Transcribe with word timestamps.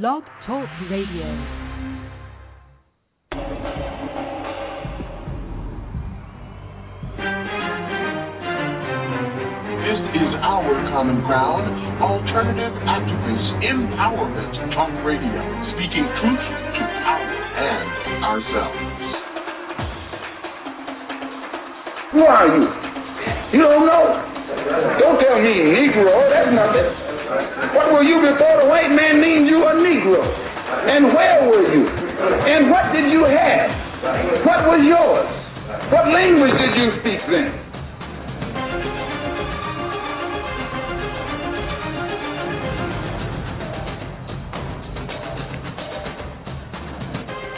Blog 0.00 0.22
Talk 0.46 0.64
Radio. 0.88 1.28
This 9.84 10.00
is 10.16 10.32
our 10.40 10.72
common 10.96 11.20
ground, 11.28 11.68
alternative 12.00 12.72
activist 12.88 13.46
empowerment 13.68 14.72
talk 14.72 14.88
radio, 15.04 15.44
speaking 15.76 16.08
truth 16.24 16.40
to 16.40 16.82
power 17.04 17.36
and 17.52 18.24
ourselves. 18.24 18.80
Who 22.16 22.20
are 22.24 22.48
you? 22.48 22.64
You 23.52 23.60
don't 23.60 23.84
know? 23.84 24.08
Don't 25.04 25.20
tell 25.20 25.36
me 25.36 25.52
Negro. 25.52 26.16
That's 26.32 26.48
nothing. 26.48 27.01
What 27.72 27.92
were 27.92 28.04
you 28.04 28.20
before 28.20 28.60
the 28.60 28.68
white 28.68 28.92
man 28.92 29.20
named 29.20 29.48
you 29.48 29.64
a 29.64 29.72
Negro? 29.80 30.20
And 30.20 31.14
where 31.14 31.48
were 31.48 31.64
you? 31.72 31.84
And 31.88 32.70
what 32.70 32.92
did 32.92 33.08
you 33.12 33.24
have? 33.24 33.68
What 34.44 34.66
was 34.68 34.80
yours? 34.84 35.28
What 35.92 36.08
language 36.12 36.56
did 36.60 36.74
you 36.76 36.88
speak 37.00 37.20
then? 37.30 37.62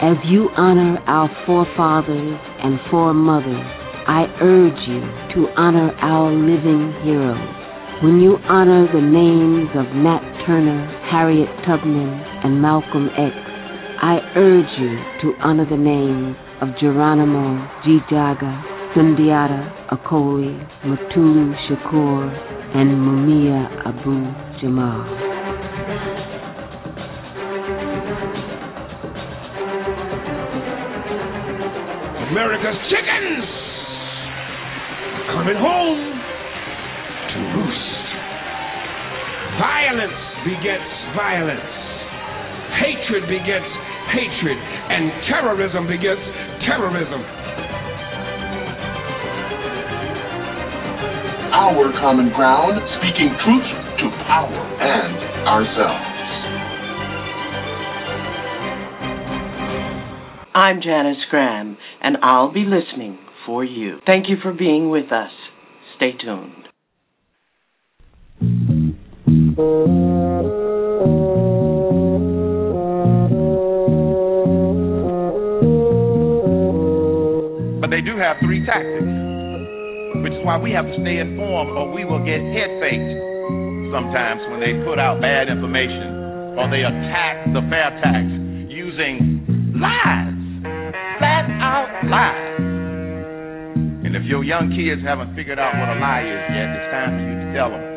As 0.01 0.17
you 0.25 0.49
honor 0.55 0.99
our 1.07 1.29
forefathers 1.47 2.39
and 2.63 2.79
foremothers, 2.91 3.65
I 4.07 4.25
urge 4.39 4.87
you 4.87 5.01
to 5.33 5.49
honor 5.57 5.91
our 5.99 6.31
living 6.31 6.93
heroes. 7.03 7.54
When 8.03 8.19
you 8.19 8.35
honor 8.49 8.91
the 8.91 8.99
names 8.99 9.69
of 9.71 9.87
Nat 9.95 10.19
Turner, 10.45 10.83
Harriet 11.09 11.47
Tubman, 11.65 12.11
and 12.43 12.61
Malcolm 12.61 13.07
X, 13.07 13.31
I 14.03 14.19
urge 14.35 14.67
you 14.77 14.99
to 15.23 15.39
honor 15.39 15.63
the 15.63 15.77
names 15.79 16.35
of 16.59 16.75
Geronimo 16.77 17.55
G. 17.85 17.99
Jaga, 18.11 18.51
Sundiata 18.91 19.95
Acoli, 19.95 20.59
Mutulu 20.83 21.55
Shakur, 21.71 22.27
and 22.75 22.99
Mumia 22.99 23.63
Abu 23.87 24.59
Jamal. 24.59 24.99
America's 32.27 32.75
chickens 32.91 33.45
coming 35.31 35.55
home 35.55 36.14
Violence 39.59 40.19
begets 40.43 40.91
violence. 41.15 41.71
Hatred 42.75 43.23
begets 43.31 43.71
hatred. 44.11 44.57
And 44.59 45.11
terrorism 45.31 45.87
begets 45.87 46.21
terrorism. 46.67 47.23
Our 51.55 51.87
common 52.03 52.35
ground, 52.35 52.75
speaking 52.99 53.31
truth 53.47 53.69
to 54.03 54.07
power 54.27 54.59
and 54.83 55.47
ourselves. 55.47 56.15
I'm 60.53 60.81
Janice 60.81 61.23
Graham, 61.29 61.77
and 62.01 62.17
I'll 62.21 62.51
be 62.51 62.65
listening 62.65 63.19
for 63.45 63.63
you. 63.63 63.99
Thank 64.05 64.27
you 64.29 64.35
for 64.41 64.53
being 64.53 64.89
with 64.89 65.11
us. 65.11 65.31
Stay 65.95 66.11
tuned. 66.21 66.64
But 69.55 69.63
they 77.87 78.03
do 78.03 78.19
have 78.19 78.35
three 78.43 78.65
tactics, 78.67 79.07
which 80.27 80.35
is 80.35 80.43
why 80.43 80.59
we 80.59 80.75
have 80.75 80.83
to 80.83 80.91
stay 80.99 81.23
informed 81.23 81.71
or 81.71 81.87
we 81.95 82.03
will 82.03 82.19
get 82.19 82.43
head 82.51 82.67
faked 82.83 83.15
sometimes 83.95 84.43
when 84.51 84.59
they 84.59 84.75
put 84.83 84.99
out 84.99 85.21
bad 85.21 85.47
information 85.47 86.59
or 86.59 86.67
they 86.67 86.83
attack 86.83 87.47
the 87.55 87.63
fair 87.71 87.95
tax 88.03 88.27
using 88.67 89.39
lies, 89.79 90.35
flat 91.15 91.47
out 91.63 91.87
lies. 92.11 92.59
And 94.03 94.17
if 94.17 94.23
your 94.27 94.43
young 94.43 94.75
kids 94.75 94.99
haven't 95.07 95.33
figured 95.33 95.59
out 95.59 95.79
what 95.79 95.95
a 95.95 95.99
lie 96.01 96.27
is 96.27 96.43
yet, 96.51 96.75
it's 96.75 96.91
time 96.91 97.15
for 97.15 97.23
you 97.23 97.39
to 97.39 97.53
tell 97.55 97.69
them. 97.69 97.94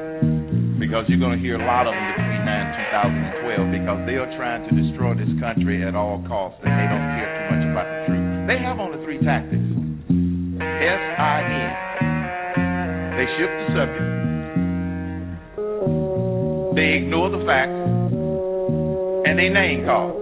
Because 0.88 1.04
you're 1.12 1.21
going 1.21 1.37
to 1.37 1.43
hear 1.44 1.60
a 1.60 1.66
lot 1.69 1.84
of 1.84 1.93
them 1.93 2.06
between 2.16 2.49
now 2.49 2.65
and 2.65 3.37
2012 3.44 3.76
because 3.76 4.00
they 4.09 4.16
are 4.16 4.31
trying 4.41 4.65
to 4.65 4.72
destroy 4.72 5.12
this 5.12 5.28
country 5.37 5.84
at 5.84 5.93
all 5.93 6.25
costs 6.25 6.56
and 6.65 6.72
they 6.72 6.88
don't 6.88 7.09
care 7.12 7.28
too 7.28 7.44
much 7.53 7.65
about 7.69 7.84
the 7.84 8.09
truth. 8.09 8.25
They 8.49 8.56
have 8.65 8.81
only 8.81 8.97
three 9.04 9.21
tactics 9.21 9.69
S 10.88 11.03
I 11.21 11.44
N. 11.44 11.72
They 13.21 13.27
shift 13.37 13.50
the 13.50 13.66
subject, 13.77 14.09
they 16.78 17.04
ignore 17.04 17.28
the 17.37 17.43
facts, 17.44 17.82
and 19.27 19.34
they 19.37 19.50
name 19.50 19.84
call. 19.84 20.16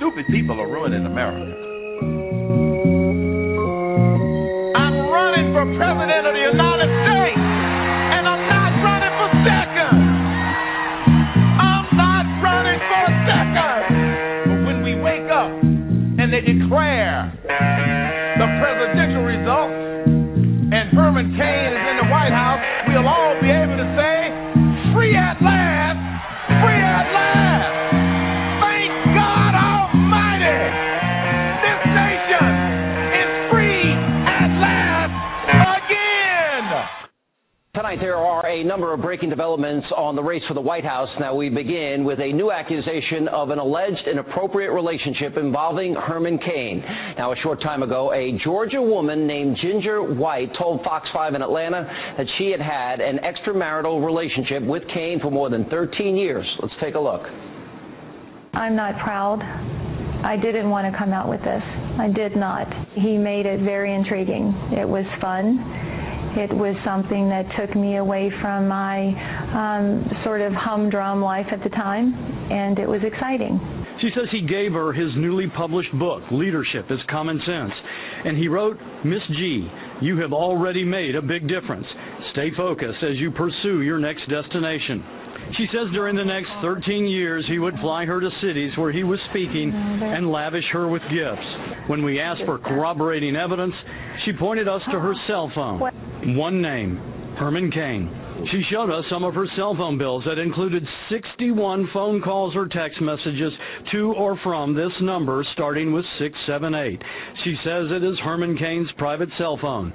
Stupid 0.00 0.24
people 0.32 0.58
are 0.58 0.66
ruining 0.66 1.04
America. 1.04 1.54
I'm 4.80 4.96
running 5.12 5.52
for 5.52 5.62
president 5.76 6.26
of 6.26 6.32
the 6.32 6.44
United 6.56 6.90
States, 7.04 7.43
running 8.84 9.14
for 9.16 9.30
second. 9.48 9.96
I'm 11.56 11.86
not 11.96 12.24
running 12.44 12.80
for 12.84 13.04
second. 13.24 13.80
But 14.44 14.58
when 14.68 14.78
we 14.84 14.92
wake 15.00 15.28
up 15.32 15.50
and 16.20 16.28
they 16.28 16.44
declare 16.44 17.32
the 18.36 18.48
presidential 18.60 19.24
results, 19.24 19.80
and 20.74 20.90
Herman 20.92 21.32
Cain 21.38 21.68
is 21.72 21.84
in 21.90 21.96
the 22.04 22.08
White 22.12 22.34
House, 22.34 22.60
we'll 22.88 23.06
all 23.08 23.34
be 23.40 23.48
able 23.48 23.76
to 23.78 23.88
say, 23.96 24.13
Tonight, 37.94 38.06
there 38.06 38.16
are 38.16 38.44
a 38.44 38.64
number 38.64 38.92
of 38.92 39.02
breaking 39.02 39.30
developments 39.30 39.86
on 39.96 40.16
the 40.16 40.22
race 40.22 40.42
for 40.48 40.54
the 40.54 40.60
White 40.60 40.84
House. 40.84 41.08
Now, 41.20 41.36
we 41.36 41.48
begin 41.48 42.02
with 42.04 42.18
a 42.18 42.32
new 42.32 42.50
accusation 42.50 43.28
of 43.28 43.50
an 43.50 43.60
alleged 43.60 44.08
inappropriate 44.10 44.72
relationship 44.72 45.36
involving 45.36 45.94
Herman 45.94 46.38
Cain. 46.38 46.82
Now, 47.16 47.32
a 47.32 47.36
short 47.44 47.62
time 47.62 47.84
ago, 47.84 48.12
a 48.12 48.36
Georgia 48.42 48.82
woman 48.82 49.28
named 49.28 49.56
Ginger 49.62 50.02
White 50.02 50.50
told 50.58 50.82
Fox 50.82 51.06
5 51.14 51.34
in 51.34 51.42
Atlanta 51.42 51.86
that 52.18 52.26
she 52.36 52.50
had 52.50 52.60
had 52.60 53.00
an 53.00 53.20
extramarital 53.22 54.04
relationship 54.04 54.64
with 54.64 54.82
Cain 54.92 55.20
for 55.20 55.30
more 55.30 55.48
than 55.48 55.64
13 55.66 56.16
years. 56.16 56.46
Let's 56.60 56.74
take 56.82 56.96
a 56.96 57.00
look. 57.00 57.22
I'm 58.54 58.74
not 58.74 58.98
proud. 59.04 59.38
I 60.24 60.36
didn't 60.36 60.68
want 60.68 60.92
to 60.92 60.98
come 60.98 61.12
out 61.12 61.28
with 61.28 61.42
this. 61.42 61.62
I 62.00 62.08
did 62.12 62.34
not. 62.34 62.66
He 62.94 63.16
made 63.16 63.46
it 63.46 63.60
very 63.60 63.94
intriguing. 63.94 64.52
It 64.72 64.88
was 64.88 65.04
fun. 65.20 65.73
It 66.36 66.52
was 66.52 66.74
something 66.84 67.28
that 67.30 67.46
took 67.54 67.76
me 67.76 67.96
away 67.98 68.30
from 68.42 68.66
my 68.66 69.14
um, 69.54 70.02
sort 70.24 70.40
of 70.40 70.52
humdrum 70.52 71.22
life 71.22 71.46
at 71.52 71.62
the 71.62 71.70
time, 71.70 72.12
and 72.50 72.78
it 72.78 72.88
was 72.88 73.00
exciting. 73.06 73.60
She 74.02 74.10
says 74.14 74.26
he 74.32 74.42
gave 74.42 74.72
her 74.72 74.92
his 74.92 75.14
newly 75.16 75.46
published 75.56 75.92
book, 75.98 76.22
Leadership 76.32 76.86
is 76.90 76.98
Common 77.08 77.40
Sense. 77.46 77.72
And 78.24 78.36
he 78.36 78.48
wrote, 78.48 78.76
Miss 79.04 79.22
G, 79.38 79.68
you 80.02 80.18
have 80.18 80.32
already 80.32 80.84
made 80.84 81.14
a 81.14 81.22
big 81.22 81.46
difference. 81.46 81.86
Stay 82.32 82.50
focused 82.56 82.98
as 83.02 83.16
you 83.16 83.30
pursue 83.30 83.82
your 83.82 84.00
next 84.00 84.28
destination. 84.28 85.04
She 85.56 85.66
says 85.70 85.92
during 85.92 86.16
the 86.16 86.24
next 86.24 86.50
13 86.62 87.06
years, 87.06 87.44
he 87.48 87.58
would 87.58 87.74
fly 87.80 88.04
her 88.06 88.20
to 88.20 88.30
cities 88.42 88.72
where 88.76 88.90
he 88.90 89.04
was 89.04 89.20
speaking 89.30 89.70
and 89.72 90.30
lavish 90.30 90.64
her 90.72 90.88
with 90.88 91.02
gifts. 91.12 91.46
When 91.86 92.02
we 92.02 92.18
asked 92.18 92.42
for 92.46 92.58
corroborating 92.58 93.36
evidence, 93.36 93.74
she 94.24 94.32
pointed 94.32 94.68
us 94.68 94.80
to 94.90 94.98
her 94.98 95.14
cell 95.26 95.50
phone. 95.54 95.80
One 96.36 96.62
name, 96.62 96.96
Herman 97.38 97.70
Cain. 97.70 98.10
She 98.50 98.62
showed 98.70 98.90
us 98.90 99.04
some 99.10 99.22
of 99.24 99.34
her 99.34 99.46
cell 99.56 99.74
phone 99.76 99.96
bills 99.96 100.24
that 100.26 100.38
included 100.38 100.84
61 101.10 101.88
phone 101.92 102.20
calls 102.20 102.54
or 102.56 102.66
text 102.66 103.00
messages 103.00 103.52
to 103.92 104.12
or 104.14 104.38
from 104.42 104.74
this 104.74 104.92
number 105.00 105.44
starting 105.54 105.92
with 105.92 106.04
678. 106.18 107.00
She 107.44 107.54
says 107.64 107.86
it 107.90 108.04
is 108.04 108.18
Herman 108.24 108.56
Cain's 108.58 108.90
private 108.98 109.28
cell 109.38 109.58
phone. 109.60 109.92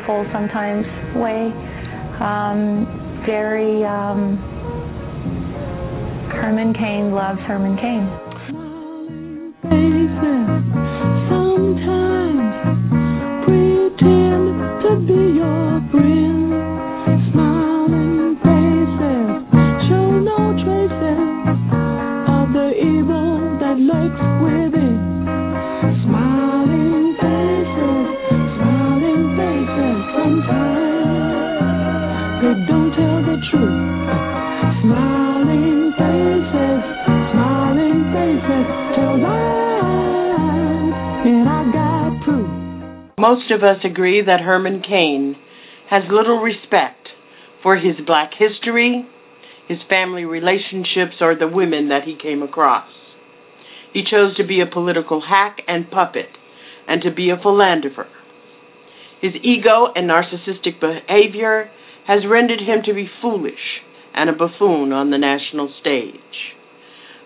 Playful 0.00 0.26
sometimes 0.32 0.86
way. 1.16 1.52
Um, 2.20 3.22
very 3.26 3.84
um, 3.84 4.36
Herman 6.32 6.74
Cain 6.74 7.12
loves 7.12 7.40
Herman 7.40 7.76
Cain. 7.76 8.08
Sometimes 11.28 12.54
pretend 13.44 14.82
to 14.82 14.90
be 15.06 15.38
your 15.38 15.90
friend. 15.90 16.29
Most 43.18 43.50
of 43.50 43.62
us 43.62 43.84
agree 43.84 44.22
that 44.24 44.40
Herman 44.40 44.82
Cain 44.86 45.36
has 45.90 46.02
little 46.10 46.38
respect 46.40 47.08
for 47.62 47.76
his 47.76 47.96
black 48.06 48.30
history, 48.38 49.06
his 49.68 49.78
family 49.88 50.24
relationships, 50.24 51.16
or 51.20 51.34
the 51.34 51.48
women 51.48 51.88
that 51.88 52.04
he 52.04 52.16
came 52.20 52.42
across. 52.42 52.88
He 53.92 54.02
chose 54.08 54.36
to 54.36 54.46
be 54.46 54.60
a 54.60 54.72
political 54.72 55.20
hack 55.20 55.58
and 55.66 55.90
puppet 55.90 56.28
and 56.86 57.02
to 57.02 57.10
be 57.10 57.30
a 57.30 57.36
philanderer. 57.40 58.08
His 59.20 59.32
ego 59.42 59.88
and 59.94 60.08
narcissistic 60.08 60.80
behavior 60.80 61.70
has 62.10 62.26
rendered 62.28 62.58
him 62.58 62.82
to 62.84 62.92
be 62.92 63.06
foolish 63.22 63.78
and 64.12 64.28
a 64.28 64.32
buffoon 64.32 64.90
on 64.90 65.12
the 65.12 65.18
national 65.18 65.72
stage. 65.80 66.18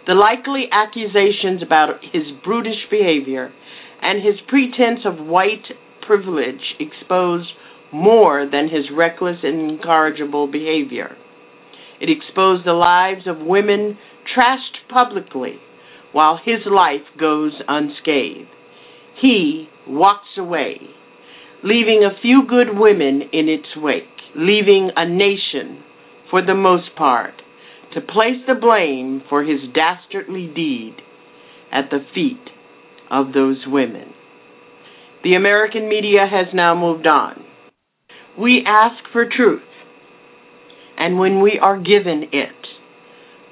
The 0.07 0.13
likely 0.13 0.69
accusations 0.71 1.63
about 1.65 2.05
his 2.13 2.25
brutish 2.45 2.85
behavior 2.91 3.51
and 4.03 4.21
his 4.23 4.37
pretense 4.47 5.01
of 5.07 5.25
white 5.27 5.65
privilege 6.07 6.61
expose 6.79 7.51
more 7.95 8.45
than 8.45 8.69
his 8.69 8.93
reckless 8.95 9.39
and 9.43 9.71
incorrigible 9.71 10.53
behavior. 10.53 11.17
It 11.99 12.11
exposed 12.11 12.67
the 12.67 12.77
lives 12.77 13.27
of 13.27 13.39
women 13.39 13.97
trashed 14.37 14.85
publicly 14.93 15.55
while 16.13 16.39
his 16.45 16.61
life 16.71 17.09
goes 17.19 17.55
unscathed. 17.67 18.53
He 19.23 19.71
walks 19.89 20.37
away, 20.37 20.77
leaving 21.63 22.05
a 22.05 22.21
few 22.21 22.43
good 22.47 22.77
women 22.77 23.23
in 23.33 23.49
its 23.49 23.69
wake, 23.77 24.14
leaving 24.37 24.91
a 24.97 25.09
nation, 25.09 25.83
for 26.31 26.45
the 26.45 26.55
most 26.55 26.95
part, 26.97 27.35
to 27.95 28.01
place 28.01 28.43
the 28.47 28.55
blame 28.55 29.23
for 29.29 29.45
his 29.45 29.61
dastardly 29.75 30.51
deed 30.55 30.97
at 31.73 31.91
the 31.91 32.05
feet 32.15 32.51
of 33.11 33.33
those 33.33 33.65
women. 33.67 34.13
The 35.23 35.35
American 35.35 35.89
media 35.89 36.27
has 36.31 36.53
now 36.53 36.75
moved 36.75 37.07
on. 37.07 37.45
We 38.39 38.65
ask 38.67 39.05
for 39.13 39.25
truth, 39.25 39.63
and 40.99 41.19
when 41.19 41.41
we 41.41 41.59
are 41.63 41.79
given 41.79 42.25
it, 42.33 42.67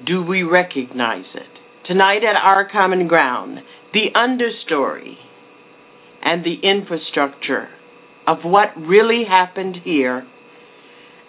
do 0.05 0.21
we 0.21 0.43
recognize 0.43 1.25
it? 1.33 1.87
Tonight 1.87 2.23
at 2.23 2.35
Our 2.35 2.69
Common 2.69 3.07
Ground, 3.07 3.59
the 3.93 4.07
understory 4.15 5.15
and 6.21 6.43
the 6.43 6.59
infrastructure 6.63 7.69
of 8.27 8.39
what 8.43 8.75
really 8.77 9.23
happened 9.29 9.77
here 9.83 10.27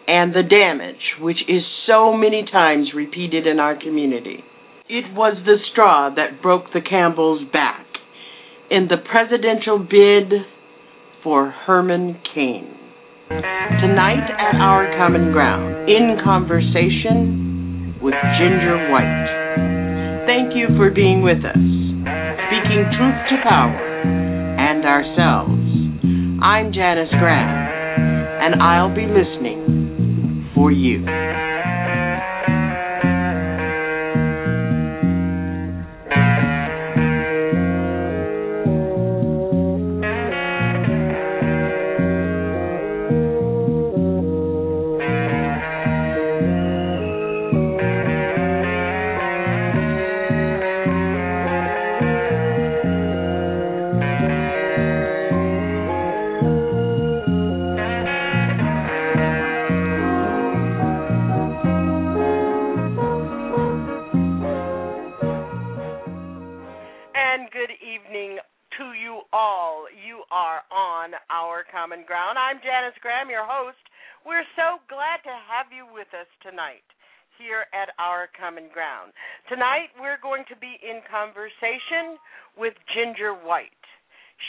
and 0.06 0.34
the 0.34 0.42
damage 0.42 1.20
which 1.20 1.38
is 1.48 1.62
so 1.88 2.12
many 2.12 2.44
times 2.50 2.88
repeated 2.94 3.46
in 3.46 3.58
our 3.58 3.78
community. 3.78 4.44
It 4.88 5.14
was 5.14 5.36
the 5.44 5.56
straw 5.72 6.10
that 6.14 6.42
broke 6.42 6.72
the 6.74 6.82
Campbell's 6.82 7.42
back 7.52 7.86
in 8.70 8.88
the 8.88 8.98
presidential 8.98 9.78
bid 9.78 10.44
for 11.22 11.50
Herman 11.50 12.20
Cain. 12.34 12.76
Tonight 13.28 14.28
at 14.36 14.60
Our 14.60 15.00
Common 15.00 15.32
Ground, 15.32 15.88
in 15.88 16.18
conversation 16.22 17.96
with 18.02 18.14
Ginger 18.36 18.92
White. 18.92 20.26
Thank 20.28 20.52
you 20.54 20.68
for 20.76 20.90
being 20.90 21.22
with 21.22 21.40
us, 21.40 21.56
speaking 21.56 22.84
truth 22.92 23.18
to 23.32 23.36
power 23.48 23.80
and 24.60 24.84
ourselves. 24.84 25.64
I'm 26.44 26.74
Janice 26.74 27.08
Graham, 27.18 27.48
and 28.44 28.60
I'll 28.60 28.94
be 28.94 29.08
listening 29.08 29.83
for 30.64 30.72
you. 30.72 31.33
Common 71.84 72.08
Ground. 72.08 72.40
I'm 72.40 72.64
Janice 72.64 72.96
Graham, 73.04 73.28
your 73.28 73.44
host. 73.44 73.76
We're 74.24 74.48
so 74.56 74.80
glad 74.88 75.20
to 75.20 75.36
have 75.52 75.68
you 75.68 75.84
with 75.84 76.08
us 76.16 76.24
tonight 76.40 76.88
here 77.36 77.68
at 77.76 77.92
Our 78.00 78.24
Common 78.32 78.72
Ground. 78.72 79.12
Tonight 79.52 79.92
we're 80.00 80.16
going 80.24 80.48
to 80.48 80.56
be 80.56 80.80
in 80.80 81.04
conversation 81.04 82.16
with 82.56 82.72
Ginger 82.88 83.36
White. 83.36 83.84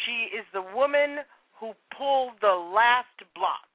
She 0.07 0.31
is 0.31 0.47
the 0.55 0.63
woman 0.63 1.27
who 1.59 1.75
pulled 1.91 2.39
the 2.39 2.55
last 2.55 3.19
block 3.35 3.67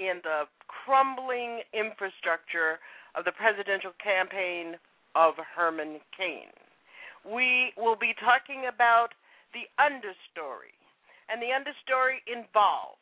in 0.00 0.24
the 0.24 0.48
crumbling 0.64 1.60
infrastructure 1.76 2.80
of 3.12 3.28
the 3.28 3.36
presidential 3.36 3.92
campaign 4.00 4.80
of 5.12 5.36
Herman 5.36 6.00
Cain 6.16 6.48
we 7.24 7.72
will 7.76 7.96
be 7.96 8.12
talking 8.20 8.68
about 8.68 9.16
the 9.56 9.64
understory. 9.80 10.76
And 11.28 11.40
the 11.40 11.52
understory 11.56 12.20
involves 12.28 13.00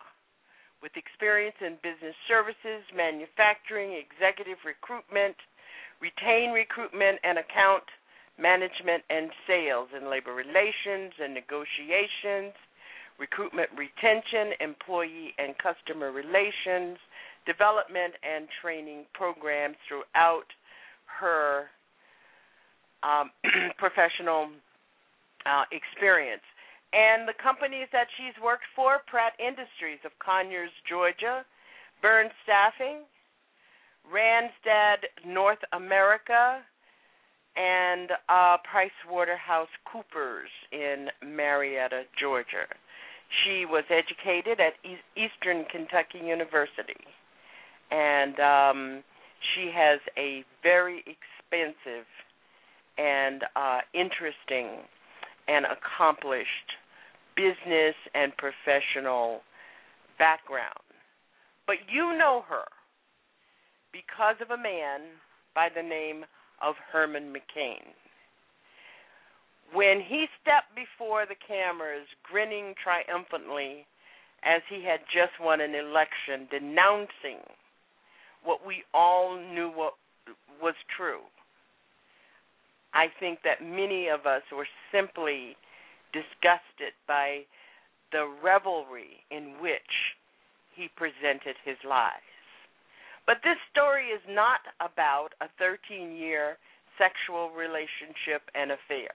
with 0.83 0.95
experience 0.99 1.57
in 1.63 1.79
business 1.83 2.15
services, 2.27 2.83
manufacturing, 2.95 3.95
executive 3.95 4.59
recruitment, 4.63 5.39
retain 6.01 6.53
recruitment, 6.53 7.19
and 7.25 7.39
account 7.39 7.85
management 8.39 9.03
and 9.09 9.31
sales 9.47 9.89
and 9.95 10.09
labor 10.09 10.35
relations 10.35 11.13
and 11.21 11.33
negotiations, 11.33 12.53
recruitment 13.19 13.69
retention, 13.73 14.53
employee 14.61 15.33
and 15.39 15.57
customer 15.57 16.13
relations, 16.13 16.99
development 17.47 18.13
and 18.21 18.49
training 18.61 19.07
programs 19.15 19.77
throughout 19.89 20.51
her 21.07 21.71
um, 23.03 23.31
professional 23.79 24.51
uh, 25.47 25.65
experience. 25.73 26.45
And 26.93 27.27
the 27.27 27.39
companies 27.41 27.89
that 27.93 28.11
she's 28.19 28.37
worked 28.43 28.67
for 28.75 29.01
Pratt 29.07 29.33
Industries 29.39 30.03
of 30.05 30.13
Conyers, 30.19 30.71
Georgia, 30.89 31.47
Burn 32.03 32.29
Staffing, 32.45 33.07
Randstad 34.13 34.99
North 35.27 35.59
America, 35.73 36.63
and 37.57 38.11
uh, 38.29 38.57
Coopers 39.91 40.51
in 40.73 41.09
Marietta, 41.25 42.03
Georgia. 42.21 42.67
She 43.45 43.65
was 43.65 43.85
educated 43.91 44.61
at 44.61 44.75
Eastern 45.17 45.65
Kentucky 45.71 46.25
University, 46.25 46.95
and 47.91 48.39
um, 48.39 49.05
she 49.55 49.71
has 49.75 50.01
a 50.17 50.45
very 50.63 50.99
expensive 51.01 52.07
and 52.99 53.43
uh, 53.57 53.79
interesting 53.95 54.85
and 55.49 55.67
accomplished 55.67 56.49
business 57.37 57.95
and 58.15 58.33
professional 58.37 59.41
background. 60.19 60.81
But 61.67 61.77
you 61.93 62.17
know 62.17 62.45
her 62.49 62.65
because 63.97 64.37
of 64.45 64.51
a 64.51 64.61
man 64.61 65.17
by 65.55 65.69
the 65.75 65.83
name 65.83 66.25
of 66.61 66.75
Herman 66.93 67.33
McCain. 67.33 67.81
When 69.73 70.01
he 70.07 70.27
stepped 70.41 70.77
before 70.77 71.25
the 71.25 71.41
cameras, 71.49 72.07
grinning 72.23 72.75
triumphantly 72.77 73.87
as 74.45 74.61
he 74.69 74.85
had 74.85 75.01
just 75.09 75.33
won 75.41 75.61
an 75.61 75.75
election, 75.75 76.47
denouncing 76.51 77.41
what 78.45 78.61
we 78.67 78.85
all 78.93 79.41
knew 79.41 79.73
what 79.75 79.95
was 80.63 80.75
true, 80.95 81.25
I 82.93 83.07
think 83.19 83.41
that 83.45 83.65
many 83.65 84.09
of 84.09 84.27
us 84.27 84.43
were 84.53 84.69
simply 84.93 85.57
disgusted 86.13 86.93
by 87.09 87.49
the 88.13 88.29
revelry 88.45 89.25
in 89.31 89.57
which 89.61 89.93
he 90.77 90.89
presented 90.97 91.57
his 91.65 91.77
lies. 91.89 92.36
But 93.27 93.43
this 93.43 93.59
story 93.71 94.15
is 94.15 94.23
not 94.29 94.61
about 94.79 95.35
a 95.43 95.51
13 95.59 96.15
year 96.15 96.59
sexual 96.97 97.51
relationship 97.51 98.47
and 98.55 98.71
affair. 98.71 99.13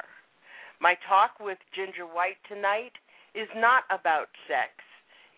My 0.79 0.95
talk 1.07 1.39
with 1.39 1.57
Ginger 1.73 2.05
White 2.05 2.37
tonight 2.47 2.93
is 3.33 3.47
not 3.55 3.83
about 3.89 4.27
sex. 4.47 4.75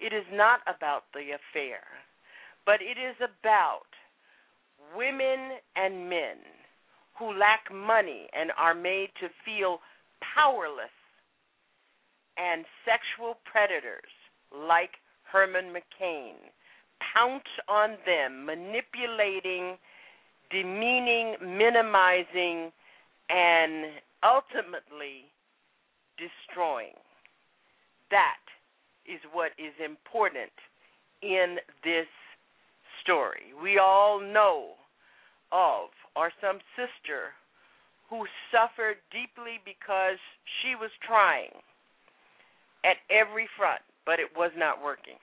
It 0.01 0.11
is 0.11 0.25
not 0.33 0.61
about 0.65 1.05
the 1.13 1.37
affair. 1.37 1.85
But 2.65 2.81
it 2.81 2.97
is 2.97 3.15
about 3.21 3.87
women 4.97 5.61
and 5.75 6.09
men 6.09 6.41
who 7.19 7.37
lack 7.37 7.69
money 7.71 8.27
and 8.33 8.51
are 8.57 8.73
made 8.73 9.09
to 9.21 9.29
feel 9.45 9.79
powerless 10.35 10.93
and 12.37 12.65
sexual 12.83 13.37
predators 13.45 14.09
like 14.49 14.97
Herman 15.29 15.69
McCain 15.69 16.41
pounce 17.13 17.49
on 17.67 17.97
them, 18.05 18.45
manipulating, 18.45 19.77
demeaning, 20.51 21.35
minimizing, 21.41 22.71
and 23.29 23.91
ultimately 24.23 25.27
destroying. 26.17 26.95
That 28.11 28.43
is 29.05 29.19
what 29.33 29.51
is 29.57 29.73
important 29.83 30.53
in 31.21 31.57
this 31.83 32.07
story. 33.01 33.51
We 33.61 33.79
all 33.79 34.19
know 34.19 34.73
of, 35.51 35.89
or 36.15 36.31
some 36.39 36.59
sister 36.75 37.33
who 38.09 38.25
suffered 38.51 38.97
deeply 39.11 39.59
because 39.65 40.21
she 40.61 40.75
was 40.75 40.91
trying 41.01 41.51
at 42.85 42.97
every 43.09 43.47
front, 43.57 43.81
but 44.05 44.19
it 44.19 44.29
was 44.35 44.51
not 44.55 44.83
working. 44.83 45.17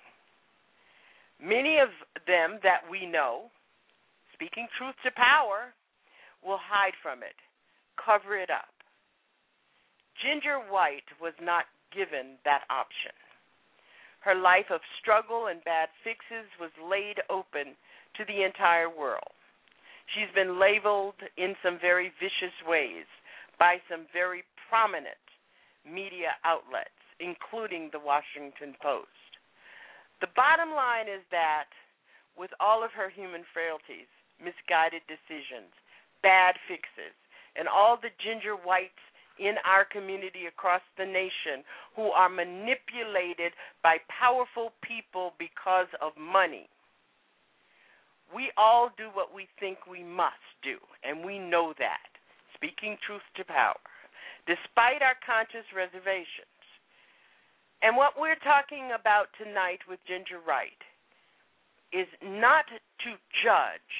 Many 1.42 1.78
of 1.80 1.88
them 2.26 2.60
that 2.62 2.84
we 2.90 3.06
know, 3.06 3.50
speaking 4.34 4.68
truth 4.76 4.94
to 5.04 5.10
power, 5.16 5.72
will 6.44 6.60
hide 6.60 6.94
from 7.02 7.22
it, 7.22 7.36
cover 7.96 8.36
it 8.36 8.50
up. 8.50 8.72
Ginger 10.20 10.60
White 10.68 11.08
was 11.20 11.32
not 11.40 11.64
given 11.92 12.36
that 12.44 12.68
option. 12.68 13.16
Her 14.20 14.34
life 14.34 14.68
of 14.70 14.80
struggle 15.00 15.48
and 15.48 15.64
bad 15.64 15.88
fixes 16.04 16.48
was 16.60 16.70
laid 16.76 17.24
open 17.30 17.72
to 18.16 18.24
the 18.28 18.44
entire 18.44 18.90
world. 18.90 19.32
She's 20.12 20.32
been 20.34 20.60
labeled 20.60 21.16
in 21.38 21.54
some 21.62 21.78
very 21.80 22.12
vicious 22.20 22.54
ways 22.68 23.08
by 23.58 23.80
some 23.88 24.06
very 24.12 24.44
prominent 24.68 25.24
media 25.88 26.36
outlets, 26.44 27.00
including 27.18 27.88
the 27.92 28.00
Washington 28.00 28.76
Post. 28.82 29.19
The 30.20 30.32
bottom 30.36 30.70
line 30.76 31.08
is 31.08 31.24
that 31.30 31.72
with 32.36 32.50
all 32.60 32.84
of 32.84 32.92
her 32.92 33.08
human 33.08 33.44
frailties, 33.52 34.08
misguided 34.36 35.02
decisions, 35.08 35.72
bad 36.22 36.56
fixes, 36.68 37.16
and 37.56 37.66
all 37.66 37.96
the 37.96 38.12
ginger 38.20 38.54
whites 38.54 39.00
in 39.40 39.56
our 39.64 39.88
community 39.88 40.44
across 40.44 40.84
the 41.00 41.08
nation 41.08 41.64
who 41.96 42.12
are 42.12 42.28
manipulated 42.28 43.56
by 43.82 43.96
powerful 44.12 44.72
people 44.84 45.32
because 45.40 45.88
of 46.04 46.12
money. 46.20 46.68
We 48.28 48.52
all 48.56 48.92
do 48.96 49.08
what 49.12 49.34
we 49.34 49.48
think 49.58 49.88
we 49.88 50.04
must 50.04 50.44
do, 50.62 50.76
and 51.02 51.24
we 51.24 51.40
know 51.40 51.72
that. 51.80 52.12
Speaking 52.54 53.00
truth 53.00 53.24
to 53.36 53.44
power, 53.44 53.80
despite 54.46 55.00
our 55.00 55.16
conscious 55.24 55.64
reservations. 55.74 56.49
And 57.82 57.96
what 57.96 58.12
we're 58.18 58.38
talking 58.44 58.92
about 58.92 59.32
tonight 59.40 59.80
with 59.88 60.00
Ginger 60.06 60.40
White 60.44 60.84
is 61.92 62.06
not 62.22 62.68
to 62.68 63.10
judge, 63.42 63.92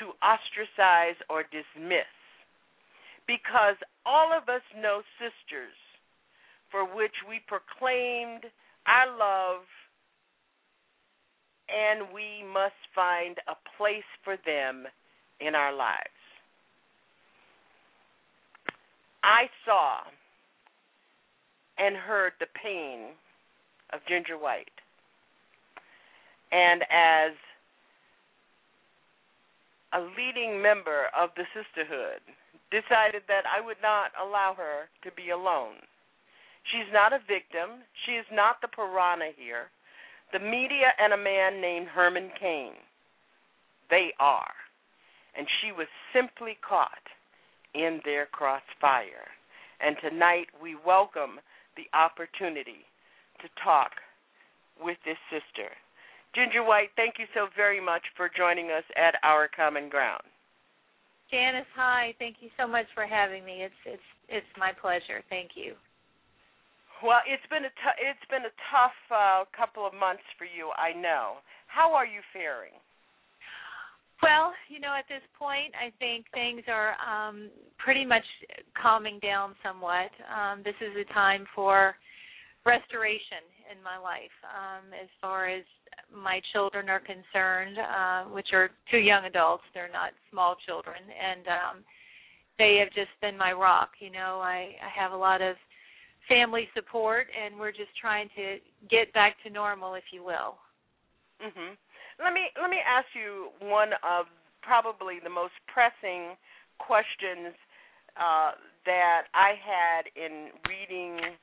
to 0.00 0.16
ostracize, 0.24 1.20
or 1.28 1.44
dismiss, 1.44 2.08
because 3.26 3.76
all 4.04 4.32
of 4.32 4.48
us 4.48 4.64
know 4.80 5.02
sisters 5.20 5.76
for 6.70 6.84
which 6.84 7.14
we 7.28 7.40
proclaimed 7.46 8.50
our 8.86 9.06
love, 9.06 9.62
and 11.68 12.12
we 12.12 12.42
must 12.52 12.80
find 12.94 13.36
a 13.46 13.54
place 13.76 14.08
for 14.24 14.36
them 14.44 14.84
in 15.40 15.54
our 15.54 15.74
lives. 15.74 16.18
I 19.22 19.46
saw 19.64 20.00
and 21.78 21.96
heard 21.96 22.32
the 22.38 22.46
pain 22.60 23.14
of 23.92 24.00
Ginger 24.08 24.38
White. 24.38 24.68
And 26.52 26.82
as 26.82 27.32
a 29.92 30.00
leading 30.16 30.60
member 30.62 31.06
of 31.18 31.30
the 31.36 31.44
sisterhood, 31.54 32.20
decided 32.70 33.22
that 33.28 33.46
I 33.46 33.64
would 33.64 33.78
not 33.82 34.10
allow 34.18 34.54
her 34.56 34.90
to 35.04 35.10
be 35.14 35.30
alone. 35.30 35.78
She's 36.72 36.90
not 36.92 37.12
a 37.12 37.22
victim. 37.28 37.86
She 38.06 38.12
is 38.12 38.26
not 38.32 38.58
the 38.60 38.68
piranha 38.68 39.30
here. 39.36 39.70
The 40.32 40.40
media 40.40 40.90
and 40.98 41.12
a 41.12 41.20
man 41.20 41.60
named 41.60 41.86
Herman 41.86 42.30
Cain. 42.40 42.72
They 43.90 44.10
are. 44.18 44.54
And 45.36 45.46
she 45.60 45.70
was 45.70 45.86
simply 46.12 46.56
caught 46.66 47.06
in 47.74 48.00
their 48.04 48.26
crossfire. 48.26 49.30
And 49.80 49.96
tonight 50.00 50.46
we 50.62 50.74
welcome 50.74 51.38
the 51.76 51.88
opportunity 51.96 52.86
to 53.42 53.48
talk 53.62 53.92
with 54.80 54.98
this 55.04 55.18
sister. 55.30 55.70
Ginger 56.34 56.64
White, 56.64 56.90
thank 56.96 57.14
you 57.18 57.26
so 57.34 57.46
very 57.54 57.80
much 57.80 58.02
for 58.16 58.28
joining 58.28 58.70
us 58.70 58.84
at 58.96 59.14
Our 59.22 59.48
Common 59.48 59.88
Ground. 59.88 60.22
Janice, 61.30 61.70
hi. 61.74 62.14
Thank 62.18 62.36
you 62.40 62.50
so 62.58 62.66
much 62.66 62.86
for 62.94 63.06
having 63.06 63.44
me. 63.44 63.62
It's 63.62 63.80
it's 63.86 64.08
it's 64.28 64.52
my 64.58 64.70
pleasure. 64.70 65.22
Thank 65.30 65.52
you. 65.54 65.74
Well, 67.02 67.22
it's 67.26 67.46
been 67.50 67.64
a 67.64 67.74
t- 67.74 68.00
it's 68.02 68.26
been 68.30 68.46
a 68.46 68.54
tough 68.70 68.98
uh, 69.10 69.44
couple 69.56 69.86
of 69.86 69.94
months 69.94 70.22
for 70.38 70.44
you, 70.44 70.70
I 70.78 70.92
know. 70.94 71.42
How 71.66 71.94
are 71.94 72.06
you 72.06 72.20
faring? 72.32 72.74
Well, 74.24 74.52
you 74.72 74.80
know, 74.80 74.96
at 74.96 75.04
this 75.06 75.20
point, 75.38 75.74
I 75.76 75.92
think 76.00 76.24
things 76.32 76.62
are 76.66 76.96
um, 76.96 77.50
pretty 77.76 78.06
much 78.06 78.24
calming 78.80 79.18
down 79.20 79.54
somewhat. 79.62 80.08
Um, 80.32 80.62
this 80.64 80.74
is 80.80 80.96
a 80.96 81.12
time 81.12 81.44
for 81.54 81.94
restoration 82.64 83.44
in 83.68 83.82
my 83.84 83.98
life, 84.00 84.32
um, 84.48 84.96
as 84.96 85.08
far 85.20 85.46
as 85.46 85.62
my 86.08 86.40
children 86.54 86.88
are 86.88 87.00
concerned, 87.04 87.76
uh, 87.76 88.24
which 88.32 88.48
are 88.54 88.70
two 88.90 88.98
young 88.98 89.26
adults. 89.26 89.64
They're 89.74 89.92
not 89.92 90.12
small 90.30 90.56
children, 90.64 91.04
and 91.04 91.44
um, 91.46 91.76
they 92.56 92.80
have 92.80 92.92
just 92.94 93.12
been 93.20 93.36
my 93.36 93.52
rock. 93.52 93.90
You 94.00 94.10
know, 94.10 94.40
I, 94.40 94.72
I 94.80 94.88
have 94.96 95.12
a 95.12 95.16
lot 95.16 95.42
of 95.42 95.56
family 96.30 96.66
support, 96.74 97.26
and 97.36 97.60
we're 97.60 97.72
just 97.72 97.92
trying 98.00 98.30
to 98.36 98.56
get 98.88 99.12
back 99.12 99.36
to 99.44 99.50
normal, 99.50 99.94
if 99.94 100.04
you 100.12 100.24
will. 100.24 100.56
Mhm. 101.44 101.76
Let 102.22 102.32
me 102.32 102.50
let 102.60 102.70
me 102.70 102.78
ask 102.84 103.06
you 103.14 103.50
one 103.58 103.90
of 104.06 104.26
probably 104.62 105.18
the 105.22 105.30
most 105.30 105.54
pressing 105.66 106.38
questions 106.78 107.54
uh, 108.16 108.52
that 108.86 109.26
I 109.34 109.58
had 109.58 110.06
in 110.14 110.54
reading 110.68 111.36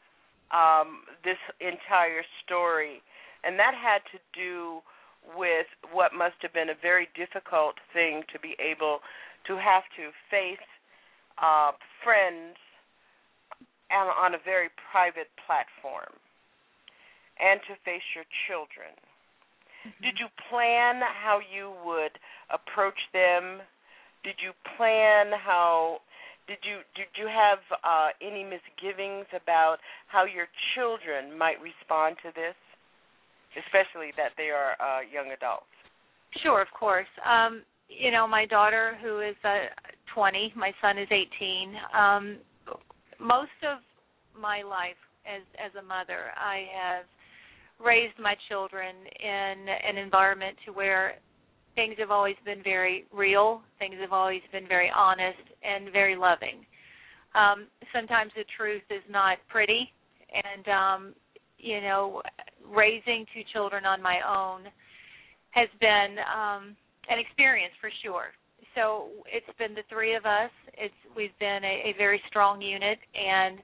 um, 0.51 1.03
this 1.23 1.39
entire 1.59 2.23
story, 2.43 3.03
and 3.43 3.59
that 3.59 3.73
had 3.75 4.01
to 4.15 4.19
do 4.33 4.79
with 5.37 5.67
what 5.91 6.13
must 6.17 6.39
have 6.41 6.53
been 6.53 6.69
a 6.69 6.79
very 6.81 7.07
difficult 7.15 7.75
thing 7.93 8.23
to 8.33 8.39
be 8.39 8.55
able 8.57 8.99
to 9.47 9.53
have 9.57 9.83
to 9.95 10.09
face 10.31 10.65
uh, 11.37 11.71
friends 12.03 12.57
and 13.91 14.09
on 14.09 14.33
a 14.33 14.41
very 14.43 14.69
private 14.91 15.29
platform 15.45 16.15
and 17.39 17.59
to 17.67 17.75
face 17.83 18.05
your 18.15 18.25
children. 18.47 18.95
Mm-hmm. 19.81 20.03
Did 20.03 20.15
you 20.19 20.27
plan 20.49 21.01
how 21.01 21.39
you 21.41 21.73
would 21.85 22.13
approach 22.53 22.99
them? 23.13 23.61
Did 24.23 24.37
you 24.37 24.53
plan 24.77 25.33
how 25.33 25.99
did 26.47 26.57
you 26.67 26.81
did 26.95 27.09
you 27.17 27.27
have 27.27 27.59
uh, 27.83 28.09
any 28.21 28.43
misgivings 28.43 29.25
about 29.33 29.77
how 30.07 30.25
your 30.25 30.47
children 30.75 31.37
might 31.37 31.61
respond 31.61 32.17
to 32.23 32.29
this, 32.35 32.57
especially 33.57 34.11
that 34.17 34.37
they 34.37 34.49
are 34.49 34.77
uh, 34.81 35.01
young 35.01 35.31
adults? 35.31 35.71
Sure, 36.43 36.61
of 36.61 36.67
course. 36.77 37.09
Um, 37.25 37.63
you 37.89 38.11
know, 38.11 38.27
my 38.27 38.45
daughter, 38.45 38.97
who 39.01 39.19
is 39.19 39.35
uh, 39.43 39.67
20, 40.15 40.53
my 40.55 40.71
son 40.81 40.97
is 40.97 41.07
18. 41.11 41.73
Um, 41.93 42.37
most 43.19 43.59
of 43.63 43.79
my 44.39 44.61
life 44.61 44.99
as 45.25 45.41
as 45.59 45.71
a 45.77 45.83
mother, 45.83 46.33
I 46.37 46.65
have 46.73 47.05
raised 47.83 48.17
my 48.19 48.35
children 48.49 48.95
in 49.19 49.65
an 49.69 49.97
environment 49.97 50.57
to 50.65 50.71
where 50.71 51.15
things 51.75 51.95
have 51.99 52.11
always 52.11 52.35
been 52.45 52.61
very 52.63 53.05
real, 53.13 53.61
things 53.79 53.95
have 54.01 54.13
always 54.13 54.41
been 54.51 54.67
very 54.67 54.91
honest 54.95 55.39
and 55.63 55.91
very 55.91 56.15
loving. 56.15 56.65
Um, 57.33 57.67
sometimes 57.93 58.31
the 58.35 58.43
truth 58.57 58.83
is 58.89 59.03
not 59.09 59.37
pretty, 59.47 59.89
and 60.33 60.67
um, 60.67 61.13
you 61.57 61.79
know, 61.81 62.21
raising 62.67 63.25
two 63.33 63.41
children 63.53 63.85
on 63.85 64.01
my 64.01 64.19
own 64.27 64.63
has 65.51 65.69
been 65.79 66.17
um, 66.27 66.75
an 67.09 67.19
experience 67.19 67.73
for 67.79 67.89
sure. 68.03 68.31
So 68.75 69.09
it's 69.25 69.57
been 69.57 69.73
the 69.73 69.83
three 69.89 70.15
of 70.15 70.25
us. 70.25 70.51
It's 70.77 70.93
we've 71.15 71.37
been 71.39 71.63
a, 71.63 71.91
a 71.91 71.95
very 71.97 72.21
strong 72.27 72.61
unit, 72.61 72.99
and 73.15 73.59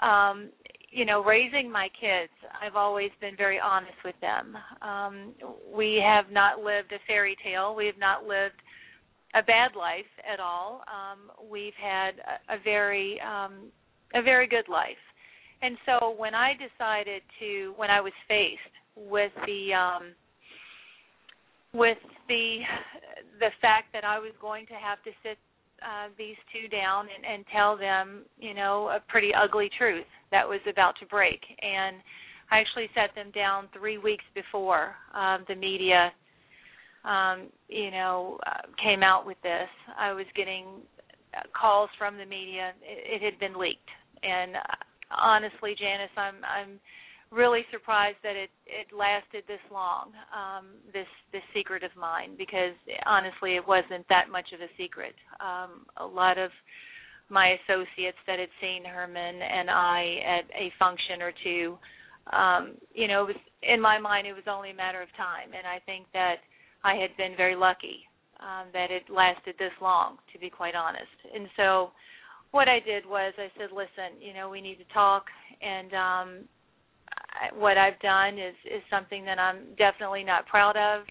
um, 0.00 0.50
you 0.90 1.04
know, 1.04 1.22
raising 1.22 1.70
my 1.70 1.88
kids, 2.00 2.32
I've 2.60 2.74
always 2.74 3.10
been 3.20 3.36
very 3.36 3.60
honest 3.60 3.94
with 4.04 4.16
them. 4.20 4.56
Um, 4.82 5.34
we 5.72 6.02
have 6.04 6.32
not 6.32 6.58
lived 6.58 6.92
a 6.92 6.98
fairy 7.06 7.36
tale. 7.44 7.74
We 7.76 7.86
have 7.86 7.98
not 7.98 8.24
lived 8.24 8.60
a 9.34 9.42
bad 9.42 9.76
life 9.76 10.10
at 10.30 10.40
all. 10.40 10.82
Um, 10.90 11.48
we've 11.48 11.78
had 11.80 12.14
a, 12.18 12.54
a 12.54 12.58
very 12.64 13.20
um, 13.20 13.70
a 14.14 14.22
very 14.22 14.48
good 14.48 14.68
life. 14.68 14.98
And 15.62 15.76
so 15.86 16.14
when 16.16 16.34
I 16.34 16.52
decided 16.54 17.22
to, 17.38 17.74
when 17.76 17.90
I 17.90 18.00
was 18.00 18.12
faced 18.26 18.74
with 18.96 19.32
the 19.46 19.74
um, 19.74 20.02
with 21.72 21.98
the 22.28 22.58
the 23.38 23.50
fact 23.60 23.92
that 23.92 24.04
I 24.04 24.18
was 24.18 24.32
going 24.40 24.66
to 24.66 24.74
have 24.74 25.02
to 25.04 25.10
sit 25.22 25.38
uh, 25.82 26.08
these 26.18 26.36
two 26.52 26.68
down 26.68 27.06
and, 27.14 27.24
and 27.34 27.44
tell 27.52 27.76
them, 27.76 28.22
you 28.38 28.54
know, 28.54 28.88
a 28.88 29.00
pretty 29.08 29.30
ugly 29.34 29.70
truth 29.78 30.06
that 30.30 30.48
was 30.48 30.60
about 30.70 30.94
to 31.00 31.06
break. 31.06 31.40
And 31.62 31.96
I 32.50 32.58
actually 32.58 32.88
set 32.94 33.14
them 33.14 33.30
down 33.32 33.68
three 33.76 33.98
weeks 33.98 34.24
before 34.34 34.94
um, 35.14 35.44
the 35.48 35.54
media, 35.54 36.12
um, 37.04 37.48
you 37.68 37.90
know, 37.90 38.38
uh, 38.46 38.66
came 38.82 39.02
out 39.02 39.24
with 39.26 39.40
this. 39.42 39.68
I 39.98 40.12
was 40.12 40.26
getting 40.36 40.66
uh, 41.34 41.42
calls 41.58 41.90
from 41.98 42.16
the 42.18 42.26
media. 42.26 42.72
It, 42.82 43.22
it 43.22 43.24
had 43.24 43.38
been 43.38 43.58
leaked, 43.58 43.88
and 44.22 44.56
uh, 44.56 45.16
honestly, 45.16 45.74
Janice, 45.78 46.10
I'm 46.16 46.36
I'm 46.44 46.80
really 47.32 47.62
surprised 47.70 48.18
that 48.22 48.34
it 48.34 48.50
it 48.66 48.90
lasted 48.94 49.44
this 49.46 49.62
long 49.70 50.10
um 50.34 50.66
this 50.92 51.06
this 51.32 51.42
secret 51.54 51.84
of 51.84 51.94
mine 51.94 52.34
because 52.36 52.74
honestly 53.06 53.54
it 53.54 53.66
wasn't 53.66 54.04
that 54.08 54.26
much 54.30 54.50
of 54.52 54.60
a 54.60 54.70
secret. 54.76 55.14
Um 55.38 55.86
a 55.96 56.06
lot 56.06 56.38
of 56.38 56.50
my 57.30 57.54
associates 57.62 58.18
that 58.26 58.40
had 58.40 58.50
seen 58.60 58.84
Herman 58.84 59.38
and 59.42 59.70
I 59.70 60.18
at 60.26 60.44
a 60.50 60.72
function 60.78 61.22
or 61.22 61.32
two 61.44 61.78
um 62.34 62.74
you 62.92 63.06
know 63.06 63.22
it 63.22 63.38
was 63.38 63.42
in 63.62 63.80
my 63.80 63.98
mind 63.98 64.26
it 64.26 64.34
was 64.34 64.50
only 64.50 64.70
a 64.70 64.74
matter 64.74 65.00
of 65.00 65.08
time 65.16 65.54
and 65.56 65.66
I 65.66 65.78
think 65.86 66.06
that 66.12 66.42
I 66.82 66.94
had 66.94 67.16
been 67.16 67.36
very 67.36 67.54
lucky 67.54 68.10
um 68.42 68.66
that 68.72 68.90
it 68.90 69.06
lasted 69.08 69.54
this 69.58 69.74
long 69.80 70.18
to 70.32 70.38
be 70.38 70.50
quite 70.50 70.74
honest. 70.74 71.14
And 71.32 71.46
so 71.56 71.92
what 72.50 72.66
I 72.66 72.80
did 72.82 73.06
was 73.06 73.32
I 73.38 73.54
said 73.54 73.70
listen 73.70 74.18
you 74.18 74.34
know 74.34 74.50
we 74.50 74.60
need 74.60 74.82
to 74.82 74.92
talk 74.92 75.26
and 75.62 75.94
um 75.94 76.48
what 77.54 77.78
I've 77.78 77.98
done 78.00 78.38
is 78.38 78.54
is 78.64 78.82
something 78.90 79.24
that 79.24 79.38
I'm 79.38 79.74
definitely 79.78 80.24
not 80.24 80.46
proud 80.46 80.76
of. 80.76 81.06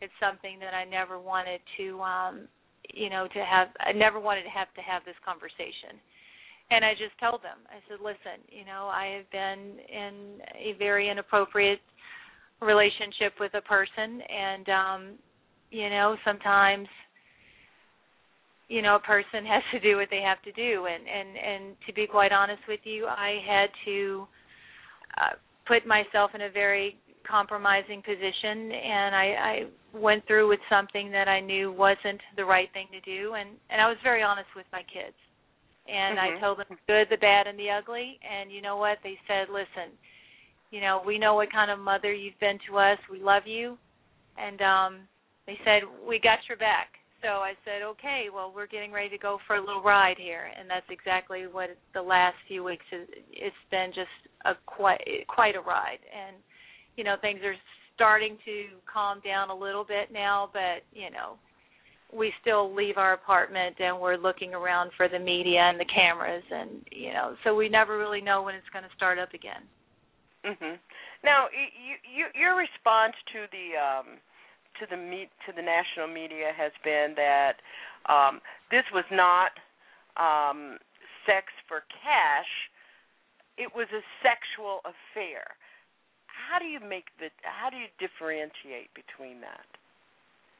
It's 0.00 0.12
something 0.20 0.58
that 0.60 0.74
I 0.74 0.84
never 0.84 1.18
wanted 1.18 1.60
to 1.78 2.00
um 2.00 2.48
you 2.94 3.10
know 3.10 3.28
to 3.32 3.40
have 3.44 3.68
I 3.80 3.92
never 3.92 4.20
wanted 4.20 4.44
to 4.44 4.50
have 4.50 4.72
to 4.74 4.82
have 4.82 5.04
this 5.04 5.18
conversation. 5.24 6.00
And 6.68 6.84
I 6.84 6.98
just 6.98 7.14
told 7.22 7.42
them. 7.46 7.62
I 7.70 7.78
said, 7.86 8.02
"Listen, 8.02 8.42
you 8.48 8.64
know, 8.64 8.90
I 8.90 9.14
have 9.16 9.30
been 9.30 9.78
in 9.86 10.40
a 10.58 10.76
very 10.78 11.08
inappropriate 11.08 11.80
relationship 12.60 13.38
with 13.38 13.54
a 13.54 13.62
person 13.62 14.20
and 14.22 14.68
um 14.68 15.02
you 15.70 15.90
know, 15.90 16.16
sometimes 16.24 16.88
you 18.68 18.82
know 18.82 18.96
a 18.96 19.00
person 19.00 19.44
has 19.46 19.62
to 19.72 19.80
do 19.80 19.96
what 19.96 20.08
they 20.10 20.20
have 20.20 20.42
to 20.42 20.52
do 20.52 20.86
and 20.86 21.04
and 21.08 21.36
and 21.36 21.76
to 21.86 21.92
be 21.92 22.06
quite 22.06 22.32
honest 22.32 22.62
with 22.68 22.80
you 22.84 23.06
i 23.06 23.38
had 23.46 23.68
to 23.84 24.26
uh, 25.18 25.34
put 25.66 25.86
myself 25.86 26.30
in 26.34 26.42
a 26.42 26.50
very 26.50 26.98
compromising 27.28 28.02
position 28.02 28.70
and 28.70 29.14
I, 29.14 29.26
I 29.34 29.54
went 29.92 30.26
through 30.26 30.48
with 30.48 30.60
something 30.70 31.10
that 31.10 31.28
I 31.28 31.40
knew 31.40 31.72
wasn't 31.72 32.20
the 32.36 32.44
right 32.44 32.68
thing 32.72 32.86
to 32.92 33.00
do 33.00 33.34
and, 33.34 33.50
and 33.70 33.80
I 33.80 33.88
was 33.88 33.96
very 34.02 34.22
honest 34.22 34.48
with 34.54 34.66
my 34.72 34.82
kids. 34.82 35.16
And 35.88 36.18
mm-hmm. 36.18 36.38
I 36.38 36.40
told 36.40 36.58
them 36.58 36.66
the 36.70 36.76
good, 36.86 37.06
the 37.10 37.20
bad 37.20 37.46
and 37.46 37.58
the 37.58 37.70
ugly 37.70 38.18
and 38.22 38.50
you 38.50 38.62
know 38.62 38.76
what? 38.76 38.98
They 39.02 39.18
said, 39.26 39.48
Listen, 39.50 39.94
you 40.70 40.80
know, 40.80 41.02
we 41.04 41.18
know 41.18 41.34
what 41.34 41.52
kind 41.52 41.70
of 41.70 41.78
mother 41.78 42.12
you've 42.12 42.38
been 42.40 42.58
to 42.70 42.78
us. 42.78 42.98
We 43.10 43.20
love 43.20 43.42
you 43.46 43.76
and 44.38 44.60
um 44.62 44.92
they 45.46 45.58
said, 45.64 45.82
We 46.06 46.20
got 46.22 46.38
your 46.48 46.58
back. 46.58 46.94
So 47.22 47.28
I 47.42 47.54
said, 47.64 47.82
okay, 47.82 48.26
well, 48.32 48.52
we're 48.54 48.66
getting 48.68 48.92
ready 48.92 49.08
to 49.08 49.18
go 49.18 49.38
for 49.46 49.56
a 49.56 49.60
little 49.60 49.82
ride 49.82 50.18
here, 50.18 50.50
and 50.52 50.68
that's 50.68 50.86
exactly 50.90 51.46
what 51.50 51.70
the 51.94 52.02
last 52.02 52.36
few 52.46 52.62
weeks 52.62 52.84
is. 52.92 53.08
It's 53.32 53.64
been 53.70 53.90
just 53.94 54.12
a 54.44 54.52
quite 54.66 55.00
quite 55.28 55.56
a 55.56 55.60
ride, 55.60 55.98
and 56.12 56.36
you 56.96 57.04
know 57.04 57.16
things 57.20 57.40
are 57.44 57.56
starting 57.94 58.36
to 58.44 58.66
calm 58.92 59.20
down 59.24 59.50
a 59.50 59.56
little 59.56 59.84
bit 59.84 60.12
now, 60.12 60.50
but 60.52 60.84
you 60.92 61.10
know 61.10 61.38
we 62.12 62.32
still 62.40 62.72
leave 62.74 62.98
our 62.98 63.14
apartment 63.14 63.74
and 63.80 63.98
we're 63.98 64.16
looking 64.16 64.54
around 64.54 64.92
for 64.96 65.08
the 65.08 65.18
media 65.18 65.60
and 65.60 65.80
the 65.80 65.86
cameras, 65.92 66.44
and 66.50 66.70
you 66.92 67.12
know 67.12 67.34
so 67.44 67.54
we 67.54 67.68
never 67.68 67.98
really 67.98 68.20
know 68.20 68.42
when 68.42 68.54
it's 68.54 68.68
going 68.72 68.84
to 68.84 68.96
start 68.96 69.18
up 69.18 69.32
again. 69.34 69.62
Mhm. 70.44 70.78
Now, 71.24 71.48
you, 71.50 71.96
you, 72.06 72.26
your 72.34 72.54
response 72.54 73.14
to 73.32 73.46
the 73.50 73.74
um, 73.74 74.06
to 74.78 74.86
the 74.88 74.96
me- 74.96 75.30
to 75.46 75.52
the 75.52 75.62
national 75.62 76.06
media 76.06 76.52
has 76.56 76.70
been 76.84 77.14
that 77.16 77.56
um, 78.06 78.40
this 78.70 78.84
was 78.92 79.04
not 79.10 79.50
um, 80.16 80.78
sex 81.26 81.46
for 81.66 81.82
cash, 81.90 82.50
it 83.56 83.70
was 83.74 83.88
a 83.92 84.02
sexual 84.22 84.80
affair. 84.84 85.44
How 86.26 86.58
do 86.58 86.66
you 86.66 86.80
make 86.80 87.06
the 87.18 87.28
how 87.42 87.70
do 87.70 87.76
you 87.76 87.88
differentiate 87.98 88.92
between 88.94 89.40
that? 89.40 89.66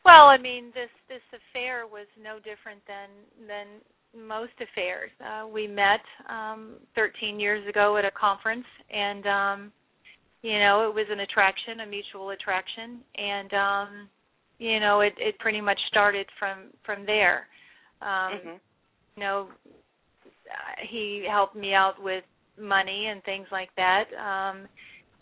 Well, 0.04 0.26
I 0.26 0.38
mean, 0.38 0.72
this 0.74 0.90
this 1.08 1.24
affair 1.34 1.86
was 1.86 2.06
no 2.22 2.36
different 2.38 2.80
than 2.86 3.10
than 3.46 3.66
most 4.16 4.52
affairs. 4.60 5.10
Uh, 5.20 5.46
we 5.46 5.66
met 5.66 6.00
um, 6.28 6.76
13 6.94 7.38
years 7.38 7.66
ago 7.68 7.96
at 7.96 8.04
a 8.04 8.10
conference, 8.10 8.64
and 8.90 9.26
um, 9.26 9.72
you 10.42 10.58
know, 10.58 10.88
it 10.88 10.94
was 10.94 11.06
an 11.10 11.20
attraction, 11.20 11.80
a 11.80 11.86
mutual 11.86 12.30
attraction, 12.30 13.00
and 13.16 13.52
um, 13.52 14.08
you 14.58 14.80
know, 14.80 15.00
it 15.00 15.14
it 15.18 15.38
pretty 15.38 15.60
much 15.60 15.78
started 15.88 16.26
from 16.38 16.70
from 16.84 17.04
there. 17.04 17.46
Um, 18.00 18.08
mm-hmm. 18.08 18.56
You 19.16 19.22
know, 19.22 19.48
he 20.88 21.26
helped 21.28 21.56
me 21.56 21.74
out 21.74 22.02
with 22.02 22.24
money 22.60 23.08
and 23.10 23.22
things 23.24 23.46
like 23.50 23.70
that. 23.76 24.04
Um, 24.16 24.66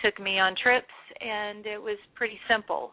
took 0.04 0.20
me 0.20 0.38
on 0.38 0.54
trips, 0.62 0.92
and 1.20 1.66
it 1.66 1.80
was 1.80 1.98
pretty 2.14 2.38
simple. 2.48 2.92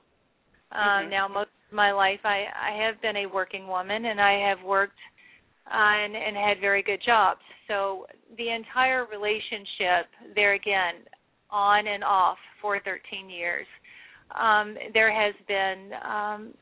Uh, 0.71 0.75
mm-hmm. 0.75 1.09
Now, 1.09 1.27
most 1.27 1.49
of 1.69 1.75
my 1.75 1.91
life, 1.91 2.19
I 2.23 2.45
I 2.55 2.85
have 2.85 3.01
been 3.01 3.17
a 3.17 3.25
working 3.25 3.67
woman, 3.67 4.05
and 4.05 4.21
I 4.21 4.49
have 4.49 4.65
worked 4.65 4.99
uh, 5.67 5.73
and 5.73 6.15
and 6.15 6.35
had 6.35 6.59
very 6.59 6.83
good 6.83 7.01
jobs. 7.05 7.41
So 7.67 8.05
the 8.37 8.49
entire 8.49 9.05
relationship, 9.05 10.07
there 10.35 10.53
again, 10.53 11.05
on 11.49 11.87
and 11.87 12.03
off 12.03 12.37
for 12.61 12.79
13 12.79 13.29
years, 13.29 13.67
um, 14.39 14.75
there 14.93 15.11
has 15.13 15.35
been 15.47 15.91
um, 16.03 16.53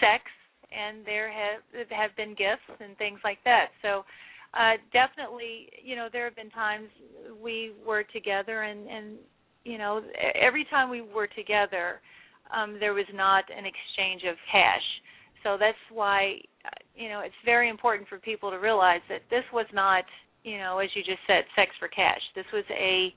sex, 0.00 0.24
and 0.72 1.04
there 1.06 1.30
have 1.30 1.88
have 1.90 2.16
been 2.16 2.30
gifts 2.30 2.80
and 2.80 2.96
things 2.98 3.20
like 3.24 3.38
that. 3.44 3.66
So. 3.82 4.04
Uh, 4.54 4.80
definitely, 4.92 5.68
you 5.82 5.94
know, 5.94 6.08
there 6.10 6.24
have 6.24 6.36
been 6.36 6.50
times 6.50 6.88
we 7.42 7.72
were 7.86 8.02
together, 8.02 8.62
and 8.62 8.88
and 8.88 9.16
you 9.64 9.76
know, 9.76 10.00
every 10.40 10.66
time 10.70 10.88
we 10.88 11.02
were 11.02 11.26
together, 11.26 12.00
um, 12.56 12.78
there 12.80 12.94
was 12.94 13.06
not 13.12 13.44
an 13.50 13.64
exchange 13.64 14.22
of 14.28 14.36
cash. 14.50 14.82
So 15.44 15.56
that's 15.60 15.78
why, 15.92 16.40
uh, 16.64 16.70
you 16.96 17.08
know, 17.08 17.20
it's 17.20 17.34
very 17.44 17.68
important 17.68 18.08
for 18.08 18.18
people 18.18 18.50
to 18.50 18.56
realize 18.56 19.02
that 19.08 19.20
this 19.30 19.44
was 19.52 19.66
not, 19.72 20.04
you 20.42 20.58
know, 20.58 20.78
as 20.78 20.88
you 20.94 21.02
just 21.02 21.20
said, 21.26 21.44
sex 21.54 21.70
for 21.78 21.88
cash. 21.88 22.20
This 22.34 22.46
was 22.52 22.64
a 22.70 23.14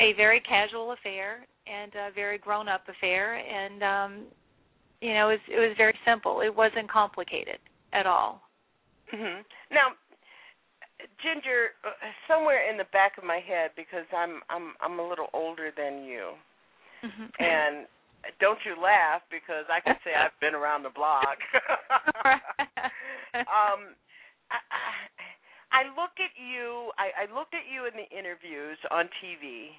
a 0.00 0.12
very 0.16 0.40
casual 0.40 0.92
affair 0.92 1.46
and 1.66 1.92
a 1.94 2.12
very 2.14 2.38
grown 2.38 2.68
up 2.68 2.82
affair, 2.88 3.36
and 3.36 3.82
um, 3.82 4.26
you 5.00 5.12
know, 5.12 5.28
it 5.28 5.32
was, 5.32 5.40
it 5.48 5.60
was 5.60 5.74
very 5.76 5.94
simple. 6.06 6.40
It 6.40 6.54
wasn't 6.54 6.90
complicated 6.90 7.58
at 7.92 8.06
all. 8.06 8.40
Mm-hmm. 9.12 9.42
Now, 9.70 9.92
Ginger, 11.22 11.76
uh, 11.84 11.90
somewhere 12.28 12.68
in 12.70 12.76
the 12.76 12.88
back 12.92 13.18
of 13.18 13.24
my 13.24 13.40
head, 13.40 13.70
because 13.76 14.06
I'm 14.16 14.40
I'm 14.50 14.74
I'm 14.80 14.98
a 14.98 15.06
little 15.06 15.28
older 15.32 15.70
than 15.74 16.04
you, 16.04 16.32
mm-hmm. 17.04 17.28
and 17.38 17.86
don't 18.40 18.58
you 18.64 18.80
laugh 18.80 19.22
because 19.30 19.68
I 19.68 19.80
can 19.80 19.96
say 20.04 20.12
I've 20.16 20.36
been 20.40 20.54
around 20.54 20.82
the 20.82 20.94
block. 20.94 21.36
um, 23.34 23.92
I, 24.50 24.58
I 25.72 25.82
look 25.92 26.16
at 26.22 26.32
you. 26.38 26.90
I, 26.96 27.26
I 27.26 27.34
looked 27.34 27.54
at 27.54 27.66
you 27.66 27.86
in 27.86 27.94
the 27.98 28.08
interviews 28.16 28.78
on 28.90 29.06
TV, 29.20 29.74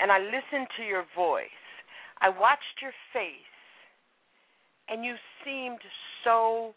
and 0.00 0.10
I 0.10 0.18
listened 0.18 0.68
to 0.76 0.82
your 0.82 1.04
voice. 1.14 1.62
I 2.20 2.28
watched 2.28 2.82
your 2.82 2.92
face, 3.12 3.56
and 4.88 5.04
you 5.04 5.14
seemed 5.44 5.80
so 6.24 6.74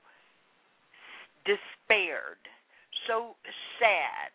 despaired, 1.45 2.41
so 3.09 3.33
sad, 3.81 4.29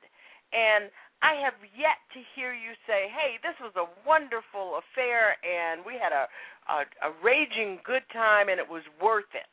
and 0.50 0.90
I 1.22 1.38
have 1.46 1.54
yet 1.78 2.02
to 2.12 2.20
hear 2.34 2.50
you 2.52 2.74
say, 2.84 3.06
"Hey, 3.14 3.38
this 3.46 3.54
was 3.62 3.72
a 3.78 3.86
wonderful 4.02 4.82
affair, 4.82 5.38
and 5.46 5.86
we 5.86 5.94
had 5.94 6.10
a 6.10 6.26
a, 6.66 6.82
a 7.06 7.10
raging 7.22 7.78
good 7.86 8.02
time, 8.12 8.50
and 8.50 8.58
it 8.58 8.66
was 8.66 8.82
worth 8.98 9.30
it." 9.34 9.46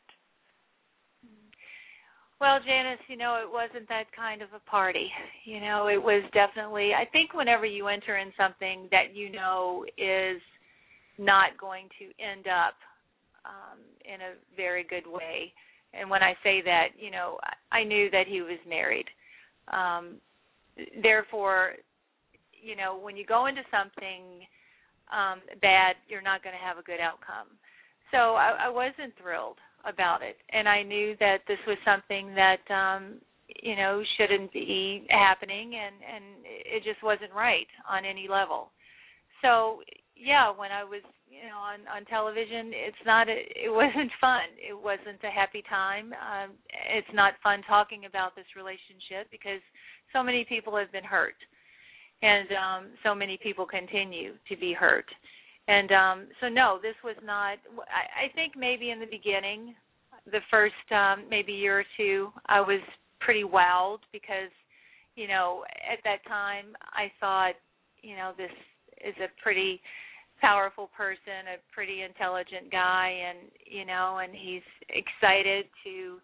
Well, 2.42 2.58
Janice, 2.66 3.06
you 3.08 3.18
know, 3.18 3.38
it 3.38 3.46
wasn't 3.46 3.88
that 3.90 4.06
kind 4.18 4.42
of 4.42 4.50
a 4.56 4.70
party. 4.70 5.12
You 5.46 5.62
know, 5.62 5.88
it 5.88 6.02
was 6.02 6.24
definitely. 6.34 6.90
I 6.92 7.06
think 7.12 7.36
whenever 7.36 7.66
you 7.66 7.88
enter 7.88 8.18
in 8.18 8.34
something 8.36 8.90
that 8.90 9.14
you 9.14 9.32
know 9.32 9.86
is 9.96 10.42
not 11.20 11.56
going 11.60 11.88
to 12.00 12.06
end 12.18 12.48
up 12.48 12.74
um, 13.46 13.78
in 14.04 14.22
a 14.22 14.34
very 14.58 14.84
good 14.84 15.06
way, 15.06 15.54
and 15.94 16.10
when 16.10 16.24
I 16.24 16.34
say 16.44 16.62
that, 16.64 16.90
you 16.98 17.12
know, 17.12 17.38
I 17.72 17.84
knew 17.84 18.10
that 18.12 18.28
he 18.28 18.42
was 18.42 18.60
married. 18.68 19.06
Um, 19.72 20.16
therefore, 21.02 21.74
you 22.54 22.76
know, 22.76 22.98
when 23.02 23.18
you 23.18 23.26
go 23.26 23.48
into 23.48 23.62
something 23.72 24.46
um, 25.12 25.42
bad, 25.62 25.96
you're 26.08 26.22
not 26.22 26.44
going 26.44 26.56
to 26.56 26.66
have 26.66 26.78
a 26.78 26.84
good 26.84 27.00
outcome. 27.00 27.48
So 28.12 28.36
I, 28.36 28.68
I 28.68 28.70
wasn't 28.70 29.14
thrilled 29.22 29.58
about 29.86 30.22
it, 30.22 30.38
and 30.52 30.68
I 30.68 30.84
knew 30.84 31.16
that 31.20 31.40
this 31.48 31.58
was 31.66 31.78
something 31.84 32.36
that 32.36 32.64
um, 32.70 33.16
you 33.64 33.76
know 33.76 34.04
shouldn't 34.18 34.54
be 34.54 35.08
happening, 35.10 35.74
and 35.76 35.96
and 36.04 36.26
it 36.46 36.84
just 36.84 37.04
wasn't 37.04 37.34
right 37.34 37.68
on 37.90 38.06
any 38.06 38.28
level. 38.30 38.72
So 39.42 39.82
yeah, 40.16 40.52
when 40.56 40.72
I 40.72 40.84
was 40.84 41.02
you 41.32 41.48
know 41.48 41.58
on 41.64 41.88
on 41.88 42.04
television, 42.06 42.76
it's 42.76 43.04
not 43.08 43.30
a, 43.32 43.40
it 43.56 43.72
wasn't 43.72 44.12
fun. 44.20 44.52
It 44.60 44.76
wasn't 44.76 45.24
a 45.24 45.32
happy 45.32 45.64
time. 45.72 46.12
Um, 46.12 46.52
it's 46.92 47.10
not 47.16 47.40
fun 47.42 47.64
talking 47.64 48.04
about 48.06 48.36
this 48.36 48.52
relationship 48.60 49.32
because 49.32 49.64
so 50.12 50.22
many 50.22 50.44
people 50.44 50.76
have 50.76 50.92
been 50.92 51.08
hurt 51.08 51.40
and 52.22 52.48
um 52.52 52.92
so 53.04 53.16
many 53.16 53.38
people 53.42 53.66
continue 53.66 54.34
to 54.48 54.56
be 54.58 54.74
hurt 54.74 55.06
and 55.68 55.92
um 55.92 56.28
so 56.40 56.48
no 56.48 56.80
this 56.82 56.96
was 57.04 57.16
not 57.24 57.58
i, 57.90 58.26
I 58.28 58.34
think 58.36 58.54
maybe 58.56 58.92
in 58.92 59.00
the 59.00 59.06
beginning 59.06 59.76
the 60.32 60.42
first 60.50 60.76
um 60.92 61.26
maybe 61.30 61.52
year 61.52 61.80
or 61.80 61.86
two 61.98 62.30
i 62.48 62.62
was 62.62 62.82
pretty 63.20 63.44
wowed 63.44 64.00
because 64.12 64.52
you 65.16 65.28
know 65.28 65.64
at 65.92 66.00
that 66.04 66.26
time 66.28 66.76
i 66.94 67.12
thought 67.20 67.54
you 68.02 68.16
know 68.16 68.32
this 68.38 68.52
is 69.06 69.16
a 69.18 69.42
pretty 69.42 69.82
powerful 70.42 70.90
person 70.98 71.54
a 71.56 71.74
pretty 71.74 72.02
intelligent 72.02 72.72
guy 72.72 73.14
and 73.30 73.48
you 73.66 73.86
know 73.86 74.20
and 74.22 74.34
he's 74.34 74.66
excited 74.90 75.66
to 75.84 76.18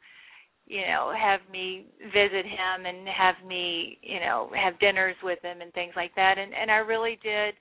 you 0.67 0.82
know 0.82 1.13
have 1.17 1.39
me 1.51 1.86
visit 2.06 2.45
him 2.45 2.86
and 2.86 3.08
have 3.08 3.36
me 3.47 3.97
you 4.01 4.19
know 4.19 4.49
have 4.56 4.80
dinners 4.80 5.15
with 5.23 5.39
him 5.41 5.62
and 5.62 5.73
things 5.73 5.93
like 5.95 6.13
that. 6.15 6.36
And 6.38 6.53
and 6.53 6.69
I 6.69 6.77
really 6.77 7.17
did 7.23 7.56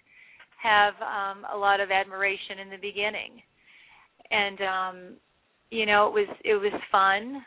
have 0.63 0.95
um 1.01 1.45
a 1.55 1.57
lot 1.57 1.81
of 1.81 1.91
admiration 1.91 2.59
in 2.63 2.71
the 2.71 2.77
beginning. 2.77 3.41
And 4.31 4.61
um 4.61 5.17
you 5.71 5.87
know 5.87 6.09
it 6.09 6.13
was 6.13 6.37
it 6.45 6.55
was 6.55 6.73
fun. 6.91 7.43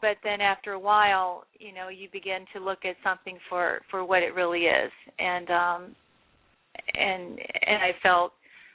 But 0.00 0.16
then 0.24 0.40
after 0.40 0.72
a 0.72 0.78
while 0.78 1.44
you 1.58 1.74
know 1.74 1.88
you 1.88 2.08
begin 2.12 2.44
to 2.54 2.60
look 2.60 2.84
at 2.84 2.96
something 3.02 3.38
for 3.48 3.80
for 3.90 4.04
what 4.04 4.22
it 4.22 4.34
really 4.34 4.66
is. 4.66 4.92
And 5.18 5.50
um 5.50 5.96
and 6.94 7.38
and 7.38 7.82
I 7.82 7.92
felt 8.02 8.32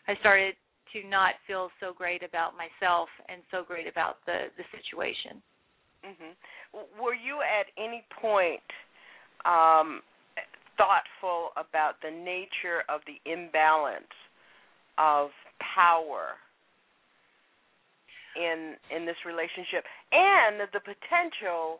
I 0.08 0.16
started 0.20 0.56
to 0.94 1.08
not 1.08 1.36
feel 1.48 1.70
so 1.80 1.94
great 1.94 2.24
about 2.24 2.54
myself 2.58 3.08
and 3.30 3.42
so 3.52 3.64
great 3.64 3.88
about 3.88 4.18
the 4.26 4.52
the 4.58 4.64
situation. 4.72 5.42
Hmm 6.04 6.34
Were 7.00 7.14
you 7.14 7.40
at 7.42 7.68
any 7.78 8.04
point 8.22 8.66
um, 9.46 10.02
thoughtful 10.78 11.54
about 11.58 12.02
the 12.02 12.10
nature 12.10 12.84
of 12.90 13.02
the 13.06 13.18
imbalance 13.30 14.14
of 14.98 15.30
power 15.76 16.38
in 18.36 18.76
in 18.90 19.06
this 19.06 19.18
relationship 19.26 19.84
and 20.12 20.62
the 20.74 20.80
potential 20.80 21.80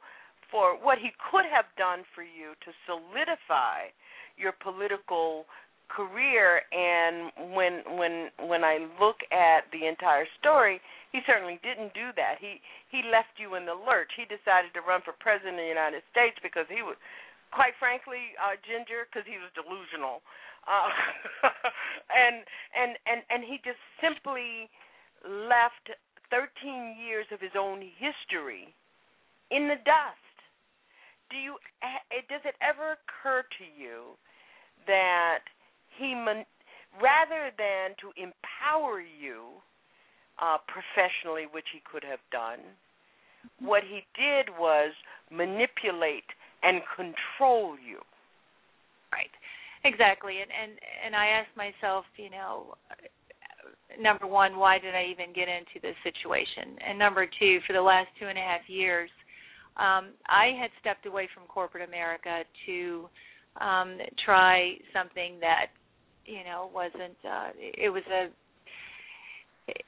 for 0.52 0.76
what 0.76 1.00
he 1.00 1.10
could 1.32 1.48
have 1.48 1.66
done 1.78 2.04
for 2.14 2.24
you 2.24 2.52
to 2.60 2.70
solidify 2.86 3.88
your 4.36 4.52
political 4.60 5.46
career 5.92 6.64
and 6.72 7.52
when 7.52 7.84
when 8.00 8.32
when 8.48 8.64
I 8.64 8.88
look 9.00 9.20
at 9.32 9.68
the 9.76 9.88
entire 9.88 10.26
story, 10.40 10.80
he 11.12 11.20
certainly 11.28 11.60
didn't 11.60 11.92
do 11.94 12.16
that. 12.16 12.40
He 12.40 12.64
he 12.88 13.04
left 13.12 13.36
you 13.36 13.60
in 13.60 13.68
the 13.68 13.76
lurch. 13.76 14.16
He 14.16 14.24
decided 14.24 14.72
to 14.74 14.82
run 14.82 15.04
for 15.04 15.12
president 15.20 15.60
of 15.60 15.68
the 15.68 15.76
United 15.76 16.04
States 16.12 16.40
because 16.40 16.66
he 16.72 16.82
was 16.82 16.96
quite 17.52 17.76
frankly 17.76 18.32
uh 18.40 18.56
ginger 18.64 19.04
because 19.12 19.28
he 19.28 19.36
was 19.36 19.52
delusional. 19.52 20.24
Uh 20.64 20.88
and 22.24 22.48
and 22.72 22.96
and 23.04 23.20
and 23.28 23.42
he 23.44 23.60
just 23.60 23.82
simply 24.00 24.72
left 25.28 25.92
13 26.32 26.96
years 26.96 27.28
of 27.36 27.44
his 27.44 27.54
own 27.60 27.84
history 28.00 28.72
in 29.52 29.68
the 29.68 29.78
dust. 29.84 30.36
Do 31.28 31.36
you 31.36 31.60
does 32.32 32.44
it 32.48 32.56
ever 32.64 32.96
occur 32.96 33.44
to 33.44 33.66
you 33.68 34.16
that 34.88 35.44
he 35.98 36.14
man, 36.14 36.46
rather 37.02 37.52
than 37.58 37.96
to 38.02 38.12
empower 38.16 39.02
you 39.02 39.60
uh, 40.42 40.58
professionally, 40.68 41.46
which 41.52 41.68
he 41.74 41.82
could 41.84 42.04
have 42.04 42.22
done, 42.32 42.60
what 43.60 43.84
he 43.84 44.04
did 44.16 44.54
was 44.58 44.94
manipulate 45.32 46.28
and 46.64 46.82
control 46.96 47.76
you. 47.78 48.00
Right. 49.12 49.32
Exactly. 49.84 50.42
And 50.42 50.52
and 50.52 50.72
and 51.06 51.16
I 51.16 51.42
asked 51.42 51.58
myself, 51.58 52.06
you 52.18 52.30
know, 52.30 52.76
number 54.00 54.28
one, 54.28 54.58
why 54.58 54.80
did 54.80 54.96
I 54.96 55.10
even 55.12 55.34
get 55.34 55.48
into 55.50 55.82
this 55.82 55.96
situation? 56.04 56.78
And 56.88 57.00
number 57.00 57.26
two, 57.26 57.60
for 57.66 57.74
the 57.74 57.82
last 57.82 58.08
two 58.20 58.28
and 58.28 58.38
a 58.38 58.42
half 58.42 58.62
years, 58.68 59.10
um, 59.78 60.14
I 60.28 60.54
had 60.60 60.70
stepped 60.80 61.06
away 61.06 61.28
from 61.34 61.48
corporate 61.48 61.88
America 61.88 62.44
to 62.68 63.10
um, 63.60 63.98
try 64.24 64.76
something 64.94 65.40
that, 65.42 65.74
you 66.26 66.44
know, 66.44 66.70
wasn't. 66.74 67.18
Uh, 67.24 67.50
it 67.58 67.90
was 67.90 68.04
a 68.12 68.30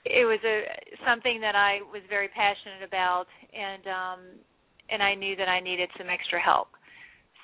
it 0.05 0.25
was 0.25 0.39
a 0.45 0.63
something 1.05 1.41
that 1.41 1.55
I 1.55 1.79
was 1.91 2.01
very 2.09 2.27
passionate 2.29 2.85
about, 2.85 3.25
and 3.53 3.83
um, 3.87 4.19
and 4.89 5.01
I 5.01 5.15
knew 5.15 5.35
that 5.35 5.49
I 5.49 5.59
needed 5.59 5.89
some 5.97 6.07
extra 6.09 6.39
help. 6.39 6.67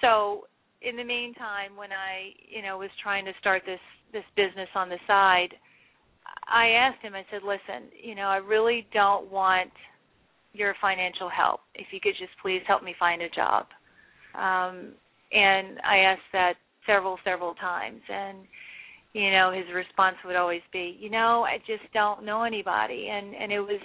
So 0.01 0.47
in 0.81 0.95
the 0.95 1.03
meantime, 1.03 1.75
when 1.75 1.91
I 1.91 2.31
you 2.47 2.61
know 2.61 2.77
was 2.77 2.91
trying 3.01 3.25
to 3.25 3.33
start 3.39 3.63
this 3.65 3.79
this 4.13 4.23
business 4.35 4.69
on 4.75 4.89
the 4.89 4.99
side, 5.07 5.53
I 6.47 6.69
asked 6.69 7.01
him. 7.01 7.15
I 7.15 7.25
said, 7.31 7.41
"Listen, 7.43 7.89
you 8.01 8.15
know, 8.15 8.27
I 8.27 8.37
really 8.37 8.87
don't 8.93 9.29
want 9.31 9.71
your 10.53 10.75
financial 10.81 11.29
help. 11.29 11.61
If 11.75 11.87
you 11.91 11.99
could 12.01 12.15
just 12.19 12.31
please 12.41 12.61
help 12.67 12.83
me 12.83 12.95
find 12.99 13.21
a 13.21 13.29
job." 13.29 13.65
Um, 14.35 14.93
and 15.31 15.79
I 15.83 15.97
asked 15.97 16.29
that 16.33 16.53
several 16.85 17.17
several 17.23 17.55
times, 17.55 18.01
and 18.09 18.39
you 19.13 19.31
know 19.31 19.51
his 19.51 19.65
response 19.73 20.15
would 20.25 20.35
always 20.35 20.61
be 20.71 20.95
you 20.99 21.09
know 21.09 21.43
i 21.43 21.57
just 21.65 21.91
don't 21.93 22.23
know 22.23 22.43
anybody. 22.43 23.09
And 23.11 23.33
and 23.35 23.51
it 23.51 23.59
was 23.59 23.81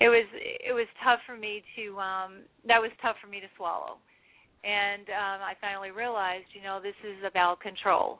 it 0.00 0.08
was 0.08 0.26
it 0.34 0.72
was 0.72 0.86
tough 1.04 1.20
for 1.26 1.36
me 1.36 1.62
to 1.76 1.98
um 1.98 2.32
that 2.66 2.80
was 2.80 2.90
tough 3.00 3.16
for 3.22 3.28
me 3.28 3.40
to 3.40 3.46
swallow. 3.56 3.96
And 4.64 5.08
um 5.08 5.38
i 5.42 5.54
finally 5.60 5.90
realized 5.90 6.46
you 6.54 6.62
know 6.62 6.80
this 6.82 6.98
is 7.04 7.24
about 7.26 7.60
control. 7.60 8.18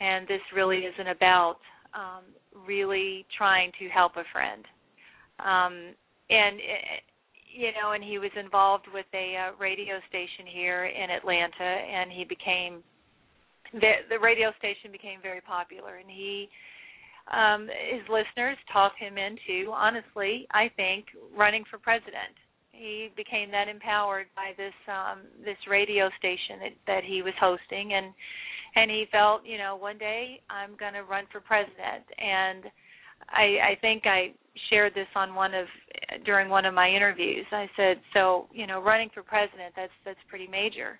And 0.00 0.26
this 0.26 0.42
really 0.54 0.78
isn't 0.78 1.08
about 1.08 1.58
um 1.94 2.24
really 2.66 3.26
trying 3.36 3.72
to 3.78 3.88
help 3.88 4.12
a 4.16 4.24
friend. 4.32 4.64
Um 5.40 5.94
and 6.30 6.56
eh, 6.58 7.00
you 7.54 7.70
know 7.74 7.92
and 7.92 8.02
he 8.02 8.18
was 8.18 8.32
involved 8.38 8.86
with 8.92 9.06
a 9.14 9.36
uh, 9.36 9.56
radio 9.58 9.98
station 10.08 10.46
here 10.52 10.86
in 10.86 11.10
atlanta 11.10 11.62
and 11.62 12.10
he 12.10 12.24
became 12.24 12.82
the 13.74 14.06
the 14.08 14.18
radio 14.18 14.50
station 14.58 14.92
became 14.92 15.18
very 15.22 15.40
popular 15.40 15.96
and 15.96 16.08
he 16.08 16.48
um 17.32 17.66
his 17.90 18.02
listeners 18.08 18.56
talked 18.72 18.98
him 18.98 19.18
into 19.18 19.70
honestly 19.72 20.46
i 20.52 20.70
think 20.76 21.06
running 21.36 21.64
for 21.70 21.78
president. 21.78 22.34
He 22.72 23.10
became 23.16 23.50
that 23.52 23.68
empowered 23.68 24.26
by 24.34 24.52
this 24.56 24.74
um 24.88 25.22
this 25.44 25.58
radio 25.68 26.08
station 26.18 26.58
that, 26.62 26.74
that 26.86 27.04
he 27.04 27.22
was 27.22 27.34
hosting 27.40 27.94
and 27.94 28.12
and 28.76 28.90
he 28.90 29.06
felt 29.10 29.44
you 29.44 29.58
know 29.58 29.76
one 29.76 29.98
day 29.98 30.40
i'm 30.50 30.76
going 30.76 30.94
to 30.94 31.02
run 31.02 31.24
for 31.30 31.40
president. 31.40 32.04
And 32.18 32.64
i 33.30 33.74
i 33.74 33.78
think 33.80 34.06
i 34.06 34.32
shared 34.70 34.94
this 34.94 35.10
on 35.16 35.34
one 35.34 35.54
of 35.54 35.66
during 36.24 36.48
one 36.48 36.64
of 36.64 36.74
my 36.74 36.88
interviews. 36.88 37.46
I 37.50 37.68
said 37.76 37.98
so 38.12 38.46
you 38.52 38.66
know 38.66 38.82
running 38.82 39.10
for 39.14 39.22
president 39.22 39.72
that's 39.74 39.96
that's 40.04 40.22
pretty 40.28 40.46
major 40.46 40.98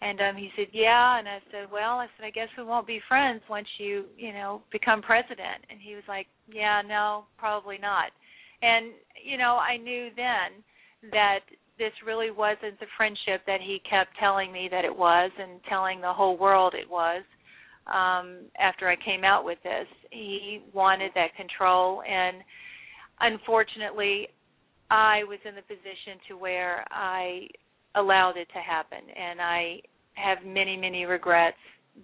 and 0.00 0.20
um 0.20 0.36
he 0.36 0.50
said, 0.56 0.68
"Yeah." 0.72 1.18
And 1.18 1.28
I 1.28 1.38
said, 1.50 1.70
"Well, 1.70 1.98
I 1.98 2.06
said 2.16 2.26
I 2.26 2.30
guess 2.30 2.48
we 2.56 2.64
won't 2.64 2.86
be 2.86 3.00
friends 3.08 3.42
once 3.48 3.68
you, 3.78 4.04
you 4.16 4.32
know, 4.32 4.62
become 4.70 5.02
president." 5.02 5.64
And 5.70 5.80
he 5.80 5.94
was 5.94 6.04
like, 6.08 6.26
"Yeah, 6.48 6.82
no, 6.86 7.24
probably 7.38 7.78
not." 7.78 8.10
And 8.62 8.92
you 9.22 9.38
know, 9.38 9.56
I 9.56 9.76
knew 9.76 10.08
then 10.16 10.62
that 11.12 11.40
this 11.78 11.92
really 12.06 12.30
wasn't 12.30 12.78
the 12.80 12.86
friendship 12.96 13.42
that 13.46 13.60
he 13.60 13.80
kept 13.88 14.16
telling 14.18 14.52
me 14.52 14.68
that 14.70 14.84
it 14.84 14.96
was 14.96 15.30
and 15.38 15.60
telling 15.68 16.00
the 16.00 16.12
whole 16.12 16.36
world 16.36 16.74
it 16.74 16.88
was. 16.88 17.22
Um 17.86 18.46
after 18.58 18.88
I 18.88 18.96
came 18.96 19.24
out 19.24 19.44
with 19.44 19.58
this, 19.62 19.86
he 20.10 20.62
wanted 20.72 21.12
that 21.14 21.36
control 21.36 22.02
and 22.02 22.38
unfortunately 23.20 24.28
I 24.90 25.24
was 25.24 25.38
in 25.48 25.54
the 25.54 25.62
position 25.62 26.20
to 26.28 26.36
where 26.36 26.84
I 26.90 27.48
allowed 27.96 28.36
it 28.36 28.48
to 28.54 28.60
happen. 28.60 28.98
And 28.98 29.40
I 29.40 29.80
have 30.14 30.38
many 30.46 30.76
many 30.76 31.04
regrets 31.04 31.56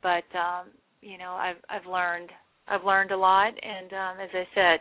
but 0.02 0.24
um 0.36 0.66
you 1.00 1.16
know 1.16 1.32
i've 1.32 1.56
i've 1.68 1.86
learned 1.86 2.28
i've 2.68 2.84
learned 2.84 3.12
a 3.12 3.16
lot. 3.16 3.52
And 3.62 3.92
um 3.92 4.20
as 4.22 4.30
i 4.34 4.44
said 4.54 4.80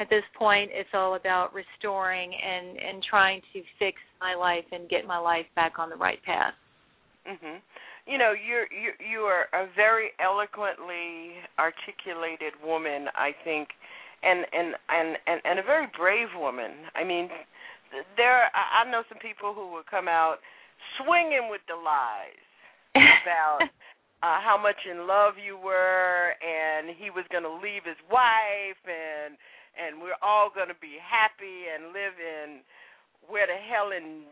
at 0.00 0.10
this 0.10 0.24
point 0.36 0.70
it's 0.72 0.88
all 0.92 1.14
about 1.14 1.54
restoring 1.54 2.32
and 2.34 2.78
and 2.78 3.02
trying 3.08 3.40
to 3.52 3.60
fix 3.78 3.98
my 4.20 4.34
life 4.34 4.64
and 4.72 4.88
get 4.88 5.06
my 5.06 5.18
life 5.18 5.46
back 5.54 5.78
on 5.78 5.88
the 5.90 5.96
right 5.96 6.22
path. 6.24 6.54
Mhm 7.28 7.60
you 8.04 8.18
know 8.18 8.32
you're 8.34 8.66
you 8.72 8.90
you 8.98 9.20
are 9.20 9.46
a 9.54 9.68
very 9.76 10.10
eloquently 10.18 11.38
articulated 11.56 12.52
woman 12.64 13.06
i 13.14 13.30
think 13.44 13.68
and 14.22 14.46
and 14.52 14.74
and 14.88 15.16
and, 15.26 15.40
and 15.44 15.58
a 15.58 15.62
very 15.62 15.86
brave 15.98 16.28
woman. 16.38 16.70
I 16.94 17.04
mean 17.04 17.28
there 18.16 18.48
i 18.54 18.88
know 18.90 19.02
some 19.08 19.18
people 19.18 19.54
who 19.54 19.68
will 19.70 19.86
come 19.88 20.08
out 20.08 20.38
swinging 20.98 21.48
with 21.50 21.60
the 21.68 21.76
lies 21.76 22.42
about 22.96 23.60
uh 24.24 24.40
how 24.40 24.58
much 24.60 24.88
in 24.88 25.06
love 25.06 25.34
you 25.36 25.56
were 25.56 26.34
and 26.40 26.88
he 26.96 27.10
was 27.10 27.24
going 27.30 27.44
to 27.44 27.52
leave 27.52 27.84
his 27.84 28.00
wife 28.10 28.80
and 28.88 29.36
and 29.72 30.00
we're 30.04 30.18
all 30.20 30.52
going 30.52 30.68
to 30.68 30.76
be 30.84 31.00
happy 31.00 31.68
and 31.72 31.96
live 31.96 32.16
in 32.20 32.60
where 33.28 33.46
the 33.46 33.56
hell 33.56 33.92
in 33.92 34.28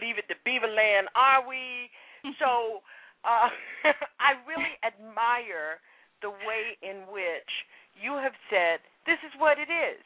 leave 0.00 0.18
it 0.18 0.28
to 0.28 0.36
beaver 0.44 0.68
land 0.68 1.08
are 1.14 1.46
we? 1.46 1.90
So 2.40 2.80
uh 3.28 3.52
i 4.20 4.32
really 4.48 4.80
admire 4.80 5.76
the 6.24 6.32
way 6.32 6.80
in 6.80 7.04
which 7.12 7.52
you 8.00 8.16
have 8.16 8.32
said 8.48 8.80
this 9.04 9.20
is 9.20 9.32
what 9.36 9.60
it 9.60 9.68
is 9.68 10.00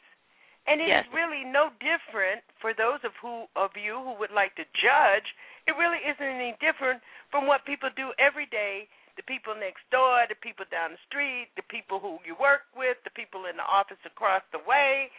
and 0.69 0.77
it 0.79 0.87
yes. 0.87 1.03
really 1.09 1.41
no 1.43 1.73
different 1.81 2.45
for 2.61 2.77
those 2.77 3.01
of 3.01 3.11
who 3.17 3.49
of 3.57 3.73
you 3.73 3.97
who 3.97 4.13
would 4.21 4.31
like 4.31 4.53
to 4.55 4.63
judge 4.77 5.25
it 5.65 5.73
really 5.75 5.99
isn't 6.05 6.21
any 6.21 6.53
different 6.61 7.01
from 7.33 7.49
what 7.49 7.65
people 7.65 7.89
do 7.97 8.13
every 8.21 8.45
day 8.53 8.85
the 9.19 9.27
people 9.27 9.51
next 9.51 9.83
door, 9.91 10.23
the 10.31 10.39
people 10.39 10.63
down 10.71 10.95
the 10.95 11.03
street, 11.03 11.51
the 11.59 11.67
people 11.67 11.99
who 11.99 12.23
you 12.23 12.39
work 12.39 12.71
with, 12.71 12.95
the 13.03 13.11
people 13.11 13.51
in 13.51 13.59
the 13.59 13.67
office 13.67 13.99
across 14.07 14.39
the 14.55 14.63
way. 14.63 15.11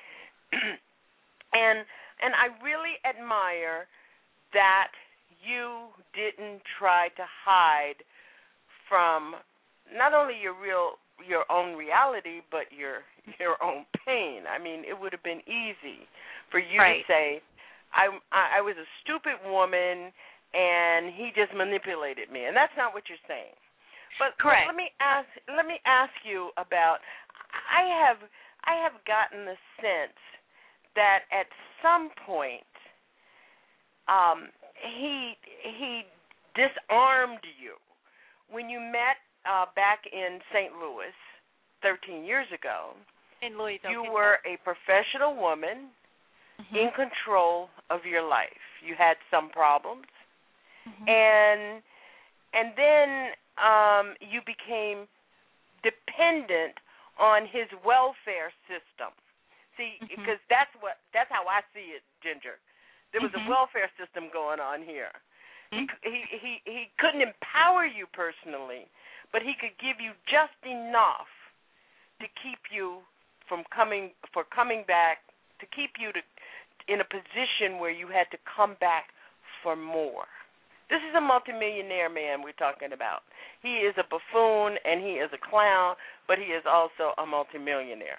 and 1.52 1.84
and 2.24 2.32
I 2.32 2.48
really 2.64 2.96
admire 3.04 3.84
that 4.56 4.96
you 5.44 5.92
didn't 6.16 6.64
try 6.80 7.12
to 7.20 7.24
hide 7.28 8.00
from 8.88 9.36
not 9.92 10.16
only 10.16 10.40
your 10.40 10.56
real 10.56 10.96
your 11.20 11.44
own 11.52 11.76
reality 11.76 12.40
but 12.50 12.72
your 12.72 13.04
your 13.40 13.56
own 13.62 13.85
pain. 14.06 14.44
I 14.48 14.62
mean, 14.62 14.85
it 14.88 14.98
would 14.98 15.12
have 15.12 15.22
been 15.22 15.42
easy 15.46 16.06
for 16.50 16.59
you 16.59 16.80
right. 16.80 17.04
to 17.06 17.12
say 17.12 17.26
I 17.92 18.11
I 18.33 18.61
was 18.61 18.78
a 18.78 18.88
stupid 19.02 19.38
woman 19.46 20.12
and 20.50 21.14
he 21.14 21.30
just 21.35 21.54
manipulated 21.54 22.30
me. 22.30 22.46
And 22.46 22.54
that's 22.54 22.74
not 22.74 22.94
what 22.94 23.06
you're 23.06 23.22
saying. 23.30 23.54
But, 24.18 24.35
Correct. 24.42 24.66
let 24.66 24.74
me 24.76 24.90
ask 24.98 25.28
let 25.48 25.66
me 25.66 25.78
ask 25.87 26.12
you 26.26 26.50
about 26.59 26.98
I 27.50 27.87
have 27.87 28.18
I 28.66 28.74
have 28.83 28.98
gotten 29.06 29.46
the 29.46 29.59
sense 29.78 30.18
that 30.94 31.24
at 31.30 31.46
some 31.80 32.11
point 32.26 32.66
um 34.11 34.50
he 34.76 35.38
he 35.62 36.02
disarmed 36.59 37.42
you 37.59 37.78
when 38.50 38.68
you 38.68 38.80
met 38.83 39.22
uh 39.46 39.70
back 39.78 40.04
in 40.11 40.42
St. 40.52 40.74
Louis 40.74 41.14
13 41.82 42.24
years 42.24 42.46
ago. 42.54 42.92
In 43.42 43.56
Louisville. 43.56 43.90
You 43.90 44.04
were 44.12 44.38
a 44.44 44.60
professional 44.64 45.34
woman 45.34 45.88
mm-hmm. 46.60 46.76
in 46.76 46.90
control 46.92 47.68
of 47.88 48.04
your 48.04 48.26
life. 48.26 48.60
You 48.84 48.94
had 48.98 49.16
some 49.30 49.48
problems 49.50 50.04
mm-hmm. 50.86 51.04
and 51.08 51.82
and 52.52 52.68
then 52.76 53.08
um 53.60 54.06
you 54.20 54.40
became 54.44 55.06
dependent 55.84 56.76
on 57.20 57.44
his 57.44 57.68
welfare 57.84 58.52
system 58.68 59.12
see 59.76 60.00
mm-hmm. 60.00 60.08
because 60.08 60.40
that's 60.48 60.72
what 60.80 61.00
that's 61.12 61.30
how 61.30 61.44
i 61.48 61.60
see 61.72 61.96
it 61.96 62.04
ginger 62.24 62.60
there 63.12 63.20
was 63.20 63.32
mm-hmm. 63.32 63.48
a 63.48 63.50
welfare 63.50 63.90
system 64.00 64.28
going 64.32 64.60
on 64.60 64.80
here 64.80 65.12
mm-hmm. 65.72 65.88
he 66.04 66.24
he 66.32 66.52
he 66.64 66.80
couldn't 66.96 67.24
empower 67.24 67.84
you 67.84 68.08
personally 68.12 68.88
but 69.32 69.44
he 69.44 69.54
could 69.54 69.74
give 69.78 70.00
you 70.02 70.16
just 70.26 70.56
enough 70.64 71.30
to 72.20 72.28
keep 72.40 72.61
you 72.72 73.00
from 73.48 73.64
coming 73.74 74.12
for 74.33 74.44
coming 74.54 74.85
back 74.87 75.26
to 75.61 75.66
keep 75.74 75.98
you 75.98 76.12
to 76.12 76.20
in 76.88 77.00
a 77.00 77.09
position 77.09 77.78
where 77.80 77.90
you 77.90 78.06
had 78.09 78.30
to 78.30 78.38
come 78.56 78.76
back 78.80 79.12
for 79.62 79.76
more 79.76 80.28
this 80.90 80.98
is 81.06 81.14
a 81.14 81.22
multimillionaire 81.22 82.11
man 82.11 82.42
we're 82.42 82.59
talking 82.59 82.90
about. 82.90 83.22
He 83.62 83.87
is 83.87 83.94
a 83.94 84.02
buffoon 84.11 84.74
and 84.83 84.98
he 84.98 85.22
is 85.22 85.30
a 85.30 85.38
clown, 85.38 85.94
but 86.26 86.37
he 86.37 86.50
is 86.50 86.66
also 86.66 87.14
a 87.14 87.24
multimillionaire. 87.24 88.18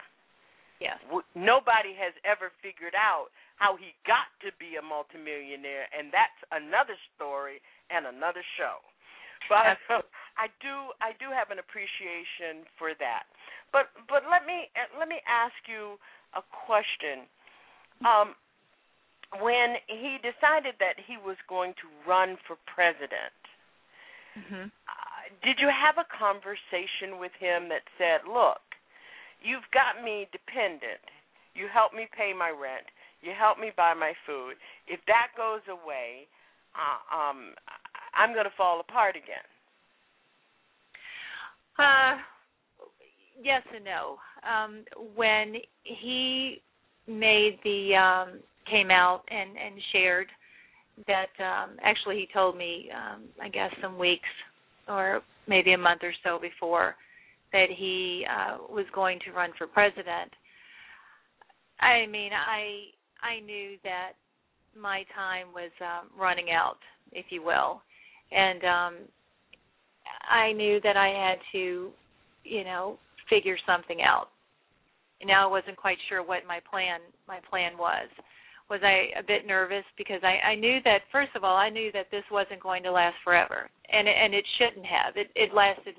Yes. 0.80 0.98
W- 1.12 1.28
nobody 1.36 1.92
has 2.00 2.16
ever 2.24 2.50
figured 2.64 2.96
out 2.96 3.30
how 3.60 3.76
he 3.76 3.94
got 4.08 4.32
to 4.42 4.56
be 4.58 4.80
a 4.80 4.82
multimillionaire, 4.82 5.86
and 5.94 6.10
that's 6.10 6.40
another 6.50 6.98
story 7.14 7.62
and 7.92 8.08
another 8.08 8.42
show. 8.58 8.82
But 9.52 9.78
I 10.38 10.48
do 10.63 10.96
I 11.02 11.13
do 11.20 11.32
have 11.32 11.52
an 11.52 11.60
appreciation 11.60 12.67
for 12.78 12.96
that. 13.00 13.28
But 13.72 13.91
but 14.08 14.24
let 14.30 14.46
me 14.46 14.72
let 15.00 15.08
me 15.08 15.20
ask 15.28 15.56
you 15.67 16.00
a 16.36 16.44
question. 16.65 17.28
Um, 18.04 18.36
when 19.39 19.78
he 19.88 20.17
decided 20.20 20.76
that 20.80 21.00
he 21.08 21.15
was 21.15 21.38
going 21.48 21.74
to 21.80 21.88
run 22.10 22.36
for 22.48 22.58
president, 22.67 23.36
Mm-hmm. 24.38 24.72
uh, 24.88 25.24
did 25.44 25.60
you 25.60 25.67
have 25.67 26.00
a 26.00 26.08
conversation 26.08 27.20
with 27.20 27.36
him 27.39 27.67
that 27.67 27.84
said, 28.00 28.24
"Look, 28.24 28.63
you've 29.44 29.67
got 29.76 30.04
me 30.04 30.28
dependent. 30.32 31.04
You 31.54 31.67
help 31.67 31.94
me 31.94 32.08
pay 32.15 32.32
my 32.32 32.50
rent. 32.50 32.88
You 33.22 33.34
help 33.38 33.60
me 33.60 33.72
buy 33.76 33.94
my 33.94 34.13
food. 34.26 34.56
If 34.88 35.04
that 35.08 35.36
goes 35.36 35.62
away, 35.67 36.28
uh, 36.74 37.00
um, 37.12 37.54
I'm 38.15 38.32
going 38.34 38.48
to 38.48 38.56
fall 38.56 38.80
apart 38.80 39.15
again." 39.20 39.51
Uh, 41.82 42.17
yes 43.41 43.63
and 43.76 43.86
no. 43.86 44.17
Um, 44.48 44.86
when 45.15 45.56
he 45.84 46.62
made 47.08 47.58
the 47.63 47.96
um, 47.96 48.39
came 48.70 48.91
out 48.91 49.22
and 49.30 49.50
and 49.58 49.82
shared 49.91 50.28
that 51.08 51.44
um, 51.44 51.78
actually 51.84 52.17
he 52.17 52.28
told 52.32 52.56
me 52.56 52.89
um, 52.96 53.24
I 53.41 53.50
guess 53.50 53.72
some 53.82 53.98
weeks 53.98 54.30
or 54.88 55.22
maybe 55.48 55.74
a 55.74 55.78
month 55.78 56.02
or 56.04 56.13
so 56.24 56.38
before 56.39 56.96
that 57.52 57.67
he 57.76 58.26
uh, 58.30 58.58
was 58.70 58.86
going 58.94 59.20
to 59.26 59.32
run 59.32 59.50
for 59.58 59.65
president. 59.67 60.32
I 61.80 62.06
mean, 62.06 62.32
I 62.32 62.91
I 63.26 63.39
knew 63.44 63.78
that 63.84 64.12
my 64.80 65.04
time 65.15 65.48
was 65.54 65.72
um, 65.82 66.10
running 66.20 66.52
out, 66.52 66.78
if 67.12 67.26
you 67.30 67.41
will, 67.44 67.82
and 68.32 68.63
um, 68.63 68.96
I 70.30 70.52
knew 70.54 70.80
that 70.84 70.98
I 70.98 71.10
had 71.10 71.40
to, 71.54 71.92
you 72.44 72.64
know, 72.64 72.98
figure 73.30 73.58
something 73.66 74.02
out. 74.02 74.28
Now 75.24 75.48
I 75.48 75.52
wasn't 75.52 75.78
quite 75.78 75.98
sure 76.10 76.24
what 76.24 76.48
my 76.48 76.60
plan 76.70 77.00
my 77.28 77.40
plan 77.50 77.78
was. 77.78 78.10
Was 78.70 78.82
I 78.84 79.12
a 79.20 79.24
bit 79.24 79.46
nervous 79.46 79.84
because 79.98 80.22
I, 80.24 80.54
I 80.54 80.56
knew 80.56 80.80
that 80.86 81.06
first 81.12 81.32
of 81.36 81.44
all 81.44 81.56
I 81.56 81.70
knew 81.70 81.92
that 81.92 82.08
this 82.10 82.24
wasn't 82.32 82.64
going 82.64 82.84
to 82.84 82.92
last 82.92 83.16
forever, 83.24 83.70
and 83.92 84.08
and 84.08 84.34
it 84.34 84.46
shouldn't 84.58 84.86
have. 84.86 85.18
It 85.18 85.30
it 85.36 85.54
lasted 85.54 85.96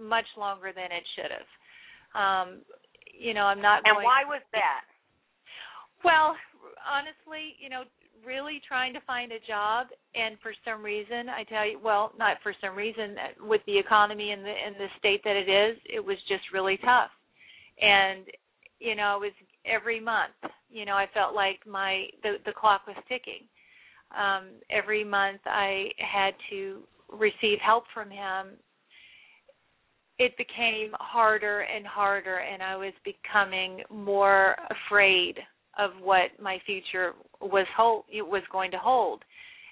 much 0.00 0.26
longer 0.36 0.72
than 0.74 0.90
it 0.90 1.04
should 1.14 1.30
have. 1.30 1.50
Um, 2.14 2.62
you 3.12 3.34
know, 3.34 3.46
I'm 3.46 3.62
not. 3.62 3.82
And 3.84 3.96
why 4.02 4.24
was 4.26 4.42
that? 4.52 4.82
Well, 6.02 6.34
honestly, 6.82 7.54
you 7.62 7.70
know, 7.70 7.84
really 8.24 8.60
trying 8.66 8.92
to 8.94 9.00
find 9.06 9.32
a 9.32 9.40
job, 9.46 9.88
and 10.14 10.36
for 10.42 10.52
some 10.64 10.82
reason, 10.82 11.28
I 11.28 11.44
tell 11.44 11.68
you, 11.68 11.78
well, 11.82 12.12
not 12.18 12.36
for 12.42 12.54
some 12.60 12.76
reason, 12.76 13.16
uh, 13.18 13.46
with 13.46 13.60
the 13.66 13.78
economy 13.78 14.30
and 14.30 14.44
the 14.44 14.50
in 14.50 14.74
the 14.78 14.88
state 14.98 15.22
that 15.24 15.36
it 15.36 15.48
is, 15.48 15.78
it 15.84 16.04
was 16.04 16.16
just 16.28 16.42
really 16.52 16.78
tough. 16.78 17.10
And 17.80 18.24
you 18.78 18.94
know, 18.94 19.16
it 19.16 19.20
was 19.20 19.32
every 19.66 20.00
month. 20.00 20.34
You 20.70 20.84
know, 20.84 20.94
I 20.94 21.06
felt 21.14 21.34
like 21.34 21.60
my 21.66 22.06
the 22.22 22.36
the 22.44 22.52
clock 22.52 22.82
was 22.86 22.96
ticking. 23.08 23.46
Um, 24.16 24.50
every 24.70 25.04
month, 25.04 25.40
I 25.46 25.88
had 25.98 26.34
to 26.50 26.82
receive 27.10 27.58
help 27.64 27.84
from 27.92 28.10
him. 28.10 28.58
It 30.18 30.36
became 30.36 30.92
harder 30.94 31.60
and 31.60 31.84
harder, 31.86 32.38
and 32.38 32.62
I 32.62 32.76
was 32.76 32.92
becoming 33.04 33.82
more 33.90 34.54
afraid 34.70 35.38
of 35.78 35.90
what 36.00 36.30
my 36.40 36.58
future 36.64 37.12
was 37.44 37.66
hold 37.76 38.04
was 38.10 38.42
going 38.50 38.70
to 38.70 38.78
hold. 38.78 39.22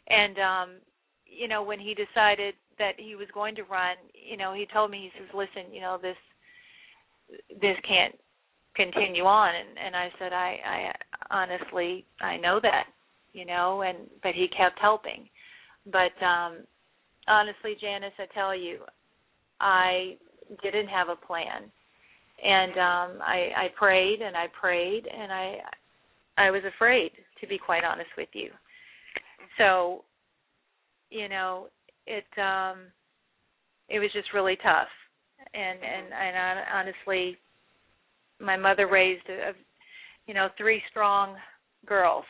And 0.09 0.39
um, 0.39 0.71
you 1.27 1.49
know, 1.49 1.63
when 1.63 1.81
he 1.81 1.95
decided 1.95 2.55
that 2.79 2.93
he 2.99 3.15
was 3.15 3.29
going 3.33 3.55
to 3.57 3.63
run, 3.65 3.97
you 4.15 4.37
know, 4.37 4.55
he 4.55 4.67
told 4.73 4.91
me 4.91 5.11
he 5.13 5.21
says, 5.21 5.29
"Listen, 5.35 5.73
you 5.73 5.81
know, 5.81 5.99
this 6.01 6.17
this 7.61 7.77
can't 7.87 8.15
continue 8.75 9.25
on." 9.25 9.55
And 9.55 9.79
and 9.85 9.97
I 9.97 10.09
said, 10.19 10.33
"I 10.33 10.57
I 10.67 10.93
honestly 11.31 12.05
I 12.21 12.37
know 12.37 12.61
that, 12.63 12.85
you 13.33 13.47
know." 13.47 13.83
And 13.83 13.99
but 14.23 14.33
he 14.35 14.49
kept 14.49 14.79
helping. 14.81 15.29
But 15.87 16.15
um 16.25 16.59
honestly, 17.29 17.77
Janice, 17.81 18.13
I 18.19 18.27
tell 18.35 18.57
you, 18.57 18.79
I 19.61 20.17
didn't 20.63 20.89
have 20.89 21.09
a 21.09 21.27
plan. 21.27 21.71
And 22.45 22.73
um 22.73 23.23
I 23.23 23.51
I 23.57 23.67
prayed 23.79 24.21
and 24.21 24.37
I 24.37 24.47
prayed 24.61 25.07
and 25.07 25.33
I 25.33 25.57
I 26.39 26.51
was 26.51 26.63
afraid, 26.65 27.13
to 27.43 27.47
be 27.47 27.59
quite 27.59 27.85
honest 27.85 28.09
with 28.17 28.29
you. 28.33 28.51
So, 29.59 30.05
you 31.11 31.29
know, 31.29 31.67
it 32.07 32.25
um 32.39 32.87
it 33.91 33.99
was 33.99 34.11
just 34.15 34.33
really 34.33 34.57
tough. 34.63 34.89
And 35.53 35.79
and 35.83 36.07
and 36.15 36.59
honestly 36.73 37.37
my 38.41 38.57
mother 38.57 38.89
raised 38.89 39.29
a, 39.29 39.53
you 40.27 40.35
know, 40.35 40.49
three 40.57 40.83
strong 40.91 41.37
girls. 41.87 42.25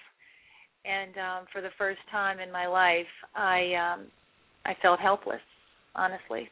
And 0.84 1.16
um 1.18 1.46
for 1.52 1.60
the 1.60 1.70
first 1.78 2.00
time 2.10 2.40
in 2.40 2.50
my 2.50 2.66
life, 2.66 3.06
I 3.36 3.74
um 3.74 4.06
I 4.64 4.74
felt 4.82 4.98
helpless, 4.98 5.42
honestly. 5.94 6.48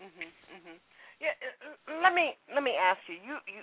Mhm. 0.00 0.32
Mhm. 0.56 0.76
Yeah, 1.20 1.36
uh, 1.88 2.00
let 2.02 2.14
me 2.14 2.32
let 2.54 2.62
me 2.62 2.72
ask 2.80 3.00
you. 3.08 3.16
You 3.16 3.36
you 3.46 3.62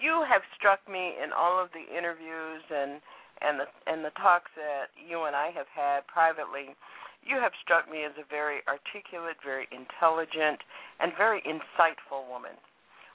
you 0.00 0.24
have 0.26 0.42
struck 0.56 0.80
me 0.86 1.14
in 1.18 1.34
all 1.34 1.58
of 1.58 1.68
the 1.74 1.84
interviews 1.90 2.62
and 2.70 3.02
and 3.38 3.60
the 3.60 3.68
and 3.86 4.02
the 4.02 4.14
talks 4.18 4.50
that 4.58 4.90
you 4.98 5.30
and 5.30 5.34
I 5.34 5.54
have 5.54 5.70
had 5.70 6.06
privately. 6.06 6.74
You 7.22 7.36
have 7.42 7.52
struck 7.62 7.90
me 7.90 8.06
as 8.06 8.14
a 8.16 8.26
very 8.26 8.62
articulate, 8.70 9.36
very 9.42 9.66
intelligent, 9.74 10.62
and 11.02 11.12
very 11.18 11.42
insightful 11.42 12.26
woman. 12.30 12.56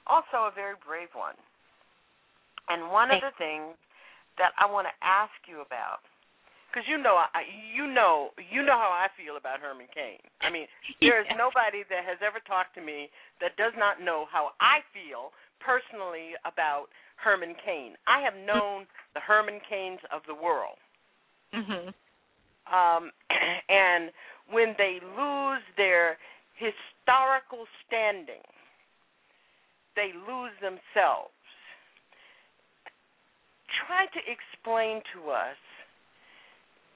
Also, 0.06 0.48
a 0.48 0.52
very 0.52 0.76
brave 0.80 1.12
one. 1.16 1.36
And 2.68 2.92
one 2.92 3.10
of 3.10 3.20
the 3.20 3.32
things 3.36 3.76
that 4.36 4.52
I 4.60 4.68
want 4.68 4.88
to 4.88 4.96
ask 5.00 5.32
you 5.48 5.64
about, 5.64 6.04
because 6.68 6.84
you 6.88 7.00
know, 7.00 7.16
I, 7.16 7.44
you 7.48 7.88
know, 7.88 8.32
you 8.40 8.64
know 8.64 8.76
how 8.76 8.92
I 8.92 9.08
feel 9.16 9.36
about 9.36 9.60
Herman 9.60 9.88
Cain. 9.92 10.20
I 10.40 10.48
mean, 10.48 10.68
there 11.04 11.20
is 11.20 11.28
nobody 11.36 11.84
that 11.88 12.04
has 12.04 12.20
ever 12.24 12.40
talked 12.44 12.76
to 12.76 12.82
me 12.84 13.08
that 13.40 13.56
does 13.56 13.72
not 13.76 14.00
know 14.00 14.28
how 14.28 14.56
I 14.60 14.84
feel 14.92 15.32
personally 15.60 16.32
about 16.44 16.86
Herman 17.16 17.54
Cain. 17.64 17.94
I 18.06 18.20
have 18.20 18.34
known 18.34 18.86
the 19.14 19.20
Herman 19.20 19.60
Cains 19.68 20.00
of 20.12 20.22
the 20.26 20.34
world. 20.34 20.78
Mhm. 21.52 21.94
Um, 22.66 23.12
and 23.68 24.12
when 24.50 24.74
they 24.78 25.00
lose 25.00 25.62
their 25.76 26.18
historical 26.56 27.66
standing, 27.86 28.42
they 29.96 30.12
lose 30.26 30.52
themselves. 30.60 31.32
Try 33.86 34.06
to 34.06 34.20
explain 34.30 35.02
to 35.14 35.30
us, 35.30 35.56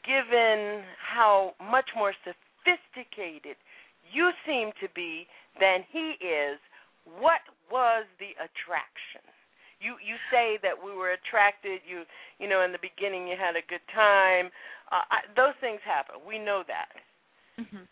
given 0.04 0.84
how 0.98 1.54
much 1.60 1.88
more 1.96 2.14
sophisticated 2.24 3.56
you 4.12 4.30
seem 4.46 4.72
to 4.80 4.88
be 4.94 5.26
than 5.60 5.84
he 5.90 6.16
is, 6.24 6.58
what 7.18 7.40
was 7.70 8.04
the 8.18 8.32
attraction? 8.40 9.24
You 9.80 9.94
you 10.02 10.18
say 10.32 10.58
that 10.62 10.74
we 10.74 10.90
were 10.90 11.14
attracted. 11.14 11.80
You 11.86 12.02
you 12.38 12.48
know 12.48 12.62
in 12.62 12.72
the 12.72 12.82
beginning 12.82 13.28
you 13.28 13.36
had 13.38 13.54
a 13.54 13.64
good 13.68 13.84
time. 13.94 14.50
Uh, 14.90 15.04
I, 15.10 15.18
those 15.36 15.54
things 15.60 15.80
happen. 15.84 16.16
We 16.26 16.38
know 16.38 16.62
that. 16.66 16.92
Mhm. 17.60 17.86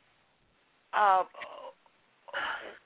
Uh, 0.93 1.25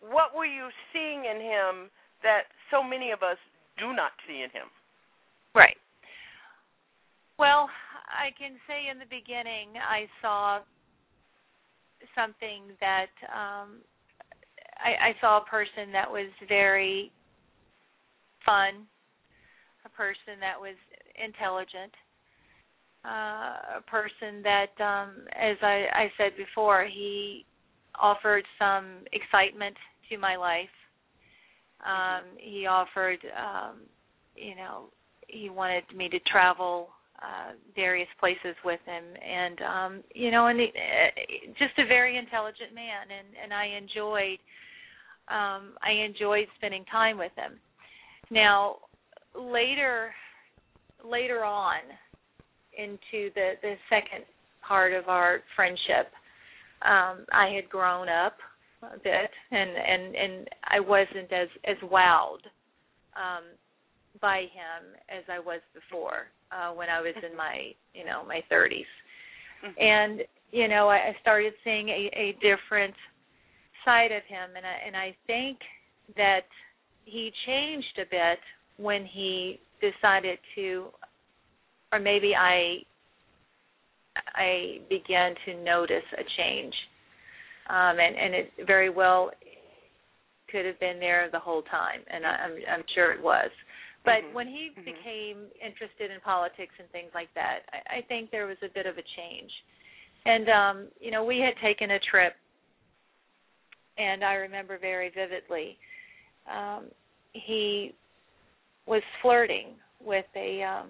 what 0.01 0.35
were 0.35 0.47
you 0.47 0.69
seeing 0.93 1.25
in 1.25 1.41
him 1.41 1.91
that 2.23 2.51
so 2.71 2.83
many 2.83 3.11
of 3.11 3.23
us 3.23 3.39
do 3.79 3.93
not 3.93 4.13
see 4.27 4.43
in 4.43 4.51
him? 4.51 4.69
Right. 5.55 5.77
Well, 7.39 7.71
I 8.09 8.31
can 8.37 8.61
say 8.69 8.91
in 8.91 8.99
the 8.99 9.09
beginning 9.09 9.79
I 9.81 10.07
saw 10.21 10.61
something 12.15 12.77
that 12.81 13.13
um 13.33 13.81
I, 14.85 15.11
I 15.11 15.13
saw 15.21 15.39
a 15.39 15.45
person 15.45 15.93
that 15.93 16.11
was 16.11 16.29
very 16.49 17.13
fun, 18.45 18.87
a 19.85 19.89
person 19.91 20.41
that 20.41 20.61
was 20.61 20.77
intelligent, 21.23 21.93
uh, 23.05 23.79
a 23.79 23.83
person 23.87 24.43
that, 24.43 24.83
um, 24.83 25.25
as 25.35 25.57
I, 25.63 25.87
I 25.93 26.13
said 26.19 26.37
before, 26.37 26.87
he 26.87 27.45
offered 28.01 28.45
some 28.59 29.05
excitement 29.13 29.77
to 30.11 30.19
my 30.19 30.37
life. 30.37 30.69
Um, 31.85 32.25
he 32.37 32.67
offered, 32.67 33.19
um, 33.37 33.81
you 34.37 34.55
know, 34.55 34.91
he 35.29 35.49
wanted 35.49 35.85
me 35.95 36.09
to 36.09 36.19
travel 36.21 36.89
uh, 37.23 37.53
various 37.75 38.09
places 38.19 38.57
with 38.65 38.81
him, 38.87 39.05
and 39.23 39.61
um, 39.61 40.05
you 40.15 40.31
know, 40.31 40.47
and 40.47 40.59
he, 40.59 40.67
uh, 40.67 41.53
just 41.59 41.79
a 41.79 41.87
very 41.87 42.17
intelligent 42.17 42.75
man, 42.75 43.09
and 43.13 43.29
and 43.43 43.53
I 43.53 43.67
enjoyed 43.77 44.39
um 45.31 45.75
I 45.83 45.93
enjoyed 46.05 46.47
spending 46.57 46.85
time 46.87 47.19
with 47.19 47.33
him. 47.37 47.59
Now, 48.31 48.77
later 49.35 50.13
later 51.05 51.45
on 51.45 51.81
into 52.77 53.33
the 53.35 53.53
the 53.63 53.75
second 53.89 54.25
part 54.67 54.93
of 54.93 55.09
our 55.09 55.41
friendship, 55.57 56.13
um, 56.83 57.27
I 57.33 57.53
had 57.55 57.69
grown 57.69 58.09
up 58.09 58.37
a 58.83 58.99
bit, 58.99 59.31
and 59.51 59.71
and 59.71 60.15
and 60.15 60.49
I 60.65 60.81
wasn't 60.81 61.33
as 61.33 61.49
as 61.65 61.77
wowed 61.83 62.45
um, 63.17 63.45
by 64.21 64.41
him 64.41 64.95
as 65.09 65.25
I 65.29 65.39
was 65.39 65.61
before 65.75 66.27
uh, 66.53 66.73
when 66.73 66.89
I 66.89 67.01
was 67.01 67.15
in 67.29 67.37
my 67.37 67.73
you 67.95 68.05
know 68.05 68.25
my 68.27 68.43
30s, 68.51 68.85
Mm-hmm. 69.61 69.77
and 69.79 70.21
you 70.53 70.69
know 70.69 70.89
I, 70.89 70.97
I 70.97 71.17
started 71.21 71.53
seeing 71.63 71.91
a, 71.91 72.11
a 72.17 72.33
different 72.41 72.95
side 73.85 74.13
of 74.13 74.23
him, 74.25 74.57
and 74.57 74.67
I 74.67 74.87
and 74.87 74.97
I 74.97 75.17
think 75.27 75.59
that 76.17 76.47
he 77.05 77.31
changed 77.47 77.99
a 77.99 78.09
bit 78.11 78.39
when 78.77 79.05
he 79.05 79.61
decided 79.81 80.39
to, 80.57 80.87
or 81.93 81.99
maybe 81.99 82.35
I 82.35 82.79
I 84.35 84.79
began 84.89 85.35
to 85.47 85.63
notice 85.63 86.05
a 86.19 86.25
change, 86.37 86.75
um, 87.69 87.99
and 87.99 88.17
and 88.17 88.35
it 88.35 88.53
very 88.67 88.91
well 88.91 89.31
could 90.51 90.67
have 90.67 90.81
been 90.81 90.99
there 90.99 91.29
the 91.31 91.39
whole 91.39 91.63
time, 91.63 92.01
and 92.11 92.27
I, 92.27 92.31
I'm 92.31 92.53
I'm 92.79 92.85
sure 92.95 93.13
it 93.13 93.23
was. 93.23 93.51
But 94.05 94.25
Mhm. 94.25 94.33
when 94.33 94.49
he 94.49 94.71
Mhm. 94.71 94.85
became 94.85 95.51
interested 95.61 96.11
in 96.11 96.21
politics 96.21 96.75
and 96.79 96.91
things 96.91 97.13
like 97.15 97.33
that, 97.35 97.69
I, 97.73 97.99
I 97.99 98.03
think 98.03 98.31
there 98.31 98.47
was 98.47 98.57
a 98.63 98.69
bit 98.69 98.87
of 98.87 98.97
a 98.97 99.03
change. 99.03 99.53
And 100.25 100.49
um, 100.49 100.89
you 101.01 101.11
know, 101.11 101.25
we 101.25 101.39
had 101.39 101.57
taken 101.59 101.93
a 101.93 101.99
trip, 102.01 102.37
and 104.01 104.25
I 104.25 104.35
remember 104.35 104.79
very 104.79 105.11
vividly. 105.15 105.77
Um, 106.51 106.87
he 107.33 107.95
was 108.87 109.03
flirting 109.23 109.75
with 110.05 110.25
a 110.35 110.63
um 110.63 110.89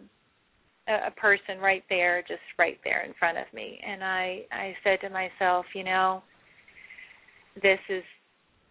a, 0.88 1.08
a 1.08 1.10
person 1.10 1.58
right 1.60 1.82
there 1.88 2.22
just 2.26 2.40
right 2.58 2.78
there 2.84 3.04
in 3.04 3.12
front 3.18 3.36
of 3.36 3.44
me. 3.52 3.80
And 3.86 4.04
i 4.04 4.42
i 4.52 4.74
said 4.84 5.00
to 5.02 5.10
myself 5.10 5.66
you 5.74 5.84
know 5.84 6.22
this 7.62 7.80
is 7.88 8.04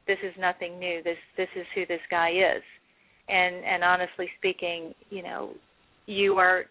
this 0.08 0.18
is 0.24 0.34
nothing 0.40 0.80
new. 0.80 1.04
This 1.04 1.18
this 1.38 1.50
is 1.56 1.66
who 1.76 1.86
this 1.86 2.02
guy 2.10 2.30
is. 2.30 2.64
And 3.28 3.64
and 3.66 3.84
honestly 3.84 4.30
speaking 4.38 4.94
you 5.10 5.22
know 5.22 5.52
you 6.06 6.36
are 6.36 6.64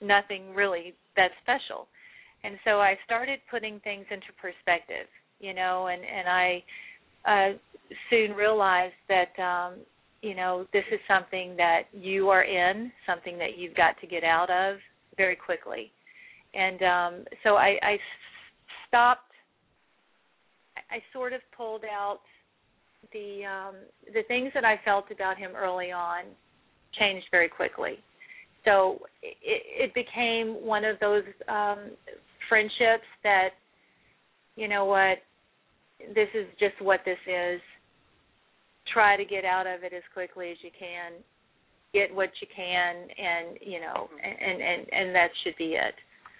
nothing 0.00 0.54
really 0.54 0.94
that 1.16 1.32
special. 1.42 1.88
And 2.44 2.56
so 2.64 2.80
i 2.80 2.94
started 3.04 3.40
putting 3.50 3.80
things 3.80 4.06
into 4.10 4.28
perspective 4.40 5.06
you 5.40 5.54
know 5.54 5.88
and 5.88 6.02
and 6.02 6.28
i 6.28 6.62
uh 7.26 7.50
soon 8.08 8.32
realized 8.32 8.94
that 9.08 9.38
um 9.42 9.74
you 10.22 10.34
know 10.34 10.66
this 10.72 10.84
is 10.92 11.00
something 11.08 11.56
that 11.56 11.82
you 11.92 12.28
are 12.28 12.44
in 12.44 12.92
something 13.06 13.38
that 13.38 13.56
you've 13.56 13.74
got 13.74 13.98
to 14.00 14.06
get 14.06 14.24
out 14.24 14.50
of 14.50 14.78
very 15.16 15.36
quickly. 15.36 15.90
And 16.54 16.82
um 16.82 17.24
so 17.42 17.56
i 17.56 17.78
i 17.82 17.98
stopped 18.88 19.32
i 20.90 20.98
sort 21.12 21.32
of 21.32 21.40
pulled 21.56 21.84
out 21.84 22.20
the 23.12 23.42
um 23.44 23.74
the 24.12 24.22
things 24.28 24.50
that 24.54 24.64
i 24.64 24.78
felt 24.84 25.06
about 25.10 25.38
him 25.38 25.52
early 25.56 25.90
on 25.90 26.24
changed 26.98 27.26
very 27.30 27.48
quickly. 27.48 27.98
So 28.64 28.98
it 29.22 29.36
it 29.44 29.94
became 29.94 30.66
one 30.66 30.84
of 30.84 30.98
those 31.00 31.24
um 31.48 31.90
friendships 32.48 33.06
that 33.22 33.50
you 34.56 34.68
know 34.68 34.84
what 34.84 35.18
this 36.14 36.28
is 36.34 36.46
just 36.58 36.80
what 36.80 37.00
this 37.04 37.20
is. 37.26 37.60
Try 38.92 39.16
to 39.16 39.24
get 39.24 39.44
out 39.44 39.66
of 39.66 39.84
it 39.84 39.92
as 39.92 40.02
quickly 40.12 40.50
as 40.50 40.58
you 40.62 40.70
can. 40.76 41.12
Get 41.92 42.14
what 42.14 42.30
you 42.40 42.46
can 42.54 43.10
and 43.10 43.58
you 43.60 43.80
know 43.80 44.08
and 44.22 44.62
and 44.62 44.86
and 44.90 45.14
that 45.14 45.30
should 45.42 45.56
be 45.58 45.74
it. 45.74 45.94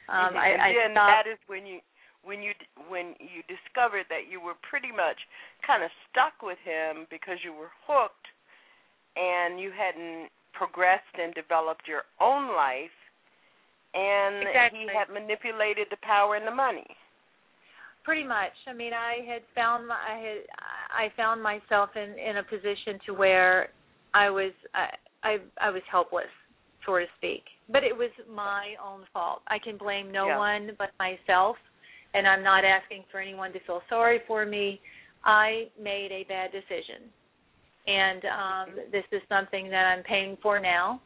Um 0.09 0.39
i 0.39 0.55
and 0.55 0.63
i 0.63 0.71
then 0.71 0.95
stopped 0.95 1.11
that 1.11 1.27
is 1.31 1.39
when 1.47 1.67
you 1.67 1.79
when 2.23 2.43
you 2.43 2.53
when 2.89 3.15
you 3.19 3.43
discovered 3.51 4.07
that 4.11 4.31
you 4.31 4.39
were 4.41 4.55
pretty 4.63 4.93
much 4.95 5.19
kind 5.67 5.83
of 5.83 5.91
stuck 6.11 6.39
with 6.43 6.59
him 6.63 7.07
because 7.11 7.39
you 7.43 7.51
were 7.53 7.73
hooked 7.87 8.27
and 9.17 9.59
you 9.59 9.73
hadn't 9.75 10.31
progressed 10.53 11.15
and 11.19 11.35
developed 11.35 11.89
your 11.89 12.07
own 12.21 12.55
life 12.55 12.95
and 13.95 14.47
Exactly. 14.47 14.87
he 14.87 14.87
had 14.93 15.11
manipulated 15.11 15.89
the 15.91 15.99
power 16.03 16.37
and 16.37 16.47
the 16.47 16.55
money 16.55 16.87
pretty 18.05 18.25
much. 18.25 18.53
I 18.67 18.73
mean 18.73 18.93
i 18.93 19.19
had 19.27 19.43
found 19.55 19.87
my 19.87 19.95
i 19.95 20.19
had 20.19 20.39
i 20.91 21.09
found 21.17 21.43
myself 21.43 21.91
in 21.97 22.19
in 22.19 22.39
a 22.39 22.43
position 22.43 22.99
to 23.07 23.15
where 23.15 23.69
i 24.15 24.29
was 24.31 24.53
i 24.75 24.87
i, 25.23 25.37
I 25.61 25.71
was 25.71 25.83
helpless 25.91 26.25
so 26.87 26.97
to 26.97 27.05
speak. 27.19 27.45
But 27.71 27.85
it 27.85 27.95
was 27.97 28.11
my 28.29 28.75
own 28.83 29.03
fault. 29.13 29.43
I 29.49 29.59
can 29.63 29.77
blame 29.77 30.11
no 30.11 30.27
Yeah. 30.29 30.39
one 30.39 30.71
but 30.79 30.91
myself 30.99 31.57
and 32.15 32.27
i'm 32.27 32.43
not 32.43 32.65
asking 32.65 33.05
for 33.11 33.21
anyone 33.21 33.53
to 33.53 33.61
feel 33.61 33.83
sorry 33.89 34.21
for 34.27 34.45
me. 34.47 34.81
I 35.25 35.69
made 35.81 36.11
a 36.13 36.25
bad 36.25 36.51
decision. 36.53 37.11
And 37.87 38.23
um 38.25 38.67
this 38.91 39.05
is 39.13 39.23
something 39.29 39.69
that 39.71 39.85
i'm 39.93 40.03
paying 40.05 40.37
for 40.43 40.59
now. 40.59 41.01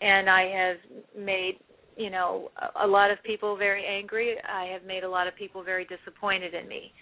And 0.00 0.28
i 0.28 0.42
have 0.60 0.76
made 1.16 1.58
you 1.96 2.10
know 2.10 2.50
a, 2.76 2.86
a 2.86 2.86
lot 2.86 3.10
of 3.10 3.22
people 3.24 3.56
very 3.56 3.84
angry 3.84 4.36
i 4.48 4.64
have 4.66 4.84
made 4.84 5.02
a 5.02 5.08
lot 5.08 5.26
of 5.26 5.34
people 5.36 5.62
very 5.62 5.86
disappointed 5.86 6.54
in 6.54 6.68
me 6.68 6.92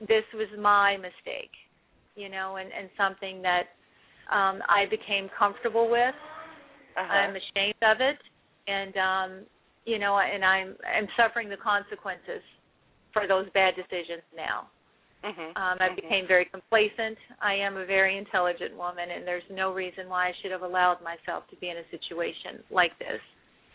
this 0.00 0.24
was 0.34 0.48
my 0.58 0.96
mistake 0.96 1.50
you 2.14 2.28
know 2.28 2.56
and 2.56 2.70
and 2.78 2.88
something 2.96 3.42
that 3.42 3.72
um 4.30 4.60
i 4.68 4.84
became 4.90 5.28
comfortable 5.36 5.90
with 5.90 6.14
uh-huh. 6.96 7.12
i'm 7.12 7.30
ashamed 7.30 7.82
of 7.82 7.98
it 8.00 8.18
and 8.68 8.96
um 8.96 9.46
you 9.84 9.98
know 9.98 10.18
and 10.18 10.44
i'm 10.44 10.76
i'm 10.86 11.08
suffering 11.16 11.48
the 11.48 11.56
consequences 11.56 12.42
for 13.12 13.26
those 13.26 13.46
bad 13.54 13.74
decisions 13.74 14.22
now 14.36 14.68
Mhm. 15.24 15.56
um 15.56 15.78
i 15.80 15.88
Mhm. 15.88 15.96
became 15.96 16.26
very 16.26 16.44
complacent 16.46 17.16
i 17.40 17.54
am 17.54 17.76
a 17.76 17.86
very 17.86 18.18
intelligent 18.18 18.76
woman 18.76 19.10
and 19.10 19.26
there's 19.26 19.48
no 19.50 19.72
reason 19.72 20.08
why 20.08 20.28
i 20.28 20.32
should 20.42 20.50
have 20.50 20.62
allowed 20.62 21.00
myself 21.00 21.46
to 21.48 21.56
be 21.56 21.70
in 21.70 21.76
a 21.76 21.88
situation 21.90 22.62
like 22.70 22.98
this 22.98 23.20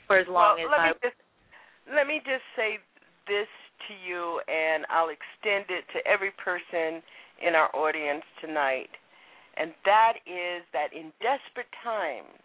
for 0.08 0.18
as 0.18 0.28
long 0.28 0.58
well, 0.58 0.68
as 0.68 0.72
let 0.72 0.80
i 0.80 0.88
me 0.89 0.93
just 1.03 1.20
let 1.93 2.08
me 2.08 2.18
just 2.24 2.43
say 2.55 2.80
this 3.28 3.47
to 3.88 3.93
you 3.93 4.41
and 4.47 4.84
I'll 4.89 5.12
extend 5.14 5.70
it 5.70 5.86
to 5.93 5.99
every 6.08 6.32
person 6.43 7.03
in 7.39 7.55
our 7.55 7.70
audience 7.76 8.24
tonight. 8.41 8.89
And 9.55 9.72
that 9.86 10.20
is 10.26 10.66
that 10.74 10.91
in 10.91 11.12
desperate 11.22 11.72
times 11.84 12.43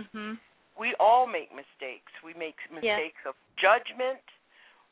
mhm 0.00 0.38
we 0.74 0.94
all 0.98 1.26
make 1.26 1.54
mistakes. 1.54 2.10
We 2.26 2.34
make 2.34 2.58
mistakes 2.66 3.22
of 3.30 3.38
judgment. 3.54 4.18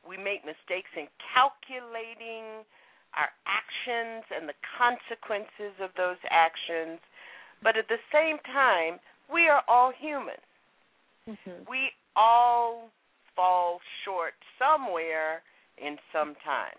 We 0.06 0.14
make 0.16 0.46
mistakes 0.46 0.90
in 0.94 1.10
calculating 1.34 2.62
our 3.18 3.30
actions 3.50 4.22
and 4.30 4.46
the 4.46 4.54
consequences 4.78 5.74
of 5.82 5.90
those 5.98 6.22
actions. 6.30 7.02
But 7.66 7.74
at 7.76 7.90
the 7.90 7.98
same 8.14 8.38
time, 8.46 9.02
we 9.26 9.48
are 9.50 9.62
all 9.66 9.90
human. 9.90 10.38
mhm 11.26 11.66
We 11.66 11.90
all 12.16 12.90
fall 13.34 13.80
short 14.04 14.34
somewhere 14.58 15.42
in 15.78 15.96
some 16.12 16.34
time. 16.44 16.76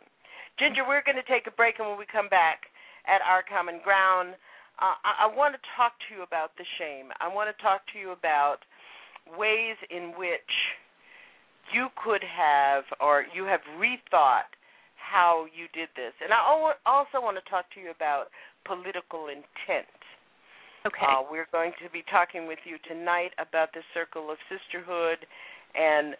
Ginger, 0.60 0.86
we're 0.86 1.02
going 1.02 1.18
to 1.18 1.26
take 1.26 1.48
a 1.48 1.56
break, 1.56 1.80
and 1.80 1.90
when 1.90 1.98
we 1.98 2.06
come 2.06 2.30
back 2.30 2.70
at 3.10 3.22
our 3.26 3.42
common 3.42 3.82
ground, 3.84 4.38
uh, 4.78 4.98
I, 5.02 5.26
I 5.26 5.36
want 5.36 5.56
to 5.56 5.62
talk 5.76 5.94
to 6.08 6.16
you 6.16 6.22
about 6.22 6.54
the 6.58 6.66
shame. 6.78 7.10
I 7.20 7.28
want 7.28 7.50
to 7.50 7.58
talk 7.62 7.82
to 7.94 8.00
you 8.00 8.12
about 8.12 8.62
ways 9.38 9.78
in 9.90 10.14
which 10.18 10.54
you 11.74 11.88
could 12.04 12.24
have 12.24 12.84
or 13.00 13.26
you 13.34 13.46
have 13.46 13.62
rethought 13.80 14.52
how 14.98 15.46
you 15.56 15.68
did 15.74 15.90
this. 15.96 16.14
And 16.24 16.34
I 16.34 16.42
also 16.86 17.22
want 17.22 17.38
to 17.38 17.46
talk 17.50 17.70
to 17.76 17.80
you 17.80 17.92
about 17.92 18.28
political 18.66 19.28
intent. 19.28 19.90
Okay 20.86 21.06
Uh, 21.08 21.24
we're 21.30 21.48
going 21.52 21.72
to 21.84 21.90
be 21.92 22.04
talking 22.12 22.48
with 22.48 22.60
you 22.66 22.78
tonight 22.88 23.32
about 23.40 23.72
the 23.74 23.84
Circle 23.94 24.32
of 24.32 24.38
Sisterhood 24.52 25.24
and 25.76 26.16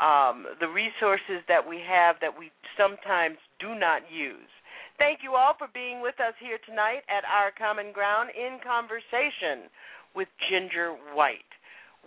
um, 0.00 0.46
the 0.60 0.68
resources 0.68 1.40
that 1.48 1.60
we 1.60 1.80
have 1.80 2.16
that 2.20 2.32
we 2.32 2.50
sometimes 2.76 3.36
do 3.60 3.74
not 3.74 4.02
use. 4.10 4.48
Thank 4.98 5.20
you 5.24 5.34
all 5.34 5.54
for 5.56 5.68
being 5.72 6.00
with 6.00 6.16
us 6.20 6.34
here 6.40 6.58
tonight 6.68 7.02
at 7.08 7.24
our 7.24 7.52
Common 7.56 7.92
Ground 7.92 8.30
in 8.36 8.60
conversation 8.60 9.68
with 10.14 10.28
Ginger 10.48 10.96
White. 11.16 11.48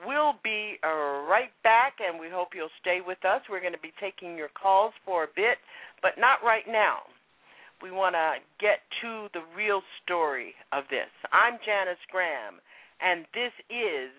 We'll 0.05 0.35
be 0.43 0.75
uh, 0.83 1.25
right 1.25 1.53
back, 1.63 1.97
and 2.03 2.19
we 2.19 2.27
hope 2.29 2.49
you'll 2.53 2.73
stay 2.81 2.99
with 3.05 3.23
us. 3.23 3.41
We're 3.49 3.61
going 3.63 3.77
to 3.77 3.81
be 3.81 3.95
taking 3.99 4.35
your 4.37 4.51
calls 4.51 4.93
for 5.05 5.23
a 5.23 5.31
bit, 5.35 5.57
but 6.01 6.19
not 6.19 6.43
right 6.43 6.67
now. 6.67 7.07
We 7.85 7.91
want 7.91 8.15
to 8.17 8.41
get 8.57 8.81
to 9.05 9.27
the 9.37 9.45
real 9.55 9.81
story 10.01 10.55
of 10.73 10.85
this. 10.89 11.05
I'm 11.29 11.61
Janice 11.61 12.01
Graham, 12.09 12.57
and 12.97 13.29
this 13.29 13.53
is 13.69 14.09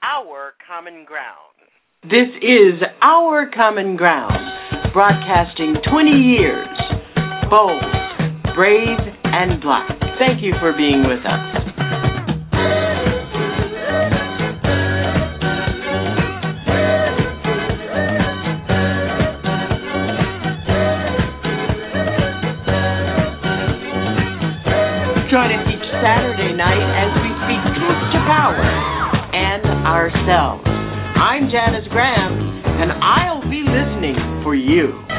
Our 0.00 0.56
Common 0.64 1.04
Ground. 1.04 1.52
This 2.00 2.32
is 2.40 2.80
Our 3.02 3.50
Common 3.52 3.96
Ground, 4.00 4.40
broadcasting 4.94 5.76
20 5.84 6.08
years. 6.08 6.72
Bold, 7.50 7.84
brave, 8.56 8.96
and 9.28 9.60
black. 9.60 9.92
Thank 10.16 10.40
you 10.40 10.54
for 10.58 10.72
being 10.72 11.04
with 11.04 11.20
us. 11.20 11.59
Ourselves. 30.30 30.62
I'm 30.66 31.50
Janice 31.50 31.88
Graham, 31.90 32.32
and 32.80 32.92
I'll 32.92 33.42
be 33.50 33.62
listening 33.66 34.42
for 34.44 34.54
you. 34.54 35.09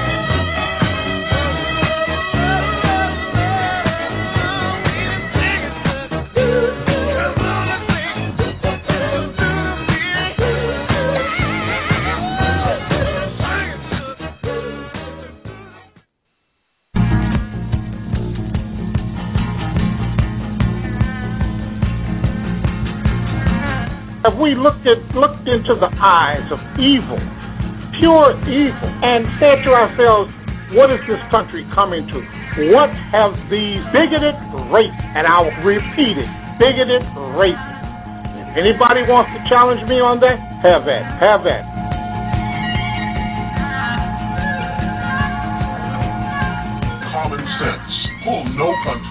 We 24.41 24.57
looked 24.57 24.83
at 24.89 24.97
looked 25.13 25.45
into 25.45 25.77
the 25.77 25.91
eyes 26.01 26.41
of 26.49 26.57
evil, 26.81 27.21
pure 28.01 28.33
evil, 28.49 28.89
and 29.05 29.29
said 29.37 29.61
to 29.61 29.69
ourselves, 29.69 30.33
what 30.73 30.89
is 30.89 30.97
this 31.05 31.21
country 31.29 31.61
coming 31.77 32.09
to? 32.09 32.17
What 32.73 32.89
have 33.13 33.37
these 33.53 33.85
bigoted 33.93 34.33
racists, 34.73 35.13
and 35.13 35.29
I'll 35.29 35.53
repeat 35.61 36.17
it, 36.17 36.31
bigoted 36.57 37.05
racists. 37.37 37.69
If 38.57 38.65
anybody 38.65 39.05
wants 39.05 39.29
to 39.37 39.39
challenge 39.45 39.85
me 39.85 40.01
on 40.01 40.19
that, 40.25 40.41
have 40.65 40.89
at, 40.89 41.05
have 41.21 41.45
at. 41.45 41.63
Common 47.13 47.45
sense, 47.61 47.93
pull 48.25 48.43
no 48.57 48.73
punches. 48.83 49.10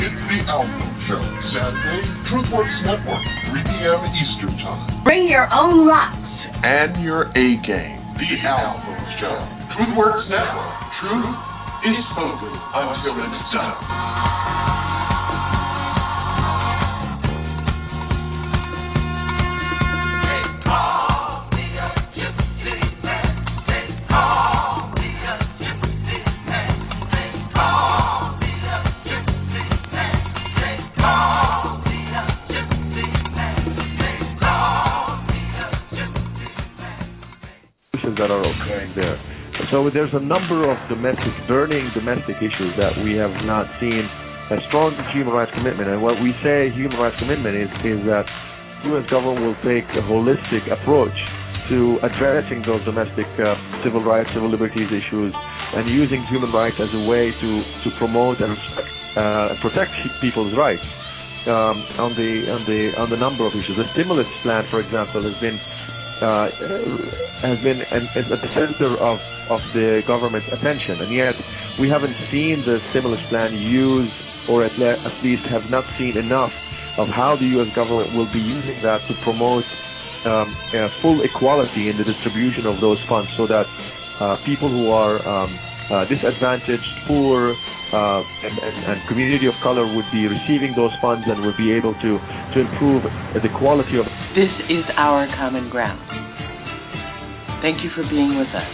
It's 0.00 0.16
the 0.16 0.40
Alpha 0.48 0.86
Show, 1.12 1.20
Saturday, 1.52 2.00
TruthWorks 2.32 2.76
Network, 2.88 3.20
3 3.52 3.68
p.m. 3.68 4.00
Eastern 4.16 4.56
Time. 4.64 5.04
Bring 5.04 5.28
your 5.28 5.44
own 5.52 5.84
rocks. 5.86 6.16
And 6.64 7.04
your 7.04 7.28
A 7.36 7.46
game, 7.60 8.00
the 8.16 8.32
Alpha 8.48 8.96
Show. 9.20 9.36
TruthWorks 9.76 10.24
Network, 10.32 10.72
truth 11.04 11.36
is 11.84 12.00
spoken 12.16 12.48
until 12.48 13.12
it's 13.12 13.44
done. 13.52 15.19
That 38.20 38.28
are 38.28 38.44
occurring 38.44 38.92
there. 38.92 39.16
So 39.72 39.88
there's 39.88 40.12
a 40.12 40.20
number 40.20 40.68
of 40.68 40.76
domestic, 40.92 41.32
burning 41.48 41.88
domestic 41.96 42.36
issues 42.38 42.72
that 42.76 43.00
we 43.00 43.16
have 43.16 43.32
not 43.48 43.64
seen 43.80 44.04
a 44.52 44.60
strong 44.68 44.92
human 45.16 45.32
rights 45.32 45.52
commitment. 45.56 45.88
And 45.88 46.04
what 46.04 46.20
we 46.20 46.36
say 46.44 46.68
human 46.72 47.00
rights 47.00 47.16
commitment 47.16 47.56
is, 47.56 47.70
is 47.84 48.00
that 48.04 48.28
U.S. 48.92 49.04
government 49.08 49.40
will 49.44 49.60
take 49.64 49.84
a 49.96 50.04
holistic 50.04 50.64
approach 50.68 51.16
to 51.68 52.00
addressing 52.02 52.64
those 52.66 52.82
domestic 52.88 53.28
uh, 53.38 53.54
civil 53.86 54.02
rights, 54.02 54.28
civil 54.34 54.50
liberties 54.50 54.90
issues, 54.90 55.30
and 55.76 55.86
using 55.86 56.24
human 56.32 56.50
rights 56.50 56.76
as 56.80 56.90
a 56.90 57.02
way 57.06 57.30
to, 57.30 57.50
to 57.86 57.88
promote 58.00 58.42
and 58.42 58.56
uh, 59.14 59.54
protect 59.62 59.92
people's 60.18 60.50
rights 60.56 60.82
um, 61.46 61.78
on 61.96 62.12
the 62.18 62.30
on 62.52 62.60
the 62.68 62.80
on 63.00 63.08
the 63.08 63.16
number 63.16 63.46
of 63.46 63.52
issues. 63.54 63.72
The 63.78 63.88
stimulus 63.96 64.28
plan, 64.42 64.66
for 64.68 64.82
example, 64.82 65.24
has 65.24 65.36
been 65.40 65.56
has 66.20 67.58
been 67.64 67.80
at 67.80 68.04
the 68.28 68.52
center 68.52 68.96
of, 69.00 69.18
of 69.48 69.60
the 69.72 70.00
government's 70.06 70.48
attention, 70.52 71.00
and 71.00 71.10
yet 71.14 71.34
we 71.80 71.88
haven't 71.88 72.14
seen 72.30 72.62
the 72.64 72.78
stimulus 72.92 73.20
plan 73.30 73.56
used, 73.56 74.12
or 74.48 74.64
at, 74.64 74.72
le- 74.78 75.00
at 75.00 75.14
least 75.24 75.42
have 75.50 75.70
not 75.70 75.84
seen 75.98 76.16
enough 76.16 76.52
of 76.98 77.08
how 77.08 77.36
the 77.38 77.46
U.S. 77.60 77.68
government 77.74 78.12
will 78.12 78.28
be 78.32 78.40
using 78.42 78.80
that 78.82 79.00
to 79.08 79.14
promote 79.24 79.64
um, 80.26 80.52
uh, 80.76 80.88
full 81.00 81.22
equality 81.24 81.88
in 81.88 81.96
the 81.96 82.04
distribution 82.04 82.66
of 82.66 82.80
those 82.80 83.00
funds, 83.08 83.30
so 83.36 83.46
that 83.46 83.64
uh, 84.20 84.36
people 84.44 84.68
who 84.68 84.90
are 84.92 85.16
um, 85.24 85.56
uh, 85.88 86.04
disadvantaged, 86.04 86.84
poor, 87.08 87.56
uh, 87.92 88.22
and, 88.22 88.54
and, 88.54 88.76
and 88.86 89.08
community 89.08 89.46
of 89.46 89.54
color 89.62 89.82
would 89.82 90.06
be 90.12 90.26
receiving 90.30 90.74
those 90.76 90.94
funds 91.02 91.26
and 91.26 91.42
would 91.42 91.56
be 91.58 91.74
able 91.74 91.94
to, 91.98 92.10
to 92.54 92.56
improve 92.62 93.02
the 93.34 93.50
quality 93.58 93.98
of 93.98 94.06
This 94.38 94.52
is 94.70 94.86
our 94.96 95.26
common 95.34 95.70
ground. 95.70 95.98
Thank 97.62 97.82
you 97.82 97.90
for 97.94 98.02
being 98.08 98.38
with 98.38 98.48
us. 98.54 98.70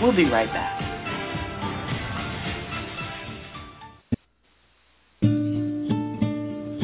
We'll 0.00 0.16
be 0.16 0.24
right 0.24 0.48
back. 0.48 0.88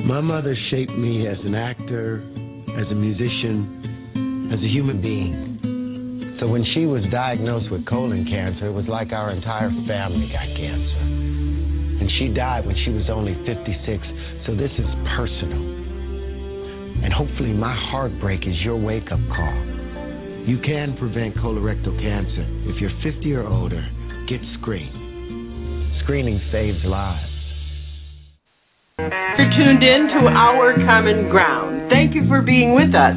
My 0.04 0.20
mother 0.20 0.54
shaped 0.70 0.92
me 0.92 1.26
as 1.26 1.38
an 1.44 1.54
actor, 1.54 2.22
as 2.78 2.86
a 2.90 2.94
musician, 2.94 4.50
as 4.52 4.60
a 4.60 4.68
human 4.68 5.00
being. 5.00 6.36
So 6.40 6.46
when 6.46 6.64
she 6.74 6.84
was 6.84 7.02
diagnosed 7.10 7.70
with 7.72 7.86
colon 7.86 8.26
cancer, 8.30 8.68
it 8.68 8.72
was 8.72 8.84
like 8.86 9.12
our 9.12 9.30
entire 9.30 9.70
family 9.88 10.28
got 10.30 10.46
cancer. 10.56 11.23
And 12.00 12.10
she 12.18 12.28
died 12.34 12.66
when 12.66 12.76
she 12.84 12.90
was 12.90 13.06
only 13.10 13.34
56, 13.46 14.02
so 14.46 14.54
this 14.54 14.72
is 14.78 14.88
personal. 15.16 15.62
And 17.04 17.12
hopefully, 17.12 17.52
my 17.52 17.74
heartbreak 17.90 18.40
is 18.46 18.54
your 18.64 18.76
wake 18.76 19.10
up 19.12 19.20
call. 19.28 19.58
You 20.46 20.58
can 20.60 20.96
prevent 20.98 21.36
colorectal 21.36 21.96
cancer. 21.96 22.44
If 22.68 22.80
you're 22.80 22.94
50 23.00 23.32
or 23.32 23.46
older, 23.46 23.82
get 24.28 24.40
screened. 24.60 24.92
Screening 26.04 26.40
saves 26.52 26.84
lives. 26.84 27.32
You're 28.98 29.50
tuned 29.56 29.82
in 29.82 30.08
to 30.14 30.28
Our 30.28 30.76
Common 30.86 31.28
Ground. 31.30 31.90
Thank 31.90 32.14
you 32.14 32.28
for 32.28 32.42
being 32.42 32.74
with 32.74 32.94
us, 32.94 33.16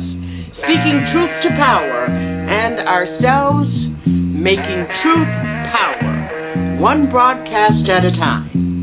speaking 0.58 0.98
truth 1.14 1.34
to 1.46 1.50
power 1.60 2.08
and 2.08 2.80
ourselves 2.88 3.70
making 4.08 4.88
truth 5.04 5.57
one 6.80 7.10
broadcast 7.10 7.90
at 7.90 8.06
a 8.06 8.12
time. 8.12 8.77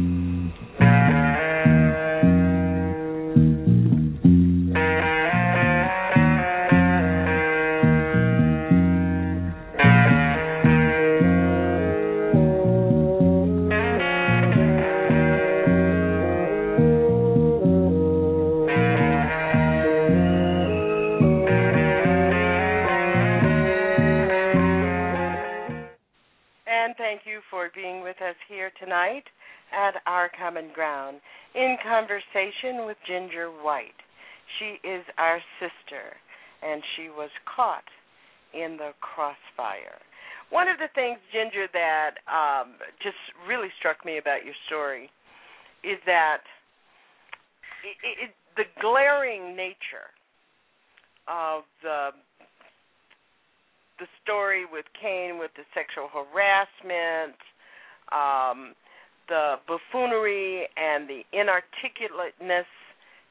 For 27.54 27.70
being 27.72 28.02
with 28.02 28.16
us 28.18 28.34
here 28.48 28.72
tonight 28.82 29.22
at 29.70 30.02
Our 30.06 30.28
Common 30.36 30.74
Ground 30.74 31.20
in 31.54 31.76
conversation 31.86 32.84
with 32.84 32.96
Ginger 33.06 33.46
White. 33.62 33.94
She 34.58 34.82
is 34.82 35.04
our 35.18 35.38
sister, 35.62 36.18
and 36.66 36.82
she 36.96 37.10
was 37.14 37.30
caught 37.46 37.86
in 38.52 38.76
the 38.76 38.90
crossfire. 38.98 40.02
One 40.50 40.66
of 40.66 40.78
the 40.78 40.90
things, 40.96 41.18
Ginger, 41.30 41.70
that 41.72 42.18
um, 42.26 42.74
just 43.00 43.22
really 43.46 43.68
struck 43.78 44.04
me 44.04 44.18
about 44.18 44.44
your 44.44 44.58
story 44.66 45.08
is 45.84 46.02
that 46.06 46.42
it, 47.86 48.30
it, 48.30 48.30
the 48.56 48.66
glaring 48.82 49.54
nature 49.54 50.10
of 51.30 51.62
the 51.86 52.10
the 53.98 54.06
story 54.22 54.64
with 54.64 54.84
Cain 55.00 55.38
with 55.38 55.50
the 55.56 55.64
sexual 55.74 56.08
harassment, 56.10 57.38
um, 58.12 58.74
the 59.28 59.56
buffoonery 59.66 60.68
and 60.76 61.08
the 61.08 61.22
inarticulateness 61.32 62.68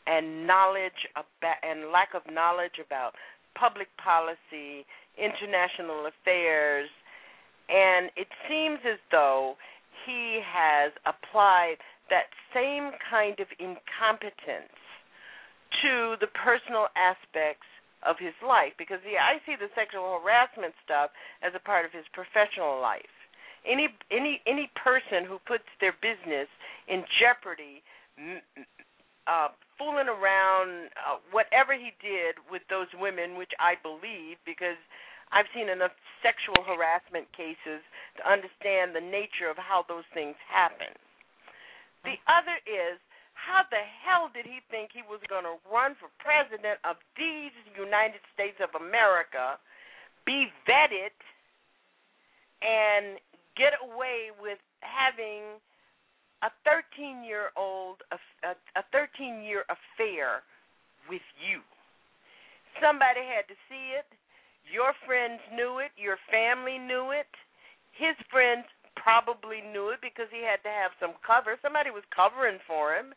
and 0.08 0.48
knowledge 0.48 1.08
about 1.16 1.58
and 1.64 1.92
lack 1.92 2.14
of 2.14 2.22
knowledge 2.32 2.80
about 2.86 3.14
public 3.56 3.88
policy, 3.98 4.86
international 5.18 6.10
affairs, 6.10 6.90
and 7.70 8.10
it 8.18 8.28
seems 8.50 8.80
as 8.84 9.00
though 9.12 9.56
he 10.06 10.42
has 10.44 10.92
applied 11.06 11.78
that 12.10 12.28
same 12.54 12.92
kind 13.10 13.40
of 13.40 13.48
incompetence 13.60 14.76
to 15.82 16.16
the 16.20 16.28
personal 16.34 16.88
aspects 16.98 17.68
of 18.06 18.20
his 18.20 18.36
life 18.44 18.76
because 18.78 19.00
the, 19.04 19.16
I 19.16 19.40
see 19.48 19.56
the 19.56 19.72
sexual 19.74 20.20
harassment 20.20 20.76
stuff 20.84 21.12
as 21.42 21.56
a 21.56 21.64
part 21.64 21.86
of 21.88 21.92
his 21.92 22.06
professional 22.12 22.80
life. 22.80 23.12
Any 23.64 23.88
any 24.12 24.44
any 24.44 24.68
person 24.76 25.24
who 25.24 25.40
puts 25.48 25.64
their 25.80 25.96
business 26.04 26.52
in 26.92 27.08
jeopardy 27.20 27.80
uh, 29.28 29.56
fooling 29.80 30.12
around, 30.12 30.92
uh, 31.00 31.18
whatever 31.32 31.74
he 31.74 31.96
did 32.04 32.36
with 32.52 32.62
those 32.70 32.92
women, 33.00 33.40
which 33.40 33.52
I 33.60 33.80
believe 33.80 34.38
because 34.46 34.78
I've 35.32 35.50
seen 35.56 35.72
enough 35.72 35.96
sexual 36.22 36.60
harassment 36.62 37.26
cases 37.34 37.82
to 38.20 38.22
understand 38.28 38.94
the 38.94 39.02
nature 39.02 39.50
of 39.50 39.58
how 39.58 39.88
those 39.88 40.06
things 40.14 40.36
happen. 40.46 40.94
The 42.04 42.20
other 42.28 42.60
is 42.68 43.00
how 43.44 43.68
the 43.68 43.84
hell 43.84 44.32
did 44.32 44.48
he 44.48 44.64
think 44.72 44.96
he 44.96 45.04
was 45.04 45.20
going 45.28 45.44
to 45.44 45.60
run 45.68 46.00
for 46.00 46.08
president 46.24 46.80
of 46.88 46.96
these 47.20 47.52
United 47.76 48.24
States 48.32 48.56
of 48.64 48.72
America, 48.80 49.60
be 50.24 50.48
vetted, 50.64 51.12
and 52.64 53.20
get 53.60 53.76
away 53.84 54.32
with 54.40 54.64
having 54.80 55.60
a 56.40 56.50
13 56.64 57.24
year 57.28 57.52
old 57.60 58.00
a, 58.16 58.20
a 58.80 58.84
13 58.96 59.44
year 59.44 59.68
affair 59.68 60.48
with 61.12 61.26
you? 61.44 61.60
Somebody 62.80 63.22
had 63.28 63.46
to 63.52 63.58
see 63.68 63.94
it 64.00 64.08
your 64.70 64.96
friends 65.04 65.44
knew 65.52 65.84
it. 65.84 65.92
Your 66.00 66.20
family 66.32 66.80
knew 66.80 67.12
it. 67.12 67.28
His 67.92 68.16
friends 68.32 68.66
probably 68.96 69.60
knew 69.60 69.92
it 69.92 70.00
because 70.00 70.32
he 70.32 70.40
had 70.40 70.64
to 70.64 70.72
have 70.72 70.96
some 71.00 71.20
cover. 71.26 71.60
Somebody 71.60 71.92
was 71.92 72.06
covering 72.14 72.60
for 72.64 72.96
him. 72.96 73.12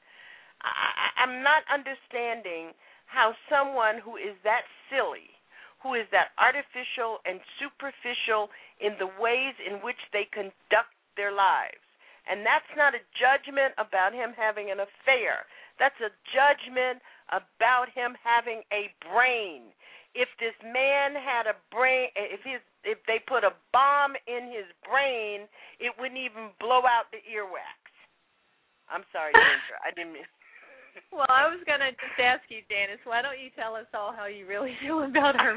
I, 0.62 1.12
I'm 1.20 1.42
not 1.42 1.64
understanding 1.72 2.72
how 3.06 3.34
someone 3.48 4.02
who 4.02 4.16
is 4.16 4.34
that 4.44 4.66
silly, 4.90 5.30
who 5.82 5.94
is 5.94 6.06
that 6.10 6.34
artificial 6.38 7.22
and 7.24 7.40
superficial 7.60 8.50
in 8.80 8.98
the 8.98 9.10
ways 9.20 9.54
in 9.62 9.80
which 9.84 10.00
they 10.12 10.28
conduct 10.32 10.92
their 11.16 11.32
lives, 11.32 11.82
and 12.28 12.44
that's 12.44 12.68
not 12.76 12.92
a 12.94 13.02
judgment 13.16 13.72
about 13.78 14.12
him 14.12 14.34
having 14.36 14.70
an 14.70 14.82
affair. 14.82 15.46
That's 15.78 15.96
a 16.02 16.12
judgment 16.32 17.00
about 17.30 17.92
him 17.94 18.16
having 18.22 18.62
a 18.72 18.90
brain 19.06 19.72
if 20.16 20.32
this 20.40 20.56
man 20.64 21.12
had 21.12 21.44
a 21.44 21.52
brain 21.68 22.08
if 22.16 22.40
his 22.40 22.64
if 22.88 22.96
they 23.04 23.20
put 23.20 23.44
a 23.44 23.52
bomb 23.72 24.16
in 24.24 24.48
his 24.48 24.64
brain 24.80 25.44
it 25.76 25.92
wouldn't 26.00 26.18
even 26.18 26.54
blow 26.56 26.88
out 26.88 27.12
the 27.12 27.20
earwax 27.28 27.76
i'm 28.88 29.04
sorry 29.12 29.34
Ginger. 29.36 29.76
i 29.84 29.92
didn't 29.92 30.16
mean 30.16 30.24
well 31.12 31.28
i 31.28 31.46
was 31.46 31.60
going 31.66 31.80
to 31.80 31.90
just 31.92 32.18
ask 32.20 32.42
you 32.48 32.60
Janice 32.68 33.00
why 33.04 33.22
don't 33.22 33.40
you 33.40 33.50
tell 33.54 33.74
us 33.74 33.86
all 33.92 34.12
how 34.12 34.26
you 34.26 34.46
really 34.46 34.74
feel 34.82 35.02
about 35.04 35.36
her 35.36 35.56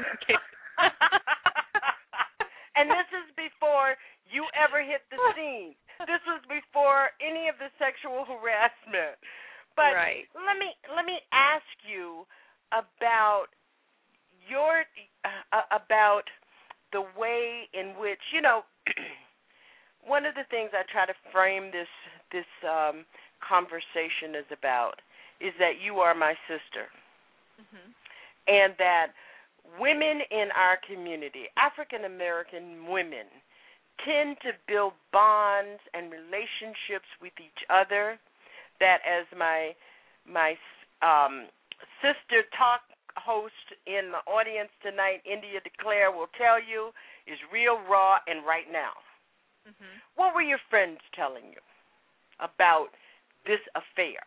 and 2.76 2.88
this 2.88 3.08
is 3.12 3.28
before 3.36 3.96
you 4.30 4.46
ever 4.54 4.80
hit 4.80 5.02
the 5.10 5.18
scene. 5.34 5.74
This 6.06 6.22
was 6.24 6.40
before 6.46 7.12
any 7.18 7.50
of 7.50 7.58
the 7.58 7.68
sexual 7.76 8.24
harassment. 8.24 9.18
But 9.74 9.94
right. 9.94 10.26
let 10.34 10.56
me 10.56 10.70
let 10.88 11.04
me 11.04 11.18
ask 11.34 11.66
you 11.86 12.26
about 12.72 13.50
your 14.46 14.86
uh, 15.26 15.66
about 15.70 16.26
the 16.94 17.04
way 17.18 17.68
in 17.74 17.94
which 17.98 18.22
you 18.34 18.40
know 18.40 18.62
one 20.06 20.26
of 20.26 20.34
the 20.34 20.48
things 20.50 20.70
I 20.72 20.82
try 20.90 21.06
to 21.06 21.14
frame 21.30 21.70
this 21.70 21.90
this 22.32 22.48
um, 22.66 23.06
conversation 23.42 24.34
is 24.34 24.48
about 24.50 24.98
is 25.40 25.52
that 25.58 25.80
you 25.82 25.96
are 25.96 26.14
my 26.14 26.34
sister, 26.46 26.88
mm-hmm. 27.60 27.88
and 28.48 28.74
that 28.78 29.12
women 29.80 30.20
in 30.30 30.48
our 30.56 30.78
community, 30.86 31.48
African 31.56 32.04
American 32.04 32.88
women, 32.88 33.26
tend 34.04 34.36
to 34.42 34.52
build 34.68 34.92
bonds 35.12 35.80
and 35.92 36.10
relationships 36.10 37.08
with 37.20 37.32
each 37.40 37.62
other. 37.68 38.18
That 38.80 39.00
as 39.04 39.26
my 39.36 39.72
my 40.24 40.56
um, 41.02 41.48
sister 42.00 42.44
talk 42.56 42.80
host 43.16 43.76
in 43.86 44.12
the 44.12 44.22
audience 44.30 44.70
tonight, 44.82 45.20
India 45.28 45.60
Declare, 45.60 46.12
will 46.12 46.30
tell 46.38 46.56
you 46.56 46.92
is 47.26 47.38
real, 47.52 47.78
raw, 47.88 48.18
and 48.26 48.44
right 48.46 48.68
now. 48.72 48.96
Mm-hmm. 49.68 49.94
What 50.16 50.34
were 50.34 50.42
your 50.42 50.60
friends 50.68 51.00
telling 51.14 51.52
you 51.52 51.60
about 52.40 52.88
this 53.44 53.60
affair? 53.76 54.24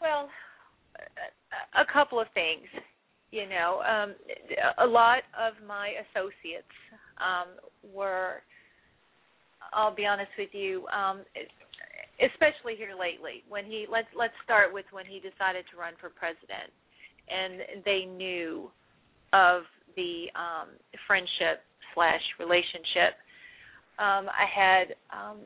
Well, 0.00 0.28
a 1.74 1.92
couple 1.92 2.20
of 2.20 2.26
things. 2.34 2.66
You 3.30 3.48
know, 3.48 3.82
um, 3.82 4.14
a 4.78 4.86
lot 4.86 5.22
of 5.38 5.54
my 5.66 5.92
associates 6.10 6.72
um, 7.18 7.58
were. 7.92 8.42
I'll 9.74 9.94
be 9.94 10.06
honest 10.06 10.30
with 10.38 10.50
you. 10.52 10.86
Um, 10.88 11.24
especially 12.22 12.76
here 12.76 12.94
lately, 12.98 13.42
when 13.48 13.64
he 13.64 13.86
let's 13.90 14.08
let's 14.16 14.36
start 14.44 14.72
with 14.72 14.86
when 14.92 15.04
he 15.04 15.18
decided 15.18 15.64
to 15.72 15.76
run 15.76 15.94
for 16.00 16.08
president 16.08 16.70
and 17.28 17.84
they 17.84 18.04
knew 18.04 18.70
of 19.32 19.62
the 19.96 20.26
um, 20.34 20.68
friendship 21.06 21.62
slash 21.94 22.20
relationship. 22.38 23.18
Um, 23.98 24.28
I 24.28 24.46
had 24.54 24.84
um, 25.10 25.38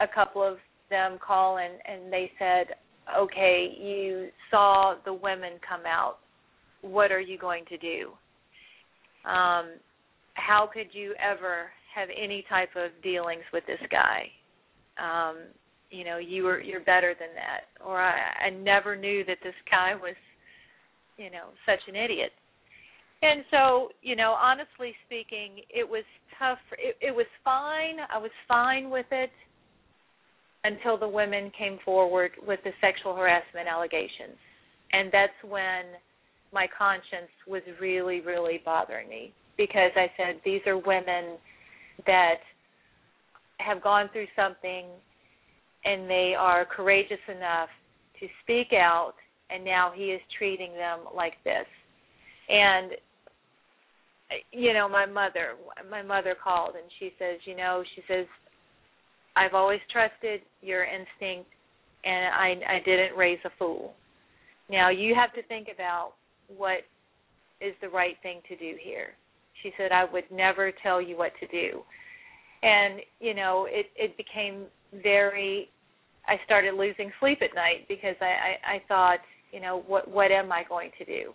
a 0.00 0.06
couple 0.06 0.42
of 0.42 0.58
them 0.90 1.18
call 1.24 1.58
and, 1.58 1.74
and 1.86 2.12
they 2.12 2.30
said, 2.38 2.76
"Okay, 3.16 3.76
you 3.78 4.30
saw 4.50 4.96
the 5.04 5.12
women 5.12 5.52
come 5.66 5.86
out. 5.86 6.18
What 6.82 7.12
are 7.12 7.20
you 7.20 7.38
going 7.38 7.64
to 7.66 7.78
do? 7.78 8.12
Um, 9.28 9.74
how 10.34 10.68
could 10.72 10.88
you 10.92 11.14
ever 11.20 11.70
have 11.94 12.08
any 12.16 12.44
type 12.48 12.70
of 12.76 12.90
dealings 13.02 13.44
with 13.52 13.64
this 13.66 13.80
guy? 13.90 14.30
Um, 14.98 15.36
you 15.90 16.04
know, 16.04 16.18
you 16.18 16.44
were 16.44 16.60
you're 16.60 16.80
better 16.80 17.14
than 17.18 17.30
that. 17.34 17.84
Or 17.84 18.00
I, 18.00 18.46
I 18.46 18.50
never 18.50 18.96
knew 18.96 19.24
that 19.24 19.38
this 19.42 19.54
guy 19.70 19.94
was 19.94 20.14
you 21.20 21.30
know 21.30 21.52
such 21.66 21.80
an 21.86 21.94
idiot 21.94 22.32
and 23.22 23.44
so 23.50 23.90
you 24.02 24.16
know 24.16 24.32
honestly 24.32 24.94
speaking 25.06 25.60
it 25.68 25.88
was 25.88 26.04
tough 26.38 26.58
it, 26.78 26.96
it 27.00 27.14
was 27.14 27.26
fine 27.44 27.96
i 28.12 28.16
was 28.16 28.30
fine 28.48 28.88
with 28.88 29.06
it 29.12 29.30
until 30.64 30.98
the 30.98 31.08
women 31.08 31.50
came 31.56 31.78
forward 31.84 32.32
with 32.46 32.60
the 32.64 32.70
sexual 32.80 33.14
harassment 33.14 33.66
allegations. 33.68 34.36
And 34.92 35.10
that's 35.12 35.32
when 35.48 35.96
my 36.52 36.66
conscience 36.76 37.30
was 37.46 37.62
really 37.80 38.20
really 38.20 38.60
bothering 38.64 39.08
me. 39.08 39.32
Because 39.56 39.92
i 39.96 40.06
said 40.16 40.40
these 40.44 40.60
are 40.66 40.76
women 40.76 41.38
that 42.06 42.40
have 43.58 43.82
gone 43.82 44.08
through 44.12 44.26
something 44.34 44.86
and 45.84 46.08
they 46.08 46.34
are 46.38 46.64
courageous 46.64 47.20
enough 47.28 47.68
to 48.18 48.26
speak 48.42 48.72
out 48.72 49.14
and 49.50 49.64
now 49.64 49.92
he 49.94 50.04
is 50.04 50.20
treating 50.38 50.72
them 50.74 51.00
like 51.14 51.34
this. 51.44 51.66
And 52.48 52.92
you 54.52 54.72
know 54.72 54.88
my 54.88 55.06
mother 55.06 55.54
my 55.90 56.02
mother 56.02 56.36
called 56.42 56.74
and 56.74 56.84
she 56.98 57.10
says 57.18 57.40
you 57.44 57.56
know 57.56 57.82
she 57.94 58.02
says 58.08 58.26
i've 59.36 59.54
always 59.54 59.80
trusted 59.92 60.40
your 60.62 60.84
instinct 60.84 61.50
and 62.04 62.34
i 62.34 62.76
i 62.76 62.78
didn't 62.84 63.16
raise 63.16 63.38
a 63.44 63.50
fool. 63.58 63.94
Now 64.68 64.90
you 64.90 65.14
have 65.14 65.32
to 65.34 65.42
think 65.48 65.68
about 65.74 66.12
what 66.56 66.80
is 67.60 67.74
the 67.80 67.88
right 67.88 68.16
thing 68.22 68.40
to 68.48 68.56
do 68.56 68.74
here. 68.82 69.08
She 69.62 69.72
said 69.76 69.92
i 69.92 70.04
would 70.10 70.24
never 70.30 70.72
tell 70.82 71.00
you 71.00 71.16
what 71.16 71.32
to 71.40 71.46
do. 71.48 71.80
And 72.62 73.00
you 73.20 73.34
know 73.34 73.66
it 73.68 73.86
it 73.96 74.16
became 74.16 74.66
very 75.02 75.68
i 76.26 76.36
started 76.44 76.74
losing 76.74 77.10
sleep 77.20 77.38
at 77.42 77.54
night 77.54 77.86
because 77.88 78.16
i 78.20 78.24
i, 78.24 78.74
I 78.74 78.82
thought 78.88 79.18
you 79.52 79.60
know 79.60 79.82
what 79.86 80.10
what 80.10 80.30
am 80.30 80.52
i 80.52 80.62
going 80.68 80.90
to 80.98 81.04
do? 81.04 81.32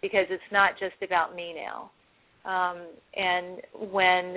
Because 0.00 0.26
it's 0.30 0.42
not 0.52 0.72
just 0.78 0.94
about 1.02 1.34
me 1.34 1.54
now. 1.54 1.90
Um 2.44 2.86
and 3.14 3.92
when 3.92 4.36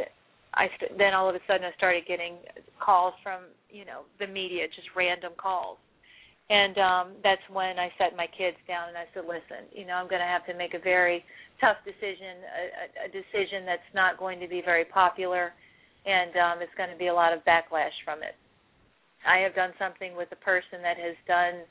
i 0.55 0.67
st- 0.77 0.97
then 0.97 1.13
all 1.13 1.29
of 1.29 1.35
a 1.35 1.43
sudden 1.47 1.63
i 1.65 1.73
started 1.77 2.03
getting 2.07 2.37
calls 2.79 3.13
from 3.23 3.43
you 3.69 3.85
know 3.85 4.03
the 4.19 4.27
media 4.27 4.67
just 4.75 4.87
random 4.95 5.33
calls 5.37 5.77
and 6.49 6.77
um 6.77 7.05
that's 7.23 7.43
when 7.51 7.79
i 7.79 7.89
set 7.97 8.15
my 8.15 8.27
kids 8.37 8.57
down 8.67 8.89
and 8.89 8.97
i 8.97 9.05
said 9.13 9.23
listen 9.27 9.67
you 9.71 9.85
know 9.85 9.93
i'm 9.93 10.09
going 10.09 10.23
to 10.23 10.27
have 10.27 10.45
to 10.45 10.53
make 10.53 10.73
a 10.73 10.81
very 10.81 11.23
tough 11.59 11.77
decision 11.85 12.41
a, 12.43 12.63
a 13.05 13.09
decision 13.09 13.65
that's 13.65 13.91
not 13.93 14.17
going 14.17 14.39
to 14.39 14.47
be 14.47 14.61
very 14.63 14.85
popular 14.85 15.53
and 16.05 16.35
um 16.37 16.61
it's 16.61 16.73
going 16.75 16.89
to 16.91 16.97
be 16.97 17.07
a 17.07 17.13
lot 17.13 17.33
of 17.33 17.39
backlash 17.45 17.95
from 18.03 18.23
it 18.23 18.35
i 19.27 19.37
have 19.37 19.55
done 19.55 19.71
something 19.77 20.15
with 20.15 20.27
a 20.31 20.41
person 20.43 20.81
that 20.81 20.97
has 20.97 21.15
done 21.27 21.63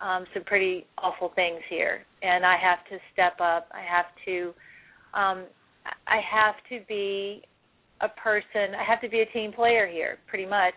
um, 0.00 0.24
some 0.34 0.44
pretty 0.44 0.86
awful 0.98 1.32
things 1.34 1.60
here, 1.70 2.04
and 2.22 2.44
I 2.44 2.56
have 2.56 2.84
to 2.90 2.98
step 3.12 3.34
up. 3.40 3.68
I 3.72 3.82
have 3.82 4.06
to, 4.26 4.48
um, 5.18 5.44
I 6.06 6.20
have 6.20 6.56
to 6.70 6.84
be 6.86 7.42
a 8.00 8.08
person. 8.08 8.74
I 8.78 8.84
have 8.84 9.00
to 9.02 9.08
be 9.08 9.20
a 9.20 9.26
team 9.26 9.52
player 9.52 9.86
here, 9.86 10.18
pretty 10.26 10.46
much, 10.46 10.74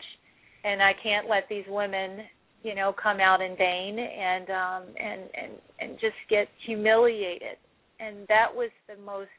and 0.64 0.82
I 0.82 0.94
can't 1.02 1.30
let 1.30 1.48
these 1.50 1.66
women, 1.68 2.20
you 2.64 2.76
know, 2.76 2.94
come 3.02 3.20
out 3.20 3.42
in 3.42 3.56
vain 3.58 4.00
and 4.00 4.50
um, 4.50 4.84
and 5.00 5.22
and 5.34 5.52
and 5.80 6.00
just 6.00 6.16
get 6.30 6.48
humiliated. 6.66 7.58
And 8.00 8.28
that 8.28 8.48
was 8.54 8.70
the 8.88 9.02
most 9.04 9.30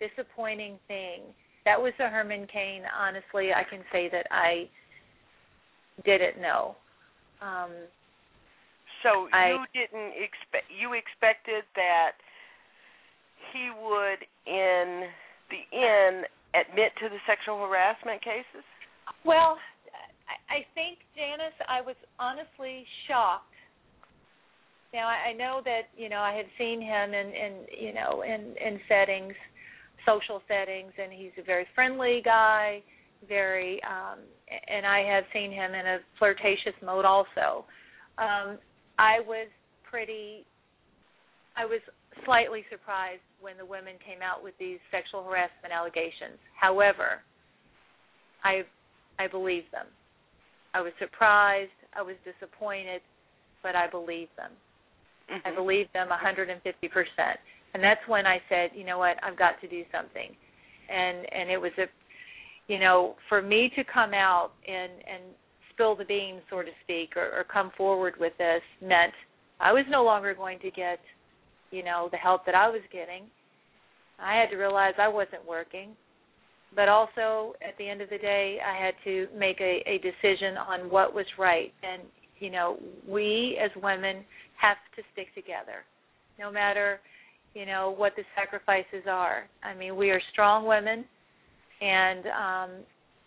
disappointing 0.00 0.78
thing. 0.88 1.20
That 1.64 1.80
was 1.80 1.92
the 1.98 2.08
Herman 2.08 2.46
Cain. 2.52 2.82
Honestly, 2.98 3.50
I 3.54 3.62
can 3.68 3.84
say 3.92 4.08
that 4.10 4.26
I 4.30 4.68
didn't 6.04 6.40
know. 6.40 6.76
Um, 7.40 7.70
So 9.02 9.28
I- 9.32 9.50
you 9.50 9.64
didn't 9.72 10.12
expect 10.22 10.70
you 10.70 10.92
expected 10.92 11.64
that 11.74 12.12
he 13.52 13.70
would 13.70 14.26
in 14.46 15.08
the 15.48 15.62
end 15.72 16.26
admit 16.54 16.92
to 17.00 17.08
the 17.08 17.20
sexual 17.26 17.58
harassment 17.60 18.22
cases? 18.22 18.64
Well, 19.24 19.58
I, 20.48 20.66
think 20.74 20.98
Janice, 21.14 21.56
I 21.68 21.80
was 21.80 21.96
honestly 22.18 22.84
shocked. 23.06 23.46
Now 24.92 25.06
I, 25.06 25.32
know 25.32 25.60
that 25.64 25.94
you 25.96 26.08
know 26.08 26.18
I 26.18 26.34
had 26.34 26.46
seen 26.58 26.82
him 26.82 27.14
in, 27.14 27.26
in 27.30 27.52
you 27.70 27.94
know 27.94 28.22
in 28.22 28.56
in 28.58 28.80
settings, 28.88 29.34
social 30.04 30.42
settings, 30.48 30.90
and 30.98 31.12
he's 31.12 31.30
a 31.38 31.44
very 31.44 31.64
friendly 31.76 32.20
guy, 32.24 32.82
very, 33.28 33.80
um, 33.84 34.18
and 34.68 34.86
I 34.86 35.00
have 35.14 35.24
seen 35.32 35.52
him 35.52 35.74
in 35.74 35.86
a 35.86 35.98
flirtatious 36.18 36.74
mode 36.84 37.04
also. 37.04 37.64
Um, 38.18 38.58
I 38.98 39.20
was 39.26 39.48
pretty, 39.88 40.44
I 41.56 41.64
was 41.64 41.80
slightly 42.24 42.64
surprised 42.70 43.22
when 43.40 43.56
the 43.56 43.64
women 43.64 43.94
came 44.04 44.22
out 44.22 44.42
with 44.42 44.54
these 44.58 44.78
sexual 44.90 45.24
harassment 45.24 45.72
allegations. 45.72 46.38
However, 46.58 47.24
I 48.44 48.62
I 49.18 49.28
believed 49.28 49.72
them. 49.72 49.86
I 50.72 50.80
was 50.80 50.92
surprised, 50.98 51.74
I 51.94 52.02
was 52.02 52.16
disappointed, 52.24 53.02
but 53.62 53.74
I 53.76 53.90
believed 53.90 54.30
them. 54.36 54.52
Mm-hmm. 55.28 55.48
I 55.48 55.54
believed 55.54 55.90
them 55.92 56.08
150%. 56.08 56.56
And 57.74 57.82
that's 57.82 58.00
when 58.06 58.26
I 58.26 58.38
said, 58.48 58.70
you 58.74 58.84
know 58.84 58.98
what, 58.98 59.16
I've 59.22 59.38
got 59.38 59.60
to 59.60 59.68
do 59.68 59.82
something. 59.92 60.30
And 60.88 61.26
and 61.32 61.50
it 61.50 61.58
was 61.58 61.72
a 61.78 61.86
you 62.68 62.78
know, 62.78 63.16
for 63.28 63.42
me 63.42 63.70
to 63.76 63.82
come 63.84 64.14
out 64.14 64.52
and 64.66 64.92
and 64.92 65.22
spill 65.72 65.96
the 65.96 66.04
beans, 66.04 66.42
so 66.50 66.62
to 66.62 66.70
speak, 66.84 67.16
or, 67.16 67.30
or 67.36 67.44
come 67.44 67.72
forward 67.76 68.14
with 68.20 68.32
this 68.38 68.62
meant 68.80 69.14
I 69.60 69.72
was 69.72 69.84
no 69.88 70.02
longer 70.02 70.34
going 70.34 70.58
to 70.60 70.70
get, 70.70 70.98
you 71.70 71.84
know, 71.84 72.08
the 72.10 72.16
help 72.16 72.46
that 72.46 72.54
I 72.54 72.68
was 72.68 72.82
getting. 72.92 73.24
I 74.18 74.38
had 74.38 74.50
to 74.50 74.56
realize 74.56 74.94
I 74.98 75.08
wasn't 75.08 75.46
working. 75.48 75.90
But 76.74 76.88
also 76.88 77.54
at 77.66 77.76
the 77.78 77.88
end 77.88 78.00
of 78.00 78.10
the 78.10 78.18
day 78.18 78.58
I 78.64 78.84
had 78.84 78.94
to 79.04 79.26
make 79.36 79.60
a, 79.60 79.82
a 79.86 79.98
decision 79.98 80.56
on 80.56 80.90
what 80.90 81.14
was 81.14 81.26
right. 81.38 81.72
And, 81.82 82.02
you 82.38 82.50
know, 82.50 82.78
we 83.08 83.58
as 83.62 83.70
women 83.82 84.24
have 84.60 84.76
to 84.96 85.02
stick 85.12 85.34
together. 85.34 85.84
No 86.38 86.52
matter, 86.52 87.00
you 87.54 87.66
know, 87.66 87.92
what 87.96 88.12
the 88.16 88.22
sacrifices 88.36 89.08
are. 89.08 89.48
I 89.64 89.74
mean, 89.74 89.96
we 89.96 90.10
are 90.10 90.20
strong 90.32 90.66
women 90.66 91.04
and 91.80 92.24
um 92.26 92.70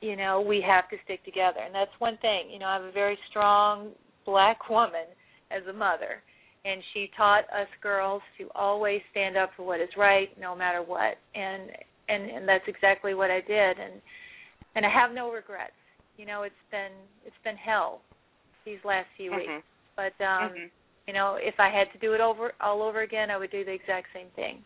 you 0.02 0.16
know 0.16 0.42
we 0.42 0.64
have 0.66 0.90
to 0.90 0.98
stick 1.06 1.24
together 1.26 1.60
and 1.64 1.74
that's 1.74 1.92
one 2.00 2.18
thing 2.22 2.50
you 2.52 2.60
know 2.60 2.66
i'm 2.66 2.84
a 2.84 2.92
very 2.92 3.18
strong 3.30 3.90
black 4.26 4.70
woman 4.70 5.06
as 5.52 5.66
a 5.70 5.74
mother 5.74 6.22
and 6.66 6.82
she 6.94 7.10
taught 7.18 7.44
us 7.52 7.68
girls 7.82 8.22
to 8.38 8.48
always 8.56 9.02
stand 9.12 9.38
up 9.38 9.52
for 9.56 9.64
what 9.66 9.80
is 9.82 9.90
right 9.98 10.30
no 10.40 10.56
matter 10.56 10.82
what 10.82 11.18
and 11.36 11.70
and 12.10 12.30
and 12.30 12.48
that's 12.48 12.68
exactly 12.68 13.14
what 13.14 13.30
i 13.32 13.42
did 13.42 13.78
and 13.80 14.02
and 14.76 14.86
i 14.86 14.90
have 14.90 15.12
no 15.12 15.32
regrets 15.32 15.74
you 16.18 16.26
know 16.26 16.44
it's 16.44 16.56
been 16.72 16.92
it's 17.26 17.36
been 17.44 17.58
hell 17.58 18.02
these 18.66 18.80
last 18.86 19.08
few 19.18 19.32
Mhm. 19.32 19.38
weeks 19.38 19.66
but 19.96 20.14
um 20.24 20.52
Mhm. 20.52 20.70
you 21.08 21.14
know 21.14 21.36
if 21.40 21.60
i 21.60 21.70
had 21.70 21.92
to 21.92 22.00
do 22.00 22.14
it 22.14 22.22
over 22.22 22.54
all 22.62 22.82
over 22.82 23.02
again 23.02 23.30
i 23.30 23.38
would 23.38 23.52
do 23.52 23.64
the 23.66 23.72
exact 23.74 24.08
same 24.14 24.30
thing 24.32 24.64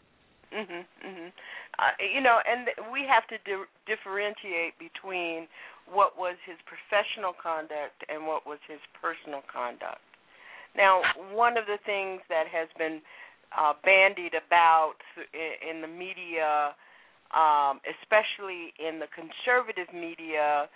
Mhm. 0.51 0.85
Mhm. 1.03 1.31
Uh, 1.77 1.91
you 1.99 2.21
know, 2.21 2.39
and 2.47 2.65
th- 2.67 2.77
we 2.89 3.03
have 3.03 3.27
to 3.27 3.37
di- 3.39 3.65
differentiate 3.85 4.79
between 4.79 5.45
what 5.91 6.17
was 6.17 6.37
his 6.45 6.55
professional 6.65 7.33
conduct 7.33 8.01
and 8.07 8.25
what 8.25 8.45
was 8.47 8.57
his 8.65 8.79
personal 8.93 9.41
conduct. 9.51 9.99
Now, 10.77 11.01
one 11.33 11.57
of 11.57 11.65
the 11.65 11.79
things 11.85 12.21
that 12.29 12.45
has 12.47 12.69
been 12.77 13.01
uh, 13.57 13.73
bandied 13.83 14.33
about 14.37 15.01
in, 15.33 15.75
in 15.77 15.81
the 15.81 15.87
media, 15.87 16.77
um, 17.33 17.81
especially 17.83 18.71
in 18.77 18.99
the 18.99 19.09
conservative 19.09 19.89
media, 19.93 20.69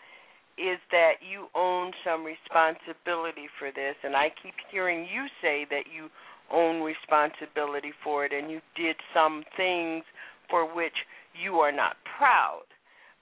is 0.57 0.79
that 0.91 1.21
you 1.21 1.47
own 1.55 1.93
some 2.03 2.25
responsibility 2.25 3.47
for 3.57 3.71
this. 3.71 3.95
And 4.03 4.15
I 4.15 4.33
keep 4.41 4.53
hearing 4.71 5.07
you 5.07 5.29
say 5.41 5.65
that 5.69 5.85
you 5.87 6.09
own 6.51 6.81
responsibility 6.81 7.93
for 8.03 8.25
it 8.25 8.33
and 8.33 8.51
you 8.51 8.59
did 8.75 8.97
some 9.13 9.43
things 9.55 10.03
for 10.49 10.67
which 10.67 10.95
you 11.31 11.63
are 11.63 11.71
not 11.71 11.95
proud. 12.17 12.67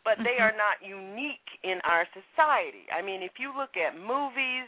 But 0.03 0.17
they 0.23 0.39
Mhm. 0.39 0.41
are 0.41 0.55
not 0.57 0.81
unique 0.81 1.59
in 1.61 1.79
our 1.81 2.07
society. 2.15 2.89
I 2.89 3.01
mean, 3.01 3.21
if 3.21 3.37
you 3.37 3.51
look 3.55 3.77
at 3.77 3.95
movies, 3.95 4.67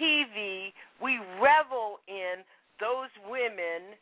TV, 0.00 0.72
we 1.02 1.18
revel 1.40 2.00
in 2.08 2.44
those 2.80 3.10
women 3.28 3.96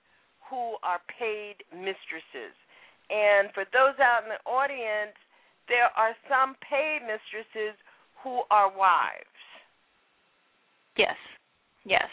who 0.48 0.76
are 0.82 1.00
paid 1.18 1.62
mistresses. 1.72 2.54
And 3.10 3.50
for 3.54 3.64
those 3.72 3.98
out 3.98 4.22
in 4.24 4.30
the 4.30 4.42
audience, 4.48 5.16
there 5.68 5.90
are 5.96 6.14
some 6.28 6.56
paid 6.62 7.02
mistresses 7.02 7.78
who 8.22 8.42
are 8.50 8.68
wives. 8.68 9.38
yes 10.98 11.16
yes 11.86 12.10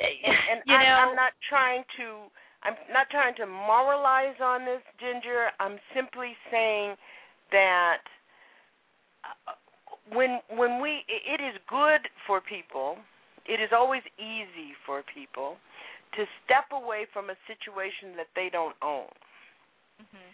and, 0.00 0.10
and 0.50 0.58
you 0.66 0.74
I'm, 0.74 0.82
know 0.82 0.94
I'm 1.10 1.16
not 1.16 1.32
trying 1.48 1.84
to 1.98 2.28
I'm 2.64 2.74
not 2.90 3.10
trying 3.10 3.36
to 3.36 3.46
moralize 3.46 4.40
on 4.40 4.64
this, 4.64 4.80
Ginger. 4.98 5.52
I'm 5.60 5.76
simply 5.94 6.32
saying 6.50 6.96
that 7.52 8.00
uh, 9.20 9.52
when 10.12 10.40
when 10.50 10.80
we 10.80 11.04
it 11.08 11.40
is 11.40 11.56
good 11.68 12.08
for 12.26 12.40
people, 12.40 12.96
it 13.46 13.60
is 13.60 13.70
always 13.72 14.02
easy 14.18 14.76
for 14.84 15.02
people 15.14 15.56
to 16.16 16.24
step 16.44 16.70
away 16.72 17.06
from 17.12 17.30
a 17.30 17.36
situation 17.48 18.16
that 18.16 18.28
they 18.36 18.48
don't 18.50 18.76
own. 18.82 19.10
Mm-hmm. 20.00 20.30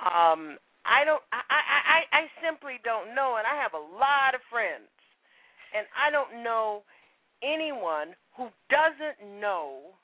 Um, 0.00 0.58
I 0.86 1.04
don't. 1.04 1.22
I, 1.32 1.42
I 1.44 1.60
I 1.60 2.00
I 2.12 2.22
simply 2.40 2.80
don't 2.84 3.14
know, 3.14 3.36
and 3.36 3.46
I 3.46 3.60
have 3.60 3.74
a 3.74 3.84
lot 3.98 4.34
of 4.34 4.40
friends, 4.48 4.88
and 5.76 5.84
I 5.92 6.10
don't 6.10 6.42
know 6.42 6.82
anyone 7.42 8.16
who 8.36 8.48
doesn't 8.68 9.20
know 9.40 9.96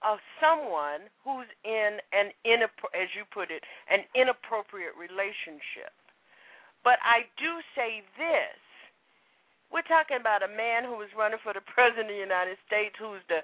of 0.00 0.18
someone 0.40 1.12
who's 1.24 1.48
in 1.64 2.00
an 2.12 2.32
inappro- 2.48 2.92
as 2.96 3.08
you 3.12 3.24
put 3.28 3.52
it, 3.52 3.60
an 3.92 4.00
inappropriate 4.16 4.96
relationship. 4.96 5.92
But 6.84 6.98
I 7.04 7.28
do 7.36 7.60
say 7.76 8.02
this. 8.16 8.58
We're 9.70 9.86
talking 9.86 10.18
about 10.18 10.42
a 10.42 10.50
man 10.50 10.82
who 10.84 10.98
was 10.98 11.12
running 11.16 11.38
for 11.42 11.52
the 11.52 11.62
president 11.74 12.10
of 12.10 12.16
the 12.16 12.26
United 12.26 12.58
States 12.66 12.94
who's 12.98 13.22
the 13.28 13.40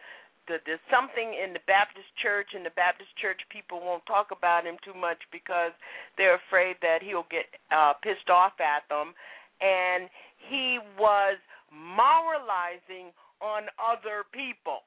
the 0.46 0.62
there's 0.64 0.82
something 0.90 1.34
in 1.34 1.52
the 1.52 1.64
Baptist 1.66 2.06
church 2.22 2.54
and 2.54 2.64
the 2.64 2.74
Baptist 2.78 3.10
church 3.18 3.42
people 3.50 3.82
won't 3.82 4.06
talk 4.06 4.30
about 4.30 4.62
him 4.64 4.78
too 4.84 4.94
much 4.94 5.18
because 5.34 5.74
they're 6.16 6.38
afraid 6.38 6.76
that 6.82 7.02
he'll 7.02 7.26
get 7.30 7.46
uh 7.74 7.94
pissed 8.02 8.30
off 8.30 8.54
at 8.62 8.86
them 8.88 9.14
and 9.60 10.08
he 10.48 10.78
was 10.98 11.38
moralizing 11.72 13.10
on 13.42 13.66
other 13.82 14.24
people. 14.32 14.86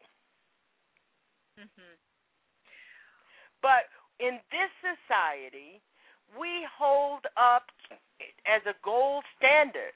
Mhm. 1.60 1.98
But 3.62 3.90
in 4.20 4.40
this 4.52 4.72
society, 4.80 5.82
we 6.38 6.66
hold 6.78 7.26
up 7.38 7.72
as 8.46 8.62
a 8.66 8.76
gold 8.84 9.24
standard 9.38 9.96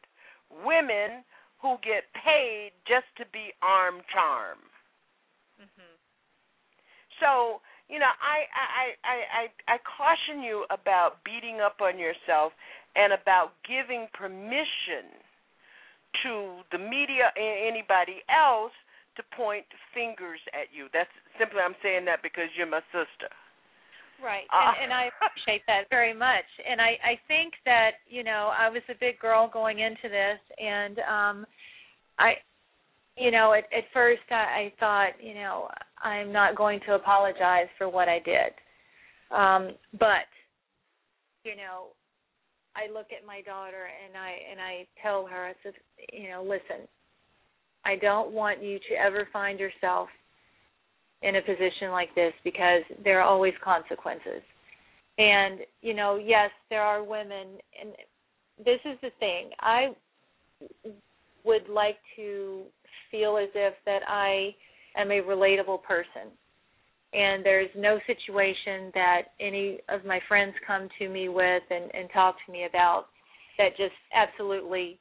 women 0.65 1.23
who 1.61 1.77
get 1.81 2.11
paid 2.13 2.71
just 2.87 3.07
to 3.17 3.25
be 3.31 3.53
arm 3.61 4.01
charm. 4.11 4.59
Mhm. 5.59 5.97
So, 7.19 7.61
you 7.89 7.99
know, 7.99 8.11
I 8.21 8.47
I 8.53 8.97
I 9.03 9.15
I 9.31 9.43
I 9.75 9.77
caution 9.79 10.43
you 10.43 10.65
about 10.69 11.23
beating 11.23 11.61
up 11.61 11.81
on 11.81 11.97
yourself 11.99 12.53
and 12.95 13.13
about 13.13 13.53
giving 13.63 14.07
permission 14.13 15.09
to 16.21 16.63
the 16.71 16.77
media 16.77 17.31
and 17.35 17.67
anybody 17.67 18.23
else 18.29 18.73
to 19.15 19.23
point 19.35 19.65
fingers 19.93 20.39
at 20.53 20.73
you. 20.73 20.89
That's 20.93 21.09
simply 21.37 21.61
I'm 21.61 21.75
saying 21.81 22.05
that 22.05 22.21
because 22.21 22.49
you're 22.55 22.67
my 22.67 22.81
sister. 22.91 23.29
Right, 24.21 24.45
Uh, 24.51 24.71
and, 24.75 24.91
and 24.91 24.93
I 24.93 25.09
appreciate 25.15 25.63
that 25.67 25.89
very 25.89 26.13
much. 26.13 26.45
And 26.69 26.81
I, 26.81 26.97
I 27.03 27.19
think 27.27 27.53
that 27.65 27.91
you 28.07 28.23
know 28.23 28.51
I 28.57 28.69
was 28.69 28.81
a 28.89 28.95
big 28.99 29.19
girl 29.19 29.49
going 29.51 29.79
into 29.79 30.09
this, 30.09 30.39
and 30.59 30.99
um, 30.99 31.45
I, 32.19 32.33
you 33.17 33.31
know, 33.31 33.53
at, 33.53 33.65
at 33.75 33.85
first 33.93 34.21
I, 34.31 34.33
I 34.35 34.73
thought, 34.79 35.11
you 35.21 35.33
know, 35.35 35.67
I'm 36.01 36.31
not 36.31 36.55
going 36.55 36.79
to 36.87 36.95
apologize 36.95 37.67
for 37.77 37.89
what 37.89 38.07
I 38.09 38.19
did, 38.19 38.53
um, 39.31 39.75
but 39.99 40.27
you 41.43 41.55
know, 41.55 41.91
I 42.75 42.91
look 42.91 43.07
at 43.17 43.25
my 43.27 43.41
daughter 43.41 43.87
and 44.05 44.17
I 44.17 44.31
and 44.49 44.59
I 44.59 44.87
tell 45.01 45.25
her, 45.27 45.45
I 45.45 45.53
said, 45.63 45.73
you 46.11 46.29
know, 46.29 46.43
listen, 46.43 46.87
I 47.85 47.97
don't 47.97 48.31
want 48.31 48.63
you 48.63 48.79
to 48.89 48.95
ever 48.95 49.27
find 49.33 49.59
yourself 49.59 50.07
in 51.23 51.37
a 51.37 51.41
position 51.41 51.89
like 51.91 52.13
this 52.15 52.33
because 52.43 52.83
there 53.03 53.19
are 53.19 53.27
always 53.27 53.53
consequences. 53.63 54.41
And, 55.17 55.59
you 55.81 55.93
know, 55.93 56.17
yes, 56.17 56.49
there 56.69 56.81
are 56.81 57.03
women 57.03 57.57
and 57.79 57.93
this 58.59 58.79
is 58.85 58.97
the 59.01 59.09
thing. 59.19 59.49
I 59.59 59.87
would 61.43 61.67
like 61.69 61.97
to 62.17 62.63
feel 63.09 63.37
as 63.37 63.49
if 63.55 63.73
that 63.85 64.01
I 64.07 64.53
am 64.97 65.11
a 65.11 65.21
relatable 65.21 65.83
person. 65.83 66.31
And 67.13 67.45
there's 67.45 67.69
no 67.77 67.99
situation 68.07 68.91
that 68.95 69.21
any 69.39 69.79
of 69.89 70.03
my 70.03 70.19
friends 70.27 70.53
come 70.65 70.89
to 70.99 71.09
me 71.09 71.29
with 71.29 71.63
and, 71.69 71.93
and 71.93 72.09
talk 72.11 72.35
to 72.45 72.51
me 72.51 72.65
about 72.67 73.05
that 73.57 73.77
just 73.77 73.93
absolutely 74.15 74.99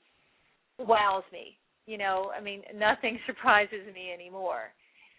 wows 0.79 1.25
me. 1.33 1.57
You 1.87 1.99
know, 1.99 2.31
I 2.37 2.43
mean, 2.43 2.63
nothing 2.75 3.19
surprises 3.27 3.87
me 3.95 4.13
anymore. 4.13 4.73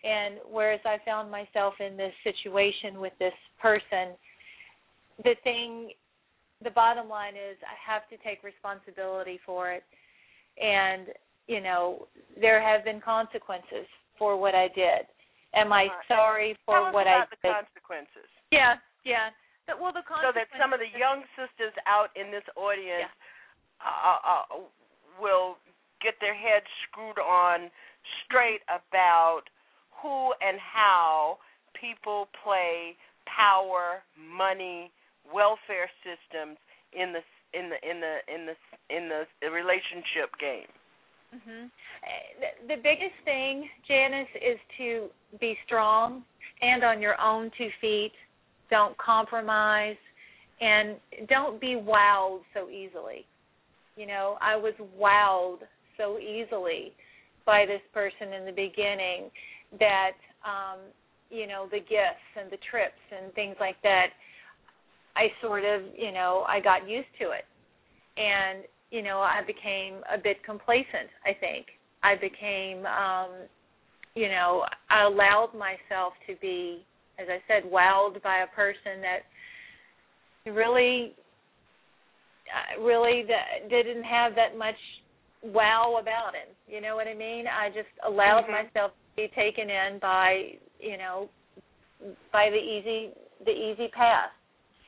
And 0.03 0.35
whereas 0.51 0.81
I 0.85 0.97
found 1.05 1.31
myself 1.31 1.75
in 1.79 1.95
this 1.95 2.13
situation 2.23 2.99
with 2.99 3.13
this 3.19 3.33
person, 3.61 4.19
the 5.23 5.35
thing, 5.43 5.91
the 6.61 6.71
bottom 6.71 7.07
line 7.07 7.35
is 7.35 7.55
I 7.63 7.75
have 7.79 8.03
to 8.09 8.17
take 8.19 8.43
responsibility 8.43 9.39
for 9.45 9.71
it. 9.71 9.83
And, 10.59 11.07
you 11.47 11.61
know, 11.61 12.07
there 12.39 12.61
have 12.61 12.83
been 12.83 12.99
consequences 12.99 13.87
for 14.19 14.35
what 14.35 14.55
I 14.55 14.67
did. 14.75 15.07
Am 15.55 15.71
I 15.71 15.85
Uh, 15.85 16.01
sorry 16.07 16.57
for 16.65 16.75
Tell 16.75 16.85
us 16.87 16.93
what 16.93 17.07
about 17.07 17.27
I 17.31 17.35
the 17.35 17.53
consequences. 17.53 18.27
Yeah, 18.51 18.75
yeah. 19.05 19.29
But, 19.67 19.79
well, 19.79 19.93
the 19.93 20.03
consequences. 20.03 20.35
So 20.35 20.55
that 20.55 20.59
some 20.59 20.73
of 20.73 20.79
the 20.79 20.91
young 20.99 21.23
sisters 21.39 21.73
out 21.85 22.11
in 22.15 22.29
this 22.29 22.43
audience 22.57 23.11
uh, 23.79 24.19
uh, 24.23 24.67
will 25.19 25.57
get 26.01 26.19
their 26.19 26.35
heads 26.35 26.67
screwed 26.89 27.19
on 27.19 27.71
straight 28.25 28.61
about 28.67 29.47
who 30.03 30.33
and 30.45 30.59
how 30.59 31.37
people 31.79 32.27
play 32.43 32.95
power, 33.25 34.03
money, 34.19 34.91
welfare 35.33 35.89
systems 36.03 36.57
in 36.91 37.13
the 37.13 37.23
in 37.57 37.69
the 37.69 37.79
in 37.89 37.99
the 37.99 38.15
in 38.27 38.45
the 38.45 38.55
in 38.95 39.09
the 39.09 39.49
relationship 39.49 40.29
game. 40.39 40.71
hmm 41.31 41.67
The, 42.39 42.75
the 42.75 42.81
biggest 42.81 43.17
thing, 43.23 43.69
Janice, 43.87 44.27
is 44.35 44.59
to 44.77 45.07
be 45.39 45.57
strong, 45.65 46.23
stand 46.57 46.83
on 46.83 47.01
your 47.01 47.19
own 47.19 47.49
two 47.57 47.69
feet, 47.79 48.11
don't 48.69 48.97
compromise, 48.97 49.97
and 50.59 50.97
don't 51.29 51.59
be 51.61 51.75
wowed 51.75 52.41
so 52.53 52.69
easily. 52.69 53.25
You 53.95 54.07
know, 54.07 54.37
I 54.41 54.55
was 54.55 54.73
wowed 54.99 55.59
so 55.97 56.17
easily 56.19 56.93
by 57.45 57.65
this 57.65 57.81
person 57.93 58.33
in 58.33 58.45
the 58.45 58.51
beginning 58.51 59.29
that 59.79 60.17
um, 60.45 60.79
you 61.29 61.47
know, 61.47 61.67
the 61.71 61.79
gifts 61.79 62.29
and 62.39 62.51
the 62.51 62.61
trips 62.69 63.01
and 63.11 63.33
things 63.33 63.55
like 63.59 63.81
that, 63.81 64.07
I 65.15 65.27
sort 65.41 65.63
of, 65.65 65.81
you 65.97 66.11
know, 66.11 66.45
I 66.47 66.59
got 66.59 66.87
used 66.87 67.09
to 67.19 67.31
it. 67.31 67.45
And, 68.17 68.65
you 68.91 69.01
know, 69.01 69.19
I 69.19 69.41
became 69.45 70.01
a 70.13 70.17
bit 70.21 70.43
complacent, 70.45 71.09
I 71.25 71.33
think. 71.39 71.65
I 72.03 72.15
became 72.15 72.85
um, 72.85 73.47
you 74.15 74.27
know, 74.27 74.63
I 74.89 75.05
allowed 75.05 75.51
myself 75.57 76.13
to 76.27 76.35
be, 76.39 76.85
as 77.19 77.27
I 77.29 77.41
said, 77.47 77.69
wowed 77.69 78.21
by 78.21 78.43
a 78.43 78.55
person 78.55 79.01
that 79.01 80.51
really 80.51 81.13
uh, 82.45 82.83
really 82.83 83.23
that 83.27 83.69
didn't 83.69 84.03
have 84.03 84.35
that 84.35 84.57
much 84.57 84.75
wow 85.43 85.97
about 85.99 86.35
him. 86.35 86.53
You 86.67 86.81
know 86.81 86.95
what 86.95 87.07
I 87.07 87.15
mean? 87.15 87.45
I 87.47 87.69
just 87.69 87.89
allowed 88.05 88.45
Mhm. 88.45 88.51
myself 88.51 88.91
be 89.15 89.29
taken 89.35 89.69
in 89.69 89.99
by, 90.01 90.53
you 90.79 90.97
know, 90.97 91.29
by 92.31 92.49
the 92.49 92.57
easy 92.57 93.11
the 93.45 93.51
easy 93.51 93.87
path. 93.89 94.31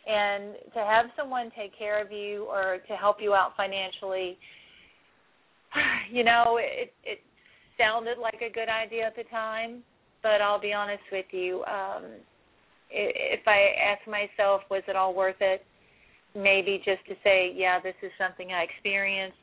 And 0.07 0.53
to 0.73 0.79
have 0.79 1.07
someone 1.17 1.51
take 1.57 1.77
care 1.77 2.01
of 2.01 2.11
you 2.11 2.45
or 2.45 2.77
to 2.87 2.93
help 2.95 3.17
you 3.19 3.33
out 3.33 3.51
financially, 3.57 4.37
you 6.11 6.23
know, 6.23 6.57
it 6.59 6.93
it 7.03 7.19
sounded 7.77 8.17
like 8.17 8.41
a 8.41 8.53
good 8.53 8.69
idea 8.69 9.07
at 9.07 9.15
the 9.15 9.23
time, 9.29 9.83
but 10.23 10.41
I'll 10.41 10.61
be 10.61 10.73
honest 10.73 11.03
with 11.11 11.25
you, 11.31 11.63
um 11.65 12.03
if 12.91 13.41
I 13.47 13.73
ask 13.91 14.07
myself 14.07 14.61
was 14.69 14.83
it 14.87 14.95
all 14.95 15.13
worth 15.15 15.41
it? 15.41 15.65
maybe 16.35 16.81
just 16.83 17.05
to 17.07 17.15
say, 17.23 17.53
yeah, 17.55 17.79
this 17.79 17.95
is 18.03 18.11
something 18.19 18.51
I 18.51 18.63
experienced. 18.63 19.37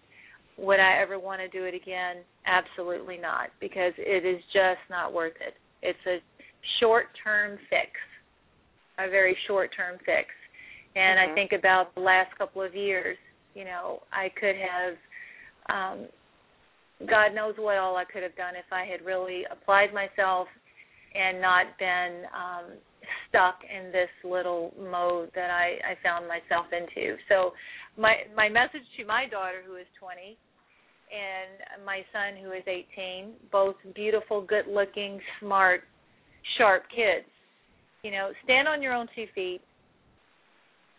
Would 0.62 0.78
I 0.78 1.02
ever 1.02 1.18
want 1.18 1.40
to 1.40 1.48
do 1.48 1.64
it 1.64 1.74
again? 1.74 2.22
Absolutely 2.46 3.18
not, 3.18 3.50
because 3.60 3.92
it 3.98 4.24
is 4.24 4.40
just 4.52 4.78
not 4.88 5.12
worth 5.12 5.34
it. 5.40 5.54
It's 5.82 5.98
a 6.06 6.22
short 6.78 7.06
term 7.24 7.58
fix, 7.68 7.90
a 8.98 9.10
very 9.10 9.36
short 9.48 9.74
term 9.76 9.98
fix. 10.06 10.30
And 10.94 11.18
Mhm. 11.18 11.30
I 11.30 11.34
think 11.34 11.52
about 11.52 11.92
the 11.94 12.00
last 12.00 12.32
couple 12.36 12.62
of 12.62 12.76
years, 12.76 13.18
you 13.54 13.64
know, 13.64 14.02
I 14.12 14.28
could 14.28 14.54
have, 14.54 14.98
um, 15.68 16.08
God 17.06 17.34
knows 17.34 17.58
what 17.58 17.76
all 17.78 17.96
I 17.96 18.04
could 18.04 18.22
have 18.22 18.36
done 18.36 18.54
if 18.54 18.72
I 18.72 18.84
had 18.84 19.04
really 19.04 19.44
applied 19.46 19.92
myself 19.92 20.48
and 21.14 21.40
not 21.40 21.76
been 21.78 22.28
um, 22.32 22.78
stuck 23.28 23.64
in 23.64 23.90
this 23.90 24.10
little 24.22 24.72
mode 24.78 25.32
that 25.34 25.50
I, 25.50 25.80
I 25.84 25.94
found 26.02 26.28
myself 26.28 26.66
into. 26.72 27.18
So 27.28 27.52
my 27.96 28.24
my 28.34 28.48
message 28.48 28.86
to 28.96 29.04
my 29.04 29.26
daughter 29.26 29.62
who 29.66 29.76
is 29.76 29.86
20 29.98 30.38
and 31.12 31.84
my 31.84 32.00
son 32.12 32.42
who 32.42 32.52
is 32.52 32.62
18, 32.66 33.32
both 33.50 33.76
beautiful, 33.94 34.42
good-looking, 34.42 35.20
smart, 35.40 35.82
sharp 36.58 36.84
kids. 36.90 37.26
You 38.02 38.10
know, 38.10 38.30
stand 38.44 38.66
on 38.66 38.82
your 38.82 38.94
own 38.94 39.06
two 39.14 39.26
feet. 39.34 39.60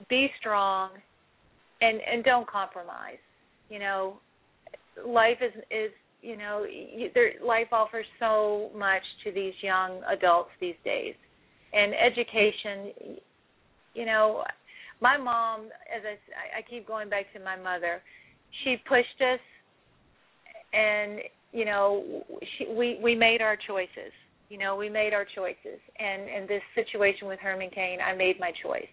Be 0.10 0.28
strong 0.40 0.92
and 1.82 2.00
and 2.02 2.24
don't 2.24 2.50
compromise. 2.50 3.18
You 3.70 3.80
know, 3.80 4.20
life 5.06 5.38
is 5.42 5.54
is 5.70 5.92
you 6.22 6.38
know, 6.38 6.66
there, 7.14 7.34
life 7.46 7.68
offers 7.74 8.06
so 8.18 8.72
much 8.74 9.02
to 9.26 9.32
these 9.34 9.54
young 9.62 10.02
adults 10.10 10.52
these 10.62 10.76
days 10.86 11.16
and 11.74 11.94
education 11.94 13.18
you 13.94 14.06
know 14.06 14.44
my 15.02 15.18
mom 15.18 15.66
as 15.94 16.02
i 16.06 16.60
i 16.60 16.62
keep 16.70 16.88
going 16.88 17.10
back 17.10 17.26
to 17.34 17.40
my 17.40 17.56
mother 17.56 18.02
she 18.64 18.78
pushed 18.88 19.20
us 19.22 19.40
and 20.74 21.20
you 21.52 21.66
know 21.66 22.24
she 22.58 22.66
we 22.68 23.00
we 23.02 23.16
made 23.16 23.42
our 23.42 23.58
choices 23.68 24.12
you 24.50 24.58
know 24.58 24.76
we 24.76 24.90
made 24.90 25.14
our 25.14 25.26
choices 25.36 25.80
and 26.00 26.28
in 26.30 26.48
this 26.48 26.64
situation 26.76 27.28
with 27.28 27.40
herman 27.40 27.70
cain 27.70 28.00
i 28.02 28.14
made 28.14 28.40
my 28.40 28.52
choice 28.64 28.90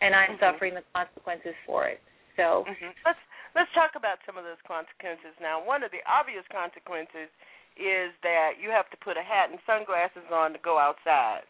and 0.00 0.14
i'm 0.14 0.36
Mhm. 0.36 0.40
suffering 0.40 0.74
the 0.74 0.82
consequences 0.94 1.54
for 1.66 1.86
it 1.86 2.00
so 2.36 2.64
Mhm. 2.66 2.94
Let's 3.04 3.18
let's 3.54 3.72
talk 3.72 3.94
about 3.96 4.18
some 4.24 4.38
of 4.38 4.44
those 4.44 4.60
consequences 4.66 5.36
now. 5.40 5.60
One 5.60 5.82
of 5.82 5.90
the 5.90 6.00
obvious 6.08 6.44
consequences 6.48 7.28
is 7.76 8.12
that 8.22 8.56
you 8.60 8.70
have 8.70 8.88
to 8.90 8.96
put 8.98 9.16
a 9.16 9.22
hat 9.22 9.50
and 9.50 9.60
sunglasses 9.64 10.24
on 10.32 10.52
to 10.52 10.58
go 10.60 10.78
outside. 10.78 11.44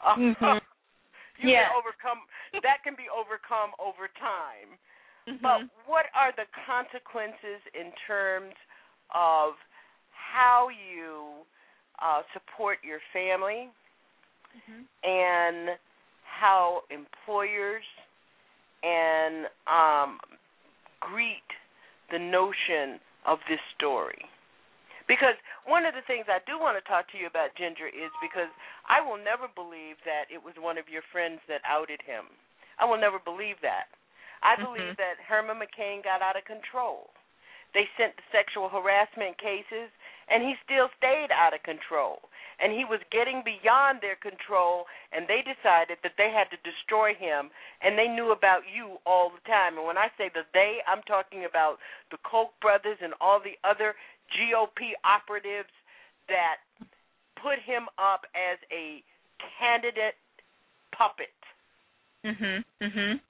Mhm. 0.16 0.60
you 1.38 1.48
Yeah. 1.48 1.68
can 1.68 1.76
overcome 1.76 2.20
that 2.62 2.82
can 2.82 2.94
be 2.94 3.08
overcome 3.08 3.74
over 3.78 4.08
time. 4.08 4.78
Mhm. 5.26 5.40
But 5.42 5.60
what 5.86 6.06
are 6.14 6.32
the 6.32 6.46
consequences 6.66 7.60
in 7.74 7.92
terms 8.06 8.54
of 9.14 9.54
how 10.10 10.68
you 10.68 11.44
uh, 12.00 12.22
support 12.32 12.78
your 12.82 13.00
family 13.12 13.70
Mhm. 14.56 14.86
and 15.02 15.78
how 16.24 16.82
employers 16.90 17.84
and 18.82 19.46
um, 19.66 20.20
greet 21.00 21.44
the 22.10 22.18
notion 22.18 23.00
of 23.26 23.38
this 23.48 23.60
story. 23.76 24.24
Because 25.06 25.34
one 25.66 25.84
of 25.84 25.94
the 25.94 26.02
things 26.06 26.26
I 26.30 26.38
do 26.46 26.58
want 26.58 26.78
to 26.78 26.84
talk 26.88 27.10
to 27.10 27.18
you 27.18 27.26
about 27.26 27.54
Ginger 27.56 27.88
is 27.88 28.12
because 28.22 28.48
I 28.88 29.00
will 29.02 29.18
never 29.18 29.48
believe 29.48 29.98
that 30.06 30.30
it 30.30 30.38
was 30.38 30.54
one 30.56 30.78
of 30.78 30.88
your 30.88 31.02
friends 31.10 31.40
that 31.48 31.60
outed 31.66 32.00
him. 32.06 32.30
I 32.78 32.86
will 32.86 32.98
never 32.98 33.18
believe 33.18 33.60
that. 33.60 33.90
I 34.42 34.56
Mhm. 34.56 34.64
believe 34.64 34.96
that 34.96 35.18
Herman 35.26 35.58
McCain 35.58 36.02
got 36.02 36.22
out 36.22 36.36
of 36.36 36.44
control. 36.44 37.10
They 37.74 37.86
sent 37.96 38.16
the 38.16 38.26
sexual 38.34 38.68
harassment 38.68 39.38
cases, 39.38 39.90
and 40.30 40.42
he 40.42 40.54
still 40.62 40.88
stayed 40.98 41.30
out 41.34 41.54
of 41.54 41.62
control. 41.62 42.30
And 42.62 42.72
he 42.72 42.84
was 42.84 43.00
getting 43.10 43.42
beyond 43.42 44.00
their 44.00 44.16
control, 44.20 44.86
and 45.10 45.26
they 45.26 45.42
decided 45.42 45.98
that 46.02 46.14
they 46.18 46.30
had 46.30 46.50
to 46.54 46.60
destroy 46.66 47.14
him, 47.14 47.50
and 47.80 47.96
they 47.96 48.06
knew 48.06 48.30
about 48.30 48.68
you 48.68 48.98
all 49.06 49.30
the 49.30 49.42
time. 49.48 49.78
And 49.78 49.86
when 49.86 49.98
I 49.98 50.12
say 50.18 50.30
the 50.32 50.46
they, 50.52 50.78
I'm 50.86 51.02
talking 51.06 51.46
about 51.48 51.78
the 52.10 52.18
Koch 52.22 52.52
brothers 52.60 52.98
and 53.00 53.14
all 53.20 53.40
the 53.40 53.58
other 53.64 53.94
GOP 54.34 54.94
operatives 55.02 55.72
that 56.28 56.62
put 57.42 57.58
him 57.64 57.88
up 57.98 58.28
as 58.36 58.58
a 58.70 59.02
candidate 59.58 60.20
puppet. 60.92 61.32
Mhm. 62.24 62.64
Mhm. 62.80 63.20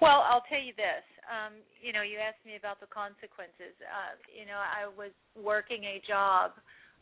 Well, 0.00 0.22
I'll 0.22 0.40
tell 0.42 0.60
you 0.60 0.72
this. 0.74 1.04
Um, 1.30 1.54
you 1.82 1.92
know, 1.92 2.02
you 2.02 2.18
asked 2.18 2.44
me 2.46 2.56
about 2.56 2.80
the 2.80 2.86
consequences. 2.86 3.74
Uh, 3.82 4.16
you 4.32 4.46
know, 4.46 4.56
I 4.58 4.86
was 4.86 5.12
working 5.36 5.84
a 5.84 6.00
job 6.06 6.52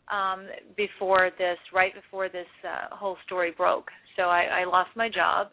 um 0.09 0.49
before 0.77 1.31
this, 1.39 1.59
right 1.73 1.93
before 1.95 2.29
this 2.29 2.47
uh, 2.65 2.95
whole 2.95 3.17
story 3.27 3.51
broke. 3.57 3.91
So 4.17 4.25
I, 4.25 4.63
I 4.63 4.65
lost 4.65 4.91
my 4.97 5.09
job, 5.09 5.51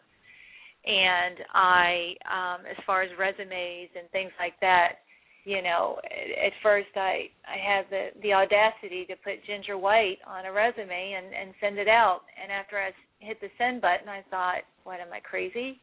and 0.84 1.38
I, 1.52 2.14
um, 2.30 2.66
as 2.66 2.76
far 2.86 3.02
as 3.02 3.10
resumes 3.18 3.90
and 3.98 4.08
things 4.10 4.32
like 4.38 4.58
that, 4.60 5.00
you 5.44 5.60
know, 5.62 5.98
at, 6.04 6.46
at 6.46 6.52
first 6.62 6.88
I 6.96 7.28
I 7.46 7.56
had 7.58 7.84
the 7.90 8.08
the 8.22 8.32
audacity 8.32 9.04
to 9.06 9.16
put 9.16 9.44
Ginger 9.46 9.76
White 9.78 10.18
on 10.26 10.46
a 10.46 10.52
resume 10.52 11.14
and 11.18 11.34
and 11.34 11.54
send 11.60 11.78
it 11.78 11.88
out. 11.88 12.22
And 12.42 12.50
after 12.52 12.78
I 12.78 12.90
hit 13.20 13.40
the 13.40 13.48
send 13.58 13.80
button, 13.80 14.08
I 14.08 14.22
thought, 14.30 14.62
what 14.84 15.00
am 15.00 15.12
I 15.12 15.20
crazy? 15.20 15.78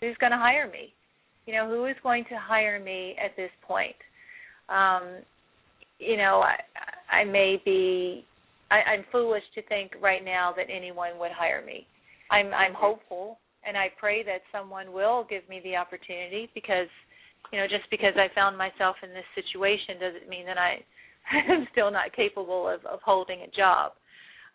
Who's 0.00 0.16
going 0.18 0.32
to 0.32 0.38
hire 0.38 0.70
me? 0.70 0.92
You 1.46 1.54
know, 1.54 1.68
who 1.68 1.86
is 1.86 1.96
going 2.02 2.24
to 2.24 2.38
hire 2.38 2.82
me 2.82 3.16
at 3.22 3.36
this 3.36 3.50
point? 3.66 3.96
Um, 4.68 5.22
you 5.98 6.16
know, 6.16 6.42
I 6.44 6.56
I 7.10 7.24
may 7.24 7.60
be 7.64 8.24
I, 8.70 8.92
I'm 8.92 9.04
foolish 9.10 9.42
to 9.54 9.62
think 9.62 9.92
right 10.00 10.24
now 10.24 10.52
that 10.56 10.66
anyone 10.74 11.18
would 11.18 11.32
hire 11.32 11.64
me. 11.64 11.86
I'm 12.30 12.52
I'm 12.52 12.74
hopeful 12.74 13.38
and 13.66 13.76
I 13.76 13.88
pray 13.98 14.22
that 14.24 14.40
someone 14.52 14.92
will 14.92 15.26
give 15.28 15.48
me 15.48 15.60
the 15.64 15.76
opportunity 15.76 16.50
because 16.54 16.88
you 17.52 17.58
know, 17.58 17.66
just 17.66 17.88
because 17.90 18.12
I 18.16 18.32
found 18.34 18.58
myself 18.58 18.96
in 19.02 19.10
this 19.10 19.24
situation 19.34 19.96
doesn't 20.00 20.28
mean 20.28 20.44
that 20.46 20.58
I 20.58 20.84
am 21.52 21.66
still 21.72 21.90
not 21.90 22.14
capable 22.14 22.68
of, 22.68 22.84
of 22.84 23.00
holding 23.04 23.40
a 23.40 23.50
job. 23.56 23.92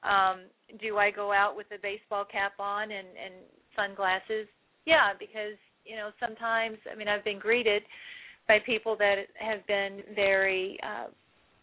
Um, 0.03 0.45
do 0.81 0.97
I 0.97 1.11
go 1.11 1.31
out 1.31 1.55
with 1.55 1.67
a 1.73 1.81
baseball 1.81 2.25
cap 2.29 2.53
on 2.59 2.83
and, 2.83 3.07
and 3.07 3.33
sunglasses? 3.75 4.47
Yeah, 4.85 5.13
because 5.17 5.57
you 5.85 5.95
know 5.95 6.09
sometimes 6.19 6.77
I 6.91 6.95
mean 6.95 7.07
I've 7.07 7.23
been 7.23 7.39
greeted 7.39 7.83
by 8.47 8.57
people 8.65 8.95
that 8.97 9.15
have 9.39 9.65
been 9.67 10.01
very 10.15 10.77
uh, 10.83 11.07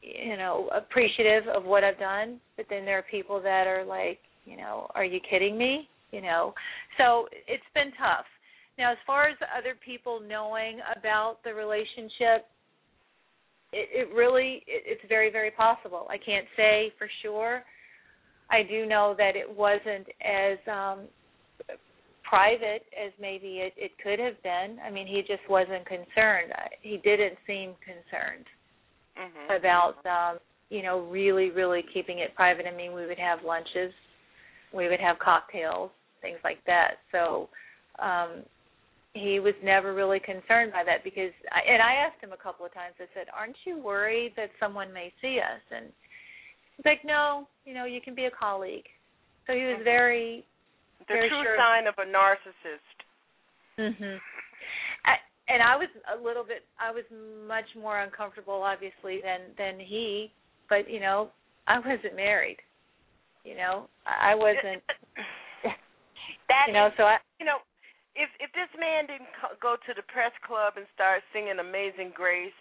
you 0.03 0.37
know 0.37 0.71
appreciative 0.75 1.49
of 1.49 1.65
what 1.65 1.85
I've 1.85 1.99
done, 1.99 2.41
but 2.57 2.67
then 2.71 2.85
there 2.85 2.99
are 2.99 3.05
people 3.11 3.41
that 3.43 3.67
are 3.67 3.85
like, 3.85 4.19
you 4.45 4.57
know, 4.57 4.89
are 4.95 5.05
you 5.05 5.21
kidding 5.29 5.59
me? 5.59 5.89
You 6.13 6.23
know, 6.23 6.55
so 6.99 7.27
it's 7.47 7.63
been 7.75 7.93
tough. 7.99 8.27
Now, 8.79 8.93
as 8.93 8.99
far 9.07 9.29
as 9.29 9.37
other 9.57 9.77
people 9.85 10.21
knowing 10.27 10.81
about 10.97 11.37
the 11.45 11.53
relationship, 11.55 12.49
it, 13.73 14.09
it 14.09 14.15
really 14.15 14.63
it, 14.67 14.83
it's 14.87 15.03
very 15.09 15.31
very 15.31 15.51
possible. 15.51 16.07
I 16.11 16.17
can't 16.17 16.47
say 16.57 16.93
for 16.99 17.09
sure. 17.23 17.63
I 18.51 18.63
do 18.69 18.87
know 18.87 19.15
that 19.17 19.37
it 19.37 19.49
wasn't 19.49 20.07
as 20.23 20.59
um 20.69 21.07
private 22.31 22.87
as 22.95 23.13
maybe 23.21 23.59
it, 23.59 23.73
it 23.77 23.91
could 24.03 24.21
have 24.21 24.41
been. 24.45 24.79
I 24.87 24.91
mean, 24.91 25.09
he 25.09 25.21
just 25.21 25.43
wasn't 25.51 25.85
concerned. 25.85 26.53
He 26.81 26.99
didn't 26.99 27.37
seem 27.45 27.75
concerned 27.83 28.47
mm-hmm. 29.19 29.57
about 29.57 29.95
um, 30.07 30.39
you 30.69 30.83
know 30.83 31.01
really 31.11 31.51
really 31.51 31.85
keeping 31.93 32.21
it 32.21 32.35
private. 32.35 32.67
I 32.73 32.77
mean, 32.77 32.93
we 32.93 33.07
would 33.07 33.19
have 33.19 33.41
lunches, 33.45 33.93
we 34.73 34.89
would 34.89 35.01
have 35.01 35.19
cocktails, 35.19 35.91
things 36.23 36.39
like 36.45 36.59
that. 36.67 37.03
So 37.13 37.49
um 37.99 38.45
he 39.13 39.41
was 39.41 39.55
never 39.65 39.93
really 39.93 40.21
concerned 40.21 40.71
by 40.73 40.85
that 40.87 41.03
because 41.03 41.35
I, 41.51 41.67
and 41.67 41.83
I 41.83 41.95
asked 42.07 42.23
him 42.23 42.33
a 42.33 42.37
couple 42.37 42.65
of 42.65 42.73
times 42.73 42.95
I 43.01 43.07
said 43.15 43.27
aren't 43.37 43.57
you 43.65 43.79
worried 43.83 44.35
that 44.37 44.51
someone 44.61 44.93
may 44.93 45.13
see 45.21 45.39
us 45.39 45.61
and 45.75 45.87
he's 46.77 46.87
like 46.87 47.03
no 47.05 47.49
you 47.71 47.77
know 47.79 47.87
you 47.87 48.01
can 48.03 48.19
be 48.19 48.27
a 48.27 48.35
colleague 48.35 48.91
so 49.47 49.55
he 49.55 49.63
was 49.63 49.79
mm-hmm. 49.79 49.85
very 49.85 50.45
the 51.07 51.15
very 51.15 51.29
true 51.31 51.47
sure. 51.47 51.55
sign 51.55 51.87
of 51.87 51.95
a 52.03 52.07
narcissist 52.11 52.99
mhm 53.79 54.19
and 55.51 55.63
I 55.63 55.75
was 55.75 55.91
a 56.11 56.19
little 56.19 56.43
bit 56.43 56.67
I 56.79 56.91
was 56.91 57.07
much 57.47 57.67
more 57.79 58.03
uncomfortable 58.03 58.63
obviously 58.63 59.23
than 59.23 59.55
than 59.55 59.79
he 59.79 60.35
but 60.67 60.91
you 60.91 60.99
know 60.99 61.31
I 61.67 61.79
wasn't 61.79 62.19
married 62.19 62.59
you 63.45 63.55
know 63.55 63.87
I 64.03 64.35
wasn't 64.35 64.83
that 66.51 66.67
you 66.67 66.75
know 66.75 66.91
is, 66.91 66.95
so 66.99 67.07
I 67.07 67.19
you 67.39 67.47
know 67.47 67.63
if 68.19 68.31
if 68.43 68.51
this 68.51 68.71
man 68.79 69.07
didn't 69.07 69.31
co- 69.39 69.59
go 69.63 69.79
to 69.79 69.93
the 69.95 70.07
press 70.11 70.35
club 70.43 70.75
and 70.75 70.87
start 70.95 71.23
singing 71.31 71.63
Amazing 71.63 72.11
Grace 72.15 72.55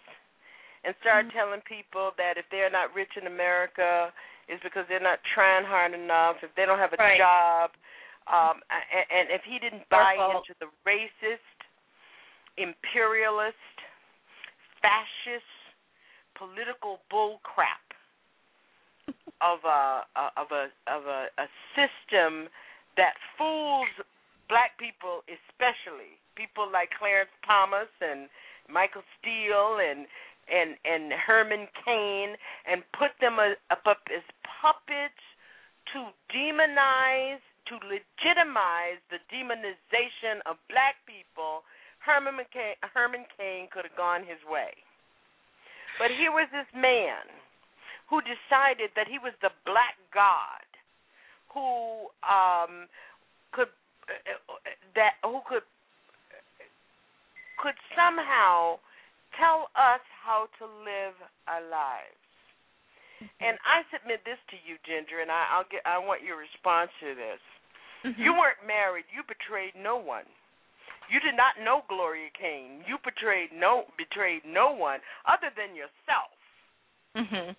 and 0.82 0.94
start 1.02 1.26
mm-hmm. 1.26 1.36
telling 1.36 1.62
people 1.68 2.10
that 2.18 2.38
if 2.40 2.46
they're 2.50 2.72
not 2.72 2.94
rich 2.94 3.12
in 3.20 3.30
America 3.30 4.10
is 4.50 4.58
because 4.66 4.84
they're 4.90 5.02
not 5.02 5.22
trying 5.34 5.64
hard 5.64 5.94
enough, 5.94 6.42
if 6.42 6.50
they 6.58 6.66
don't 6.66 6.78
have 6.78 6.92
a 6.92 7.00
right. 7.00 7.18
job, 7.18 7.70
um 8.26 8.60
and, 8.68 9.06
and 9.08 9.26
if 9.30 9.42
he 9.46 9.62
didn't 9.62 9.86
buy 9.88 10.18
into 10.18 10.52
the 10.58 10.68
racist, 10.82 11.56
imperialist, 12.58 13.56
fascist, 14.82 15.46
political 16.36 16.98
bull 17.10 17.38
crap 17.46 17.84
of 19.40 19.62
a 19.64 20.04
of 20.36 20.48
a 20.50 20.72
of 20.90 21.06
a, 21.06 21.30
a 21.38 21.46
system 21.76 22.48
that 22.96 23.14
fools 23.38 23.88
black 24.48 24.74
people 24.80 25.22
especially 25.30 26.18
people 26.34 26.66
like 26.66 26.90
Clarence 26.98 27.30
Thomas 27.46 27.92
and 28.00 28.26
Michael 28.72 29.04
Steele 29.18 29.82
and 29.82 30.06
and 30.50 30.76
and 30.84 31.12
Herman 31.12 31.66
Cain 31.84 32.36
and 32.66 32.82
put 32.98 33.14
them 33.20 33.38
up, 33.38 33.56
up 33.86 34.02
as 34.10 34.22
puppets 34.60 35.22
to 35.94 36.10
demonize 36.34 37.42
to 37.70 37.78
legitimize 37.86 38.98
the 39.10 39.22
demonization 39.30 40.42
of 40.46 40.58
black 40.68 40.98
people 41.06 41.62
Herman 42.00 42.34
McCain, 42.40 42.74
Herman 42.94 43.24
Cain 43.36 43.68
could 43.70 43.84
have 43.84 43.96
gone 43.96 44.22
his 44.24 44.40
way. 44.48 44.72
But 46.00 46.08
here 46.10 46.32
was 46.32 46.48
this 46.50 46.68
man 46.74 47.28
who 48.08 48.24
decided 48.24 48.90
that 48.96 49.06
he 49.06 49.20
was 49.20 49.36
the 49.44 49.52
black 49.64 49.94
god 50.12 50.66
who 51.52 52.08
um 52.24 52.88
could 53.52 53.68
that 54.94 55.14
who 55.22 55.40
could 55.46 55.66
could 57.60 57.76
somehow 57.94 58.80
tell 59.38 59.70
us 59.78 60.02
how 60.22 60.50
to 60.58 60.64
live 60.66 61.16
our 61.46 61.62
lives. 61.62 62.24
Mm-hmm. 63.20 63.44
And 63.44 63.54
I 63.62 63.84
submit 63.92 64.24
this 64.24 64.40
to 64.50 64.56
you, 64.64 64.80
Ginger, 64.88 65.20
and 65.20 65.28
I, 65.28 65.44
I'll 65.52 65.68
get. 65.68 65.84
I 65.84 66.00
want 66.00 66.24
your 66.24 66.40
response 66.40 66.90
to 67.04 67.12
this. 67.12 67.42
Mm-hmm. 68.06 68.16
You 68.16 68.32
weren't 68.32 68.64
married. 68.64 69.04
You 69.12 69.20
betrayed 69.28 69.76
no 69.76 70.00
one. 70.00 70.24
You 71.12 71.18
did 71.20 71.34
not 71.34 71.58
know 71.60 71.82
Gloria 71.90 72.30
Cain. 72.38 72.86
You 72.86 72.96
betrayed 73.02 73.50
no 73.52 73.90
betrayed 73.98 74.46
no 74.46 74.72
one 74.72 75.02
other 75.26 75.50
than 75.52 75.74
yourself. 75.74 76.32
Mhm. 77.18 77.56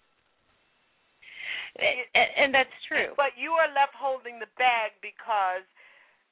And, 1.72 2.30
and 2.36 2.50
that's 2.56 2.74
true. 2.88 3.14
But 3.16 3.36
you 3.36 3.52
are 3.56 3.68
left 3.72 3.96
holding 3.96 4.40
the 4.40 4.52
bag 4.60 4.92
because 5.04 5.64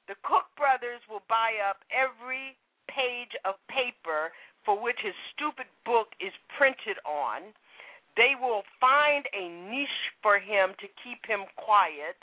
the 0.08 0.16
Koch 0.24 0.48
brothers 0.56 1.00
will 1.08 1.24
buy 1.28 1.60
up 1.64 1.84
every 1.92 2.56
page 2.88 3.32
of 3.44 3.54
paper 3.68 4.32
for 4.64 4.76
which 4.76 4.98
his 5.02 5.16
stupid 5.32 5.66
book 5.84 6.12
is 6.20 6.32
printed 6.56 7.00
on. 7.06 7.52
They 8.16 8.34
will 8.36 8.62
find 8.80 9.24
a 9.32 9.48
niche 9.70 10.04
for 10.20 10.38
him 10.38 10.74
to 10.82 10.86
keep 11.00 11.24
him 11.24 11.46
quiet, 11.56 12.18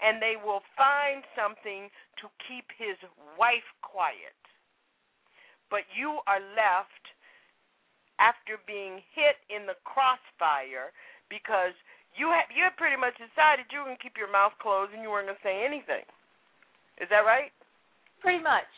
and 0.00 0.22
they 0.22 0.38
will 0.38 0.62
find 0.78 1.26
something 1.34 1.90
to 2.22 2.26
keep 2.48 2.70
his 2.78 2.96
wife 3.36 3.66
quiet. 3.82 4.38
But 5.68 5.84
you 5.92 6.20
are 6.28 6.40
left 6.54 7.04
after 8.20 8.60
being 8.68 9.02
hit 9.16 9.40
in 9.50 9.66
the 9.66 9.76
crossfire 9.82 10.94
because 11.26 11.74
you 12.14 12.28
have 12.28 12.46
you 12.52 12.62
had 12.62 12.76
pretty 12.76 13.00
much 13.00 13.16
decided 13.16 13.66
you 13.72 13.80
were 13.80 13.88
going 13.88 13.98
to 13.98 14.04
keep 14.04 14.20
your 14.20 14.30
mouth 14.30 14.52
closed 14.60 14.92
and 14.92 15.00
you 15.00 15.08
weren't 15.08 15.26
going 15.26 15.40
to 15.40 15.46
say 15.46 15.64
anything. 15.64 16.04
Is 17.00 17.08
that 17.08 17.24
right? 17.24 17.50
Pretty 18.20 18.42
much. 18.44 18.68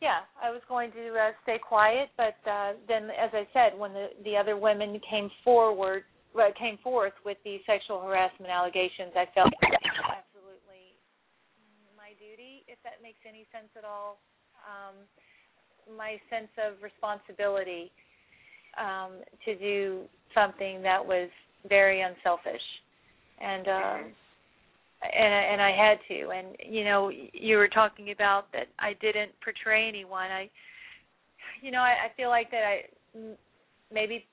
Yeah, 0.00 0.22
I 0.40 0.50
was 0.50 0.62
going 0.68 0.92
to 0.92 1.08
uh, 1.10 1.30
stay 1.42 1.58
quiet, 1.58 2.10
but 2.16 2.38
uh, 2.48 2.74
then, 2.86 3.10
as 3.10 3.30
I 3.32 3.48
said, 3.52 3.78
when 3.78 3.92
the 3.92 4.08
the 4.24 4.36
other 4.36 4.56
women 4.56 5.00
came 5.10 5.28
forward, 5.42 6.04
uh, 6.38 6.54
came 6.56 6.78
forth 6.84 7.14
with 7.24 7.36
the 7.44 7.58
sexual 7.66 8.00
harassment 8.00 8.50
allegations, 8.50 9.10
I 9.16 9.26
felt 9.34 9.50
absolutely 9.58 10.94
my 11.96 12.14
duty, 12.14 12.62
if 12.68 12.78
that 12.84 13.02
makes 13.02 13.18
any 13.28 13.44
sense 13.50 13.68
at 13.76 13.84
all. 13.84 14.18
Um, 14.62 14.94
my 15.96 16.20
sense 16.30 16.52
of 16.62 16.82
responsibility 16.82 17.90
um, 18.78 19.22
to 19.44 19.56
do 19.58 20.02
something 20.34 20.82
that 20.82 21.04
was 21.04 21.28
very 21.68 22.02
unselfish, 22.02 22.62
and 23.40 23.66
um, 23.66 24.00
and 25.02 25.52
and 25.52 25.62
I 25.62 25.70
had 25.70 25.98
to. 26.08 26.30
And 26.30 26.56
you 26.64 26.84
know, 26.84 27.10
you 27.32 27.56
were 27.56 27.68
talking 27.68 28.10
about 28.10 28.50
that 28.52 28.66
I 28.78 28.94
didn't 29.00 29.32
portray 29.42 29.88
anyone. 29.88 30.30
I, 30.30 30.50
you 31.62 31.70
know, 31.70 31.80
I, 31.80 32.06
I 32.06 32.16
feel 32.16 32.28
like 32.28 32.50
that 32.50 32.62
I 32.64 32.80
maybe 33.92 34.24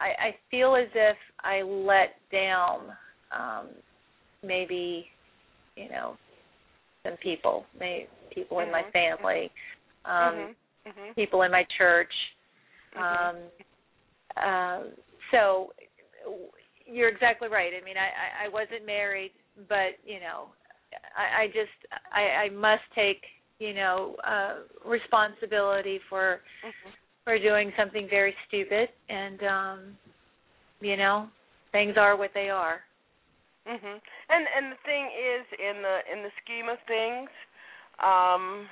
I, 0.00 0.28
I 0.28 0.36
feel 0.50 0.76
as 0.76 0.88
if 0.94 1.16
I 1.40 1.62
let 1.62 2.16
down 2.32 2.92
um 3.36 3.68
maybe 4.42 5.06
you 5.76 5.88
know 5.88 6.16
some 7.04 7.16
people, 7.22 7.64
maybe 7.78 8.08
people 8.34 8.58
mm-hmm. 8.58 8.66
in 8.66 8.72
my 8.72 8.90
family, 8.90 9.50
um 10.04 10.12
mm-hmm. 10.12 10.88
Mm-hmm. 10.88 11.12
people 11.14 11.42
in 11.42 11.50
my 11.50 11.64
church. 11.76 12.12
Mm-hmm. 12.96 13.36
Um 13.36 13.42
uh 14.36 14.82
so 15.30 15.72
you're 16.90 17.08
exactly 17.08 17.48
right. 17.48 17.72
I 17.80 17.84
mean, 17.84 17.96
I, 17.96 18.46
I, 18.46 18.48
wasn't 18.48 18.86
married, 18.86 19.32
but 19.68 20.00
you 20.04 20.20
know, 20.20 20.48
I, 21.16 21.42
I 21.42 21.46
just 21.48 21.76
I, 22.12 22.46
I 22.46 22.48
must 22.50 22.82
take 22.94 23.22
you 23.58 23.74
know 23.74 24.16
uh, 24.26 24.88
responsibility 24.88 26.00
for 26.08 26.40
mm-hmm. 26.64 27.30
or 27.30 27.38
doing 27.38 27.72
something 27.76 28.06
very 28.08 28.34
stupid 28.46 28.88
and 29.08 29.42
um 29.42 29.80
you 30.80 30.96
know 30.96 31.28
things 31.72 31.94
are 31.96 32.16
what 32.16 32.30
they 32.34 32.50
are 32.50 32.80
Mhm. 33.68 34.00
And 34.30 34.46
and 34.56 34.72
the 34.72 34.80
thing 34.86 35.04
is 35.12 35.44
in 35.60 35.82
the 35.82 35.96
in 36.10 36.22
the 36.22 36.32
scheme 36.42 36.68
of 36.70 36.78
things 36.86 37.28
um 38.00 38.66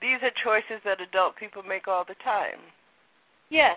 these 0.00 0.16
are 0.22 0.32
choices 0.42 0.80
that 0.84 1.00
adult 1.00 1.36
people 1.36 1.62
make 1.62 1.86
all 1.88 2.04
the 2.08 2.16
time. 2.24 2.60
yes 3.50 3.76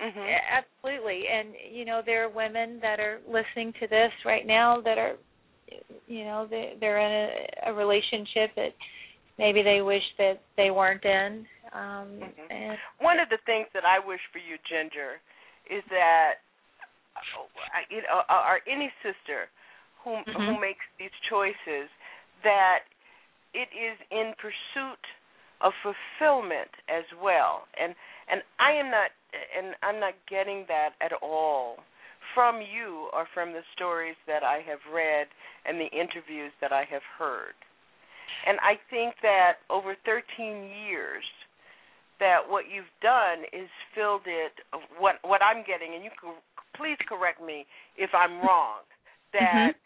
Mhm. 0.00 0.40
Absolutely 0.50 1.28
and 1.28 1.54
you 1.70 1.84
know 1.84 2.02
there 2.04 2.24
are 2.24 2.28
women 2.28 2.78
that 2.80 3.00
are 3.00 3.20
listening 3.26 3.72
to 3.80 3.86
this 3.86 4.12
right 4.24 4.46
now 4.46 4.80
that 4.82 4.98
are 4.98 5.16
you 6.06 6.24
know 6.24 6.46
they 6.48 6.74
they're 6.80 6.98
in 6.98 7.12
a, 7.66 7.70
a 7.70 7.74
relationship 7.74 8.54
that 8.56 8.74
maybe 9.38 9.62
they 9.62 9.80
wish 9.82 10.02
that 10.18 10.40
they 10.56 10.70
weren't 10.70 11.04
in 11.04 11.46
um 11.72 12.20
Mhm. 12.20 12.50
and 12.50 12.78
One 12.98 13.18
of 13.18 13.28
the 13.28 13.38
things 13.46 13.68
that 13.72 13.84
I 13.84 13.98
wish 13.98 14.20
for 14.32 14.38
you, 14.38 14.58
Ginger, 14.68 15.20
is 15.70 15.82
that 15.90 16.40
uh, 17.16 17.78
you 17.90 18.02
know, 18.02 18.22
or 18.28 18.60
any 18.66 18.92
sister 19.02 19.48
who 20.04 20.16
who 20.26 20.32
Mhm. 20.32 20.60
makes 20.60 20.84
these 20.98 21.10
choices, 21.28 21.88
that 22.42 22.84
it 23.54 23.68
is 23.72 23.98
in 24.10 24.34
pursuit 24.34 25.04
of 25.60 25.72
fulfillment 25.82 26.70
as 26.88 27.04
well. 27.14 27.66
And 27.78 27.94
and 28.30 28.42
I 28.58 28.72
am 28.72 28.90
not 28.90 29.10
and 29.56 29.74
I'm 29.82 30.00
not 30.00 30.14
getting 30.28 30.64
that 30.68 30.96
at 31.00 31.12
all 31.22 31.76
from 32.34 32.60
you 32.60 33.08
or 33.12 33.26
from 33.32 33.52
the 33.52 33.62
stories 33.74 34.16
that 34.26 34.42
I 34.42 34.60
have 34.66 34.80
read 34.92 35.28
and 35.64 35.80
the 35.80 35.90
interviews 35.92 36.52
that 36.60 36.72
I 36.72 36.84
have 36.90 37.04
heard. 37.18 37.54
And 38.46 38.58
I 38.60 38.78
think 38.90 39.14
that 39.22 39.64
over 39.70 39.96
13 40.04 40.22
years 40.88 41.24
that 42.18 42.48
what 42.48 42.64
you've 42.72 42.90
done 43.02 43.44
is 43.52 43.68
filled 43.94 44.24
it 44.24 44.52
what 44.98 45.16
what 45.22 45.42
I'm 45.42 45.60
getting 45.66 45.94
and 45.94 46.02
you 46.04 46.10
can 46.16 46.32
please 46.76 46.96
correct 47.08 47.44
me 47.44 47.66
if 47.96 48.10
I'm 48.16 48.40
wrong 48.40 48.84
mm-hmm. 49.36 49.40
that 49.40 49.76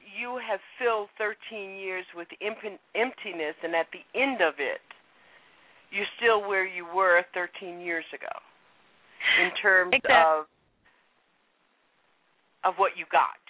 you 0.00 0.38
have 0.40 0.60
filled 0.80 1.08
13 1.18 1.76
years 1.76 2.04
with 2.16 2.28
emp- 2.40 2.80
emptiness 2.94 3.56
and 3.62 3.74
at 3.74 3.88
the 3.92 4.04
end 4.16 4.40
of 4.40 4.56
it 4.56 4.84
you're 5.94 6.10
still 6.18 6.46
where 6.48 6.66
you 6.66 6.84
were 6.94 7.22
13 7.34 7.80
years 7.80 8.04
ago 8.12 8.34
in 9.42 9.50
terms 9.62 9.94
of 10.10 10.46
of 12.64 12.74
what 12.78 12.92
you 12.96 13.04
got. 13.12 13.40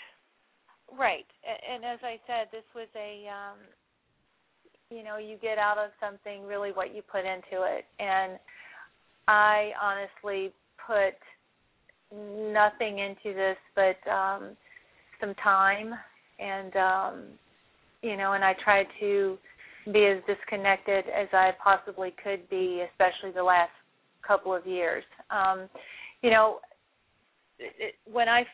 Right. 0.96 1.26
And 1.46 1.84
as 1.84 1.98
I 2.02 2.18
said, 2.26 2.48
this 2.52 2.64
was 2.74 2.88
a 2.94 3.26
um 3.28 3.58
you 4.90 5.02
know, 5.02 5.16
you 5.16 5.36
get 5.40 5.58
out 5.58 5.78
of 5.78 5.90
something 5.98 6.44
really 6.46 6.70
what 6.70 6.94
you 6.94 7.02
put 7.02 7.20
into 7.20 7.64
it. 7.64 7.84
And 7.98 8.38
I 9.26 9.70
honestly 9.80 10.52
put 10.86 11.16
nothing 12.12 12.98
into 12.98 13.34
this 13.34 13.56
but 13.74 14.10
um 14.10 14.56
some 15.20 15.34
time 15.42 15.94
and 16.38 16.76
um 16.76 17.24
you 18.02 18.18
know, 18.18 18.34
and 18.34 18.44
I 18.44 18.54
tried 18.62 18.86
to 19.00 19.38
be 19.92 20.06
as 20.06 20.22
disconnected 20.26 21.04
as 21.06 21.28
I 21.32 21.50
possibly 21.62 22.14
could 22.22 22.48
be, 22.48 22.84
especially 22.90 23.32
the 23.34 23.42
last 23.42 23.72
couple 24.26 24.54
of 24.54 24.66
years. 24.66 25.04
Um 25.30 25.68
you 26.22 26.30
know, 26.30 26.60
it, 27.58 27.94
when 28.10 28.28
I 28.28 28.44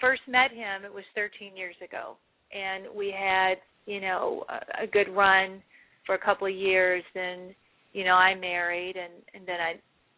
first 0.00 0.22
met 0.28 0.50
him, 0.50 0.84
it 0.84 0.92
was 0.92 1.04
13 1.14 1.56
years 1.56 1.76
ago, 1.82 2.16
and 2.52 2.86
we 2.96 3.14
had 3.16 3.54
you 3.86 4.00
know 4.00 4.44
a, 4.48 4.84
a 4.84 4.86
good 4.86 5.08
run 5.14 5.62
for 6.04 6.14
a 6.14 6.18
couple 6.18 6.46
of 6.46 6.54
years. 6.54 7.02
Then 7.14 7.54
you 7.92 8.04
know 8.04 8.14
I 8.14 8.34
married, 8.34 8.96
and 8.96 9.12
and 9.34 9.46
then 9.46 9.60
I 9.60 9.74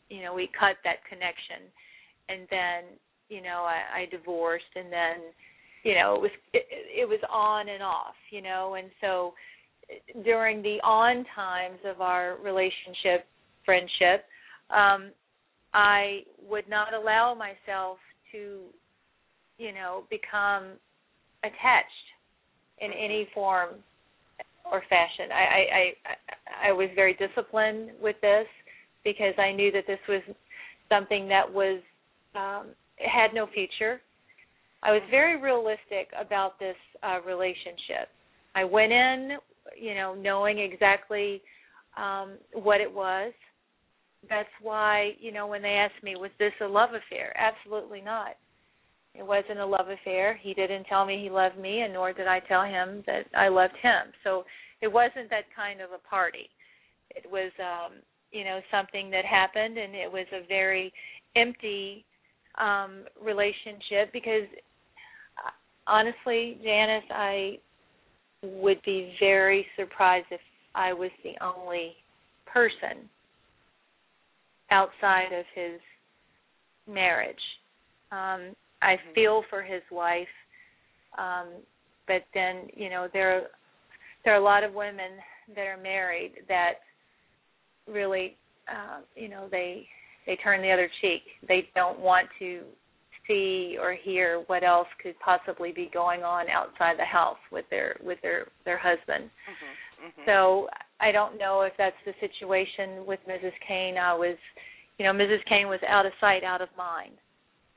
you 0.09 0.23
know 0.23 0.35
we 0.35 0.49
cut 0.59 0.77
that 0.85 1.05
connection, 1.09 1.69
and 2.29 2.47
then 2.51 2.99
you 3.29 3.43
know 3.43 3.67
I, 3.67 4.01
I 4.01 4.07
divorced, 4.11 4.73
and 4.75 4.93
then 4.93 5.17
you 5.85 5.95
know 5.95 6.17
it 6.17 6.23
was 6.23 6.31
it, 6.53 6.67
it 7.03 7.09
was 7.09 7.21
on 7.33 7.69
and 7.69 7.83
off, 7.83 8.17
you 8.31 8.43
know, 8.43 8.75
and 8.75 8.91
so 9.01 9.35
during 10.25 10.63
the 10.63 10.79
on 10.85 11.25
times 11.35 11.79
of 11.85 12.01
our 12.01 12.37
relationship 12.43 13.27
friendship 13.65 14.25
um 14.71 15.11
I 15.75 16.21
would 16.49 16.69
not 16.69 16.95
allow 16.95 17.35
myself 17.35 17.99
to 18.33 18.61
you 19.59 19.73
know 19.73 20.05
become 20.11 20.73
attached 21.45 22.07
in 22.81 22.91
any 22.93 23.29
form 23.35 23.71
or 24.71 24.83
fashion. 24.89 25.31
I, 25.33 25.45
I 25.45 25.63
I 25.73 26.69
I 26.69 26.73
was 26.73 26.89
very 26.95 27.15
disciplined 27.15 27.91
with 28.01 28.17
this 28.21 28.47
because 29.05 29.35
I 29.39 29.53
knew 29.53 29.71
that 29.73 29.85
this 29.87 30.01
was 30.09 30.23
something 30.89 31.29
that 31.29 31.51
was 31.51 31.81
um 32.35 32.69
had 32.99 33.35
no 33.35 33.47
future. 33.47 34.01
I 34.83 34.93
was 34.93 35.03
very 35.11 35.41
realistic 35.41 36.09
about 36.19 36.59
this 36.59 36.77
uh 37.03 37.21
relationship. 37.27 38.09
I 38.55 38.65
went 38.65 38.93
in, 38.93 39.39
you 39.77 39.95
know, 39.95 40.15
knowing 40.15 40.59
exactly 40.59 41.43
um 41.97 42.39
what 42.53 42.81
it 42.81 42.93
was. 42.93 43.33
That's 44.29 44.49
why, 44.61 45.13
you 45.21 45.33
know, 45.33 45.47
when 45.47 45.63
they 45.63 45.69
asked 45.69 46.03
me 46.03 46.17
was 46.17 46.31
this 46.39 46.53
a 46.61 46.67
love 46.67 46.91
affair? 46.91 47.35
Absolutely 47.37 48.01
not. 48.01 48.37
It 49.15 49.27
wasn't 49.27 49.59
a 49.59 49.67
love 49.67 49.89
affair. 49.89 50.39
He 50.41 50.55
didn't 50.55 50.85
tell 50.85 51.05
me 51.05 51.21
he 51.23 51.31
loved 51.31 51.59
me, 51.59 51.81
and 51.81 51.93
nor 51.93 52.13
did 52.13 52.27
I 52.27 52.41
tell 52.41 52.63
him 52.63 53.03
that 53.07 53.25
I 53.37 53.49
loved 53.49 53.75
him. 53.83 54.13
So 54.23 54.45
it 54.81 54.89
wasn't 54.89 55.31
that 55.31 55.45
kind 55.57 55.81
of 55.81 55.91
a 55.91 56.09
party. 56.09 56.49
It 57.11 57.29
was, 57.31 57.51
um, 57.59 57.99
you 58.31 58.45
know, 58.45 58.61
something 58.71 59.11
that 59.11 59.25
happened, 59.25 59.79
and 59.79 59.95
it 59.95 60.11
was 60.11 60.27
a 60.33 60.47
very 60.47 60.93
empty 61.35 62.05
um, 62.59 63.05
relationship 63.21 64.13
because, 64.13 64.47
uh, 65.45 65.51
honestly, 65.87 66.59
Janice, 66.63 67.11
I 67.11 67.59
would 68.43 68.81
be 68.85 69.15
very 69.21 69.67
surprised 69.77 70.27
if 70.31 70.41
I 70.75 70.93
was 70.93 71.11
the 71.25 71.35
only 71.45 71.93
person 72.47 73.09
outside 74.71 75.33
of 75.33 75.45
his 75.55 75.81
marriage. 76.87 77.37
Um, 78.13 78.55
I 78.81 78.97
feel 79.15 79.43
for 79.51 79.63
his 79.63 79.83
wife, 79.91 80.29
um, 81.17 81.49
but 82.07 82.23
then 82.33 82.69
you 82.75 82.91
know 82.91 83.09
there 83.13 83.49
there 84.25 84.35
are 84.35 84.41
a 84.41 84.45
lot 84.45 84.65
of 84.65 84.73
women 84.73 85.13
that 85.55 85.67
are 85.67 85.77
married 85.77 86.33
that 86.49 86.75
really 87.87 88.37
uh, 88.69 89.01
you 89.17 89.29
know 89.29 89.49
they 89.51 89.87
they 90.27 90.37
turn 90.37 90.63
the 90.63 90.71
other 90.71 90.89
cheek. 91.01 91.23
They 91.47 91.69
don't 91.75 91.99
want 91.99 92.29
to 92.39 92.63
see 93.29 93.77
or 93.81 93.95
hear 93.95 94.43
what 94.47 94.65
else 94.65 94.89
could 95.03 95.15
possibly 95.21 95.71
be 95.71 95.91
going 95.93 96.23
on 96.23 96.49
outside 96.49 96.99
the 96.99 97.05
house 97.05 97.39
with 97.53 97.67
their 97.71 97.97
with 98.03 98.19
their 98.23 98.49
their 98.65 98.79
husband. 98.79 99.31
Mm-hmm. 99.31 100.07
mm-hmm. 100.09 100.23
So 100.27 100.69
I 101.01 101.13
don't 101.13 101.39
know 101.39 101.63
if 101.63 101.73
that's 101.79 101.97
the 102.05 102.15
situation 102.19 103.07
with 103.07 103.21
Mrs. 103.29 103.55
Cain. 103.67 103.97
I 103.99 104.15
was, 104.15 104.37
you 104.99 105.05
know, 105.07 105.13
Mrs. 105.13 105.45
Cain 105.49 105.69
was 105.69 105.81
out 105.87 106.07
of 106.07 106.13
sight, 106.21 106.43
out 106.43 106.63
of 106.63 106.69
mind. 106.77 107.15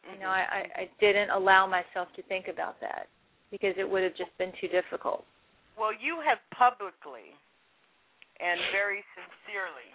You 0.09 0.17
know, 0.17 0.29
I, 0.29 0.41
mm-hmm, 0.41 0.55
I, 0.55 0.81
I 0.81 0.83
mm-hmm. 0.85 1.05
didn't 1.05 1.29
allow 1.29 1.67
myself 1.67 2.07
to 2.15 2.23
think 2.23 2.47
about 2.47 2.79
that 2.81 3.05
because 3.51 3.75
it 3.77 3.85
would 3.85 4.01
have 4.01 4.17
just 4.17 4.33
been 4.39 4.51
too 4.57 4.67
difficult. 4.67 5.25
Well, 5.77 5.93
you 5.93 6.17
have 6.25 6.39
publicly 6.55 7.37
and 8.41 8.57
very 8.73 9.05
sincerely, 9.13 9.89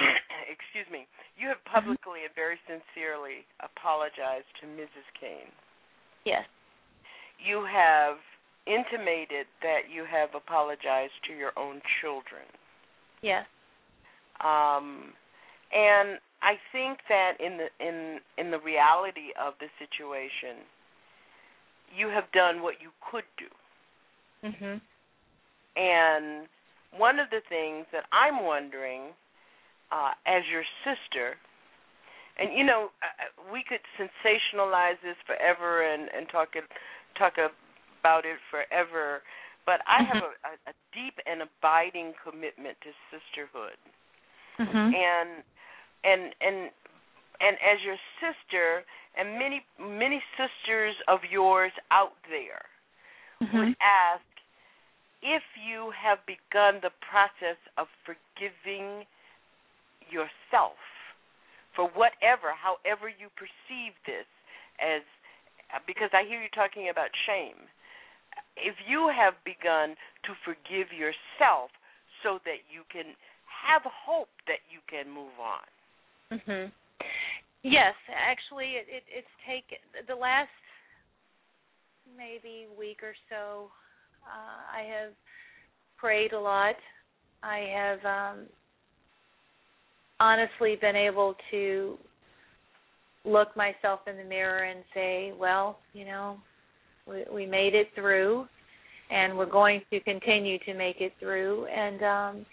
excuse 0.52 0.88
me, 0.90 1.06
you 1.36 1.48
have 1.48 1.62
publicly 1.64 2.24
and 2.24 2.34
very 2.34 2.58
sincerely 2.66 3.46
apologized 3.60 4.48
to 4.60 4.66
Mrs. 4.66 5.06
Cain. 5.18 5.48
Yes. 6.24 6.44
You 7.40 7.64
have 7.64 8.16
intimated 8.66 9.46
that 9.62 9.88
you 9.88 10.04
have 10.04 10.34
apologized 10.34 11.16
to 11.28 11.32
your 11.32 11.52
own 11.56 11.80
children. 12.00 12.44
Yes. 13.22 13.46
Um, 14.40 15.12
and 15.72 16.18
I 16.42 16.56
think 16.72 16.98
that 17.08 17.36
in 17.38 17.58
the 17.58 17.68
in 17.80 18.20
in 18.38 18.50
the 18.50 18.58
reality 18.58 19.32
of 19.40 19.54
the 19.60 19.68
situation, 19.78 20.64
you 21.94 22.08
have 22.08 22.24
done 22.32 22.62
what 22.62 22.80
you 22.80 22.90
could 23.10 23.28
do. 23.36 23.48
Mhm. 24.48 24.80
And 25.76 26.48
one 26.96 27.18
of 27.18 27.30
the 27.30 27.40
things 27.48 27.86
that 27.92 28.06
I'm 28.10 28.42
wondering, 28.42 29.14
uh, 29.92 30.12
as 30.26 30.42
your 30.50 30.64
sister, 30.84 31.36
and 32.38 32.56
you 32.56 32.64
know, 32.64 32.90
uh, 33.02 33.52
we 33.52 33.62
could 33.66 33.82
sensationalize 33.98 34.96
this 35.02 35.16
forever 35.26 35.82
and 35.82 36.08
and 36.14 36.28
talk 36.30 36.54
it 36.54 36.64
talk 37.18 37.34
about 37.36 38.24
it 38.24 38.38
forever, 38.50 39.22
but 39.66 39.80
I 39.86 40.02
have 40.02 40.22
a, 40.22 40.32
a, 40.48 40.52
a 40.70 40.74
deep 40.94 41.18
and 41.26 41.42
abiding 41.42 42.14
commitment 42.24 42.76
to 42.82 42.90
sisterhood, 43.10 43.76
Mhm. 44.58 44.94
and 44.94 45.30
and 46.04 46.34
and 46.40 46.70
and 47.40 47.56
as 47.60 47.80
your 47.84 47.96
sister 48.20 48.84
and 49.16 49.38
many 49.38 49.64
many 49.78 50.22
sisters 50.36 50.94
of 51.08 51.20
yours 51.24 51.72
out 51.90 52.16
there 52.28 52.64
would 53.52 53.76
ask 53.80 54.22
if 55.22 55.42
you 55.56 55.90
have 55.92 56.18
begun 56.26 56.80
the 56.80 56.92
process 57.00 57.56
of 57.76 57.88
forgiving 58.04 59.04
yourself 60.10 60.78
for 61.74 61.88
whatever, 61.94 62.50
however 62.52 63.08
you 63.08 63.30
perceive 63.38 63.94
this 64.06 64.26
as, 64.82 65.02
because 65.86 66.10
I 66.12 66.26
hear 66.26 66.42
you 66.42 66.50
talking 66.50 66.90
about 66.90 67.08
shame. 67.26 67.70
If 68.56 68.74
you 68.86 69.08
have 69.14 69.34
begun 69.44 69.94
to 70.26 70.32
forgive 70.44 70.92
yourself 70.92 71.70
so 72.22 72.38
that 72.44 72.66
you 72.68 72.82
can 72.92 73.14
have 73.46 73.82
hope 73.86 74.30
that 74.46 74.60
you 74.68 74.80
can 74.90 75.08
move 75.10 75.34
on. 75.38 75.66
Mhm. 76.38 76.72
Yes, 77.62 77.94
actually, 78.08 78.76
it, 78.76 78.86
it 78.88 79.04
it's 79.08 79.34
taken 79.46 79.78
the 80.06 80.14
last 80.14 80.50
maybe 82.16 82.66
week 82.78 83.02
or 83.02 83.14
so. 83.28 83.70
Uh, 84.24 84.60
I 84.72 84.82
have 84.82 85.12
prayed 85.96 86.32
a 86.32 86.40
lot. 86.40 86.76
I 87.42 87.58
have 87.72 88.04
um, 88.04 88.46
honestly 90.20 90.76
been 90.80 90.96
able 90.96 91.34
to 91.50 91.98
look 93.24 93.56
myself 93.56 94.00
in 94.06 94.16
the 94.16 94.24
mirror 94.24 94.64
and 94.64 94.84
say, 94.94 95.32
well, 95.38 95.78
you 95.92 96.04
know, 96.04 96.36
we, 97.08 97.24
we 97.32 97.46
made 97.46 97.74
it 97.74 97.88
through 97.94 98.46
and 99.10 99.36
we're 99.36 99.50
going 99.50 99.82
to 99.90 100.00
continue 100.00 100.58
to 100.60 100.74
make 100.74 101.00
it 101.00 101.12
through. 101.18 101.66
And 101.66 102.02
um 102.02 102.46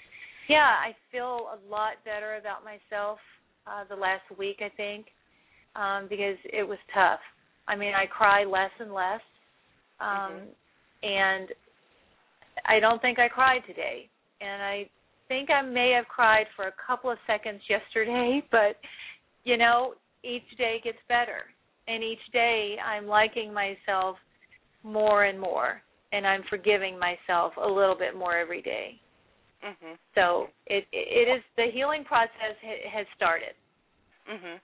yeah, 0.50 0.76
I 0.80 0.96
feel 1.12 1.48
a 1.52 1.60
lot 1.70 1.94
better 2.06 2.38
about 2.38 2.64
myself 2.64 3.20
uh 3.68 3.84
the 3.90 3.96
last 3.96 4.24
week, 4.38 4.58
I 4.62 4.70
think, 4.76 5.08
um 5.76 6.08
because 6.10 6.38
it 6.46 6.68
was 6.68 6.80
tough. 6.94 7.20
I 7.68 7.76
mean, 7.76 7.94
I 7.94 8.06
cry 8.06 8.44
less 8.44 8.72
and 8.80 8.94
less. 8.94 9.22
Um 10.00 10.08
mm-hmm. 10.08 10.46
and 11.04 11.50
I 12.66 12.80
don't 12.80 13.02
think 13.02 13.20
I 13.20 13.28
cried 13.28 13.62
today. 13.68 14.10
And 14.42 14.62
I 14.62 14.90
think 15.28 15.50
I 15.50 15.62
may 15.62 15.92
have 15.96 16.08
cried 16.08 16.46
for 16.56 16.68
a 16.68 16.74
couple 16.86 17.12
of 17.12 17.18
seconds 17.28 17.62
yesterday, 17.70 18.42
but 18.52 18.78
you 19.44 19.58
know, 19.58 19.94
each 20.24 20.58
day 20.58 20.82
gets 20.84 20.98
better. 21.08 21.44
And 21.88 22.04
each 22.04 22.20
day 22.34 22.76
I'm 22.86 23.08
liking 23.08 23.54
myself 23.54 24.18
more 24.84 25.26
and 25.26 25.40
more 25.40 25.82
and 26.12 26.26
I'm 26.26 26.44
forgiving 26.50 26.98
myself 27.00 27.54
a 27.62 27.68
little 27.68 27.96
bit 27.98 28.16
more 28.16 28.38
every 28.38 28.62
day. 28.62 29.00
Mm-hmm. 29.66 29.94
So 30.16 30.48
it 30.68 30.86
it 30.92 31.28
is 31.28 31.44
the 31.56 31.68
healing 31.74 32.04
process 32.04 32.56
has 32.94 33.06
started. 33.16 33.56
Mhm. 34.30 34.60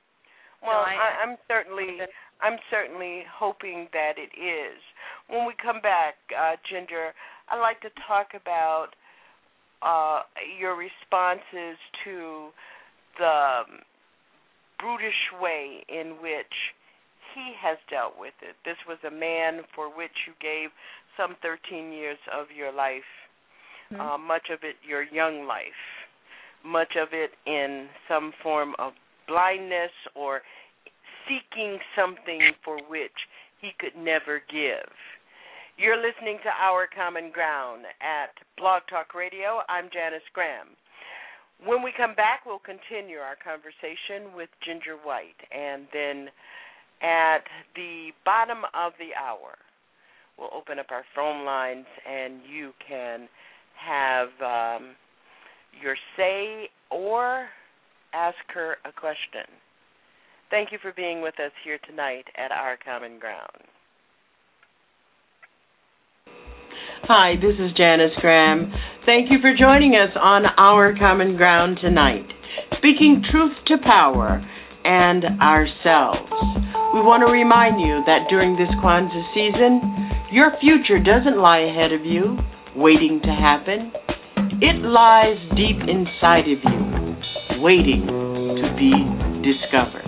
Well, 0.61 0.85
so 0.85 0.89
I, 0.89 0.93
I, 0.93 1.09
I'm 1.23 1.37
certainly 1.47 1.99
I'm 2.41 2.57
certainly 2.69 3.23
hoping 3.31 3.87
that 3.91 4.13
it 4.17 4.31
is. 4.37 4.79
When 5.27 5.45
we 5.47 5.53
come 5.61 5.81
back, 5.81 6.15
uh, 6.37 6.55
Ginger, 6.69 7.13
I'd 7.49 7.59
like 7.59 7.81
to 7.81 7.89
talk 8.07 8.33
about 8.35 8.95
uh, 9.83 10.21
your 10.59 10.75
responses 10.77 11.77
to 12.03 12.49
the 13.19 13.25
um, 13.25 13.79
brutish 14.79 15.31
way 15.41 15.83
in 15.87 16.21
which 16.21 16.55
he 17.35 17.53
has 17.61 17.77
dealt 17.89 18.13
with 18.19 18.33
it. 18.41 18.55
This 18.65 18.77
was 18.87 18.97
a 19.05 19.11
man 19.11 19.61
for 19.75 19.89
which 19.89 20.13
you 20.27 20.33
gave 20.41 20.69
some 21.17 21.35
13 21.41 21.91
years 21.91 22.17
of 22.33 22.47
your 22.55 22.71
life, 22.71 23.07
mm-hmm. 23.91 24.01
uh, 24.01 24.17
much 24.17 24.47
of 24.51 24.59
it 24.63 24.75
your 24.87 25.03
young 25.03 25.47
life, 25.47 25.81
much 26.65 26.93
of 27.01 27.09
it 27.11 27.31
in 27.45 27.87
some 28.07 28.33
form 28.41 28.73
of 28.79 28.93
blindness 29.27 29.91
or 30.15 30.41
seeking 31.27 31.79
something 31.95 32.51
for 32.63 32.77
which 32.89 33.11
he 33.61 33.71
could 33.79 33.95
never 33.95 34.41
give. 34.51 34.89
You're 35.83 35.99
listening 35.99 36.39
to 36.47 36.51
Our 36.63 36.87
Common 36.87 37.29
Ground 37.29 37.83
at 37.99 38.31
Blog 38.55 38.83
Talk 38.89 39.13
Radio. 39.13 39.67
I'm 39.67 39.91
Janice 39.91 40.23
Graham. 40.31 40.79
When 41.59 41.83
we 41.83 41.91
come 41.91 42.15
back, 42.15 42.45
we'll 42.45 42.63
continue 42.63 43.17
our 43.17 43.35
conversation 43.35 44.31
with 44.33 44.47
Ginger 44.63 44.95
White. 45.03 45.35
And 45.51 45.83
then 45.91 46.31
at 47.03 47.43
the 47.75 48.15
bottom 48.23 48.59
of 48.73 48.93
the 48.95 49.11
hour, 49.11 49.59
we'll 50.39 50.55
open 50.55 50.79
up 50.79 50.87
our 50.89 51.03
phone 51.13 51.43
lines 51.43 51.85
and 52.07 52.39
you 52.47 52.71
can 52.79 53.27
have 53.75 54.29
um, 54.39 54.95
your 55.83 55.97
say 56.15 56.69
or 56.91 57.49
ask 58.13 58.39
her 58.55 58.77
a 58.85 58.93
question. 58.93 59.51
Thank 60.49 60.71
you 60.71 60.77
for 60.81 60.93
being 60.95 61.21
with 61.21 61.35
us 61.43 61.51
here 61.65 61.79
tonight 61.85 62.31
at 62.37 62.53
Our 62.53 62.77
Common 62.77 63.19
Ground. 63.19 63.67
Hi, 67.03 67.35
this 67.35 67.59
is 67.59 67.75
Janice 67.75 68.15
Graham. 68.21 68.71
Thank 69.05 69.27
you 69.27 69.35
for 69.43 69.51
joining 69.51 69.91
us 69.91 70.15
on 70.15 70.47
Our 70.55 70.95
Common 70.95 71.35
Ground 71.35 71.77
tonight, 71.83 72.23
speaking 72.79 73.19
truth 73.27 73.51
to 73.67 73.75
power 73.83 74.39
and 74.87 75.25
ourselves. 75.43 76.31
We 76.95 77.03
want 77.03 77.27
to 77.27 77.27
remind 77.27 77.83
you 77.83 77.99
that 78.07 78.31
during 78.31 78.55
this 78.55 78.71
Kwanzaa 78.79 79.19
season, 79.35 79.83
your 80.31 80.55
future 80.63 80.95
doesn't 80.95 81.35
lie 81.35 81.67
ahead 81.67 81.91
of 81.91 82.07
you, 82.07 82.39
waiting 82.71 83.19
to 83.27 83.31
happen. 83.35 83.91
It 84.63 84.79
lies 84.79 85.35
deep 85.59 85.83
inside 85.83 86.47
of 86.47 86.63
you, 86.63 86.79
waiting 87.59 88.07
to 88.07 88.67
be 88.79 88.95
discovered. 89.43 90.07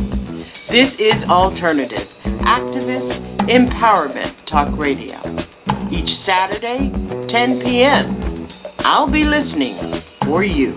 This 0.72 0.96
is 0.96 1.28
Alternative 1.28 2.08
Activist 2.48 3.35
Empowerment 3.48 4.34
Talk 4.50 4.78
Radio 4.80 5.22
each 5.92 6.10
Saturday, 6.26 6.90
10 6.90 7.62
p.m. 7.62 8.48
I'll 8.80 9.12
be 9.12 9.24
listening 9.24 10.02
for 10.26 10.44
you. 10.44 10.76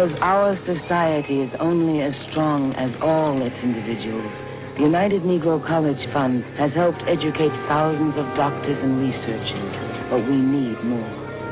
Because 0.00 0.16
our 0.24 0.56
society 0.64 1.44
is 1.44 1.52
only 1.60 2.00
as 2.00 2.16
strong 2.32 2.72
as 2.72 2.88
all 3.04 3.36
its 3.44 3.52
individuals, 3.60 4.32
the 4.80 4.88
United 4.88 5.28
Negro 5.28 5.60
College 5.60 6.00
Fund 6.16 6.40
has 6.56 6.72
helped 6.72 7.04
educate 7.04 7.52
thousands 7.68 8.16
of 8.16 8.24
doctors 8.32 8.80
and 8.80 8.96
researchers, 8.96 9.76
but 10.08 10.24
we 10.24 10.40
need 10.40 10.80
more. 10.88 11.04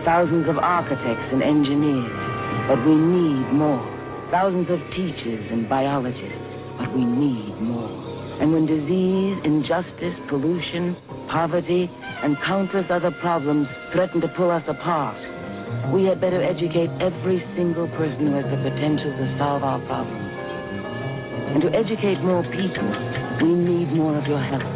Thousands 0.09 0.49
of 0.49 0.57
architects 0.57 1.29
and 1.29 1.45
engineers, 1.45 2.09
but 2.73 2.81
we 2.89 2.97
need 2.97 3.53
more. 3.53 3.85
Thousands 4.33 4.73
of 4.73 4.81
teachers 4.97 5.45
and 5.53 5.69
biologists, 5.69 6.49
but 6.81 6.89
we 6.97 7.05
need 7.05 7.53
more. 7.61 7.93
And 8.41 8.49
when 8.49 8.65
disease, 8.65 9.37
injustice, 9.45 10.17
pollution, 10.33 10.97
poverty, 11.29 11.85
and 12.25 12.33
countless 12.49 12.89
other 12.89 13.13
problems 13.21 13.69
threaten 13.93 14.25
to 14.25 14.29
pull 14.41 14.49
us 14.49 14.65
apart, 14.65 15.21
we 15.93 16.05
had 16.05 16.21
better 16.21 16.43
educate 16.45 16.93
every 17.01 17.41
single 17.57 17.89
person 17.97 18.29
who 18.29 18.35
has 18.37 18.45
the 18.45 18.61
potential 18.61 19.09
to 19.09 19.27
solve 19.41 19.65
our 19.65 19.81
problems. 19.89 20.29
And 21.55 21.63
to 21.65 21.69
educate 21.73 22.21
more 22.21 22.45
people, 22.45 22.89
we 23.41 23.57
need 23.57 23.89
more 23.97 24.17
of 24.19 24.29
your 24.29 24.41
help. 24.41 24.69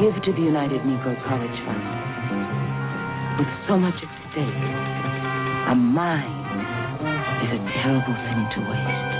Give 0.00 0.16
to 0.16 0.32
the 0.32 0.44
United 0.44 0.80
Negro 0.80 1.12
College 1.28 1.58
Fund. 1.68 1.84
With 3.38 3.52
so 3.68 3.76
much 3.76 3.94
at 4.00 4.10
stake, 4.32 4.62
a 5.68 5.74
mind 5.76 6.36
is 7.44 7.52
a 7.52 7.62
terrible 7.84 8.16
thing 8.16 8.40
to 8.56 8.60
waste. 8.64 9.12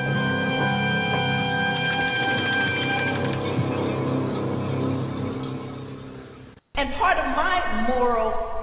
And 6.76 6.88
part 6.96 7.18
of 7.20 7.26
my 7.36 7.86
moral 7.88 8.55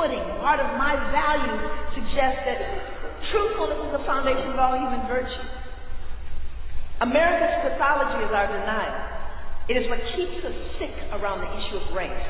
footing, 0.00 0.24
part 0.40 0.56
of 0.64 0.80
my 0.80 0.96
values 1.12 1.60
suggest 1.92 2.40
that 2.48 2.58
truthfulness 3.28 3.84
is 3.84 3.92
the 4.00 4.04
foundation 4.08 4.48
of 4.48 4.56
all 4.56 4.80
human 4.80 5.04
virtue. 5.04 5.44
America's 7.04 7.68
pathology 7.68 8.24
is 8.24 8.32
our 8.32 8.48
denial. 8.48 8.96
It 9.68 9.76
is 9.76 9.84
what 9.92 10.00
keeps 10.16 10.40
us 10.40 10.56
sick 10.80 10.96
around 11.12 11.44
the 11.44 11.52
issue 11.52 11.84
of 11.84 11.92
race. 11.92 12.24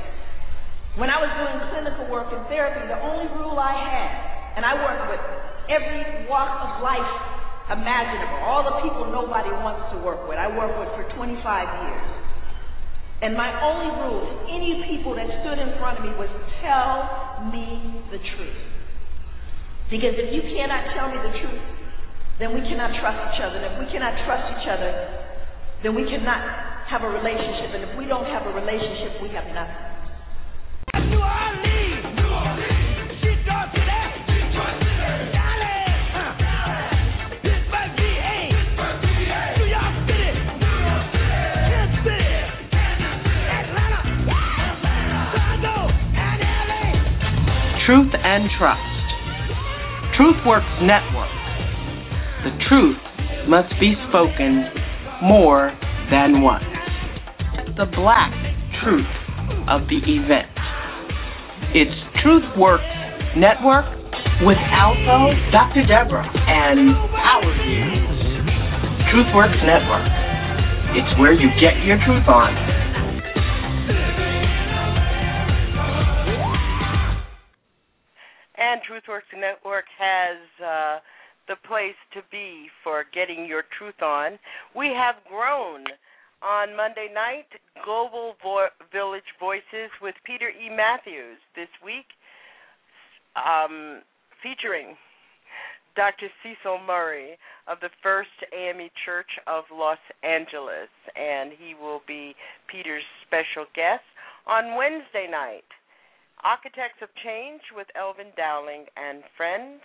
When 0.98 1.14
I 1.14 1.22
was 1.22 1.30
doing 1.38 1.56
clinical 1.70 2.10
work 2.10 2.34
and 2.34 2.42
therapy, 2.50 2.82
the 2.90 2.98
only 3.06 3.30
rule 3.38 3.54
I 3.54 3.70
had, 3.78 4.10
and 4.58 4.66
I 4.66 4.74
worked 4.74 5.06
with 5.14 5.22
every 5.70 6.26
walk 6.26 6.50
of 6.66 6.82
life 6.82 7.06
imaginable, 7.70 8.42
all 8.42 8.66
the 8.66 8.82
people 8.82 9.06
nobody 9.14 9.54
wants 9.62 9.94
to 9.94 10.02
work 10.02 10.26
with, 10.26 10.42
I 10.42 10.50
worked 10.50 10.74
with 10.74 10.90
for 10.98 11.06
25 11.14 11.38
years. 11.38 12.19
And 13.20 13.36
my 13.36 13.52
only 13.60 13.92
rule 14.00 14.24
to 14.24 14.34
any 14.48 14.80
people 14.88 15.12
that 15.14 15.28
stood 15.44 15.60
in 15.60 15.76
front 15.76 16.00
of 16.00 16.08
me 16.08 16.12
was 16.16 16.32
tell 16.64 17.44
me 17.52 18.00
the 18.08 18.16
truth. 18.16 18.60
Because 19.92 20.16
if 20.16 20.32
you 20.32 20.40
cannot 20.56 20.88
tell 20.96 21.12
me 21.12 21.20
the 21.20 21.34
truth, 21.36 21.62
then 22.40 22.56
we 22.56 22.64
cannot 22.64 22.96
trust 22.96 23.20
each 23.28 23.40
other. 23.44 23.60
And 23.60 23.66
if 23.68 23.76
we 23.76 23.86
cannot 23.92 24.16
trust 24.24 24.44
each 24.56 24.68
other, 24.72 24.90
then 25.84 25.92
we 25.92 26.08
cannot 26.08 26.88
have 26.88 27.04
a 27.04 27.10
relationship. 27.12 27.76
And 27.76 27.84
if 27.84 27.92
we 28.00 28.08
don't 28.08 28.24
have 28.32 28.48
a 28.48 28.52
relationship, 28.56 29.20
we 29.20 29.28
have 29.36 29.44
nothing. 29.52 29.90
Orleans. 30.96 31.90
New 31.92 31.99
and 48.24 48.50
Trust. 48.58 48.80
TruthWorks 50.16 50.84
Network. 50.84 51.32
The 52.44 52.52
truth 52.68 53.00
must 53.48 53.72
be 53.80 53.94
spoken 54.08 54.64
more 55.22 55.72
than 56.10 56.42
once. 56.42 56.64
The 57.76 57.86
black 57.86 58.32
truth 58.82 59.08
of 59.68 59.88
the 59.88 60.00
event. 60.04 60.48
It's 61.72 61.94
TruthWorks 62.20 63.36
Network 63.36 63.86
with 64.42 64.58
Alpha, 64.58 65.32
Dr. 65.52 65.86
Deborah, 65.86 66.26
and 66.26 66.92
Howard 67.14 67.60
News. 67.64 68.20
TruthWorks 69.12 69.60
Network. 69.64 70.06
It's 70.96 71.12
where 71.20 71.32
you 71.32 71.48
get 71.60 71.78
your 71.86 71.96
truth 72.04 72.26
on. 72.26 72.50
TruthWorks 78.90 79.30
Network 79.38 79.84
has 79.96 80.36
uh, 80.58 80.98
the 81.46 81.54
place 81.68 81.94
to 82.12 82.20
be 82.32 82.66
for 82.82 83.04
getting 83.14 83.46
your 83.46 83.62
truth 83.78 84.02
on. 84.02 84.36
We 84.74 84.88
have 84.88 85.14
grown 85.30 85.84
on 86.42 86.76
Monday 86.76 87.06
night, 87.14 87.46
Global 87.84 88.34
Vo- 88.42 88.74
Village 88.90 89.30
Voices 89.38 89.94
with 90.02 90.16
Peter 90.26 90.50
E. 90.50 90.68
Matthews 90.74 91.38
this 91.54 91.70
week, 91.84 92.06
um, 93.38 94.02
featuring 94.42 94.96
Dr. 95.94 96.26
Cecil 96.42 96.80
Murray 96.84 97.38
of 97.68 97.78
the 97.80 97.90
First 98.02 98.34
AME 98.50 98.90
Church 99.04 99.30
of 99.46 99.64
Los 99.72 100.02
Angeles, 100.24 100.90
and 101.14 101.52
he 101.54 101.74
will 101.78 102.02
be 102.08 102.34
Peter's 102.66 103.06
special 103.22 103.70
guest 103.76 104.02
on 104.48 104.74
Wednesday 104.74 105.28
night. 105.30 105.68
Architects 106.44 107.04
of 107.04 107.12
Change 107.20 107.60
with 107.76 107.88
Elvin 107.92 108.32
Dowling 108.36 108.88
and 108.96 109.24
friends. 109.36 109.84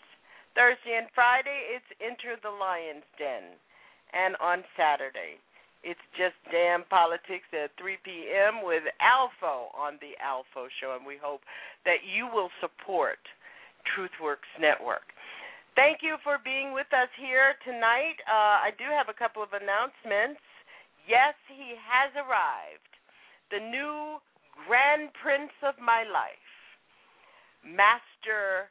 Thursday 0.55 0.95
and 0.95 1.11
Friday, 1.11 1.75
it's 1.75 1.91
Enter 1.99 2.39
the 2.39 2.53
Lion's 2.53 3.07
Den. 3.19 3.59
And 4.15 4.39
on 4.39 4.63
Saturday, 4.79 5.35
it's 5.83 6.01
just 6.15 6.39
damn 6.47 6.87
politics 6.87 7.45
at 7.51 7.75
3 7.75 7.99
p.m. 8.07 8.63
with 8.63 8.87
Alpha 9.03 9.67
on 9.75 9.99
the 9.99 10.15
Alpha 10.23 10.71
Show, 10.79 10.95
and 10.95 11.03
we 11.03 11.19
hope 11.19 11.43
that 11.83 12.07
you 12.07 12.31
will 12.31 12.49
support 12.63 13.19
TruthWorks 13.91 14.47
Network. 14.57 15.11
Thank 15.75 15.99
you 15.99 16.15
for 16.23 16.39
being 16.39 16.71
with 16.71 16.87
us 16.95 17.11
here 17.19 17.59
tonight. 17.67 18.15
Uh, 18.23 18.63
I 18.63 18.71
do 18.79 18.87
have 18.87 19.11
a 19.11 19.17
couple 19.17 19.43
of 19.43 19.51
announcements. 19.51 20.39
Yes, 21.03 21.35
he 21.51 21.75
has 21.75 22.15
arrived. 22.15 22.91
The 23.51 23.59
new 23.59 24.23
Grand 24.63 25.11
Prince 25.19 25.51
of 25.67 25.75
my 25.83 26.07
life. 26.07 26.44
Master 27.65 28.69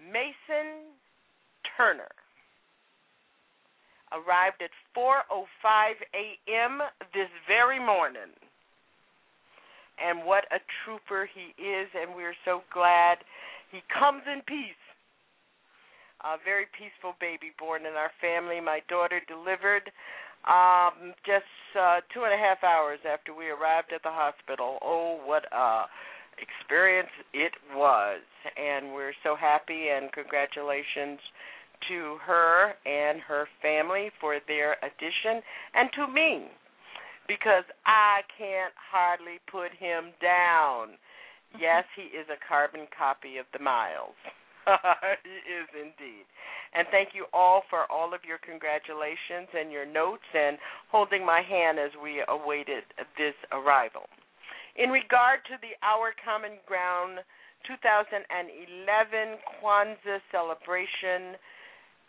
Mason 0.00 0.96
Turner 1.76 2.10
arrived 4.12 4.62
at 4.62 4.70
4:05 4.96 6.00
a.m. 6.14 6.80
this 7.12 7.28
very 7.46 7.78
morning. 7.78 8.32
And 9.98 10.24
what 10.24 10.44
a 10.52 10.60
trooper 10.84 11.28
he 11.32 11.56
is 11.62 11.88
and 11.94 12.14
we're 12.14 12.36
so 12.44 12.62
glad 12.72 13.18
he 13.72 13.80
comes 13.88 14.22
in 14.26 14.42
peace. 14.42 14.84
A 16.24 16.36
very 16.44 16.66
peaceful 16.76 17.14
baby 17.20 17.52
born 17.58 17.86
in 17.86 17.94
our 17.94 18.12
family. 18.20 18.60
My 18.60 18.80
daughter 18.88 19.20
delivered 19.28 19.90
um, 20.44 21.14
just 21.24 21.48
uh, 21.78 22.00
two 22.12 22.24
and 22.24 22.32
a 22.32 22.38
half 22.38 22.62
hours 22.62 23.00
after 23.08 23.34
we 23.34 23.48
arrived 23.48 23.92
at 23.92 24.02
the 24.02 24.12
hospital. 24.12 24.78
Oh, 24.82 25.20
what 25.24 25.44
a 25.52 25.86
experience 26.38 27.10
it 27.32 27.52
was. 27.74 28.20
And 28.56 28.92
we're 28.92 29.16
so 29.22 29.36
happy 29.36 29.88
and 29.94 30.12
congratulations 30.12 31.18
to 31.88 32.16
her 32.24 32.72
and 32.86 33.20
her 33.20 33.46
family 33.60 34.10
for 34.20 34.38
their 34.48 34.76
addition 34.82 35.42
and 35.74 35.90
to 35.94 36.06
me 36.08 36.48
because 37.28 37.64
I 37.84 38.22
can't 38.38 38.72
hardly 38.78 39.38
put 39.50 39.74
him 39.76 40.14
down. 40.22 40.96
Mm-hmm. 41.52 41.60
Yes, 41.60 41.84
he 41.94 42.14
is 42.16 42.26
a 42.30 42.40
carbon 42.48 42.86
copy 42.96 43.38
of 43.38 43.46
the 43.52 43.62
Miles. 43.62 44.16
he 44.66 45.38
is 45.46 45.68
indeed. 45.74 46.26
And 46.74 46.86
thank 46.90 47.10
you 47.14 47.26
all 47.32 47.62
for 47.70 47.90
all 47.90 48.14
of 48.14 48.20
your 48.26 48.38
congratulations 48.38 49.48
and 49.54 49.70
your 49.70 49.86
notes 49.86 50.26
and 50.34 50.58
holding 50.90 51.24
my 51.24 51.40
hand 51.42 51.78
as 51.78 51.90
we 52.02 52.22
awaited 52.28 52.84
this 53.16 53.34
arrival. 53.52 54.10
In 54.76 54.90
regard 54.90 55.40
to 55.48 55.56
the 55.64 55.72
Our 55.80 56.12
Common 56.20 56.60
Ground 56.68 57.24
2011 57.64 58.28
Kwanzaa 59.56 60.20
celebration, 60.28 61.40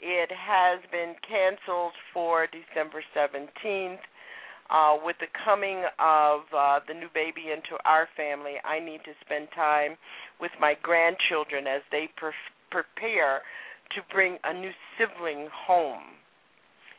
it 0.04 0.28
has 0.36 0.84
been 0.92 1.16
canceled 1.24 1.96
for 2.12 2.46
December 2.52 3.00
17th. 3.16 4.04
Uh, 4.70 5.00
with 5.00 5.16
the 5.24 5.32
coming 5.48 5.88
of 5.98 6.42
uh, 6.52 6.84
the 6.92 6.94
new 6.94 7.08
baby 7.16 7.56
into 7.56 7.80
our 7.86 8.06
family, 8.18 8.60
I 8.68 8.84
need 8.84 9.00
to 9.08 9.16
spend 9.24 9.48
time 9.56 9.96
with 10.42 10.52
my 10.60 10.76
grandchildren 10.84 11.68
as 11.68 11.80
they 11.90 12.10
pre- 12.20 12.36
prepare 12.70 13.48
to 13.96 14.04
bring 14.12 14.36
a 14.44 14.52
new 14.52 14.76
sibling 15.00 15.48
home. 15.56 16.20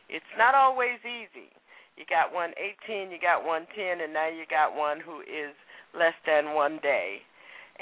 It's 0.08 0.32
not 0.38 0.54
always 0.54 0.96
easy. 1.04 1.52
You 1.98 2.06
got 2.06 2.32
one 2.32 2.54
18, 2.86 3.10
you 3.10 3.18
got 3.18 3.44
one 3.44 3.66
10, 3.74 4.06
and 4.06 4.14
now 4.14 4.30
you 4.30 4.46
got 4.46 4.70
one 4.70 5.02
who 5.02 5.18
is 5.26 5.50
less 5.98 6.14
than 6.22 6.54
one 6.54 6.78
day. 6.80 7.18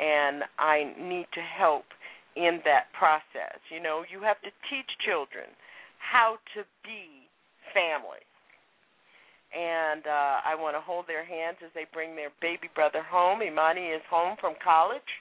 And 0.00 0.42
I 0.58 0.96
need 0.96 1.28
to 1.36 1.44
help 1.44 1.84
in 2.34 2.64
that 2.64 2.88
process. 2.96 3.60
You 3.68 3.84
know, 3.84 4.04
you 4.08 4.24
have 4.24 4.40
to 4.40 4.48
teach 4.72 4.88
children 5.04 5.44
how 6.00 6.40
to 6.56 6.64
be 6.80 7.28
family. 7.76 8.24
And 9.52 10.08
uh, 10.08 10.40
I 10.48 10.56
want 10.56 10.76
to 10.76 10.80
hold 10.80 11.04
their 11.06 11.24
hands 11.24 11.60
as 11.60 11.70
they 11.76 11.84
bring 11.92 12.16
their 12.16 12.32
baby 12.40 12.72
brother 12.74 13.04
home. 13.04 13.44
Imani 13.44 13.92
is 13.92 14.02
home 14.08 14.36
from 14.40 14.56
college, 14.64 15.12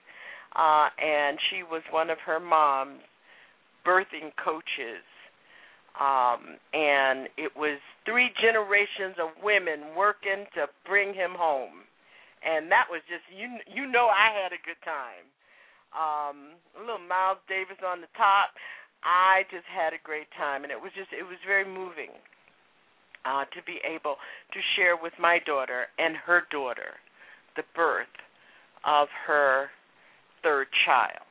uh, 0.56 0.88
and 1.00 1.38
she 1.52 1.64
was 1.64 1.84
one 1.92 2.10
of 2.10 2.18
her 2.26 2.40
mom's 2.40 3.04
birthing 3.86 4.32
coaches 4.40 5.04
um, 5.96 6.60
and 6.76 7.32
it 7.40 7.56
was 7.56 7.80
three 8.04 8.30
generations 8.42 9.16
of 9.16 9.32
women 9.40 9.96
working 9.96 10.44
to 10.56 10.68
bring 10.84 11.16
him 11.16 11.32
home, 11.32 11.88
and 12.44 12.68
that 12.72 12.92
was 12.92 13.00
just 13.08 13.24
you. 13.32 13.48
You 13.72 13.88
know, 13.88 14.12
I 14.12 14.36
had 14.36 14.52
a 14.52 14.62
good 14.64 14.80
time. 14.84 15.26
Um, 15.96 16.60
a 16.76 16.84
little 16.84 17.00
Miles 17.00 17.40
Davis 17.48 17.80
on 17.80 18.04
the 18.04 18.12
top. 18.20 18.52
I 19.08 19.48
just 19.48 19.64
had 19.72 19.96
a 19.96 20.02
great 20.04 20.28
time, 20.36 20.68
and 20.68 20.72
it 20.72 20.82
was 20.82 20.92
just 20.96 21.16
it 21.16 21.24
was 21.24 21.40
very 21.48 21.64
moving 21.64 22.12
uh, 23.24 23.46
to 23.56 23.64
be 23.64 23.80
able 23.88 24.20
to 24.54 24.60
share 24.76 25.00
with 25.00 25.14
my 25.20 25.40
daughter 25.46 25.88
and 25.98 26.16
her 26.16 26.44
daughter 26.52 27.00
the 27.56 27.64
birth 27.76 28.12
of 28.84 29.08
her 29.28 29.72
third 30.44 30.68
child. 30.86 31.26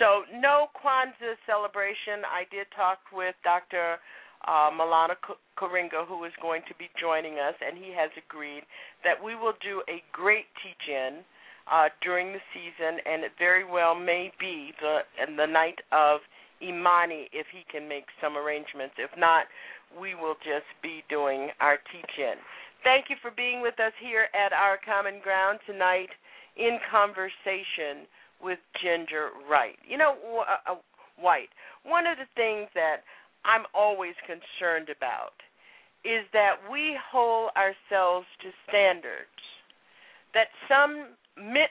So 0.00 0.24
no 0.32 0.72
Kwanzaa 0.72 1.36
celebration. 1.44 2.24
I 2.24 2.48
did 2.48 2.66
talk 2.74 3.04
with 3.12 3.36
Dr. 3.44 4.00
Uh, 4.48 4.72
Maulana 4.72 5.12
Karenga, 5.60 6.08
who 6.08 6.24
is 6.24 6.32
going 6.40 6.62
to 6.68 6.74
be 6.80 6.88
joining 6.98 7.34
us, 7.34 7.52
and 7.60 7.76
he 7.76 7.92
has 7.92 8.08
agreed 8.16 8.64
that 9.04 9.20
we 9.22 9.36
will 9.36 9.52
do 9.60 9.84
a 9.92 10.00
great 10.10 10.48
teach-in 10.64 11.20
uh, 11.70 11.92
during 12.00 12.32
the 12.32 12.40
season, 12.56 12.96
and 13.04 13.22
it 13.22 13.32
very 13.38 13.68
well 13.68 13.94
may 13.94 14.32
be 14.40 14.72
the 14.80 15.04
the 15.36 15.44
night 15.44 15.78
of 15.92 16.24
Imani 16.64 17.28
if 17.36 17.44
he 17.52 17.68
can 17.70 17.86
make 17.86 18.08
some 18.24 18.40
arrangements. 18.40 18.96
If 18.96 19.12
not, 19.20 19.44
we 19.92 20.14
will 20.16 20.40
just 20.40 20.68
be 20.82 21.04
doing 21.12 21.52
our 21.60 21.76
teach-in. 21.92 22.40
Thank 22.82 23.12
you 23.12 23.16
for 23.20 23.30
being 23.30 23.60
with 23.60 23.76
us 23.76 23.92
here 24.00 24.32
at 24.32 24.56
our 24.56 24.80
common 24.80 25.20
ground 25.20 25.60
tonight 25.68 26.08
in 26.56 26.80
conversation 26.90 28.08
with 28.42 28.58
Ginger 28.82 29.30
Wright. 29.48 29.76
You 29.86 29.98
know, 29.98 30.14
uh, 30.40 30.72
uh, 30.72 30.76
White. 31.18 31.50
One 31.84 32.06
of 32.06 32.16
the 32.16 32.28
things 32.34 32.68
that 32.74 33.04
I'm 33.44 33.64
always 33.74 34.14
concerned 34.24 34.88
about 34.88 35.36
is 36.04 36.24
that 36.32 36.56
we 36.72 36.96
hold 37.12 37.50
ourselves 37.56 38.26
to 38.40 38.48
standards 38.68 39.28
that 40.32 40.48
some 40.68 41.16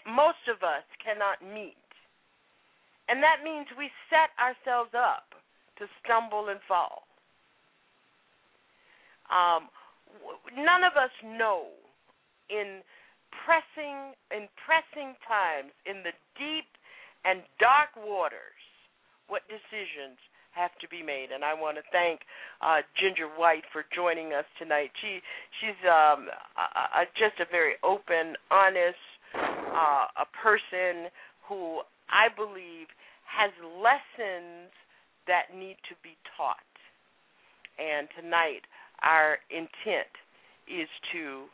most 0.05 0.43
of 0.49 0.63
us 0.63 0.85
cannot 1.03 1.41
meet. 1.41 1.77
And 3.07 3.21
that 3.23 3.41
means 3.43 3.65
we 3.77 3.89
set 4.09 4.29
ourselves 4.37 4.91
up 4.93 5.33
to 5.77 5.85
stumble 6.03 6.49
and 6.49 6.59
fall. 6.67 7.09
Um, 9.29 9.69
none 10.57 10.83
of 10.83 10.97
us 10.97 11.13
know 11.23 11.69
in 12.49 12.81
pressing 13.31 14.13
in 14.31 14.49
pressing 14.57 15.15
times 15.25 15.73
in 15.85 16.01
the 16.03 16.13
deep 16.37 16.69
and 17.25 17.43
dark 17.59 17.93
waters 17.97 18.61
what 19.27 19.43
decisions 19.49 20.17
have 20.51 20.73
to 20.81 20.89
be 20.89 21.05
made 21.05 21.29
and 21.29 21.45
I 21.45 21.53
want 21.53 21.77
to 21.77 21.85
thank 21.93 22.21
uh, 22.61 22.81
Ginger 22.97 23.29
White 23.37 23.63
for 23.71 23.85
joining 23.93 24.33
us 24.33 24.45
tonight. 24.57 24.91
She 24.99 25.21
she's 25.61 25.79
um, 25.85 26.27
a, 26.57 27.01
a, 27.01 27.09
just 27.15 27.39
a 27.39 27.47
very 27.49 27.77
open, 27.83 28.35
honest 28.49 28.99
uh, 29.35 30.09
a 30.17 30.27
person 30.41 31.13
who 31.47 31.81
I 32.09 32.33
believe 32.33 32.89
has 33.29 33.53
lessons 33.77 34.73
that 35.27 35.53
need 35.53 35.77
to 35.89 35.95
be 36.01 36.17
taught. 36.35 36.57
And 37.77 38.09
tonight 38.19 38.65
our 39.01 39.37
intent 39.49 40.11
is 40.67 40.89
to 41.13 41.45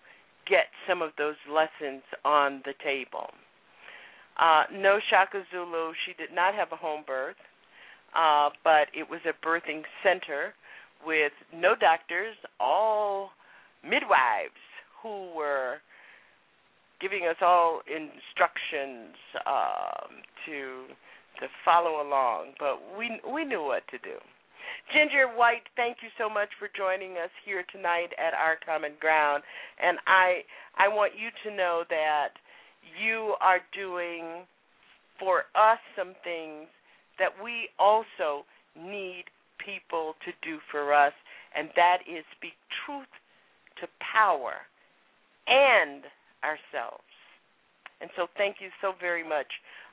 get 0.48 0.66
some 0.88 1.02
of 1.02 1.12
those 1.18 1.36
lessons 1.50 2.04
on 2.24 2.62
the 2.66 2.74
table. 2.84 3.30
Uh, 4.40 4.64
no 4.74 5.00
Shaka 5.10 5.44
Zulu, 5.52 5.94
she 6.06 6.14
did 6.14 6.34
not 6.34 6.54
have 6.54 6.72
a 6.72 6.76
home 6.76 7.04
birth, 7.06 7.40
uh, 8.16 8.50
but 8.64 8.88
it 8.94 9.10
was 9.10 9.22
a 9.26 9.46
birthing 9.46 9.84
center 10.04 10.54
with 11.06 11.32
no 11.54 11.76
doctors, 11.76 12.36
all 12.60 13.30
midwives 13.84 14.60
who 15.02 15.32
were 15.36 15.78
giving 17.00 17.28
us 17.30 17.36
all 17.42 17.82
instructions 17.88 19.16
um, 19.46 20.24
to 20.46 20.88
to 21.40 21.48
follow 21.64 22.02
along. 22.02 22.54
But 22.60 22.80
we 22.98 23.20
we 23.32 23.46
knew 23.46 23.64
what 23.64 23.84
to 23.92 23.98
do. 24.00 24.18
Ginger 24.94 25.28
White, 25.36 25.66
thank 25.76 25.98
you 26.04 26.10
so 26.18 26.30
much 26.30 26.50
for 26.60 26.70
joining 26.78 27.14
us 27.18 27.34
here 27.44 27.66
tonight 27.72 28.14
at 28.22 28.34
Our 28.34 28.58
Common 28.66 28.94
Ground. 29.00 29.44
And 29.82 29.98
I 30.06 30.46
I 30.78 30.88
want 30.88 31.14
you 31.18 31.30
to 31.44 31.56
know 31.56 31.84
that 31.90 32.30
you 33.02 33.34
are 33.42 33.60
doing 33.74 34.46
for 35.20 35.50
us 35.56 35.80
some 35.98 36.14
things 36.24 36.68
that 37.18 37.32
we 37.42 37.70
also 37.80 38.46
need 38.78 39.26
people 39.58 40.14
to 40.26 40.32
do 40.44 40.60
for 40.70 40.94
us, 40.94 41.14
and 41.56 41.70
that 41.76 42.00
is 42.06 42.24
speak 42.38 42.54
truth 42.86 43.10
to 43.82 43.88
power 44.14 44.62
and 45.48 46.04
ourselves. 46.44 47.02
And 48.02 48.10
so, 48.16 48.28
thank 48.38 48.58
you 48.60 48.70
so 48.82 48.94
very 49.00 49.24
much 49.24 49.48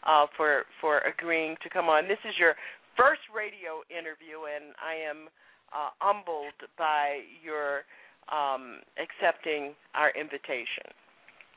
uh, 0.04 0.26
for 0.36 0.64
for 0.80 0.98
agreeing 1.00 1.56
to 1.62 1.70
come 1.70 1.88
on. 1.88 2.08
This 2.08 2.20
is 2.28 2.34
your 2.38 2.54
first 2.96 3.22
radio 3.32 3.82
interview, 3.90 4.48
and 4.48 4.74
I 4.78 4.94
am 4.98 5.28
uh, 5.72 5.90
humbled 5.98 6.56
by 6.76 7.24
your 7.42 7.88
um, 8.30 8.84
accepting 9.00 9.74
our 9.94 10.10
invitation. 10.12 10.92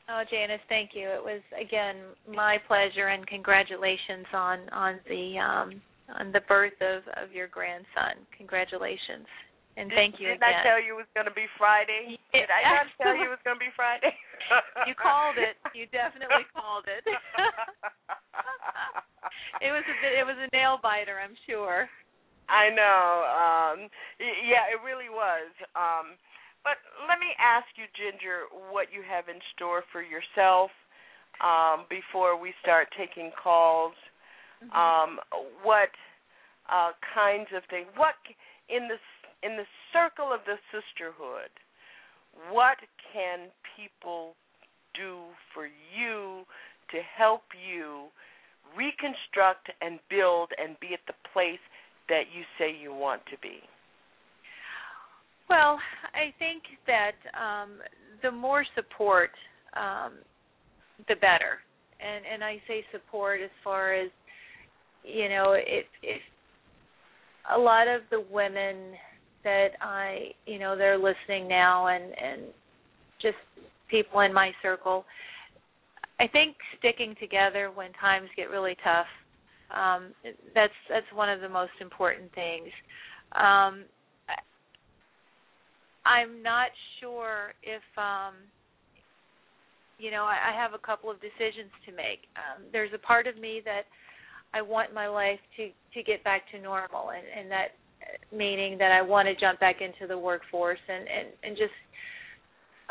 Oh, 0.07 0.21
Janice, 0.29 0.61
thank 0.69 0.91
you. 0.93 1.09
It 1.09 1.23
was 1.23 1.41
again 1.57 2.13
my 2.29 2.61
pleasure, 2.69 3.09
and 3.09 3.25
congratulations 3.25 4.29
on 4.33 4.69
on 4.69 4.99
the 5.09 5.33
um, 5.41 5.81
on 6.13 6.31
the 6.31 6.45
birth 6.45 6.77
of 6.77 7.01
of 7.17 7.33
your 7.33 7.49
grandson. 7.49 8.21
Congratulations, 8.37 9.25
and 9.77 9.89
thank 9.89 10.21
you 10.21 10.29
did 10.29 10.37
again. 10.37 10.61
Did 10.61 10.61
I 10.61 10.69
tell 10.69 10.77
you 10.77 10.93
it 10.93 11.01
was 11.01 11.09
going 11.17 11.25
to 11.25 11.33
be 11.33 11.49
Friday? 11.57 12.21
Did 12.37 12.53
I 12.53 12.61
not 12.69 12.85
tell 13.01 13.17
you 13.17 13.25
it 13.25 13.33
was 13.33 13.41
going 13.41 13.57
to 13.57 13.65
be 13.65 13.73
Friday? 13.73 14.13
you 14.87 14.93
called 14.93 15.41
it. 15.41 15.57
You 15.73 15.89
definitely 15.89 16.45
called 16.53 16.85
it. 16.85 17.01
it 19.61 19.71
was 19.71 19.83
a 19.87 19.95
bit. 20.01 20.19
It 20.19 20.25
was 20.25 20.37
a 20.39 20.49
nail 20.55 20.79
biter, 20.81 21.19
I'm 21.19 21.35
sure. 21.47 21.87
I 22.49 22.69
know. 22.69 23.05
Um, 23.25 23.77
yeah, 24.19 24.69
it 24.69 24.79
really 24.85 25.09
was. 25.09 25.49
Um, 25.73 26.17
but 26.63 26.77
let 27.09 27.21
me 27.21 27.33
ask 27.37 27.65
you, 27.77 27.85
Ginger, 27.93 28.49
what 28.73 28.89
you 28.93 29.01
have 29.05 29.29
in 29.29 29.37
store 29.53 29.85
for 29.91 30.01
yourself 30.01 30.69
um, 31.41 31.85
before 31.89 32.39
we 32.39 32.53
start 32.61 32.87
taking 32.97 33.31
calls. 33.37 33.93
Mm-hmm. 34.63 34.73
Um, 34.73 35.19
what 35.63 35.93
uh, 36.69 36.93
kinds 37.13 37.49
of 37.55 37.63
things? 37.69 37.87
What 37.95 38.15
in 38.69 38.87
the 38.87 38.97
in 39.45 39.57
the 39.57 39.67
circle 39.93 40.33
of 40.33 40.41
the 40.45 40.57
sisterhood? 40.73 41.53
What 42.51 42.77
can 43.13 43.53
people 43.77 44.35
do 44.95 45.21
for 45.53 45.67
you 45.67 46.43
to 46.91 46.97
help 47.17 47.43
you 47.53 48.11
reconstruct 48.75 49.69
and 49.81 49.99
build 50.09 50.49
and 50.57 50.79
be 50.79 50.93
at 50.93 51.03
the 51.07 51.13
place 51.33 51.61
that 52.09 52.23
you 52.35 52.43
say 52.57 52.75
you 52.75 52.93
want 52.93 53.21
to 53.31 53.37
be? 53.41 53.59
Well, 55.49 55.79
I 56.13 56.33
think 56.39 56.63
that 56.87 57.17
um, 57.37 57.77
the 58.23 58.31
more 58.31 58.65
support, 58.75 59.31
um, 59.75 60.13
the 61.07 61.15
better. 61.15 61.59
And 61.99 62.25
and 62.31 62.43
I 62.43 62.61
say 62.67 62.83
support 62.91 63.41
as 63.41 63.49
far 63.63 63.93
as 63.93 64.09
you 65.03 65.29
know, 65.29 65.53
if 65.53 65.85
if 66.01 66.21
a 67.53 67.57
lot 67.57 67.87
of 67.87 68.01
the 68.09 68.23
women 68.31 68.93
that 69.43 69.69
I 69.81 70.31
you 70.45 70.59
know 70.59 70.75
they're 70.75 70.97
listening 70.97 71.47
now 71.47 71.87
and 71.87 72.03
and 72.03 72.41
just 73.21 73.37
people 73.89 74.21
in 74.21 74.33
my 74.33 74.51
circle 74.61 75.05
I 76.19 76.27
think 76.27 76.55
sticking 76.79 77.15
together 77.19 77.71
when 77.73 77.91
times 77.93 78.29
get 78.37 78.49
really 78.49 78.75
tough 78.83 79.07
um, 79.73 80.13
that's 80.53 80.73
that's 80.89 81.05
one 81.13 81.29
of 81.29 81.41
the 81.41 81.49
most 81.49 81.73
important 81.81 82.33
things. 82.35 82.69
Um, 83.33 83.85
I'm 86.05 86.43
not 86.43 86.69
sure 86.99 87.53
if 87.63 87.81
um, 87.97 88.35
you 89.97 90.11
know 90.11 90.23
I, 90.23 90.51
I 90.53 90.61
have 90.61 90.73
a 90.73 90.85
couple 90.85 91.09
of 91.09 91.17
decisions 91.17 91.71
to 91.85 91.91
make. 91.91 92.29
Um, 92.37 92.65
there's 92.71 92.91
a 92.93 92.99
part 92.99 93.27
of 93.27 93.37
me 93.37 93.61
that 93.65 93.83
I 94.53 94.61
want 94.61 94.93
my 94.93 95.07
life 95.07 95.39
to 95.57 95.69
to 95.93 96.03
get 96.03 96.23
back 96.23 96.43
to 96.51 96.61
normal, 96.61 97.09
and, 97.09 97.25
and 97.39 97.51
that 97.51 97.69
meaning 98.31 98.77
that 98.77 98.91
I 98.91 99.01
want 99.01 99.27
to 99.27 99.35
jump 99.35 99.59
back 99.59 99.77
into 99.81 100.07
the 100.07 100.17
workforce 100.17 100.79
and 100.87 101.07
and 101.07 101.27
and 101.43 101.57
just 101.57 101.73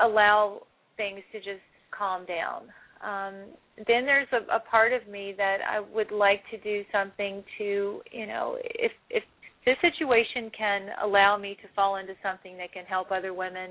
allow 0.01 0.63
things 0.97 1.21
to 1.33 1.39
just 1.39 1.63
calm 1.97 2.27
down. 2.27 2.63
Um, 3.03 3.35
then 3.77 4.05
there's 4.07 4.29
a, 4.33 4.57
a 4.57 4.61
part 4.61 4.93
of 4.93 5.07
me 5.09 5.35
that 5.37 5.59
I 5.69 5.81
would 5.81 6.11
like 6.13 6.43
to 6.51 6.59
do 6.59 6.83
something 6.93 7.43
to, 7.59 8.01
you 8.11 8.27
know, 8.27 8.57
if 8.61 8.93
if 9.11 9.23
this 9.67 9.77
situation 9.81 10.51
can 10.57 10.89
allow 11.03 11.37
me 11.39 11.57
to 11.63 11.69
fall 11.75 11.97
into 11.97 12.13
something 12.23 12.57
that 12.59 12.73
can 12.73 12.85
help 12.85 13.11
other 13.11 13.33
women, 13.33 13.71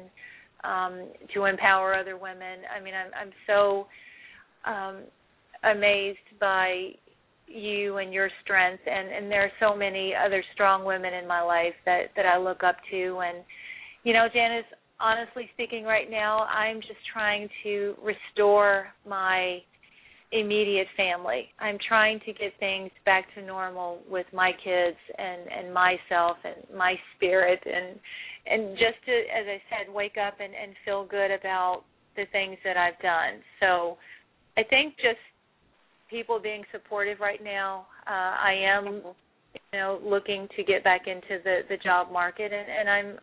um, 0.63 1.09
to 1.33 1.45
empower 1.45 1.93
other 1.93 2.17
women. 2.17 2.59
I 2.75 2.83
mean, 2.83 2.93
I'm 2.93 3.11
I'm 3.19 3.31
so 3.47 3.87
um, 4.65 5.03
amazed 5.63 6.39
by 6.39 6.91
you 7.47 7.97
and 7.97 8.13
your 8.13 8.29
strength, 8.43 8.83
and 8.85 9.09
and 9.09 9.31
there 9.31 9.43
are 9.43 9.51
so 9.59 9.75
many 9.75 10.13
other 10.15 10.43
strong 10.53 10.85
women 10.85 11.13
in 11.13 11.27
my 11.27 11.41
life 11.41 11.75
that 11.85 12.07
that 12.15 12.25
I 12.25 12.37
look 12.37 12.63
up 12.63 12.77
to, 12.91 13.19
and 13.19 13.43
you 14.03 14.13
know, 14.13 14.27
Janice, 14.33 14.65
honestly 15.03 15.49
speaking, 15.53 15.83
right 15.83 16.09
now, 16.09 16.45
I'm 16.45 16.77
just 16.77 16.99
trying 17.11 17.49
to 17.63 17.95
restore 18.01 18.87
my 19.07 19.59
immediate 20.31 20.87
family. 20.97 21.49
I'm 21.59 21.77
trying 21.87 22.19
to 22.21 22.33
get 22.33 22.53
things 22.59 22.89
back 23.05 23.25
to 23.35 23.45
normal 23.45 23.99
with 24.09 24.25
my 24.33 24.51
kids 24.63 24.97
and 25.17 25.41
and 25.51 25.73
myself 25.73 26.37
and 26.43 26.55
my 26.75 26.95
spirit 27.15 27.59
and 27.65 27.99
and 28.47 28.71
just 28.71 28.97
to 29.05 29.11
as 29.11 29.45
I 29.45 29.61
said 29.69 29.93
wake 29.93 30.15
up 30.17 30.35
and 30.39 30.53
and 30.55 30.73
feel 30.85 31.05
good 31.05 31.29
about 31.29 31.83
the 32.15 32.23
things 32.31 32.57
that 32.63 32.77
I've 32.77 32.99
done. 32.99 33.41
So 33.59 33.97
I 34.57 34.63
think 34.63 34.95
just 34.95 35.21
people 36.09 36.39
being 36.41 36.63
supportive 36.71 37.19
right 37.19 37.43
now. 37.43 37.85
Uh 38.07 38.33
I 38.41 38.53
am 38.65 39.01
you 39.53 39.79
know 39.79 39.99
looking 40.03 40.47
to 40.55 40.63
get 40.63 40.83
back 40.83 41.01
into 41.05 41.43
the 41.43 41.59
the 41.69 41.77
job 41.77 42.11
market 42.11 42.51
and 42.51 42.67
and 42.71 42.89
I'm 42.89 43.19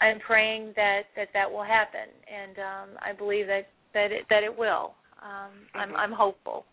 I'm 0.00 0.20
praying 0.20 0.72
that 0.76 1.08
that 1.16 1.28
that 1.32 1.50
will 1.50 1.64
happen, 1.64 2.08
and 2.28 2.58
um, 2.58 2.88
I 3.00 3.12
believe 3.12 3.46
that 3.46 3.68
that 3.94 4.12
it, 4.12 4.28
that 4.28 4.42
it 4.42 4.52
will. 4.52 4.94
Um, 5.22 5.52
mm-hmm. 5.72 5.78
I'm 5.78 5.96
I'm 5.96 6.12
hopeful. 6.12 6.64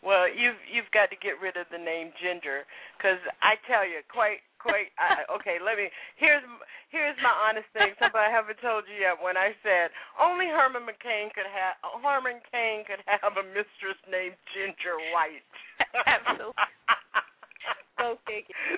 Well, 0.00 0.28
you've 0.32 0.60
you've 0.64 0.88
got 0.96 1.12
to 1.12 1.18
get 1.20 1.36
rid 1.44 1.60
of 1.60 1.68
the 1.68 1.80
name 1.80 2.08
Ginger, 2.20 2.64
because 2.96 3.20
I 3.44 3.60
tell 3.68 3.84
you, 3.84 4.00
quite 4.08 4.40
quite. 4.56 4.92
I, 4.96 5.28
okay, 5.40 5.60
let 5.60 5.76
me. 5.76 5.92
Here's 6.16 6.40
here's 6.88 7.16
my 7.20 7.32
honest 7.32 7.68
thing. 7.76 7.92
Somebody 8.00 8.24
I 8.24 8.32
haven't 8.32 8.60
told 8.64 8.88
you 8.88 8.96
yet. 8.96 9.20
When 9.20 9.36
I 9.36 9.52
said 9.60 9.92
only 10.16 10.48
Herman 10.48 10.88
McCain 10.88 11.28
could 11.36 11.48
have 11.48 11.76
Herman 12.00 12.40
Cain 12.48 12.88
could 12.88 13.04
have 13.04 13.36
a 13.36 13.44
mistress 13.52 14.00
named 14.08 14.40
Ginger 14.56 14.96
White. 15.12 15.44
Absolutely. 16.08 16.56
so 18.00 18.16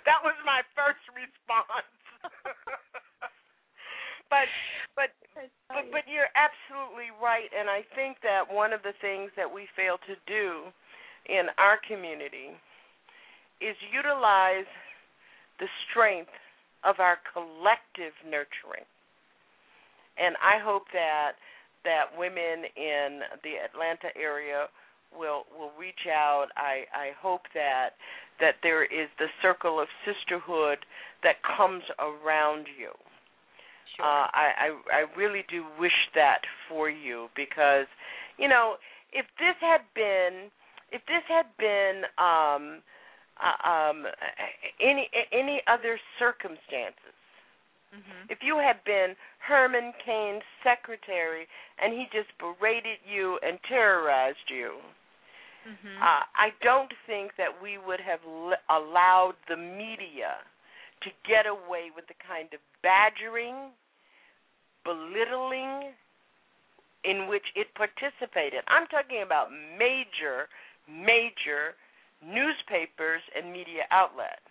That 0.06 0.20
was 0.26 0.34
my 0.42 0.66
first 0.74 1.02
response. 1.14 1.86
but 4.32 4.48
but 4.96 5.12
but 5.68 5.84
but 5.92 6.04
you're 6.08 6.32
absolutely 6.32 7.12
right, 7.20 7.52
and 7.52 7.68
I 7.68 7.84
think 7.92 8.16
that 8.24 8.48
one 8.48 8.72
of 8.72 8.80
the 8.80 8.96
things 9.04 9.28
that 9.36 9.44
we 9.44 9.68
fail 9.76 10.00
to 10.08 10.16
do 10.24 10.72
in 11.28 11.52
our 11.60 11.76
community 11.84 12.56
is 13.60 13.76
utilize 13.92 14.68
the 15.60 15.68
strength 15.86 16.32
of 16.82 16.96
our 16.98 17.20
collective 17.36 18.16
nurturing. 18.24 18.88
And 20.16 20.34
I 20.40 20.58
hope 20.64 20.88
that 20.96 21.36
that 21.84 22.10
women 22.16 22.64
in 22.72 23.20
the 23.44 23.60
Atlanta 23.60 24.10
area 24.16 24.66
will 25.12 25.44
will 25.52 25.76
reach 25.78 26.08
out. 26.08 26.48
I 26.56 26.88
I 26.96 27.12
hope 27.20 27.42
that 27.52 28.00
that 28.40 28.56
there 28.64 28.84
is 28.84 29.12
the 29.20 29.28
circle 29.44 29.78
of 29.78 29.88
sisterhood 30.08 30.80
that 31.22 31.36
comes 31.44 31.84
around 32.00 32.66
you. 32.80 32.96
Sure. 33.96 34.06
Uh, 34.06 34.26
I, 34.32 34.46
I 34.58 34.68
I 34.92 35.18
really 35.18 35.44
do 35.50 35.64
wish 35.78 36.08
that 36.14 36.40
for 36.68 36.88
you 36.88 37.28
because 37.36 37.86
you 38.38 38.48
know 38.48 38.76
if 39.12 39.26
this 39.38 39.56
had 39.60 39.82
been 39.94 40.50
if 40.92 41.02
this 41.06 41.24
had 41.28 41.46
been 41.58 42.04
um, 42.18 42.82
uh, 43.40 43.68
um, 43.68 44.04
any 44.80 45.08
any 45.32 45.62
other 45.66 45.98
circumstances, 46.18 47.16
mm-hmm. 47.92 48.28
if 48.28 48.38
you 48.42 48.58
had 48.58 48.84
been 48.84 49.16
Herman 49.40 49.92
Cain's 50.04 50.44
secretary 50.62 51.46
and 51.82 51.92
he 51.92 52.04
just 52.12 52.28
berated 52.38 53.00
you 53.08 53.38
and 53.42 53.58
terrorized 53.68 54.48
you, 54.48 54.76
mm-hmm. 55.68 55.96
uh, 56.02 56.24
I 56.36 56.52
don't 56.62 56.92
think 57.06 57.32
that 57.36 57.50
we 57.62 57.78
would 57.78 58.00
have 58.00 58.20
l- 58.26 58.60
allowed 58.68 59.34
the 59.48 59.56
media 59.56 60.44
to 61.02 61.10
get 61.26 61.46
away 61.46 61.90
with 61.94 62.06
the 62.06 62.18
kind 62.26 62.48
of 62.52 62.60
badgering 62.82 63.72
belittling 64.84 65.94
in 67.04 67.26
which 67.26 67.46
it 67.54 67.66
participated. 67.74 68.62
I'm 68.68 68.86
talking 68.86 69.22
about 69.26 69.50
major, 69.50 70.46
major 70.86 71.74
newspapers 72.22 73.22
and 73.34 73.50
media 73.50 73.90
outlets. 73.90 74.46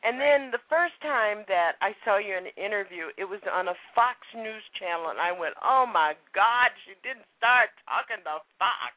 And 0.00 0.16
then 0.16 0.48
the 0.48 0.64
first 0.72 0.96
time 1.04 1.44
that 1.48 1.76
I 1.84 1.92
saw 2.04 2.16
you 2.16 2.32
in 2.32 2.48
an 2.48 2.56
interview, 2.56 3.12
it 3.20 3.28
was 3.28 3.40
on 3.44 3.68
a 3.68 3.76
Fox 3.92 4.16
News 4.32 4.64
channel, 4.80 5.12
and 5.12 5.20
I 5.20 5.28
went, 5.28 5.52
"Oh 5.60 5.84
my 5.84 6.16
God, 6.32 6.72
she 6.84 6.96
didn't 7.04 7.28
start 7.36 7.68
talking 7.84 8.24
to 8.24 8.40
Fox." 8.56 8.96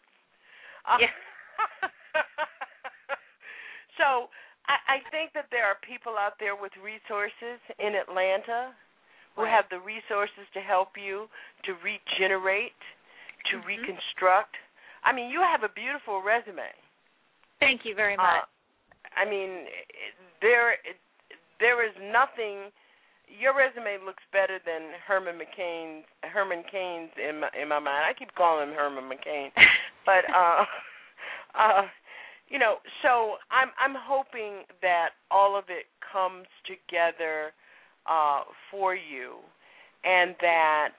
Uh, 0.88 1.04
yeah. 1.04 1.12
so 4.00 4.32
I, 4.68 5.04
I 5.04 5.12
think 5.12 5.36
that 5.36 5.52
there 5.52 5.68
are 5.68 5.76
people 5.84 6.16
out 6.16 6.40
there 6.40 6.56
with 6.56 6.72
resources 6.80 7.60
in 7.84 8.00
Atlanta 8.00 8.72
who 9.36 9.46
have 9.46 9.66
the 9.70 9.80
resources 9.80 10.46
to 10.54 10.62
help 10.62 10.98
you 10.98 11.30
to 11.64 11.74
regenerate, 11.82 12.78
to 13.50 13.58
Mhm. 13.58 13.66
reconstruct. 13.66 14.58
I 15.04 15.12
mean, 15.12 15.30
you 15.30 15.42
have 15.42 15.64
a 15.64 15.70
beautiful 15.70 16.22
resume. 16.22 16.72
Thank 17.60 17.86
you 17.86 17.96
very 17.96 18.16
Uh, 18.16 18.24
much. 18.24 18.50
I 19.16 19.26
mean, 19.26 19.70
there 20.42 20.78
there 21.60 21.84
is 21.84 21.96
nothing. 21.98 22.72
Your 23.28 23.54
resume 23.54 23.98
looks 24.00 24.24
better 24.32 24.60
than 24.60 24.94
Herman 25.06 25.40
McCain's. 25.40 26.06
Herman 26.24 26.64
Cain's 26.64 27.12
in 27.18 27.40
my 27.40 27.50
in 27.54 27.68
my 27.68 27.80
mind. 27.80 28.06
I 28.06 28.14
keep 28.14 28.34
calling 28.36 28.70
him 28.70 28.76
Herman 28.76 29.10
McCain, 29.10 29.52
but 30.06 30.30
uh, 30.30 30.66
uh, 31.56 31.88
you 32.48 32.60
know. 32.60 32.82
So 33.02 33.38
I'm 33.52 33.72
I'm 33.80 33.96
hoping 33.96 34.66
that 34.82 35.12
all 35.32 35.56
of 35.56 35.70
it 35.70 35.88
comes 36.12 36.48
together 36.66 37.54
uh, 38.10 38.44
for 38.72 38.96
you, 38.96 39.40
and 40.04 40.36
that 40.42 40.96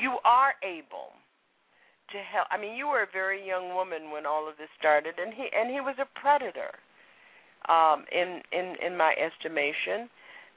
you 0.00 0.18
are 0.24 0.54
able 0.62 1.14
to 2.10 2.18
help. 2.18 2.46
I 2.50 2.60
mean, 2.60 2.76
you 2.76 2.86
were 2.86 3.02
a 3.02 3.12
very 3.12 3.44
young 3.44 3.74
woman 3.74 4.10
when 4.10 4.26
all 4.26 4.48
of 4.48 4.56
this 4.56 4.70
started, 4.78 5.14
and 5.18 5.32
he 5.34 5.48
and 5.54 5.70
he 5.70 5.80
was 5.80 5.96
a 5.98 6.08
predator, 6.18 6.74
um, 7.68 8.04
in 8.12 8.42
in 8.52 8.76
in 8.84 8.96
my 8.96 9.14
estimation. 9.18 10.10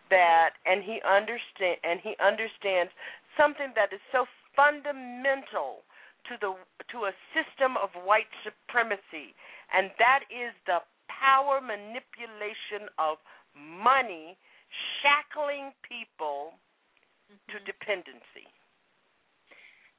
That 0.09 0.55
and 0.65 0.83
he 0.83 1.03
understand 1.03 1.83
and 1.83 1.99
he 1.99 2.15
understands 2.23 2.91
something 3.35 3.75
that 3.75 3.91
is 3.91 3.99
so 4.11 4.23
fundamental 4.55 5.83
to 6.31 6.39
the 6.39 6.55
to 6.91 6.97
a 7.11 7.13
system 7.35 7.75
of 7.75 7.91
white 8.07 8.31
supremacy, 8.43 9.35
and 9.75 9.91
that 9.99 10.23
is 10.31 10.55
the 10.65 10.79
power 11.11 11.59
manipulation 11.59 12.87
of 12.99 13.17
money 13.55 14.37
shackling 15.01 15.71
people 15.87 16.53
to 17.49 17.59
dependency. 17.65 18.47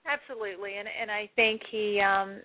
Absolutely, 0.06 0.76
and 0.78 0.88
and 0.88 1.10
I 1.10 1.28
think 1.36 1.60
he 1.70 2.00
um 2.00 2.40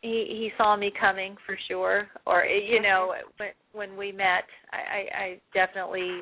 he 0.00 0.24
he 0.28 0.50
saw 0.56 0.76
me 0.76 0.90
coming 0.98 1.36
for 1.44 1.58
sure. 1.68 2.08
Or 2.26 2.44
you 2.44 2.80
know 2.80 3.12
when 3.36 3.50
when 3.72 3.96
we 3.96 4.12
met, 4.12 4.44
I 4.72 4.76
I, 4.76 5.22
I 5.24 5.40
definitely 5.52 6.20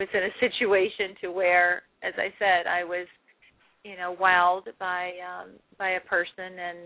was 0.00 0.08
in 0.12 0.22
a 0.22 0.40
situation 0.40 1.16
to 1.22 1.28
where, 1.30 1.82
as 2.02 2.14
I 2.16 2.32
said, 2.38 2.66
I 2.66 2.84
was 2.84 3.06
you 3.84 3.96
know 3.96 4.16
wowed 4.20 4.64
by 4.78 5.12
um 5.20 5.50
by 5.78 5.90
a 5.90 6.00
person 6.00 6.58
and 6.58 6.78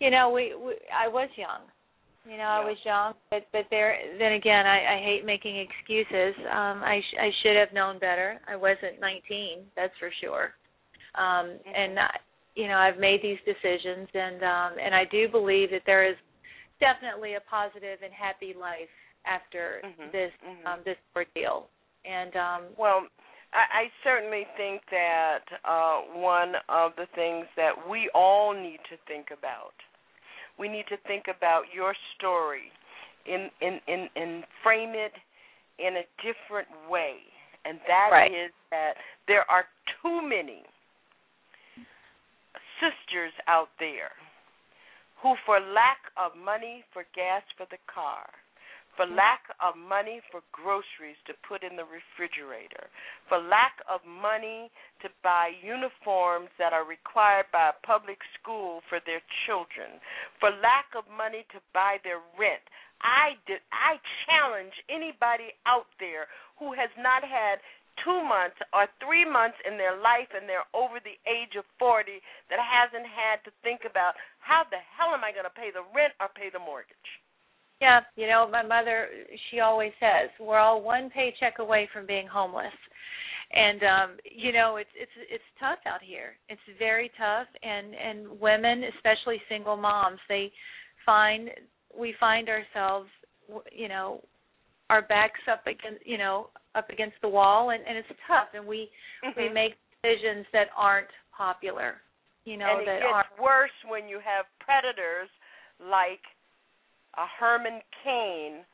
you 0.00 0.10
know 0.10 0.30
we, 0.30 0.54
we 0.54 0.74
I 0.92 1.08
was 1.08 1.28
young 1.36 1.62
you 2.28 2.36
know 2.36 2.44
I 2.44 2.64
was 2.64 2.76
young 2.84 3.14
but 3.30 3.46
but 3.52 3.66
there 3.70 3.96
then 4.18 4.32
again 4.32 4.66
I 4.66 4.96
I 4.96 5.02
hate 5.02 5.24
making 5.24 5.56
excuses. 5.58 6.34
Um 6.50 6.82
I 6.84 7.00
sh- 7.00 7.18
I 7.20 7.30
should 7.42 7.56
have 7.56 7.72
known 7.72 7.98
better. 7.98 8.40
I 8.48 8.56
wasn't 8.56 9.00
19 9.00 9.64
that's 9.76 9.96
for 9.98 10.10
sure. 10.20 10.52
Um 11.14 11.58
and 11.66 11.98
I, 11.98 12.10
you 12.54 12.68
know 12.68 12.76
I've 12.76 12.98
made 12.98 13.20
these 13.22 13.38
decisions 13.44 14.08
and 14.14 14.42
um 14.42 14.72
and 14.82 14.94
I 14.94 15.04
do 15.10 15.28
believe 15.28 15.70
that 15.70 15.82
there 15.86 16.04
is 16.08 16.16
definitely 16.80 17.34
a 17.34 17.40
positive 17.48 17.98
and 18.02 18.12
happy 18.12 18.54
life 18.58 18.88
after 19.26 19.82
Mhm, 19.84 20.12
this 20.12 20.32
mhm. 20.44 20.66
um 20.66 20.80
this 20.84 20.96
ordeal. 21.16 21.68
And 22.04 22.36
um 22.36 22.62
Well, 22.78 23.06
I, 23.52 23.82
I 23.82 23.84
certainly 24.04 24.46
think 24.56 24.82
that 24.90 25.44
uh, 25.64 26.00
one 26.14 26.54
of 26.68 26.92
the 26.96 27.06
things 27.14 27.46
that 27.56 27.72
we 27.88 28.08
all 28.14 28.54
need 28.54 28.78
to 28.90 28.96
think 29.08 29.28
about, 29.36 29.74
we 30.60 30.68
need 30.68 30.84
to 30.92 30.98
think 31.08 31.24
about 31.34 31.64
your 31.74 31.94
story, 32.16 32.68
in 33.24 33.48
in 33.60 33.80
in, 33.88 34.00
in 34.14 34.44
frame 34.62 34.92
it 34.92 35.12
in 35.80 35.96
a 35.96 36.04
different 36.20 36.68
way, 36.92 37.16
and 37.64 37.80
that 37.88 38.28
is 38.28 38.52
Right. 38.52 38.68
that 38.70 38.92
there 39.26 39.50
are 39.50 39.64
too 40.02 40.20
many 40.20 40.62
sisters 42.80 43.32
out 43.48 43.68
there 43.78 44.12
who, 45.22 45.34
for 45.44 45.60
lack 45.60 46.00
of 46.16 46.36
money 46.36 46.84
for 46.92 47.04
gas 47.14 47.42
for 47.56 47.66
the 47.70 47.80
car, 47.92 48.28
for 48.96 49.06
lack 49.06 49.48
of 49.62 49.76
money 49.76 50.20
for 50.30 50.42
groceries 50.52 51.18
to 51.26 51.34
put 51.46 51.62
in 51.62 51.76
the 51.76 51.86
refrigerator, 51.86 52.90
for 53.28 53.38
lack 53.38 53.80
of 53.88 54.00
money 54.04 54.70
to 55.02 55.08
buy 55.22 55.52
uniforms 55.62 56.50
that 56.58 56.72
are 56.72 56.84
required 56.84 57.46
by 57.52 57.70
a 57.70 57.86
public 57.86 58.18
school 58.36 58.82
for 58.88 59.00
their 59.06 59.22
children, 59.46 60.02
for 60.38 60.50
lack 60.60 60.90
of 60.96 61.04
money 61.08 61.46
to 61.54 61.58
buy 61.72 61.96
their 62.04 62.20
rent. 62.36 62.62
I 63.00 63.40
did 63.48 63.64
I 63.72 63.96
challenge 64.28 64.76
anybody 64.92 65.56
out 65.64 65.88
there 65.96 66.28
who 66.60 66.76
has 66.76 66.92
not 67.00 67.24
had 67.24 67.64
two 68.04 68.20
months 68.24 68.56
or 68.72 68.88
three 69.00 69.24
months 69.24 69.56
in 69.64 69.76
their 69.76 69.96
life 69.96 70.28
and 70.32 70.48
they're 70.48 70.68
over 70.72 71.00
the 71.00 71.16
age 71.28 71.56
of 71.56 71.64
40 71.80 72.20
that 72.48 72.60
hasn't 72.60 73.08
had 73.08 73.44
to 73.44 73.52
think 73.64 73.84
about 73.84 74.16
how 74.40 74.64
the 74.68 74.80
hell 74.96 75.12
am 75.12 75.24
I 75.24 75.32
going 75.32 75.48
to 75.48 75.52
pay 75.52 75.72
the 75.72 75.84
rent 75.92 76.16
or 76.20 76.28
pay 76.32 76.48
the 76.48 76.60
mortgage. 76.60 77.19
Yeah, 77.80 78.00
you 78.14 78.26
know, 78.26 78.46
my 78.50 78.62
mother 78.62 79.08
she 79.50 79.60
always 79.60 79.92
says, 79.98 80.28
we're 80.38 80.58
all 80.58 80.82
one 80.82 81.10
paycheck 81.10 81.58
away 81.58 81.88
from 81.92 82.06
being 82.06 82.26
homeless. 82.26 82.76
And 83.52 83.82
um, 83.82 84.16
you 84.24 84.52
know, 84.52 84.76
it's 84.76 84.90
it's 84.94 85.10
it's 85.30 85.44
tough 85.58 85.78
out 85.86 86.00
here. 86.02 86.36
It's 86.48 86.60
very 86.78 87.10
tough 87.18 87.48
and 87.62 87.94
and 87.94 88.40
women, 88.40 88.84
especially 88.96 89.40
single 89.48 89.76
moms, 89.76 90.20
they 90.28 90.52
find 91.04 91.50
we 91.98 92.14
find 92.20 92.48
ourselves 92.48 93.08
you 93.72 93.88
know, 93.88 94.22
our 94.90 95.02
backs 95.02 95.40
up 95.50 95.66
against, 95.66 96.06
you 96.06 96.18
know, 96.18 96.50
up 96.76 96.88
against 96.90 97.16
the 97.22 97.28
wall 97.28 97.70
and 97.70 97.82
and 97.88 97.98
it's 97.98 98.08
tough 98.28 98.48
and 98.54 98.66
we 98.66 98.90
we 99.36 99.44
Mhm. 99.44 99.52
make 99.54 99.74
decisions 100.02 100.46
that 100.52 100.68
aren't 100.76 101.10
popular. 101.32 102.00
You 102.44 102.56
know, 102.56 102.70
and 102.70 102.82
it 102.82 102.86
that 102.86 103.00
gets 103.00 103.12
aren't 103.12 103.38
worse 103.38 103.84
when 103.86 104.08
you 104.08 104.18
have 104.20 104.46
predators 104.60 105.28
like 105.80 106.22
a 107.20 107.26
Herman 107.38 107.84
Cain 108.02 108.64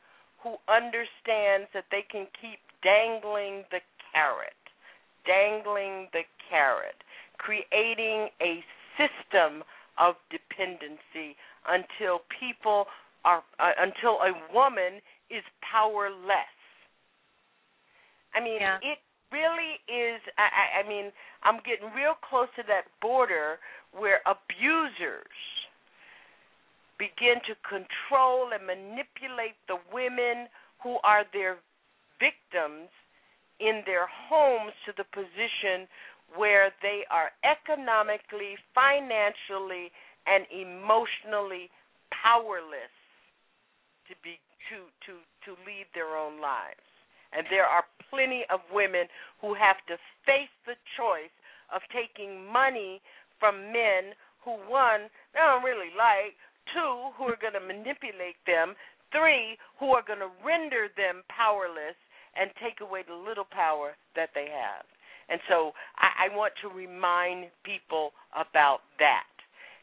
who 0.41 0.55
understands 0.71 1.67
that 1.75 1.91
they 1.91 2.07
can 2.09 2.27
keep 2.39 2.63
dangling 2.79 3.67
the 3.75 3.83
carrot, 4.13 4.55
dangling 5.27 6.07
the 6.15 6.23
carrot, 6.47 6.95
creating 7.37 8.29
a 8.39 8.63
system 8.95 9.63
of 9.99 10.15
dependency 10.31 11.35
until 11.67 12.23
people 12.39 12.85
are 13.25 13.43
uh, 13.59 13.75
until 13.79 14.23
a 14.23 14.31
woman 14.53 15.03
is 15.29 15.43
powerless. 15.59 16.55
I 18.33 18.39
mean, 18.39 18.61
Yeah. 18.61 18.77
it 18.81 18.99
really 19.31 19.81
is. 19.91 20.21
I, 20.37 20.79
I 20.85 20.87
mean, 20.87 21.11
I'm 21.43 21.59
getting 21.65 21.91
real 21.93 22.15
close 22.29 22.47
to 22.55 22.63
that 22.67 22.87
border 23.01 23.59
where 23.91 24.21
abusers 24.23 25.35
begin 26.97 27.41
to 27.45 27.55
control 27.65 28.49
and 28.53 28.65
manipulate 28.65 29.57
the 29.67 29.77
women 29.93 30.49
who 30.81 30.97
are 31.03 31.25
their 31.33 31.57
victims 32.19 32.89
in 33.59 33.81
their 33.85 34.05
homes 34.29 34.73
to 34.85 34.93
the 34.97 35.05
position 35.13 35.89
where 36.35 36.73
they 36.81 37.05
are 37.09 37.31
economically, 37.45 38.57
financially, 38.75 39.89
and 40.27 40.43
emotionally 40.51 41.71
powerless 42.11 42.91
to 44.07 44.13
be 44.23 44.39
to 44.67 44.91
to 45.07 45.23
to 45.47 45.51
lead 45.63 45.87
their 45.95 46.17
own 46.17 46.41
lives. 46.41 46.83
And 47.31 47.45
there 47.49 47.65
are 47.65 47.83
plenty 48.09 48.43
of 48.51 48.59
women 48.71 49.07
who 49.41 49.53
have 49.53 49.79
to 49.87 49.95
face 50.25 50.51
the 50.65 50.79
choice 50.95 51.33
of 51.73 51.81
taking 51.91 52.47
money 52.47 53.01
from 53.39 53.71
men 53.71 54.15
who 54.43 54.55
one 54.71 55.11
they 55.33 55.39
don't 55.39 55.63
really 55.63 55.91
like, 55.95 56.35
two 56.73 57.11
who 57.17 57.25
are 57.25 57.39
going 57.39 57.55
to 57.55 57.63
manipulate 57.63 58.39
them, 58.45 58.75
three 59.11 59.57
who 59.79 59.91
are 59.91 60.03
going 60.05 60.19
to 60.19 60.31
render 60.43 60.87
them 60.95 61.23
powerless 61.31 61.97
and 62.35 62.51
take 62.61 62.81
away 62.81 63.01
the 63.07 63.15
little 63.15 63.47
power 63.49 63.95
that 64.15 64.29
they 64.35 64.47
have. 64.51 64.85
And 65.29 65.39
so 65.49 65.71
I, 65.97 66.27
I 66.31 66.35
want 66.35 66.53
to 66.61 66.69
remind 66.69 67.51
people 67.63 68.11
about 68.35 68.79
that. 68.99 69.27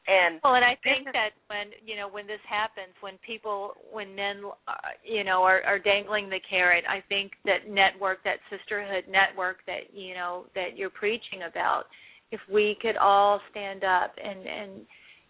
And 0.07 0.39
well, 0.45 0.55
and 0.55 0.65
I 0.65 0.77
think 0.85 1.07
that 1.17 1.33
when 1.49 1.73
you 1.81 1.97
know 1.97 2.09
when 2.09 2.27
this 2.27 2.45
happens, 2.49 2.93
when 3.01 3.17
people, 3.25 3.73
when 3.91 4.15
men, 4.15 4.45
uh, 4.69 4.73
you 5.03 5.25
know, 5.25 5.43
are, 5.43 5.63
are 5.65 5.79
dangling 5.79 6.29
the 6.29 6.41
carrot, 6.49 6.85
I 6.87 7.03
think 7.09 7.33
that 7.47 7.71
network, 7.71 8.23
that 8.25 8.37
sisterhood 8.51 9.05
network 9.09 9.65
that 9.67 9.95
you 9.95 10.13
know 10.13 10.45
that 10.55 10.77
you're 10.77 10.91
preaching 10.91 11.49
about, 11.49 11.85
if 12.33 12.41
we 12.53 12.77
could 12.83 12.99
all 12.99 13.41
stand 13.51 13.83
up 13.83 14.13
and 14.23 14.41
and 14.47 14.73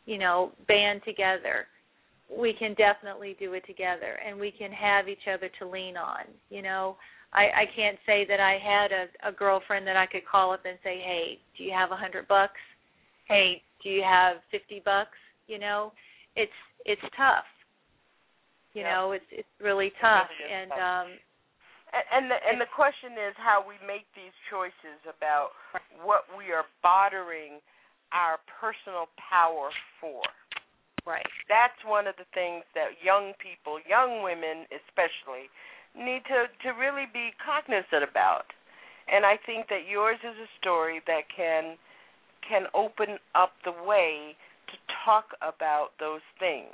you 0.06 0.18
know 0.18 0.52
band 0.68 1.02
together, 1.04 1.66
we 2.30 2.54
can 2.58 2.74
definitely 2.74 3.36
do 3.38 3.52
it 3.54 3.64
together, 3.66 4.18
and 4.26 4.38
we 4.38 4.50
can 4.50 4.72
have 4.72 5.08
each 5.08 5.26
other 5.32 5.50
to 5.58 5.68
lean 5.68 5.96
on. 5.96 6.24
You 6.50 6.62
know, 6.62 6.96
I 7.32 7.42
I 7.42 7.64
can't 7.74 7.98
say 8.06 8.24
that 8.28 8.40
I 8.40 8.58
had 8.58 8.92
a, 8.92 9.28
a 9.28 9.32
girlfriend 9.32 9.86
that 9.86 9.96
I 9.96 10.06
could 10.06 10.26
call 10.30 10.52
up 10.52 10.64
and 10.64 10.78
say, 10.82 11.00
hey, 11.04 11.38
do 11.56 11.64
you 11.64 11.72
have 11.72 11.90
a 11.90 11.96
hundred 11.96 12.28
bucks? 12.28 12.60
Hey, 13.28 13.62
do 13.84 13.90
you 13.90 14.02
have 14.02 14.38
50 14.50 14.82
bucks 14.84 15.20
you 15.46 15.60
know 15.60 15.92
it's 16.34 16.58
it's 16.88 17.04
tough 17.16 17.46
you 18.72 18.82
yeah. 18.82 18.90
know 18.90 19.12
it's 19.12 19.28
it's 19.30 19.54
really 19.60 19.92
tough 20.00 20.32
it 20.32 20.48
and 20.48 20.70
tough. 20.72 20.80
um 20.80 21.08
and, 21.94 22.04
and 22.10 22.24
the 22.32 22.38
and 22.48 22.56
the 22.58 22.70
question 22.74 23.14
is 23.20 23.36
how 23.36 23.62
we 23.62 23.76
make 23.86 24.08
these 24.16 24.34
choices 24.48 24.98
about 25.04 25.52
what 26.02 26.24
we 26.34 26.50
are 26.50 26.64
bartering 26.82 27.60
our 28.14 28.38
personal 28.46 29.10
power 29.18 29.74
for 30.00 30.22
right 31.04 31.26
that's 31.50 31.76
one 31.84 32.06
of 32.06 32.14
the 32.16 32.28
things 32.32 32.62
that 32.78 32.96
young 33.02 33.34
people 33.42 33.82
young 33.84 34.22
women 34.22 34.64
especially 34.70 35.50
need 35.92 36.22
to 36.30 36.46
to 36.62 36.72
really 36.78 37.10
be 37.12 37.34
cognizant 37.42 38.06
about 38.06 38.46
and 39.10 39.26
i 39.26 39.34
think 39.44 39.66
that 39.68 39.90
yours 39.90 40.18
is 40.22 40.38
a 40.38 40.50
story 40.62 41.02
that 41.10 41.26
can 41.34 41.76
can 42.48 42.66
open 42.74 43.16
up 43.34 43.52
the 43.64 43.72
way 43.72 44.36
to 44.68 44.76
talk 45.04 45.32
about 45.40 45.96
those 46.00 46.24
things. 46.38 46.72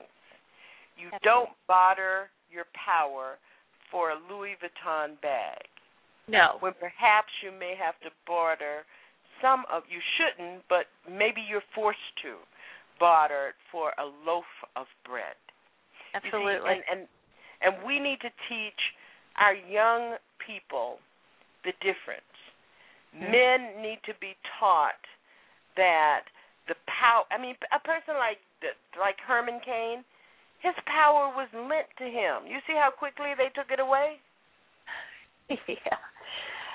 You 0.99 1.09
Absolutely. 1.13 1.25
don't 1.25 1.51
barter 1.67 2.31
your 2.51 2.67
power 2.75 3.39
for 3.91 4.11
a 4.11 4.19
Louis 4.29 4.55
Vuitton 4.61 5.21
bag. 5.23 5.65
No. 6.29 6.59
When 6.61 6.75
perhaps 6.79 7.31
you 7.43 7.51
may 7.51 7.75
have 7.75 7.99
to 8.07 8.11
barter 8.27 8.87
some 9.43 9.65
of 9.73 9.83
you 9.89 9.99
shouldn't, 10.17 10.63
but 10.69 10.87
maybe 11.09 11.41
you're 11.41 11.65
forced 11.75 12.13
to 12.23 12.37
barter 12.99 13.55
for 13.73 13.93
a 13.99 14.07
loaf 14.27 14.49
of 14.77 14.87
bread. 15.09 15.37
Absolutely. 16.15 16.61
See, 16.61 16.69
and, 16.69 16.83
and 16.91 17.01
and 17.61 17.73
we 17.85 18.01
need 18.01 18.21
to 18.21 18.33
teach 18.49 18.81
our 19.37 19.55
young 19.55 20.17
people 20.41 20.99
the 21.65 21.73
difference. 21.85 22.25
Mm-hmm. 23.13 23.31
Men 23.33 23.61
need 23.83 24.01
to 24.07 24.15
be 24.21 24.37
taught 24.59 25.01
that 25.77 26.29
the 26.69 26.75
power. 26.87 27.25
I 27.31 27.41
mean, 27.41 27.57
a 27.75 27.81
person 27.81 28.17
like 28.17 28.41
like 28.97 29.17
Herman 29.27 29.61
Cain, 29.65 30.05
his 30.61 30.77
power 30.87 31.33
was 31.33 31.49
lent 31.53 31.89
to 31.99 32.07
him. 32.07 32.49
You 32.49 32.61
see 32.69 32.77
how 32.77 32.91
quickly 32.93 33.33
they 33.37 33.49
took 33.57 33.73
it 33.73 33.81
away. 33.81 34.21
yeah. 35.51 36.01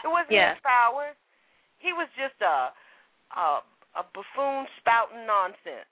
It 0.04 0.10
wasn't 0.10 0.38
yeah. 0.38 0.54
his 0.54 0.64
power. 0.66 1.16
He 1.86 1.94
was 1.94 2.10
just 2.18 2.42
a 2.42 2.74
a, 3.38 3.62
a 4.02 4.04
buffoon 4.10 4.66
spouting 4.82 5.30
nonsense. 5.30 5.86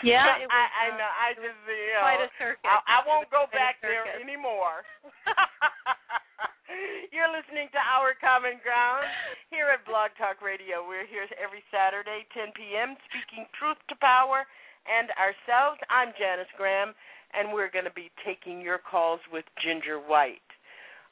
Yeah, 0.00 0.24
I, 0.24 0.40
was, 0.40 0.50
I 0.50 0.86
um, 0.90 0.96
know. 0.96 1.10
I 1.12 1.28
just 1.36 1.60
you 1.68 1.92
know, 1.94 2.02
quite 2.02 2.24
a 2.24 2.30
circus. 2.40 2.64
I, 2.64 2.80
I 2.80 2.98
won't 3.06 3.28
go 3.28 3.46
back 3.52 3.78
there 3.84 4.02
anymore. 4.18 4.82
You're 7.12 7.28
listening 7.28 7.68
to 7.76 7.78
Our 7.78 8.16
Common 8.16 8.56
Ground 8.64 9.04
here 9.52 9.68
at 9.68 9.84
Blog 9.84 10.10
Talk 10.16 10.40
Radio. 10.40 10.82
We're 10.82 11.06
here 11.06 11.28
every 11.36 11.60
Saturday, 11.68 12.24
10 12.32 12.56
p.m., 12.56 12.96
speaking 13.12 13.44
truth 13.54 13.78
to 13.92 13.96
power 14.00 14.48
and 14.88 15.12
ourselves. 15.20 15.78
I'm 15.92 16.16
Janice 16.16 16.50
Graham, 16.56 16.96
and 17.36 17.52
we're 17.52 17.70
going 17.70 17.84
to 17.84 17.94
be 17.94 18.08
taking 18.24 18.64
your 18.64 18.80
calls 18.80 19.20
with 19.28 19.44
Ginger 19.60 20.00
White. 20.00 20.51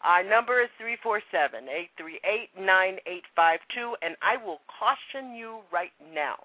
Our 0.00 0.24
number 0.24 0.62
is 0.64 0.72
347 0.80 1.68
838 2.00 2.56
9852, 2.56 4.00
and 4.00 4.16
I 4.24 4.40
will 4.40 4.64
caution 4.64 5.36
you 5.36 5.60
right 5.68 5.92
now. 6.00 6.40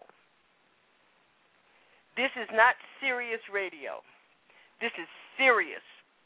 This 2.20 2.32
is 2.36 2.52
not 2.52 2.76
serious 3.00 3.40
radio. 3.48 4.04
This 4.84 4.92
is 5.00 5.08
serious 5.40 5.84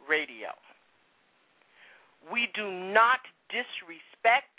radio. 0.10 0.53
We 2.34 2.49
do 2.57 2.69
not 2.69 3.22
disrespect, 3.53 4.53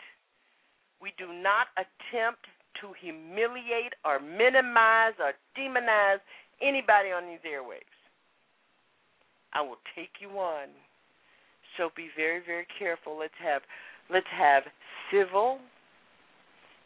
we 1.03 1.11
do 1.19 1.31
not 1.31 1.75
attempt 1.75 2.47
to 2.83 2.95
humiliate 2.99 3.95
or 4.05 4.19
minimize 4.19 5.19
or 5.19 5.35
demonize 5.59 6.23
anybody 6.63 7.11
on 7.11 7.27
these 7.27 7.43
airwaves. 7.43 7.99
I 9.53 9.63
will 9.63 9.83
take 9.95 10.23
you 10.23 10.31
on. 10.39 10.71
So 11.77 11.91
be 11.95 12.09
very, 12.17 12.41
very 12.45 12.67
careful. 12.79 13.19
Let's 13.19 13.37
have 13.43 13.63
let's 14.11 14.31
have 14.35 14.65
civil, 15.11 15.59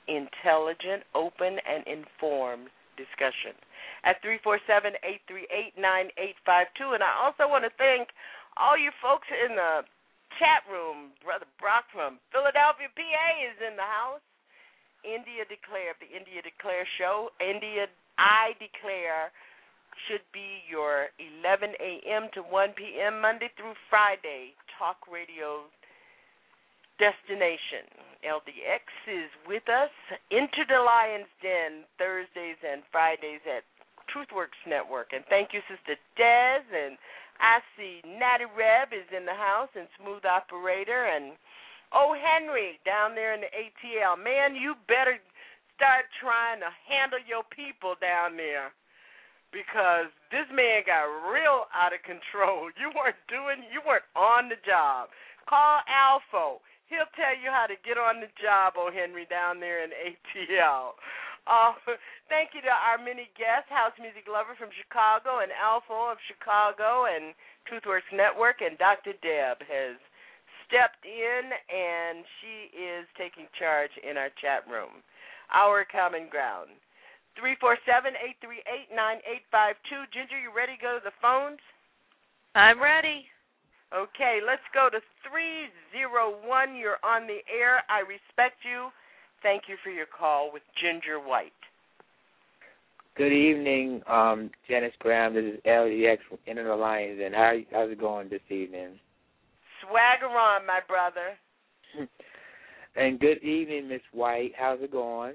intelligent, 0.09 1.05
open, 1.15 1.57
and 1.65 1.87
informed 1.87 2.69
discussion 2.97 3.59
at 4.05 4.21
347 4.23 4.95
838 5.03 5.75
9852. 5.77 6.95
And 6.95 7.03
I 7.03 7.13
also 7.19 7.51
want 7.51 7.65
to 7.65 7.73
thank 7.81 8.13
all 8.57 8.79
you 8.79 8.93
folks 9.03 9.27
in 9.31 9.57
the 9.57 9.83
chat 10.39 10.63
room. 10.71 11.15
Brother 11.25 11.49
Brock 11.59 11.89
from 11.91 12.23
Philadelphia, 12.31 12.91
PA 12.93 13.29
is 13.43 13.59
in 13.65 13.75
the 13.75 13.87
house. 13.87 14.25
India 15.05 15.45
Declare, 15.45 16.01
the 16.01 16.09
India 16.09 16.41
Declare 16.41 16.89
show. 16.97 17.29
India, 17.37 17.93
I 18.17 18.57
Declare, 18.57 19.29
should 20.09 20.25
be 20.33 20.65
your 20.67 21.13
11 21.45 21.77
a.m. 21.79 22.33
to 22.35 22.41
1 22.41 22.73
p.m. 22.75 23.21
Monday 23.21 23.53
through 23.55 23.77
Friday 23.93 24.57
talk 24.79 24.99
radio 25.11 25.67
destination. 26.99 27.87
LDX 28.23 28.87
is 29.11 29.31
with 29.47 29.67
us. 29.69 29.93
Into 30.31 30.63
the 30.69 30.81
Lion's 30.81 31.31
Den 31.43 31.85
Thursdays 31.99 32.59
and 32.63 32.87
Fridays 32.91 33.43
at 33.45 33.67
TruthWorks 34.09 34.59
Network. 34.67 35.13
And 35.13 35.25
thank 35.29 35.53
you, 35.53 35.61
Sister 35.67 35.99
Des 36.17 36.65
and 36.71 36.97
I 37.43 37.59
see 37.75 37.99
Natty 38.07 38.47
Reb 38.47 38.95
is 38.95 39.09
in 39.11 39.27
the 39.27 39.35
house 39.35 39.71
and 39.75 39.91
Smooth 39.99 40.23
Operator 40.23 41.11
and 41.11 41.35
Oh 41.95 42.15
Henry 42.15 42.79
down 42.87 43.15
there 43.15 43.35
in 43.35 43.43
the 43.43 43.51
ATL. 43.51 44.19
Man, 44.19 44.55
you 44.55 44.75
better 44.87 45.19
start 45.75 46.07
trying 46.19 46.59
to 46.63 46.71
handle 46.87 47.23
your 47.23 47.43
people 47.51 47.95
down 47.99 48.39
there 48.39 48.75
because 49.55 50.11
this 50.35 50.51
man 50.51 50.83
got 50.83 51.07
real 51.31 51.71
out 51.71 51.95
of 51.95 52.03
control. 52.03 52.69
You 52.83 52.91
weren't 52.91 53.23
doing 53.31 53.63
you 53.71 53.79
weren't 53.87 54.05
on 54.19 54.51
the 54.51 54.59
job. 54.67 55.15
Call 55.47 55.81
Alpha. 55.87 56.59
He'll 56.91 57.09
tell 57.17 57.33
you 57.33 57.49
how 57.49 57.65
to 57.71 57.79
get 57.81 57.97
on 57.97 58.21
the 58.21 58.29
job, 58.37 58.75
oh 58.77 58.93
Henry, 58.93 59.25
down 59.31 59.63
there 59.63 59.81
in 59.81 59.95
ATL. 59.95 60.99
Uh, 61.47 61.73
thank 62.33 62.53
you 62.53 62.61
to 62.61 62.75
our 62.75 63.01
many 63.01 63.31
guests, 63.39 63.73
House 63.73 63.97
Music 63.97 64.29
Lover 64.29 64.53
from 64.59 64.69
Chicago 64.75 65.41
and 65.41 65.55
Alpha 65.55 66.13
of 66.13 66.21
Chicago 66.29 67.09
and 67.09 67.33
TruthWorks 67.65 68.11
Network, 68.13 68.61
and 68.61 68.77
Dr. 68.77 69.17
Deb 69.25 69.65
has 69.65 69.97
stepped 70.69 71.05
in 71.09 71.45
and 71.73 72.25
she 72.41 72.73
is 72.75 73.09
taking 73.17 73.49
charge 73.57 73.93
in 74.01 74.21
our 74.21 74.33
chat 74.41 74.69
room. 74.69 75.01
Our 75.53 75.85
common 75.89 76.29
ground. 76.29 76.73
347-838-9852. 77.39 80.11
Ginger, 80.13 80.39
you 80.39 80.51
ready 80.55 80.77
to 80.77 80.83
go 80.83 80.99
to 80.99 81.05
the 81.05 81.13
phones? 81.21 81.59
I'm 82.55 82.81
ready. 82.81 83.27
Okay, 83.95 84.41
let's 84.45 84.63
go 84.73 84.89
to 84.91 85.01
301. 85.31 86.77
You're 86.77 86.99
on 87.03 87.27
the 87.27 87.41
air. 87.51 87.83
I 87.89 88.01
respect 88.01 88.65
you. 88.65 88.91
Thank 89.43 89.65
you 89.69 89.77
for 89.85 89.91
your 89.91 90.07
call 90.07 90.53
with 90.53 90.63
Ginger 90.81 91.21
White. 91.21 91.53
Good 93.17 93.33
evening, 93.33 94.03
um, 94.09 94.51
Janice 94.69 94.93
Graham. 94.99 95.35
This 95.35 95.45
is 95.45 95.61
LDX 95.65 96.19
from 96.29 96.39
Inner 96.47 96.71
Alliance, 96.71 97.21
and 97.25 97.33
how 97.33 97.53
how's 97.71 97.93
it 97.93 98.01
going 98.01 98.29
this 98.29 98.41
evening? 98.49 98.99
Swagger 99.83 100.35
on, 100.35 100.67
my 100.67 100.81
brother. 100.89 101.39
and 102.97 103.21
good 103.21 103.41
evening, 103.43 103.89
Miss 103.89 104.01
White. 104.13 104.53
How's 104.59 104.81
it 104.83 104.91
going? 104.91 105.35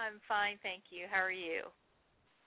I'm 0.00 0.20
fine, 0.26 0.56
thank 0.62 0.84
you. 0.90 1.06
How 1.10 1.20
are 1.20 1.30
you? 1.30 1.62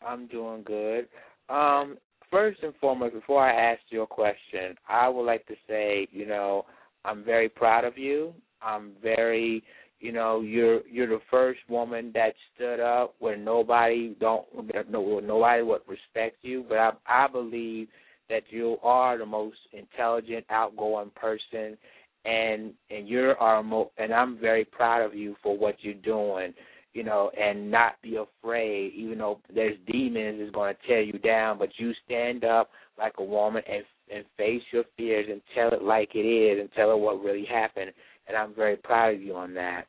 I'm 0.06 0.28
doing 0.28 0.64
good. 0.64 1.08
Um, 1.50 1.98
first 2.32 2.64
and 2.64 2.74
foremost, 2.82 3.14
before 3.14 3.48
I 3.48 3.72
ask 3.72 3.82
your 3.90 4.08
question, 4.08 4.76
I 4.90 5.08
would 5.08 5.24
like 5.24 5.46
to 5.48 5.56
say, 5.68 6.08
you 6.12 6.26
know, 6.26 6.66
I'm 7.06 7.24
very 7.24 7.50
proud 7.50 7.86
of 7.86 7.98
you. 7.98 8.34
I'm 8.62 8.94
very 9.02 9.64
you 10.00 10.12
know 10.12 10.42
you're 10.42 10.86
you're 10.88 11.08
the 11.08 11.22
first 11.32 11.60
woman 11.70 12.12
that 12.14 12.34
stood 12.54 12.82
up 12.82 13.16
when 13.20 13.44
nobody 13.44 14.16
don't 14.20 14.46
no 14.90 15.20
nobody 15.22 15.64
would 15.64 15.82
respect 15.88 16.38
you 16.42 16.66
but 16.68 16.78
i 16.78 16.92
i 17.08 17.28
believe 17.28 17.88
that 18.30 18.44
you 18.50 18.78
are 18.84 19.18
the 19.18 19.26
most 19.26 19.58
intelligent 19.72 20.46
outgoing 20.50 21.10
person 21.16 21.78
and 22.26 22.74
and 22.90 23.08
you're 23.08 23.38
our 23.38 23.64
mo 23.64 23.92
and 23.98 24.14
i'm 24.14 24.38
very 24.38 24.66
proud 24.66 25.02
of 25.02 25.16
you 25.16 25.38
for 25.42 25.58
what 25.58 25.76
you're 25.80 25.94
doing 25.94 26.54
you 26.94 27.04
know 27.04 27.32
and 27.40 27.70
not 27.70 27.94
be 28.02 28.18
afraid 28.18 28.94
even 28.96 29.18
though 29.18 29.40
there's 29.54 29.78
demons 29.92 30.40
is 30.42 30.52
going 30.52 30.74
to 30.74 30.88
tear 30.88 31.02
you 31.02 31.18
down 31.20 31.58
but 31.58 31.70
you 31.78 31.92
stand 32.06 32.44
up 32.44 32.70
like 32.98 33.14
a 33.18 33.24
woman 33.24 33.64
and 33.70 33.84
and 34.14 34.26
face 34.38 34.62
your 34.72 34.84
fears 34.98 35.28
and 35.32 35.42
tell 35.56 35.70
it 35.70 35.82
like 35.82 36.10
it 36.14 36.20
is 36.20 36.60
and 36.60 36.70
tell 36.74 36.92
it 36.92 37.00
what 37.00 37.24
really 37.24 37.46
happened 37.46 37.92
and 38.28 38.38
I'm 38.38 38.54
very 38.54 38.76
proud 38.78 39.16
of 39.16 39.22
you 39.22 39.36
on 39.36 39.54
that. 39.56 39.86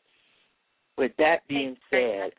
With 0.97 1.13
that 1.19 1.47
being 1.49 1.77
said, 1.91 2.31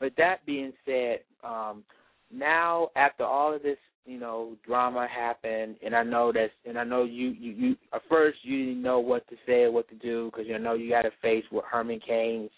with 0.00 0.14
that 0.16 0.44
being 0.46 0.72
said, 0.84 1.20
um, 1.44 1.84
now 2.32 2.88
after 2.96 3.24
all 3.24 3.54
of 3.54 3.62
this, 3.62 3.78
you 4.04 4.18
know, 4.18 4.56
drama 4.66 5.06
happened, 5.06 5.76
and 5.84 5.94
I 5.94 6.02
know 6.02 6.32
that's, 6.32 6.52
and 6.66 6.76
I 6.76 6.82
know 6.82 7.04
you, 7.04 7.28
you, 7.28 7.52
you 7.52 7.76
at 7.94 8.02
first 8.08 8.38
you 8.42 8.66
didn't 8.66 8.82
know 8.82 8.98
what 8.98 9.28
to 9.28 9.36
say 9.46 9.62
or 9.62 9.70
what 9.70 9.88
to 9.90 9.94
do 9.94 10.30
because 10.30 10.48
you 10.48 10.58
know 10.58 10.74
you 10.74 10.90
got 10.90 11.02
to 11.02 11.12
face 11.22 11.44
with 11.52 11.64
Herman 11.70 12.00
Cain's 12.06 12.50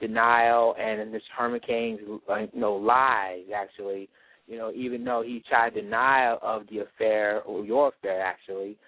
denial 0.00 0.74
and 0.78 1.12
this 1.12 1.22
Herman 1.36 1.60
Cain's, 1.66 2.00
you 2.00 2.48
know, 2.54 2.74
lies 2.74 3.44
actually. 3.54 4.08
You 4.46 4.56
know, 4.56 4.72
even 4.74 5.04
though 5.04 5.22
he 5.22 5.42
tried 5.46 5.74
denial 5.74 6.38
of 6.40 6.62
the 6.70 6.78
affair 6.78 7.42
or 7.42 7.66
your 7.66 7.88
affair 7.88 8.22
actually, 8.22 8.78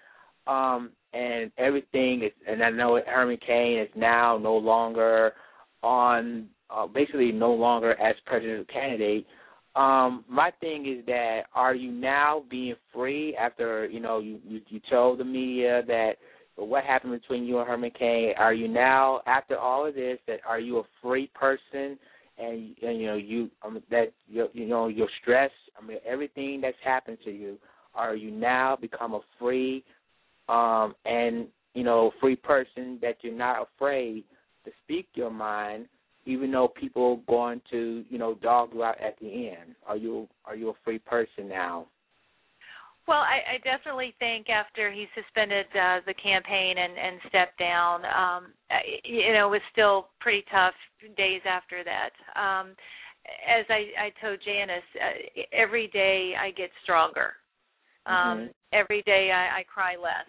um, 0.47 0.91
and 1.13 1.51
everything 1.57 2.23
is, 2.23 2.31
and 2.47 2.63
I 2.63 2.71
know 2.71 2.99
Herman 3.05 3.37
Cain 3.45 3.79
is 3.79 3.89
now 3.95 4.39
no 4.41 4.55
longer 4.55 5.33
on, 5.83 6.47
uh, 6.69 6.87
basically 6.87 7.31
no 7.31 7.53
longer 7.53 7.91
as 8.01 8.15
presidential 8.25 8.65
candidate. 8.73 9.27
Um, 9.75 10.25
my 10.27 10.51
thing 10.59 10.85
is 10.87 11.05
that 11.05 11.43
are 11.53 11.75
you 11.75 11.91
now 11.91 12.43
being 12.49 12.75
free 12.93 13.35
after 13.35 13.85
you 13.85 13.99
know 13.99 14.19
you 14.19 14.39
you, 14.45 14.61
you 14.67 14.81
told 14.89 15.19
the 15.19 15.23
media 15.23 15.83
that 15.87 16.13
what 16.55 16.83
happened 16.83 17.19
between 17.19 17.45
you 17.45 17.59
and 17.59 17.67
Herman 17.67 17.91
Cain? 17.97 18.33
Are 18.37 18.53
you 18.53 18.67
now 18.67 19.21
after 19.25 19.57
all 19.57 19.85
of 19.85 19.95
this 19.95 20.19
that 20.27 20.39
are 20.47 20.59
you 20.59 20.79
a 20.79 20.83
free 21.01 21.29
person? 21.33 21.97
And, 22.37 22.75
and 22.81 22.99
you 22.99 23.05
know 23.05 23.15
you 23.15 23.51
um, 23.63 23.81
that 23.91 24.13
you, 24.27 24.47
you 24.53 24.65
know 24.65 24.87
your 24.87 25.07
stress. 25.21 25.51
I 25.81 25.85
mean 25.85 25.97
everything 26.05 26.61
that's 26.61 26.77
happened 26.83 27.19
to 27.25 27.31
you. 27.31 27.57
Are 27.93 28.15
you 28.15 28.31
now 28.31 28.77
become 28.79 29.13
a 29.13 29.19
free 29.37 29.83
um, 30.49 30.95
and 31.05 31.47
you 31.73 31.83
know, 31.83 32.11
free 32.19 32.35
person 32.35 32.99
that 33.01 33.17
you're 33.21 33.33
not 33.33 33.67
afraid 33.75 34.23
to 34.65 34.71
speak 34.83 35.07
your 35.13 35.29
mind, 35.29 35.87
even 36.25 36.51
though 36.51 36.67
people 36.67 37.21
going 37.27 37.61
to 37.71 38.03
you 38.09 38.17
know 38.17 38.35
dog 38.35 38.71
you 38.73 38.83
out 38.83 38.99
at 39.01 39.17
the 39.19 39.49
end. 39.49 39.75
Are 39.87 39.97
you 39.97 40.27
are 40.45 40.55
you 40.55 40.69
a 40.69 40.73
free 40.83 40.99
person 40.99 41.47
now? 41.47 41.87
Well, 43.07 43.19
I, 43.19 43.55
I 43.55 43.57
definitely 43.63 44.13
think 44.19 44.47
after 44.49 44.91
he 44.91 45.07
suspended 45.15 45.65
uh, 45.73 45.99
the 46.05 46.13
campaign 46.13 46.77
and, 46.77 46.93
and 46.97 47.19
stepped 47.27 47.57
down, 47.57 48.01
um, 48.05 48.53
you 49.03 49.33
know, 49.33 49.47
it 49.47 49.51
was 49.51 49.61
still 49.71 50.09
pretty 50.19 50.43
tough 50.51 50.75
days 51.17 51.41
after 51.49 51.83
that. 51.83 52.13
Um, 52.39 52.75
as 53.49 53.65
I, 53.69 54.07
I 54.07 54.13
told 54.21 54.39
Janice, 54.45 54.83
uh, 54.95 55.43
every 55.51 55.87
day 55.87 56.33
I 56.39 56.51
get 56.51 56.69
stronger. 56.83 57.33
Um, 58.05 58.15
mm-hmm. 58.15 58.45
Every 58.73 59.01
day 59.03 59.31
I, 59.33 59.59
I 59.59 59.63
cry 59.63 59.95
less 60.01 60.25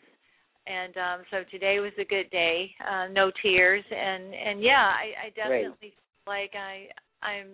and 0.66 0.97
um 0.97 1.24
so 1.31 1.39
today 1.51 1.81
was 1.81 1.93
a 1.99 2.05
good 2.05 2.31
day 2.31 2.70
uh 2.89 3.07
no 3.12 3.31
tears 3.43 3.85
and 3.90 4.32
and 4.35 4.62
yeah 4.62 4.93
i 4.94 5.27
i 5.27 5.31
definitely 5.35 5.77
feel 5.81 6.27
like 6.27 6.53
i 6.55 6.86
i'm 7.27 7.49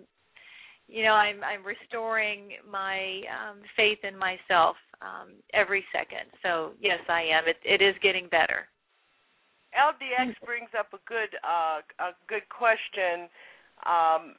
you 0.87 1.03
know 1.03 1.13
i'm 1.13 1.43
i'm 1.43 1.65
restoring 1.65 2.49
my 2.69 3.21
um 3.33 3.57
faith 3.75 3.99
in 4.03 4.17
myself 4.17 4.75
um 5.01 5.29
every 5.53 5.83
second. 5.91 6.29
So 6.43 6.71
yes 6.81 6.99
i 7.09 7.21
am. 7.21 7.47
It 7.47 7.57
it 7.63 7.81
is 7.83 7.95
getting 8.01 8.27
better. 8.29 8.67
Ldx 9.75 10.33
brings 10.45 10.69
up 10.77 10.93
a 10.93 11.01
good 11.07 11.35
uh 11.43 11.81
a 11.99 12.11
good 12.27 12.47
question. 12.49 13.29
Um 13.85 14.35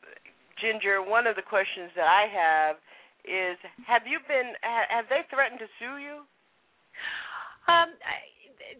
ginger 0.61 1.03
one 1.03 1.27
of 1.27 1.37
the 1.37 1.43
questions 1.43 1.91
that 1.97 2.05
i 2.05 2.29
have 2.29 2.77
is 3.25 3.57
have 3.87 4.03
you 4.07 4.19
been 4.29 4.53
have 4.63 5.07
they 5.09 5.23
threatened 5.33 5.61
to 5.61 5.67
sue 5.79 5.97
you? 5.97 6.17
Um 7.69 7.97
I, 8.05 8.19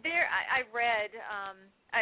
there 0.03 0.25
I, 0.29 0.61
I 0.61 0.75
read 0.75 1.09
um 1.29 1.57
I 1.93 2.01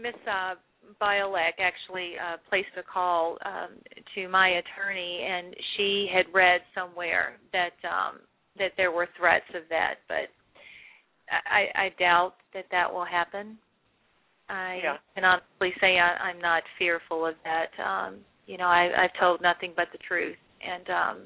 Miss 0.00 0.16
uh 0.28 0.54
Bialek 1.00 1.60
actually 1.60 2.14
uh 2.18 2.36
placed 2.48 2.72
a 2.78 2.82
call 2.82 3.38
um 3.44 3.76
to 4.14 4.28
my 4.28 4.60
attorney 4.60 5.24
and 5.28 5.54
she 5.76 6.08
had 6.12 6.26
read 6.32 6.60
somewhere 6.74 7.38
that 7.52 7.76
um 7.84 8.20
that 8.60 8.72
there 8.76 8.92
were 8.92 9.08
threats 9.18 9.50
of 9.56 9.62
that 9.68 9.94
but 10.06 10.30
I 11.30 11.86
I 11.86 11.88
doubt 11.98 12.34
that 12.54 12.66
that 12.70 12.92
will 12.92 13.04
happen. 13.04 13.56
I 14.48 14.80
yeah. 14.82 14.96
can 15.14 15.24
honestly 15.24 15.72
say 15.80 15.98
I, 15.98 16.18
I'm 16.18 16.40
not 16.40 16.62
fearful 16.78 17.24
of 17.24 17.34
that. 17.44 17.70
Um, 17.82 18.18
you 18.46 18.58
know, 18.58 18.66
I, 18.66 18.90
I've 18.98 19.14
told 19.20 19.40
nothing 19.40 19.72
but 19.76 19.86
the 19.92 19.98
truth, 19.98 20.36
and 20.58 20.86
um, 20.90 21.16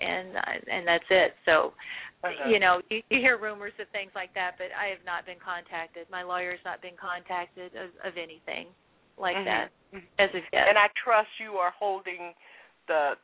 and 0.00 0.28
and 0.70 0.86
that's 0.86 1.08
it. 1.10 1.34
So 1.44 1.74
uh-huh. 2.22 2.48
you 2.48 2.60
know, 2.60 2.80
you, 2.90 3.02
you 3.10 3.18
hear 3.18 3.38
rumors 3.38 3.74
of 3.80 3.88
things 3.90 4.12
like 4.14 4.32
that, 4.34 4.52
but 4.56 4.70
I 4.70 4.88
have 4.94 5.02
not 5.04 5.26
been 5.26 5.42
contacted. 5.42 6.06
My 6.10 6.22
lawyer's 6.22 6.62
not 6.64 6.80
been 6.80 6.96
contacted 6.96 7.74
of, 7.74 7.90
of 8.06 8.14
anything 8.16 8.70
like 9.18 9.36
mm-hmm. 9.36 9.50
that 9.50 10.02
as 10.22 10.30
of 10.30 10.42
yet. 10.52 10.70
And 10.70 10.78
I 10.78 10.86
trust 11.02 11.28
you 11.42 11.58
are 11.58 11.72
holding 11.76 12.32
the 12.86 13.18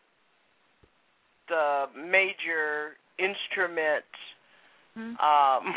the 1.49 1.87
major 1.95 2.99
instrument. 3.19 4.07
Mm-hmm. 4.97 5.17
Um, 5.19 5.75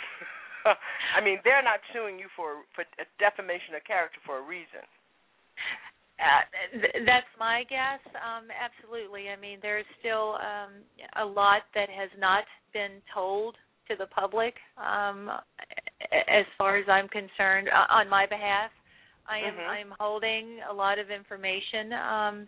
I 1.17 1.19
mean, 1.23 1.39
they're 1.43 1.63
not 1.63 1.79
suing 1.93 2.19
you 2.19 2.27
for 2.35 2.63
for 2.75 2.83
defamation 3.19 3.75
of 3.75 3.83
character 3.83 4.19
for 4.25 4.39
a 4.39 4.45
reason. 4.45 4.83
Uh, 6.19 6.79
th- 6.79 7.05
that's 7.05 7.31
my 7.39 7.63
guess. 7.69 7.99
Um, 8.15 8.47
absolutely. 8.53 9.29
I 9.29 9.35
mean, 9.35 9.59
there's 9.61 9.85
still 9.99 10.37
um, 10.39 10.85
a 11.19 11.25
lot 11.25 11.63
that 11.75 11.89
has 11.89 12.09
not 12.19 12.43
been 12.71 13.01
told 13.13 13.55
to 13.89 13.95
the 13.97 14.07
public. 14.07 14.53
Um, 14.77 15.29
as 16.11 16.45
far 16.57 16.77
as 16.77 16.85
I'm 16.87 17.07
concerned, 17.09 17.67
uh, 17.67 17.91
on 17.93 18.09
my 18.09 18.25
behalf, 18.25 18.71
I 19.27 19.39
am 19.39 19.53
mm-hmm. 19.53 19.69
I'm 19.69 19.93
holding 19.99 20.59
a 20.69 20.73
lot 20.73 20.99
of 20.99 21.09
information 21.09 21.93
um, 21.93 22.47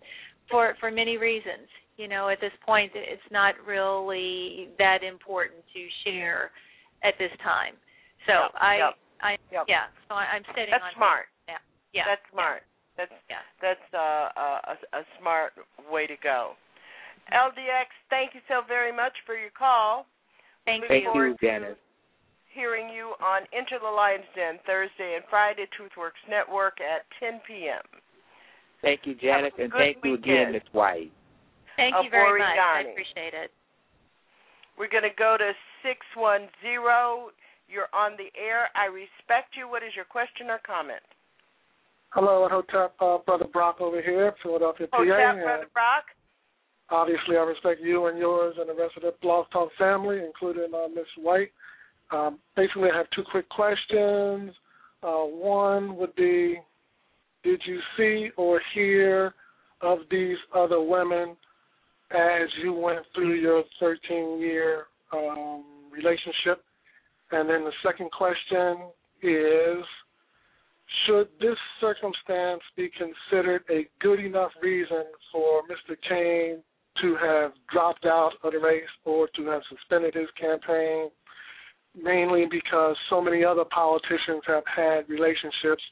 for 0.49 0.75
for 0.79 0.91
many 0.91 1.17
reasons. 1.17 1.67
You 1.97 2.07
know, 2.07 2.27
at 2.29 2.41
this 2.41 2.51
point, 2.65 2.91
it's 2.93 3.29
not 3.31 3.55
really 3.65 4.69
that 4.77 4.99
important 5.03 5.63
to 5.73 5.81
share 6.03 6.51
at 7.03 7.13
this 7.19 7.31
time. 7.43 7.79
So 8.27 8.33
yep, 8.33 8.51
I, 8.59 8.73
yep, 8.75 8.93
I, 9.21 9.31
yep. 9.51 9.65
yeah. 9.69 9.87
So 10.09 10.15
I, 10.15 10.35
I'm 10.35 10.45
sitting 10.51 10.71
That's 10.71 10.83
on. 10.83 10.95
smart. 10.97 11.25
Yeah, 11.47 11.61
yeah. 11.93 12.03
That's 12.09 12.25
smart. 12.33 12.61
Yeah. 12.65 12.75
That's 12.95 13.17
yeah. 13.29 13.43
that's 13.61 13.87
uh, 13.93 14.27
a, 14.71 14.75
a 14.99 15.03
smart 15.19 15.53
way 15.91 16.07
to 16.07 16.15
go. 16.23 16.55
LDX, 17.33 17.89
thank 18.09 18.35
you 18.35 18.41
so 18.47 18.61
very 18.67 18.91
much 18.91 19.13
for 19.25 19.35
your 19.35 19.49
call. 19.51 20.05
Thank 20.65 20.83
Looking 20.83 20.97
you. 20.97 21.11
forward 21.11 21.37
Thank 21.41 21.41
you, 21.41 21.49
Janice. 21.49 21.81
Hearing 22.53 22.89
you 22.89 23.13
on 23.19 23.43
Into 23.51 23.81
the 23.81 23.89
Lion's 23.89 24.29
Den 24.35 24.59
Thursday 24.65 25.15
and 25.15 25.25
Friday, 25.29 25.65
TruthWorks 25.75 26.21
Network 26.29 26.77
at 26.79 27.03
10 27.19 27.41
p.m. 27.47 27.83
Thank 28.81 29.01
you, 29.03 29.15
Janice, 29.15 29.51
and 29.59 29.71
good 29.71 29.77
thank 29.77 29.97
you 30.03 30.13
again, 30.13 30.53
Miss 30.53 30.63
White. 30.71 31.11
Thank 31.75 31.95
you 32.03 32.09
very 32.09 32.39
much. 32.39 32.55
Oregonian. 32.55 32.87
I 32.87 32.91
appreciate 32.91 33.35
it. 33.35 33.51
We're 34.77 34.91
going 34.91 35.07
to 35.07 35.15
go 35.15 35.37
to 35.39 35.51
610. 35.83 36.51
You're 37.67 37.89
on 37.93 38.13
the 38.17 38.29
air. 38.37 38.69
I 38.75 38.85
respect 38.91 39.55
you. 39.57 39.67
What 39.67 39.83
is 39.83 39.95
your 39.95 40.05
question 40.05 40.47
or 40.49 40.59
comment? 40.65 41.03
Hello, 42.09 42.47
Hotep, 42.49 42.95
uh, 43.01 43.17
Brother 43.25 43.47
Brock 43.51 43.81
over 43.81 44.01
here, 44.01 44.33
Philadelphia, 44.41 44.87
PA. 44.87 44.97
Hotep, 44.99 45.35
and 45.35 45.41
Brother 45.41 45.67
Brock. 45.73 46.05
Obviously, 46.89 47.35
I 47.35 47.41
respect 47.41 47.81
you 47.81 48.05
and 48.05 48.17
yours 48.17 48.55
and 48.59 48.69
the 48.69 48.73
rest 48.73 48.95
of 48.95 49.03
the 49.03 49.13
Blog 49.21 49.47
Talk 49.51 49.69
family, 49.77 50.21
including 50.23 50.73
uh, 50.73 50.87
Miss 50.87 51.09
White. 51.17 51.51
Um, 52.11 52.39
basically, 52.55 52.89
I 52.93 52.97
have 52.97 53.07
two 53.13 53.23
quick 53.29 53.49
questions. 53.49 54.51
Uh, 55.01 55.25
one 55.25 55.97
would 55.97 56.15
be, 56.15 56.57
did 57.43 57.61
you 57.65 57.79
see 57.97 58.29
or 58.37 58.61
hear 58.73 59.33
of 59.81 59.99
these 60.09 60.37
other 60.55 60.81
women 60.81 61.35
as 62.15 62.49
you 62.63 62.73
went 62.73 63.05
through 63.13 63.35
your 63.35 63.63
13-year 63.81 64.85
um, 65.13 65.63
relationship? 65.91 66.63
And 67.31 67.49
then 67.49 67.63
the 67.63 67.71
second 67.83 68.11
question 68.11 68.87
is, 69.21 69.83
should 71.05 71.27
this 71.39 71.57
circumstance 71.81 72.61
be 72.75 72.89
considered 72.97 73.63
a 73.69 73.87
good 73.99 74.19
enough 74.19 74.51
reason 74.61 75.03
for 75.31 75.61
Mr. 75.63 75.95
Cain 76.07 76.61
to 77.01 77.15
have 77.21 77.51
dropped 77.71 78.05
out 78.05 78.31
of 78.43 78.53
the 78.53 78.59
race 78.59 78.83
or 79.03 79.27
to 79.35 79.45
have 79.47 79.61
suspended 79.69 80.13
his 80.13 80.29
campaign, 80.39 81.09
mainly 82.01 82.45
because 82.49 82.95
so 83.09 83.21
many 83.21 83.43
other 83.43 83.65
politicians 83.65 84.43
have 84.47 84.63
had 84.73 85.09
relationships 85.09 85.83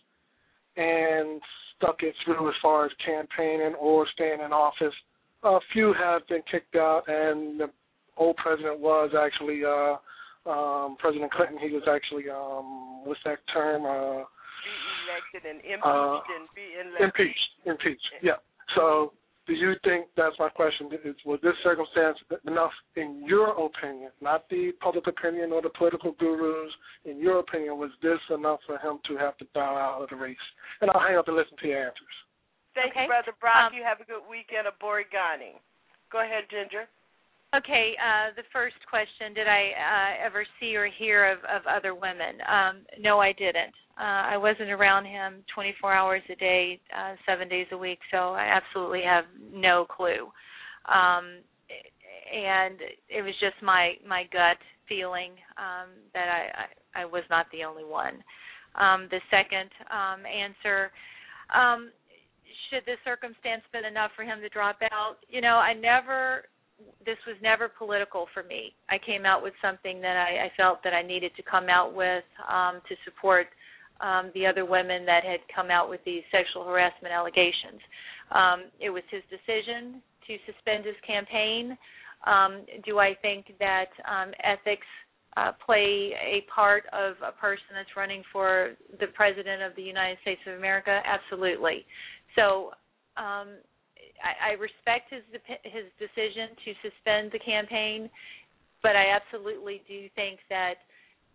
and 0.77 1.41
stuck 1.75 2.01
it 2.01 2.15
through 2.23 2.47
as 2.47 2.55
far 2.61 2.85
as 2.85 2.91
campaigning 3.05 3.73
or 3.79 4.07
staying 4.13 4.39
in 4.39 4.53
office. 4.53 4.93
A 5.43 5.59
few 5.73 5.93
have 5.93 6.25
been 6.27 6.41
kicked 6.49 6.75
out, 6.75 7.03
and 7.07 7.59
the 7.59 7.67
old 8.17 8.37
president 8.37 8.79
was 8.79 9.11
actually 9.17 9.61
uh, 9.65 9.95
um, 10.49 10.95
President 10.99 11.31
Clinton. 11.33 11.57
He 11.59 11.71
was 11.73 11.83
actually 11.89 12.29
um, 12.29 13.05
what's 13.05 13.19
that 13.25 13.39
term? 13.53 13.85
Uh, 13.85 14.23
elected 15.03 15.43
and 15.49 15.59
impeached 15.59 15.85
Uh, 15.85 16.19
and 16.35 16.47
be 16.55 16.61
elected. 16.79 17.03
impeached, 17.03 17.49
impeached. 17.65 18.09
Yeah. 18.21 18.39
So, 18.75 19.11
do 19.45 19.53
you 19.53 19.73
think 19.83 20.07
that's 20.15 20.35
my 20.39 20.47
question? 20.47 20.87
Is 21.03 21.15
was 21.25 21.39
this 21.43 21.55
circumstance 21.63 22.17
enough, 22.47 22.71
in 22.95 23.23
your 23.27 23.49
opinion, 23.49 24.11
not 24.21 24.47
the 24.49 24.71
public 24.79 25.07
opinion 25.07 25.51
or 25.51 25.61
the 25.61 25.69
political 25.77 26.13
gurus? 26.13 26.71
In 27.03 27.19
your 27.19 27.39
opinion, 27.39 27.77
was 27.77 27.91
this 28.01 28.19
enough 28.33 28.59
for 28.65 28.77
him 28.77 28.99
to 29.07 29.17
have 29.17 29.37
to 29.39 29.45
bow 29.53 29.75
out 29.75 30.01
of 30.03 30.09
the 30.09 30.15
race? 30.15 30.37
And 30.79 30.89
I'll 30.91 31.01
hang 31.01 31.17
up 31.17 31.27
and 31.27 31.35
listen 31.35 31.57
to 31.61 31.67
your 31.67 31.83
answers. 31.83 32.15
Thank 32.75 32.93
Okay. 32.93 33.03
you, 33.03 33.07
Brother 33.07 33.33
Brock. 33.39 33.71
Um, 33.71 33.77
you 33.77 33.83
have 33.83 34.01
a 34.01 34.05
good 34.05 34.25
weekend 34.29 34.67
of 34.67 34.77
Borigani. 34.79 35.61
Go 36.11 36.21
ahead, 36.21 36.49
Ginger. 36.49 36.87
Okay, 37.55 37.93
uh, 38.01 38.33
the 38.35 38.43
first 38.51 38.75
question: 38.89 39.33
Did 39.33 39.47
I 39.47 40.17
uh, 40.19 40.25
ever 40.25 40.45
see 40.59 40.75
or 40.75 40.87
hear 40.87 41.31
of, 41.31 41.37
of 41.45 41.61
other 41.67 41.93
women? 41.93 42.41
Um, 42.49 42.81
no, 42.99 43.19
I 43.19 43.31
didn't. 43.33 43.73
Uh, 43.95 44.33
I 44.33 44.37
wasn't 44.37 44.71
around 44.71 45.05
him 45.05 45.43
24 45.53 45.93
hours 45.93 46.23
a 46.31 46.35
day, 46.35 46.79
uh, 46.97 47.13
seven 47.27 47.47
days 47.47 47.67
a 47.71 47.77
week, 47.77 47.99
so 48.09 48.33
I 48.33 48.45
absolutely 48.45 49.03
have 49.03 49.25
no 49.53 49.85
clue. 49.85 50.31
Um, 50.89 51.45
and 52.33 52.79
it 53.07 53.21
was 53.21 53.35
just 53.39 53.61
my 53.61 53.93
my 54.07 54.23
gut 54.33 54.57
feeling 54.89 55.33
um, 55.57 55.89
that 56.15 56.27
I, 56.27 56.99
I 56.99 57.03
I 57.03 57.05
was 57.05 57.23
not 57.29 57.45
the 57.51 57.63
only 57.63 57.83
one. 57.83 58.23
Um, 58.75 59.07
the 59.11 59.21
second 59.29 59.69
um, 59.91 60.25
answer. 60.25 60.91
Um, 61.53 61.91
should 62.73 62.85
the 62.85 62.97
circumstance 63.05 63.61
been 63.71 63.85
enough 63.85 64.09
for 64.15 64.23
him 64.23 64.41
to 64.41 64.49
drop 64.49 64.77
out? 64.91 65.17
You 65.29 65.41
know, 65.41 65.61
I 65.61 65.73
never 65.73 66.49
this 67.05 67.21
was 67.27 67.37
never 67.41 67.69
political 67.69 68.25
for 68.33 68.43
me. 68.43 68.73
I 68.89 68.97
came 68.97 69.25
out 69.25 69.43
with 69.43 69.53
something 69.61 70.01
that 70.01 70.17
I, 70.17 70.47
I 70.47 70.51
felt 70.57 70.83
that 70.83 70.93
I 70.93 71.03
needed 71.05 71.31
to 71.37 71.43
come 71.43 71.69
out 71.69 71.93
with 71.93 72.25
um, 72.49 72.81
to 72.89 72.95
support 73.05 73.47
um, 74.01 74.31
the 74.33 74.47
other 74.47 74.65
women 74.65 75.05
that 75.05 75.23
had 75.23 75.39
come 75.53 75.69
out 75.69 75.87
with 75.87 76.01
these 76.03 76.23
sexual 76.31 76.65
harassment 76.65 77.13
allegations. 77.13 77.79
Um, 78.31 78.73
it 78.81 78.89
was 78.89 79.03
his 79.11 79.21
decision 79.29 80.01
to 80.27 80.33
suspend 80.49 80.83
his 80.83 80.97
campaign. 81.05 81.77
Um, 82.25 82.65
do 82.83 82.99
I 82.99 83.13
think 83.21 83.53
that 83.59 83.93
um, 84.09 84.33
ethics 84.43 84.87
uh, 85.37 85.51
play 85.65 86.13
a 86.13 86.45
part 86.53 86.83
of 86.93 87.15
a 87.25 87.31
person 87.39 87.73
that's 87.75 87.95
running 87.95 88.23
for 88.31 88.73
the 88.99 89.07
president 89.13 89.61
of 89.61 89.75
the 89.75 89.81
United 89.81 90.17
States 90.21 90.41
of 90.47 90.57
America? 90.57 91.01
Absolutely. 91.05 91.85
So 92.35 92.71
um, 93.17 93.59
I, 94.23 94.51
I 94.51 94.59
respect 94.59 95.11
his 95.11 95.23
his 95.63 95.85
decision 95.99 96.55
to 96.65 96.71
suspend 96.81 97.31
the 97.31 97.39
campaign, 97.39 98.09
but 98.81 98.95
I 98.95 99.05
absolutely 99.15 99.81
do 99.87 100.07
think 100.15 100.39
that 100.49 100.75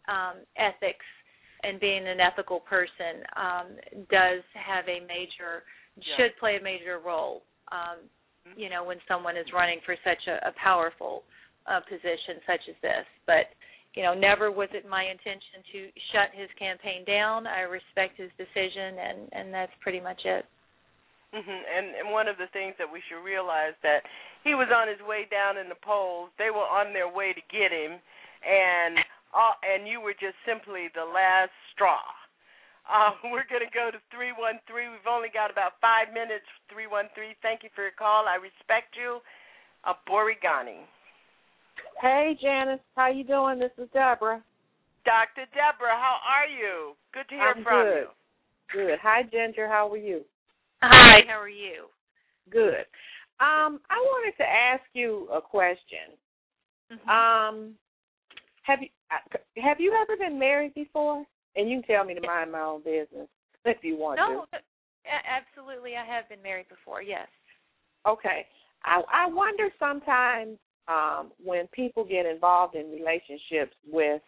um, 0.08 0.44
ethics 0.56 1.04
and 1.62 1.80
being 1.80 2.06
an 2.06 2.20
ethical 2.20 2.60
person 2.60 3.24
um, 3.36 3.66
does 4.10 4.42
have 4.54 4.86
a 4.88 5.00
major 5.06 5.64
Yeah. 5.98 6.14
should 6.16 6.36
play 6.38 6.56
a 6.56 6.62
major 6.62 7.00
role. 7.04 7.42
Um, 7.72 7.98
you 8.56 8.70
know, 8.70 8.84
when 8.84 8.98
someone 9.08 9.36
is 9.36 9.46
running 9.52 9.80
for 9.84 9.96
such 10.04 10.22
a, 10.28 10.48
a 10.48 10.52
powerful 10.62 11.24
uh, 11.66 11.80
position 11.80 12.40
such 12.46 12.62
as 12.68 12.76
this, 12.80 13.06
but 13.26 13.50
you 13.94 14.02
know, 14.02 14.14
never 14.14 14.52
was 14.52 14.68
it 14.72 14.86
my 14.88 15.02
intention 15.04 15.58
to 15.72 15.78
shut 16.12 16.30
his 16.32 16.48
campaign 16.58 17.04
down. 17.04 17.46
I 17.46 17.60
respect 17.62 18.16
his 18.16 18.30
decision, 18.38 18.98
and 18.98 19.18
and 19.32 19.46
that's 19.52 19.72
pretty 19.80 20.00
much 20.00 20.20
it. 20.24 20.44
Hmm 21.32 21.60
And 21.68 21.86
and 21.96 22.08
one 22.10 22.28
of 22.28 22.38
the 22.40 22.48
things 22.52 22.74
that 22.78 22.88
we 22.88 23.04
should 23.08 23.20
realize 23.20 23.76
that 23.82 24.02
he 24.44 24.54
was 24.54 24.68
on 24.72 24.88
his 24.88 25.00
way 25.04 25.28
down 25.28 25.58
in 25.60 25.68
the 25.68 25.80
polls. 25.84 26.30
They 26.38 26.48
were 26.48 26.64
on 26.64 26.92
their 26.96 27.10
way 27.10 27.36
to 27.36 27.42
get 27.52 27.68
him, 27.68 28.00
and 28.44 28.96
uh, 29.36 29.54
and 29.60 29.84
you 29.84 30.00
were 30.00 30.16
just 30.16 30.38
simply 30.48 30.88
the 30.96 31.04
last 31.04 31.52
straw. 31.74 32.00
Uh, 32.88 33.12
we're 33.32 33.44
going 33.44 33.60
to 33.60 33.74
go 33.76 33.92
to 33.92 34.00
313. 34.08 34.56
We've 34.72 35.04
only 35.04 35.28
got 35.28 35.52
about 35.52 35.76
five 35.84 36.08
minutes. 36.16 36.48
313. 36.72 37.36
Thank 37.44 37.60
you 37.60 37.68
for 37.76 37.84
your 37.84 37.92
call. 37.92 38.24
I 38.24 38.40
respect 38.40 38.96
you. 38.96 39.20
Uh, 39.84 39.92
Borigani. 40.08 40.88
Hey 42.00 42.36
Janice, 42.40 42.80
how 42.96 43.10
you 43.10 43.24
doing? 43.24 43.58
This 43.58 43.70
is 43.78 43.88
Deborah. 43.92 44.42
Dr. 45.04 45.46
Deborah, 45.54 45.96
how 45.98 46.18
are 46.26 46.46
you? 46.46 46.94
Good 47.12 47.28
to 47.28 47.34
hear 47.34 47.54
I'm 47.56 47.64
from 47.64 47.86
good. 47.86 48.06
you. 48.74 48.86
Good. 48.86 48.98
Hi 49.02 49.22
Ginger, 49.22 49.68
how 49.68 49.90
are 49.90 49.96
you? 49.96 50.24
Hi, 50.82 51.22
how 51.26 51.40
are 51.40 51.48
you? 51.48 51.86
Good. 52.50 52.86
Um, 53.40 53.80
I 53.90 53.96
wanted 53.96 54.36
to 54.38 54.44
ask 54.44 54.82
you 54.92 55.28
a 55.32 55.40
question. 55.40 56.16
Mm-hmm. 56.92 57.08
Um, 57.08 57.74
have 58.62 58.80
you 58.82 58.88
uh, 59.10 59.38
have 59.62 59.80
you 59.80 59.92
ever 59.94 60.16
been 60.16 60.38
married 60.38 60.74
before? 60.74 61.24
And 61.56 61.68
you 61.68 61.80
can 61.80 61.96
tell 61.96 62.04
me 62.04 62.14
to 62.14 62.20
mind 62.26 62.52
my 62.52 62.60
own 62.60 62.82
business 62.82 63.28
if 63.64 63.78
you 63.82 63.96
want 63.96 64.18
No, 64.18 64.44
to. 64.44 64.60
absolutely. 65.26 65.96
I 65.96 66.04
have 66.04 66.28
been 66.28 66.42
married 66.42 66.68
before. 66.68 67.02
Yes. 67.02 67.28
Okay. 68.06 68.46
I 68.84 69.02
I 69.12 69.28
wonder 69.28 69.68
sometimes 69.78 70.58
um 70.86 71.32
when 71.42 71.66
people 71.68 72.04
get 72.04 72.26
involved 72.26 72.74
in 72.74 72.90
relationships 72.90 73.74
with 73.90 74.22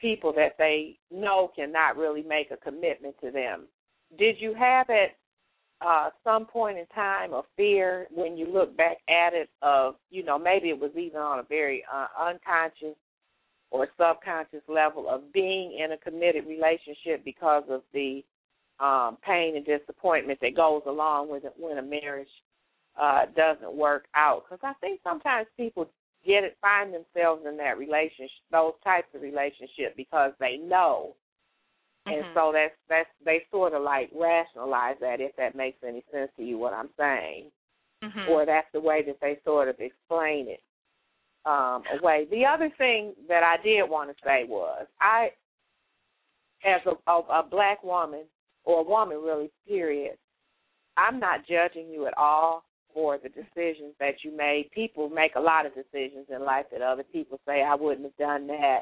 people 0.00 0.32
that 0.34 0.54
they 0.58 0.98
know 1.10 1.50
cannot 1.54 1.96
really 1.96 2.22
make 2.22 2.50
a 2.50 2.56
commitment 2.56 3.14
to 3.22 3.30
them. 3.30 3.66
Did 4.18 4.36
you 4.40 4.54
have 4.54 4.90
at 4.90 5.16
uh 5.84 6.10
some 6.24 6.46
point 6.46 6.78
in 6.78 6.86
time 6.86 7.32
of 7.32 7.44
fear 7.56 8.06
when 8.14 8.36
you 8.36 8.46
look 8.46 8.76
back 8.76 8.98
at 9.08 9.34
it 9.34 9.48
of, 9.62 9.94
you 10.10 10.22
know, 10.24 10.38
maybe 10.38 10.68
it 10.68 10.78
was 10.78 10.92
even 10.96 11.18
on 11.18 11.38
a 11.38 11.42
very 11.42 11.84
uh, 11.92 12.06
unconscious 12.20 12.96
or 13.70 13.88
subconscious 13.98 14.62
level 14.68 15.08
of 15.08 15.32
being 15.32 15.78
in 15.82 15.92
a 15.92 15.96
committed 15.96 16.46
relationship 16.46 17.24
because 17.24 17.64
of 17.68 17.82
the 17.92 18.22
um 18.80 19.18
pain 19.26 19.56
and 19.56 19.66
disappointment 19.66 20.38
that 20.40 20.56
goes 20.56 20.82
along 20.86 21.30
with 21.30 21.44
it 21.44 21.52
when 21.58 21.78
a 21.78 21.82
marriage 21.82 22.28
uh 23.00 23.22
doesn't 23.36 23.74
work 23.74 24.06
out. 24.14 24.44
Because 24.44 24.62
I 24.62 24.74
think 24.80 25.00
sometimes 25.02 25.46
people 25.56 25.88
get 26.24 26.44
it 26.44 26.56
find 26.60 26.94
themselves 26.94 27.42
in 27.48 27.56
that 27.56 27.78
relationship 27.78 28.30
those 28.50 28.74
types 28.84 29.08
of 29.14 29.22
relationship 29.22 29.96
because 29.96 30.32
they 30.38 30.56
know 30.56 31.14
and 32.06 32.24
Mhm. 32.24 32.34
so 32.34 32.52
that's 32.52 32.74
that's 32.88 33.08
they 33.24 33.44
sort 33.50 33.74
of 33.74 33.82
like 33.82 34.10
rationalize 34.14 34.96
that 35.00 35.20
if 35.20 35.34
that 35.36 35.54
makes 35.54 35.82
any 35.86 36.04
sense 36.10 36.30
to 36.36 36.42
you 36.42 36.58
what 36.58 36.72
I'm 36.72 36.90
saying 36.96 37.50
Mhm. 38.02 38.28
or 38.28 38.44
that's 38.46 38.70
the 38.72 38.80
way 38.80 39.02
that 39.02 39.20
they 39.20 39.38
sort 39.44 39.68
of 39.68 39.78
explain 39.80 40.48
it 40.48 40.62
um 41.44 41.84
away 41.98 42.26
the 42.30 42.44
other 42.46 42.70
thing 42.70 43.14
that 43.28 43.42
I 43.42 43.56
did 43.62 43.88
want 43.88 44.10
to 44.10 44.24
say 44.24 44.44
was 44.44 44.86
I 45.00 45.32
as 46.64 46.80
a, 46.86 47.10
a, 47.10 47.18
a 47.40 47.42
black 47.48 47.82
woman 47.82 48.24
or 48.64 48.80
a 48.80 48.84
woman 48.84 49.18
really 49.22 49.50
period 49.66 50.18
I'm 50.96 51.18
not 51.18 51.46
judging 51.46 51.88
you 51.88 52.06
at 52.06 52.16
all 52.16 52.64
for 52.92 53.18
the 53.18 53.30
decisions 53.30 53.94
that 53.98 54.22
you 54.22 54.30
made. 54.36 54.70
People 54.72 55.08
make 55.08 55.36
a 55.36 55.40
lot 55.40 55.64
of 55.64 55.72
decisions 55.74 56.26
in 56.28 56.44
life 56.44 56.66
that 56.70 56.82
other 56.82 57.02
people 57.02 57.40
say 57.46 57.62
I 57.62 57.74
wouldn't 57.74 58.04
have 58.04 58.16
done 58.16 58.46
that. 58.48 58.80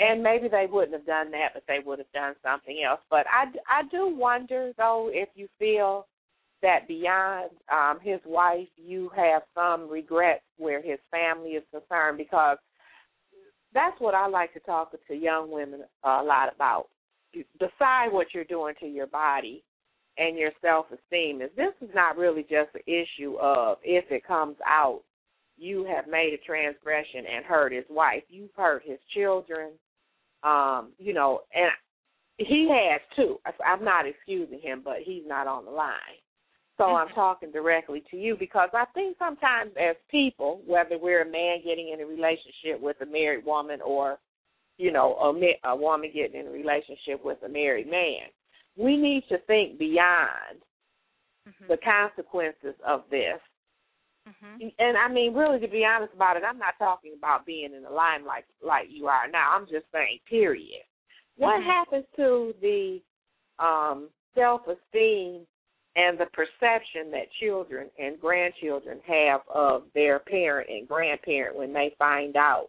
And 0.00 0.22
maybe 0.22 0.48
they 0.48 0.66
wouldn't 0.70 0.94
have 0.94 1.06
done 1.06 1.30
that, 1.32 1.50
but 1.52 1.62
they 1.68 1.78
would 1.84 1.98
have 1.98 2.10
done 2.12 2.34
something 2.42 2.82
else. 2.88 3.00
But 3.10 3.26
I, 3.28 3.44
I 3.68 3.82
do 3.90 4.08
wonder, 4.08 4.72
though, 4.78 5.10
if 5.12 5.28
you 5.34 5.46
feel 5.58 6.06
that 6.62 6.88
beyond 6.88 7.50
um, 7.70 7.98
his 8.02 8.18
wife, 8.24 8.68
you 8.76 9.10
have 9.14 9.42
some 9.54 9.90
regrets 9.90 10.42
where 10.56 10.80
his 10.80 10.98
family 11.10 11.50
is 11.50 11.64
concerned, 11.70 12.16
because 12.16 12.56
that's 13.74 14.00
what 14.00 14.14
I 14.14 14.26
like 14.26 14.54
to 14.54 14.60
talk 14.60 14.92
to 14.92 15.14
young 15.14 15.50
women 15.50 15.82
a 16.02 16.22
lot 16.22 16.52
about. 16.54 16.88
Decide 17.58 18.10
what 18.10 18.28
you're 18.34 18.44
doing 18.44 18.74
to 18.80 18.86
your 18.86 19.06
body 19.06 19.62
and 20.18 20.36
your 20.36 20.50
self 20.60 20.86
esteem 20.86 21.40
is 21.40 21.50
this 21.56 21.74
is 21.80 21.90
not 21.94 22.16
really 22.16 22.42
just 22.42 22.70
an 22.74 22.80
issue 22.86 23.36
of 23.40 23.78
if 23.82 24.04
it 24.10 24.26
comes 24.26 24.56
out 24.66 25.02
you 25.56 25.84
have 25.84 26.08
made 26.08 26.32
a 26.32 26.46
transgression 26.46 27.24
and 27.32 27.44
hurt 27.44 27.72
his 27.72 27.84
wife 27.88 28.22
you've 28.28 28.50
hurt 28.56 28.82
his 28.84 28.98
children 29.14 29.70
Um, 30.42 30.92
you 30.98 31.12
know, 31.12 31.40
and 31.54 31.70
he 32.38 32.68
has 32.70 33.00
too. 33.14 33.38
I'm 33.64 33.84
not 33.84 34.06
excusing 34.06 34.60
him, 34.60 34.80
but 34.82 34.96
he's 35.04 35.24
not 35.26 35.46
on 35.46 35.64
the 35.64 35.70
line. 35.70 36.20
So 36.80 36.86
I'm 36.86 37.08
talking 37.08 37.52
directly 37.52 38.02
to 38.10 38.16
you 38.16 38.36
because 38.38 38.70
I 38.72 38.86
think 38.94 39.18
sometimes 39.18 39.72
as 39.78 39.96
people, 40.10 40.62
whether 40.66 40.96
we're 40.96 41.28
a 41.28 41.30
man 41.30 41.58
getting 41.62 41.90
in 41.92 42.00
a 42.00 42.06
relationship 42.06 42.80
with 42.80 42.96
a 43.02 43.06
married 43.06 43.44
woman 43.44 43.80
or, 43.84 44.18
you 44.78 44.90
know, 44.90 45.14
a, 45.16 45.68
a 45.68 45.76
woman 45.76 46.10
getting 46.14 46.40
in 46.40 46.46
a 46.46 46.50
relationship 46.50 47.22
with 47.22 47.36
a 47.44 47.50
married 47.50 47.90
man, 47.90 48.32
we 48.78 48.96
need 48.96 49.24
to 49.28 49.36
think 49.46 49.78
beyond 49.78 50.62
mm-hmm. 51.46 51.66
the 51.68 51.76
consequences 51.84 52.74
of 52.88 53.02
this. 53.10 53.40
Mm-hmm. 54.30 54.68
And 54.78 54.96
I 54.96 55.08
mean, 55.08 55.34
really, 55.34 55.60
to 55.60 55.68
be 55.68 55.84
honest 55.84 56.14
about 56.14 56.36
it, 56.36 56.42
I'm 56.46 56.58
not 56.58 56.74
talking 56.78 57.14
about 57.18 57.46
being 57.46 57.74
in 57.74 57.82
the 57.82 57.90
limelight 57.90 58.44
like 58.64 58.86
you 58.90 59.06
are 59.06 59.28
now. 59.28 59.52
I'm 59.56 59.66
just 59.66 59.86
saying, 59.92 60.18
period. 60.28 60.82
What 61.36 61.60
Mm-hmm. 61.60 61.70
happens 61.70 62.04
to 62.16 62.54
the 62.60 63.00
um, 63.58 64.08
self 64.34 64.62
esteem 64.62 65.46
and 65.96 66.18
the 66.18 66.26
perception 66.32 67.10
that 67.10 67.32
children 67.40 67.90
and 67.98 68.20
grandchildren 68.20 69.00
have 69.06 69.40
of 69.52 69.82
their 69.94 70.20
parent 70.20 70.68
and 70.70 70.86
grandparent 70.86 71.56
when 71.56 71.72
they 71.72 71.94
find 71.98 72.36
out 72.36 72.68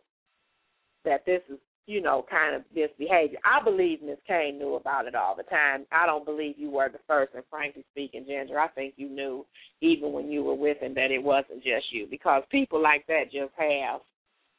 that 1.05 1.25
this 1.25 1.41
is, 1.49 1.59
you 1.87 2.01
know, 2.01 2.25
kind 2.29 2.55
of 2.55 2.63
this 2.73 2.89
behavior. 2.97 3.39
I 3.43 3.63
believe 3.63 4.01
Miss 4.03 4.17
Cain 4.27 4.57
knew 4.59 4.75
about 4.75 5.07
it 5.07 5.15
all 5.15 5.35
the 5.35 5.43
time. 5.43 5.85
I 5.91 6.05
don't 6.05 6.25
believe 6.25 6.55
you 6.57 6.69
were 6.69 6.89
the 6.89 6.99
first, 7.07 7.33
and 7.33 7.43
frankly 7.49 7.83
speaking, 7.91 8.25
Ginger, 8.27 8.59
I 8.59 8.67
think 8.69 8.93
you 8.97 9.09
knew 9.09 9.45
even 9.81 10.13
when 10.13 10.29
you 10.29 10.43
were 10.43 10.55
with 10.55 10.77
him 10.79 10.93
that 10.95 11.11
it 11.11 11.23
wasn't 11.23 11.63
just 11.63 11.91
you 11.91 12.07
because 12.09 12.43
people 12.51 12.81
like 12.81 13.05
that 13.07 13.31
just 13.31 13.51
have 13.57 14.01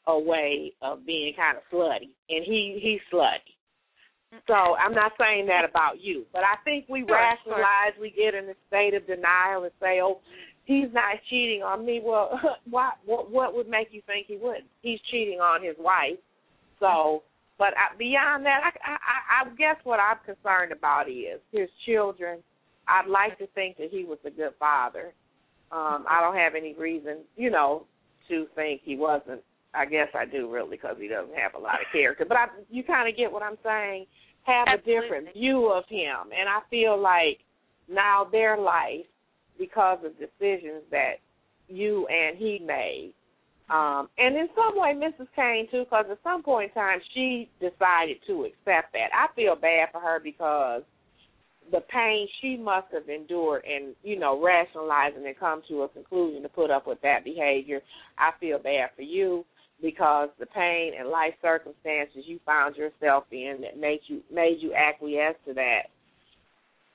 a 0.06 0.18
way 0.18 0.72
of 0.82 1.06
being 1.06 1.32
kind 1.36 1.56
of 1.56 1.62
slutty, 1.72 2.10
and 2.28 2.44
he 2.44 2.78
he's 2.82 3.00
slutty. 3.12 3.54
So 4.46 4.54
I'm 4.54 4.94
not 4.94 5.12
saying 5.18 5.46
that 5.46 5.64
about 5.68 6.00
you, 6.00 6.24
but 6.32 6.40
I 6.40 6.56
think 6.64 6.86
we 6.88 7.04
Sure, 7.06 7.14
rationalize, 7.14 7.92
we 8.00 8.10
get 8.10 8.34
in 8.34 8.48
a 8.48 8.54
state 8.66 8.94
of 8.94 9.06
denial 9.06 9.64
and 9.64 9.72
say, 9.80 10.00
"Oh, 10.02 10.20
he's 10.64 10.92
not 10.92 11.18
cheating 11.28 11.62
on 11.62 11.84
me." 11.84 12.00
Well, 12.02 12.40
why? 12.70 12.92
What, 13.04 13.30
what 13.30 13.54
would 13.54 13.68
make 13.68 13.88
you 13.92 14.02
think 14.06 14.26
he 14.26 14.38
would? 14.38 14.64
He's 14.80 15.00
cheating 15.10 15.38
on 15.38 15.62
his 15.62 15.76
wife. 15.78 16.18
So, 16.82 17.22
but 17.58 17.68
I, 17.78 17.96
beyond 17.96 18.44
that, 18.44 18.60
I, 18.64 18.90
I, 18.90 19.46
I 19.46 19.54
guess 19.54 19.76
what 19.84 20.00
I'm 20.00 20.18
concerned 20.26 20.72
about 20.72 21.08
is 21.08 21.38
his 21.52 21.68
children. 21.86 22.40
I'd 22.88 23.08
like 23.08 23.38
to 23.38 23.46
think 23.54 23.76
that 23.76 23.90
he 23.92 24.04
was 24.04 24.18
a 24.26 24.30
good 24.30 24.52
father. 24.58 25.14
Um, 25.70 26.04
I 26.10 26.20
don't 26.20 26.34
have 26.34 26.56
any 26.56 26.74
reason, 26.74 27.18
you 27.36 27.50
know, 27.50 27.86
to 28.28 28.46
think 28.56 28.80
he 28.84 28.96
wasn't. 28.96 29.42
I 29.74 29.86
guess 29.86 30.08
I 30.12 30.26
do 30.26 30.50
really 30.50 30.76
because 30.76 30.96
he 31.00 31.06
doesn't 31.06 31.36
have 31.36 31.54
a 31.54 31.58
lot 31.58 31.74
of 31.74 31.86
character. 31.92 32.26
But 32.28 32.36
I, 32.36 32.46
you 32.68 32.82
kind 32.82 33.08
of 33.08 33.16
get 33.16 33.30
what 33.30 33.42
I'm 33.42 33.58
saying. 33.62 34.06
Have 34.42 34.66
a 34.74 34.78
different 34.78 35.32
view 35.34 35.70
of 35.72 35.84
him, 35.88 36.32
and 36.36 36.48
I 36.48 36.68
feel 36.68 37.00
like 37.00 37.38
now 37.88 38.26
their 38.30 38.58
life, 38.58 39.06
because 39.56 39.98
of 40.04 40.18
decisions 40.18 40.82
that 40.90 41.22
you 41.68 42.08
and 42.08 42.36
he 42.36 42.60
made, 42.66 43.14
um, 43.72 44.08
and 44.18 44.36
in 44.36 44.48
some 44.54 44.78
way 44.78 44.92
Mrs. 44.94 45.28
Cain 45.34 45.66
too, 45.70 45.84
because 45.84 46.04
at 46.10 46.18
some 46.22 46.42
point 46.42 46.70
in 46.70 46.74
time 46.74 46.98
she 47.14 47.48
decided 47.58 48.18
to 48.26 48.44
accept 48.44 48.92
that. 48.92 49.08
I 49.14 49.32
feel 49.34 49.56
bad 49.56 49.88
for 49.92 50.00
her 50.00 50.20
because 50.22 50.82
the 51.70 51.80
pain 51.92 52.28
she 52.40 52.56
must 52.56 52.88
have 52.92 53.08
endured 53.08 53.64
and 53.64 53.94
you 54.02 54.18
know 54.18 54.42
rationalizing 54.42 55.26
and 55.26 55.38
come 55.38 55.62
to 55.68 55.82
a 55.82 55.88
conclusion 55.88 56.42
to 56.42 56.48
put 56.48 56.70
up 56.70 56.86
with 56.86 57.00
that 57.02 57.24
behavior. 57.24 57.80
I 58.18 58.32
feel 58.38 58.58
bad 58.58 58.90
for 58.94 59.02
you 59.02 59.44
because 59.80 60.28
the 60.38 60.46
pain 60.46 60.92
and 60.98 61.08
life 61.08 61.34
circumstances 61.40 62.24
you 62.26 62.40
found 62.44 62.76
yourself 62.76 63.24
in 63.32 63.58
that 63.62 63.78
made 63.78 64.00
you 64.06 64.20
made 64.30 64.58
you 64.60 64.74
acquiesce 64.74 65.36
to 65.46 65.54
that. 65.54 65.84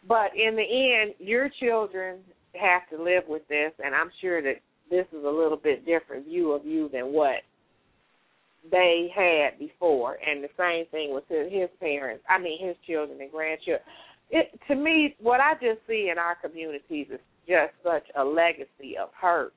But 0.08 0.32
in 0.36 0.56
the 0.56 0.62
end, 0.62 1.16
your 1.18 1.50
children 1.60 2.20
have 2.54 2.88
to 2.92 3.04
live 3.04 3.24
with 3.28 3.48
this, 3.48 3.72
and 3.84 3.96
I'm 3.96 4.12
sure 4.22 4.42
that 4.44 4.62
this 4.90 5.06
is 5.12 5.24
a 5.24 5.30
little 5.30 5.58
bit 5.58 5.86
different 5.86 6.26
view 6.26 6.52
of 6.52 6.66
you 6.66 6.90
than 6.92 7.14
what 7.14 7.42
they 8.70 9.08
had 9.16 9.60
before. 9.60 10.18
And 10.26 10.44
the 10.44 10.50
same 10.58 10.86
thing 10.92 11.14
with 11.14 11.24
his, 11.30 11.70
parents. 11.80 12.24
I 12.30 12.40
mean, 12.40 12.66
his 12.66 12.76
children 12.86 13.20
and 13.22 13.32
grandchildren. 13.32 13.82
It 14.30 14.60
to 14.68 14.76
me, 14.76 15.16
what 15.20 15.40
I 15.40 15.54
just 15.54 15.80
see 15.88 16.10
in 16.12 16.18
our 16.18 16.36
communities 16.36 17.08
is 17.12 17.20
just 17.48 17.74
such 17.84 18.04
a 18.18 18.24
legacy 18.24 18.98
of 19.02 19.10
hurt. 19.20 19.54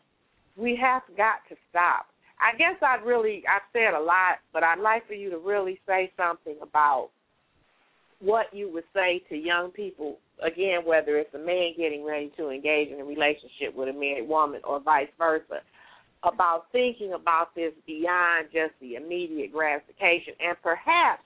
We 0.56 0.78
have 0.80 1.02
got 1.16 1.42
to 1.48 1.56
stop. 1.70 2.06
I 2.40 2.56
guess 2.56 2.76
I'd 2.82 3.04
really 3.04 3.42
I've 3.52 3.62
said 3.72 3.94
a 3.94 4.02
lot, 4.02 4.38
but 4.52 4.62
I'd 4.62 4.78
like 4.78 5.06
for 5.06 5.14
you 5.14 5.30
to 5.30 5.38
really 5.38 5.80
say 5.86 6.12
something 6.16 6.56
about 6.62 7.10
what 8.20 8.46
you 8.52 8.70
would 8.72 8.84
say 8.94 9.22
to 9.28 9.36
young 9.36 9.70
people 9.72 10.18
again, 10.44 10.80
whether 10.84 11.18
it's 11.18 11.34
a 11.34 11.38
man 11.38 11.72
getting 11.76 12.04
ready 12.04 12.32
to 12.36 12.50
engage 12.50 12.88
in 12.88 13.00
a 13.00 13.04
relationship 13.04 13.74
with 13.74 13.88
a 13.88 13.92
married 13.92 14.28
woman 14.28 14.60
or 14.64 14.80
vice 14.80 15.08
versa, 15.18 15.60
about 16.22 16.66
thinking 16.72 17.12
about 17.14 17.54
this 17.54 17.72
beyond 17.86 18.48
just 18.52 18.74
the 18.80 18.94
immediate 18.94 19.52
gratification 19.52 20.34
and 20.40 20.56
perhaps 20.62 21.22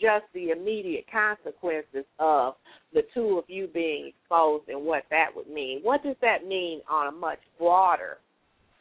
just 0.00 0.24
the 0.34 0.50
immediate 0.50 1.04
consequences 1.10 2.04
of 2.18 2.54
the 2.92 3.02
two 3.14 3.38
of 3.38 3.44
you 3.48 3.66
being 3.66 4.12
exposed 4.12 4.68
and 4.68 4.84
what 4.84 5.04
that 5.10 5.28
would 5.34 5.48
mean. 5.48 5.80
What 5.82 6.02
does 6.02 6.16
that 6.20 6.46
mean 6.46 6.80
on 6.88 7.08
a 7.08 7.16
much 7.16 7.40
broader 7.58 8.18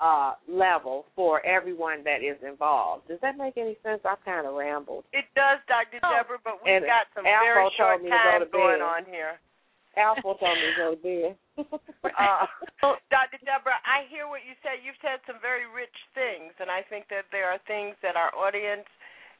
uh, 0.02 0.34
level 0.48 1.06
for 1.16 1.46
everyone 1.46 2.04
that 2.04 2.20
is 2.20 2.38
involved? 2.46 3.08
Does 3.08 3.20
that 3.22 3.38
make 3.38 3.58
any 3.58 3.78
sense? 3.82 4.02
I've 4.04 4.24
kind 4.26 4.46
of 4.46 4.54
rambled. 4.54 5.06
It 5.14 5.26
does, 5.36 5.60
Dr. 5.68 6.00
Deborah, 6.04 6.40
but 6.44 6.60
we've 6.64 6.76
And 6.76 6.86
got 6.86 7.08
some 7.16 7.26
Alpha 7.26 7.46
very 7.48 7.70
short 7.78 8.02
time 8.04 8.44
going 8.52 8.82
on 8.82 9.06
here. 9.06 9.40
Me 9.96 10.04
to 10.04 10.72
go 10.76 10.88
to 10.92 11.00
bed. 11.00 11.36
uh, 12.04 12.46
Dr. 13.08 13.40
Deborah, 13.48 13.80
I 13.88 14.04
hear 14.12 14.28
what 14.28 14.44
you 14.44 14.54
said. 14.60 14.84
You've 14.84 15.00
said 15.00 15.24
some 15.24 15.40
very 15.40 15.64
rich 15.72 15.96
things, 16.12 16.52
and 16.60 16.68
I 16.68 16.84
think 16.84 17.08
that 17.10 17.32
there 17.32 17.48
are 17.48 17.60
things 17.64 17.96
that 18.04 18.20
our 18.20 18.36
audience 18.36 18.88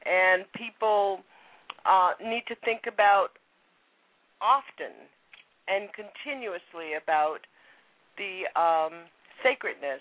and 0.04 0.48
people 0.56 1.20
uh, 1.84 2.16
need 2.24 2.44
to 2.48 2.56
think 2.64 2.88
about 2.88 3.36
often 4.40 4.96
and 5.68 5.90
continuously 5.92 6.96
about 6.96 7.44
the 8.16 8.48
um, 8.56 9.04
sacredness 9.42 10.00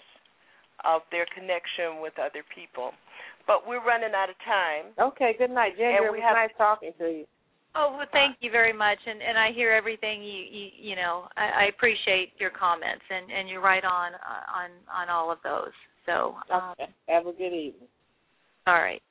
of 0.83 1.01
their 1.11 1.25
connection 1.33 1.99
with 1.99 2.13
other 2.19 2.43
people. 2.53 2.91
But 3.47 3.67
we're 3.67 3.83
running 3.83 4.13
out 4.15 4.29
of 4.29 4.37
time. 4.43 4.93
Okay, 4.99 5.35
good 5.37 5.51
night, 5.51 5.77
Ginger. 5.77 6.05
And 6.05 6.11
we 6.11 6.19
it 6.19 6.23
was 6.23 6.31
have- 6.31 6.39
nice 6.39 6.55
talking 6.57 6.93
to 6.99 7.07
you. 7.23 7.25
Oh 7.75 7.95
well, 7.97 8.07
thank 8.13 8.37
you 8.39 8.51
very 8.51 8.71
much, 8.73 8.99
and 9.05 9.21
and 9.21 9.37
I 9.37 9.51
hear 9.51 9.71
everything 9.71 10.23
you 10.23 10.43
you 10.49 10.67
you 10.91 10.95
know. 10.95 11.27
I, 11.35 11.65
I 11.65 11.69
appreciate 11.75 12.31
your 12.39 12.49
comments, 12.49 13.03
and 13.09 13.31
and 13.31 13.49
you're 13.49 13.61
right 13.61 13.83
on 13.83 14.13
uh, 14.15 14.43
on 14.55 14.69
on 14.87 15.09
all 15.09 15.31
of 15.31 15.39
those. 15.43 15.75
So 16.05 16.35
um, 16.53 16.73
Okay. 16.79 16.91
Have 17.09 17.27
a 17.27 17.33
good 17.33 17.53
evening. 17.53 17.89
all 18.67 18.79
right. 18.79 19.01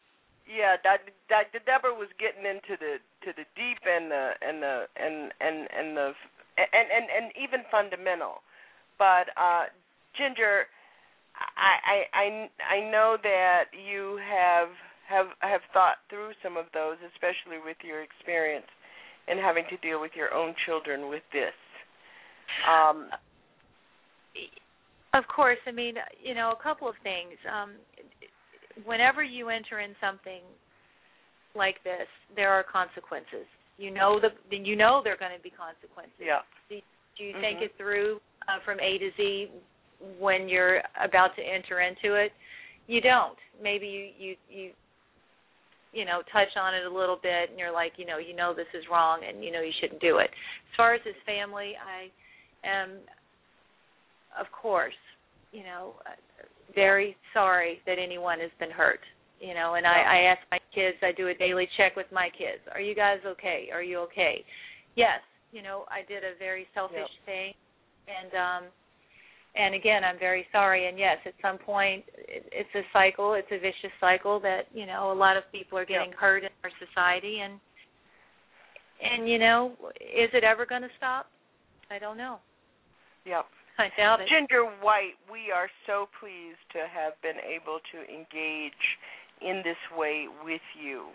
Yeah, 0.49 0.77
Dr. 0.83 1.13
Dr. 1.29 1.61
Deborah 1.65 1.95
was 1.95 2.09
getting 2.21 2.45
into 2.45 2.77
the 2.81 3.01
to 3.25 3.33
the 3.37 3.45
deep 3.57 3.81
and 3.85 4.11
the 4.11 4.31
and 4.41 4.63
the 4.63 4.85
and 4.97 5.33
and 5.41 5.57
and 5.69 5.97
the 5.97 6.13
and 6.57 6.87
and 6.89 7.07
and 7.13 7.33
even 7.37 7.65
fundamental. 7.71 8.41
But 8.99 9.29
uh 9.37 9.65
Ginger, 10.17 10.69
I 11.37 11.75
I 11.85 11.97
I 12.13 12.27
I 12.77 12.91
know 12.91 13.17
that 13.23 13.65
you 13.73 14.19
have 14.25 14.69
have 15.09 15.27
have 15.41 15.61
thought 15.73 15.97
through 16.09 16.33
some 16.43 16.57
of 16.57 16.67
those, 16.73 16.97
especially 17.15 17.59
with 17.65 17.77
your 17.83 18.03
experience 18.03 18.67
in 19.29 19.39
having 19.39 19.65
to 19.71 19.77
deal 19.79 20.01
with 20.01 20.13
your 20.15 20.33
own 20.35 20.55
children 20.67 21.09
with 21.09 21.23
this. 21.33 21.55
Um 22.69 23.11
Of 25.15 25.25
course, 25.29 25.59
I 25.67 25.71
mean, 25.71 25.95
you 26.23 26.35
know, 26.35 26.53
a 26.59 26.63
couple 26.63 26.89
of 26.89 26.97
things. 27.03 27.39
Um, 27.47 27.75
whenever 28.85 29.23
you 29.23 29.49
enter 29.49 29.79
in 29.79 29.95
something 30.01 30.43
like 31.55 31.77
this, 31.85 32.09
there 32.35 32.51
are 32.51 32.65
consequences. 32.65 33.47
You 33.79 33.91
know 33.91 34.21
the 34.21 34.31
you 34.57 34.77
know 34.77 35.01
there 35.03 35.15
are 35.15 35.17
going 35.17 35.37
to 35.37 35.43
be 35.43 35.51
consequences. 35.51 36.19
Yeah. 36.19 36.43
Do, 36.69 36.81
do 37.19 37.25
you 37.25 37.33
think 37.41 37.59
Mhm. 37.59 37.63
it 37.63 37.77
through 37.77 38.21
uh, 38.49 38.59
from 38.65 38.79
A 38.81 38.99
to 38.99 39.11
Z 39.17 39.51
when 40.19 40.49
you're 40.49 40.83
about 41.01 41.35
to 41.37 41.43
enter 41.43 41.81
into 41.81 42.15
it? 42.15 42.33
You 42.87 43.01
don't. 43.01 43.39
Maybe 43.61 43.87
you 43.87 44.05
you 44.19 44.37
you 44.49 44.73
you 45.95 46.05
know 46.05 46.21
touch 46.33 46.53
on 46.61 46.75
it 46.75 46.85
a 46.85 46.93
little 46.93 47.19
bit, 47.23 47.51
and 47.51 47.59
you're 47.59 47.73
like, 47.73 47.93
you 47.97 48.07
know, 48.07 48.19
you 48.19 48.35
know 48.35 48.53
this 48.55 48.69
is 48.75 48.85
wrong, 48.91 49.21
and 49.27 49.43
you 49.45 49.53
know 49.53 49.61
you 49.61 49.73
shouldn't 49.81 50.01
do 50.01 50.19
it. 50.19 50.29
As 50.29 50.75
far 50.77 50.95
as 50.95 51.01
his 51.05 51.15
family, 51.25 51.73
I 51.79 52.11
am, 52.67 52.99
of 54.39 54.47
course, 54.51 54.99
you 55.53 55.63
know, 55.63 55.95
very 56.75 57.17
sorry 57.33 57.81
that 57.87 57.97
anyone 58.03 58.41
has 58.41 58.51
been 58.59 58.71
hurt. 58.71 59.01
You 59.41 59.53
know, 59.53 59.75
and 59.75 59.87
I, 59.87 59.99
I 60.01 60.19
ask 60.33 60.41
my 60.51 60.59
kids, 60.75 60.97
I 61.03 61.13
do 61.13 61.29
a 61.29 61.35
daily 61.35 61.69
check 61.77 61.97
with 61.97 62.07
my 62.11 62.29
kids. 62.33 62.65
Are 62.73 62.81
you 62.81 62.95
guys 62.95 63.19
okay? 63.27 63.69
Are 63.73 63.83
you 63.83 63.99
okay? 64.09 64.45
Yes. 64.97 65.21
You 65.53 65.63
know, 65.63 65.85
I 65.91 66.07
did 66.09 66.25
a 66.25 66.39
very 66.39 66.67
selfish 66.73 67.13
thing, 67.27 67.53
and 68.09 68.33
um, 68.35 68.63
and 69.57 69.75
again, 69.75 70.03
I'm 70.03 70.19
very 70.19 70.47
sorry. 70.51 70.89
And 70.89 70.99
yes, 70.99 71.19
at 71.27 71.35
some 71.41 71.59
point, 71.59 72.05
it's 72.19 72.75
a 72.75 72.83
cycle. 72.93 73.35
It's 73.35 73.49
a 73.53 73.59
vicious 73.59 73.95
cycle 74.01 74.41
that 74.41 74.63
you 74.75 74.87
know 74.87 75.13
a 75.13 75.15
lot 75.15 75.37
of 75.37 75.45
people 75.53 75.79
are 75.79 75.85
getting 75.87 76.11
Yep. 76.11 76.19
hurt 76.19 76.45
in 76.45 76.51
our 76.65 76.71
society, 76.79 77.41
and 77.41 77.61
and 79.03 79.29
you 79.29 79.39
know, 79.39 79.73
is 80.01 80.31
it 80.33 80.45
ever 80.45 80.67
going 80.67 80.83
to 80.83 80.89
stop? 80.97 81.27
I 81.91 81.99
don't 81.99 82.17
know. 82.17 82.39
Yep. 83.27 83.45
I 83.79 83.89
doubt 83.97 84.21
it. 84.21 84.29
Ginger 84.29 84.65
White, 84.83 85.19
we 85.31 85.51
are 85.55 85.69
so 85.87 86.07
pleased 86.21 86.63
to 86.73 86.87
have 86.93 87.15
been 87.23 87.39
able 87.43 87.79
to 87.93 87.99
engage 88.13 88.85
in 89.41 89.63
this 89.65 89.77
way 89.97 90.27
with 90.45 90.63
you, 90.81 91.09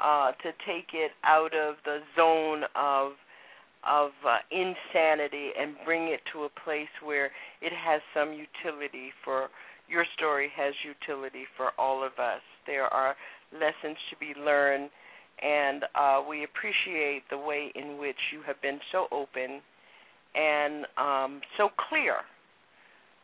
uh, 0.00 0.32
to 0.32 0.52
take 0.66 0.88
it 0.94 1.12
out 1.24 1.52
of 1.54 1.76
the 1.84 1.98
zone 2.16 2.64
of 2.74 3.12
of 3.84 4.10
uh, 4.26 4.38
insanity 4.50 5.50
and 5.58 5.74
bring 5.84 6.08
it 6.08 6.20
to 6.32 6.44
a 6.44 6.48
place 6.64 6.92
where 7.02 7.26
it 7.60 7.72
has 7.72 8.00
some 8.14 8.30
utility 8.30 9.10
for 9.24 9.48
your 9.88 10.04
story 10.16 10.50
has 10.56 10.72
utility 10.84 11.44
for 11.56 11.72
all 11.78 12.02
of 12.02 12.12
us. 12.18 12.40
There 12.66 12.84
are 12.86 13.14
lessons 13.52 13.98
to 14.10 14.16
be 14.18 14.32
learned, 14.40 14.90
and 15.42 15.84
uh, 15.94 16.22
we 16.26 16.44
appreciate 16.44 17.22
the 17.30 17.38
way 17.38 17.72
in 17.74 17.98
which 17.98 18.16
you 18.32 18.40
have 18.46 18.60
been 18.62 18.78
so 18.90 19.06
open 19.10 19.60
and 20.34 20.86
um, 20.96 21.40
so 21.58 21.68
clear 21.88 22.16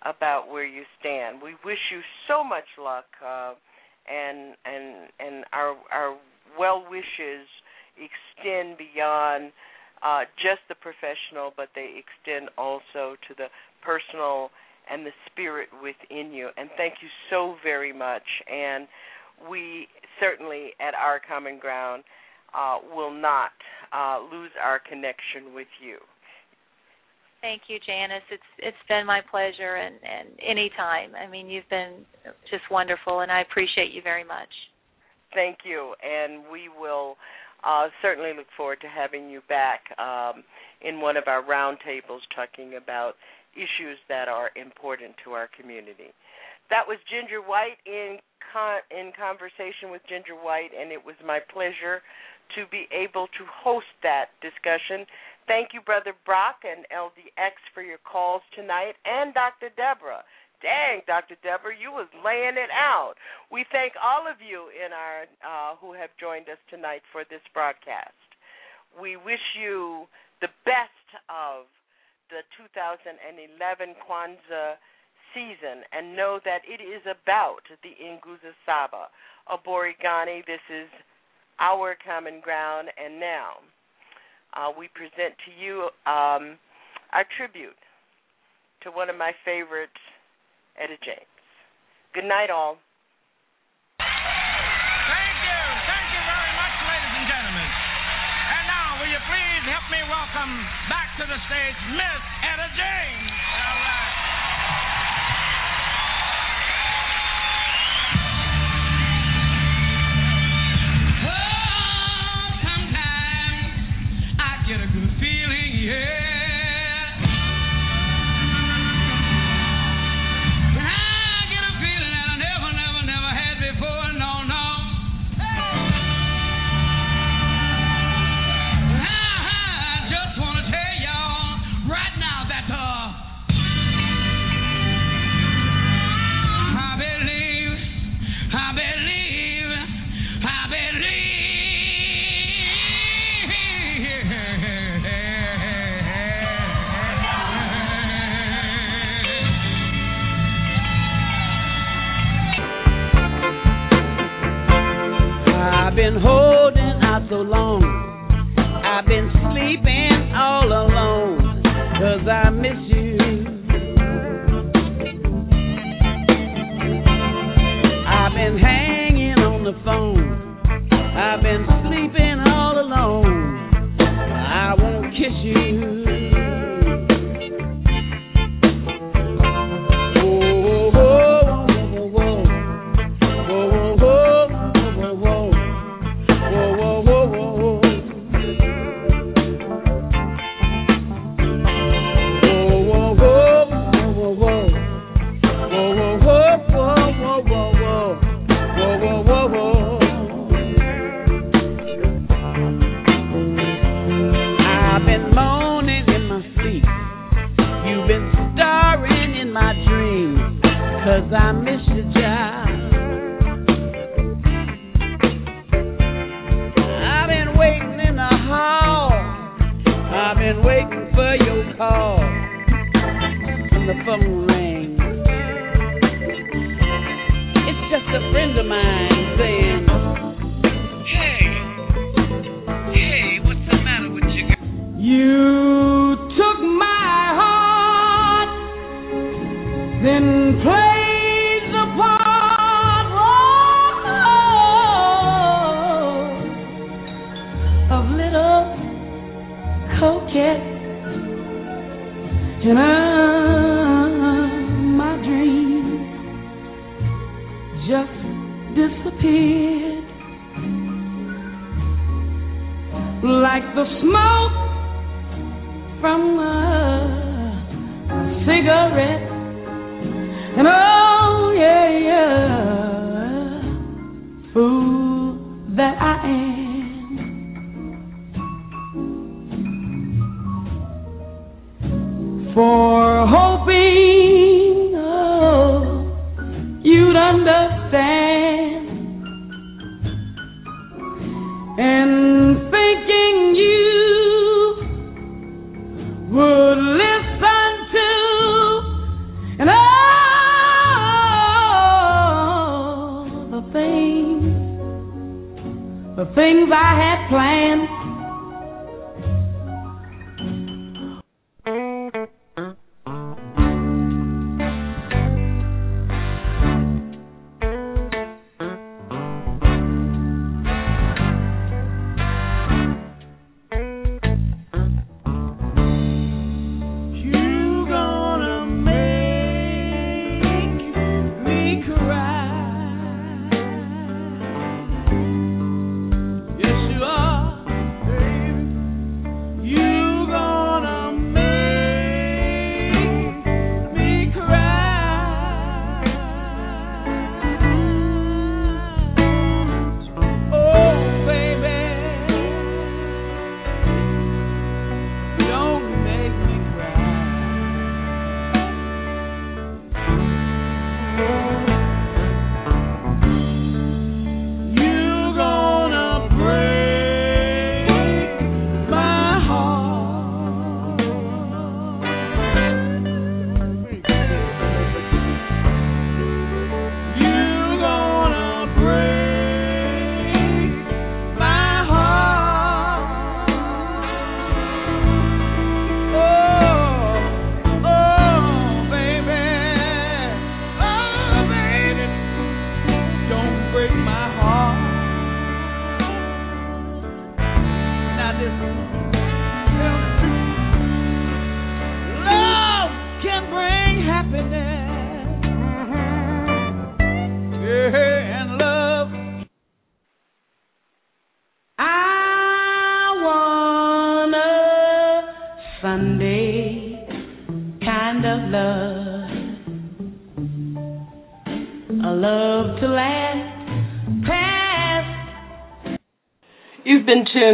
about 0.03 0.51
where 0.51 0.67
you 0.67 0.83
stand. 1.01 1.41
We 1.43 1.55
wish 1.65 1.79
you 1.91 2.01
so 2.29 2.45
much 2.45 2.67
luck, 2.79 3.07
uh, 3.25 3.55
and 4.11 4.55
and 4.65 5.09
and 5.19 5.45
our 5.53 5.75
our 5.93 6.17
well 6.59 6.85
wishes 6.91 7.47
extend 7.97 8.77
beyond 8.79 9.53
uh, 10.03 10.25
just 10.37 10.61
the 10.69 10.75
professional, 10.77 11.53
but 11.57 11.69
they 11.75 12.01
extend 12.01 12.51
also 12.57 13.17
to 13.29 13.35
the 13.37 13.47
personal 13.83 14.51
and 14.91 15.05
the 15.05 15.13
spirit 15.31 15.69
within 15.83 16.33
you. 16.33 16.49
And 16.57 16.71
thank 16.77 16.95
you 17.03 17.09
so 17.31 17.57
very 17.63 17.93
much. 17.93 18.23
And 18.51 18.89
we 19.51 19.87
certainly 20.21 20.71
at 20.81 20.95
our 20.95 21.21
common 21.21 21.59
ground 21.59 22.05
uh, 22.57 22.79
will 22.95 23.13
not 23.13 23.53
uh, 23.93 24.19
lose 24.33 24.51
our 24.63 24.81
connection 24.81 25.55
with 25.55 25.69
you. 25.85 25.99
Thank 27.41 27.63
you, 27.69 27.79
Janice. 27.87 28.27
It's 28.33 28.51
it's 28.59 28.85
been 28.89 29.07
my 29.07 29.21
pleasure, 29.31 29.77
and 29.77 29.95
and 30.03 30.29
any 30.45 30.71
time. 30.77 31.13
I 31.15 31.31
mean, 31.31 31.49
you've 31.49 31.69
been 31.71 32.05
just 32.51 32.65
wonderful, 32.69 33.21
and 33.21 33.31
I 33.31 33.43
appreciate 33.43 33.93
you 33.93 34.03
very 34.03 34.25
much. 34.25 34.51
Thank 35.35 35.59
you, 35.65 35.95
and 36.03 36.43
we 36.51 36.69
will 36.69 37.17
uh, 37.65 37.89
certainly 38.03 38.33
look 38.37 38.47
forward 38.57 38.81
to 38.81 38.89
having 38.89 39.29
you 39.31 39.41
back 39.49 39.83
um, 39.99 40.45
in 40.83 41.01
one 41.01 41.17
of 41.17 41.25
our 41.27 41.43
roundtables 41.43 42.23
talking 42.35 42.75
about 42.77 43.15
issues 43.55 43.99
that 44.09 44.29
are 44.29 44.51
important 44.55 45.15
to 45.25 45.33
our 45.33 45.49
community. 45.59 46.15
That 46.71 46.87
was 46.87 46.99
Ginger 47.11 47.41
White 47.41 47.81
in 47.87 48.19
con- 48.53 48.85
in 48.93 49.11
conversation 49.17 49.91
with 49.91 50.03
Ginger 50.09 50.37
White, 50.37 50.71
and 50.79 50.93
it 50.93 51.01
was 51.03 51.17
my 51.25 51.41
pleasure 51.41 52.03
to 52.57 52.65
be 52.71 52.89
able 52.93 53.27
to 53.39 53.45
host 53.49 53.89
that 54.03 54.33
discussion. 54.41 55.05
Thank 55.49 55.73
you, 55.73 55.81
Brother 55.81 56.13
Brock 56.25 56.61
and 56.65 56.85
LDX, 56.93 57.57
for 57.73 57.83
your 57.83 57.99
calls 58.05 58.43
tonight, 58.55 58.95
and 59.05 59.33
Dr. 59.33 59.73
Deborah. 59.77 60.25
Dang, 60.61 61.07
Dr. 61.07 61.39
Deborah, 61.43 61.77
you 61.77 61.95
was 61.95 62.11
laying 62.25 62.59
it 62.59 62.71
out. 62.75 63.15
We 63.51 63.65
thank 63.71 63.95
all 63.95 64.27
of 64.27 64.43
you 64.43 64.75
in 64.75 64.91
our 64.91 65.31
uh, 65.41 65.77
who 65.79 65.95
have 65.95 66.11
joined 66.19 66.51
us 66.51 66.59
tonight 66.67 67.03
for 67.15 67.23
this 67.31 67.43
broadcast. 67.55 68.19
We 68.99 69.15
wish 69.15 69.43
you 69.55 70.11
the 70.43 70.51
best 70.67 71.09
of 71.31 71.71
the 72.31 72.43
2011 72.59 73.15
Kwanzaa 74.03 74.75
season 75.31 75.87
and 75.93 76.17
know 76.17 76.41
that 76.45 76.67
it 76.67 76.83
is 76.83 77.03
about 77.07 77.63
the 77.83 77.95
Nguzo 78.03 78.51
Saba. 78.67 79.09
Aborigani, 79.47 80.45
this 80.47 80.63
is 80.69 80.89
our 81.61 81.97
common 82.05 82.41
ground, 82.41 82.89
and 82.99 83.21
now 83.21 83.63
uh, 84.55 84.71
we 84.77 84.89
present 84.95 85.35
to 85.47 85.53
you 85.55 85.89
um, 86.07 86.59
our 87.13 87.25
tribute 87.37 87.79
to 88.83 88.91
one 88.91 89.11
of 89.11 89.17
my 89.17 89.33
favorite 89.45 89.95
Etta 90.79 90.95
James. 91.03 91.27
Good 92.15 92.25
night, 92.25 92.55
all. 92.55 92.79
Thank 93.99 95.37
you. 95.43 95.61
Thank 95.91 96.09
you 96.15 96.23
very 96.23 96.53
much, 96.55 96.77
ladies 96.87 97.15
and 97.19 97.27
gentlemen. 97.27 97.67
And 97.67 98.65
now, 98.71 99.03
will 99.03 99.11
you 99.11 99.23
please 99.27 99.63
help 99.67 99.87
me 99.91 99.99
welcome 100.07 100.55
back 100.87 101.19
to 101.19 101.27
the 101.27 101.39
stage 101.51 101.79
Miss 101.99 102.23
Etta 102.47 102.69
James. 102.79 103.18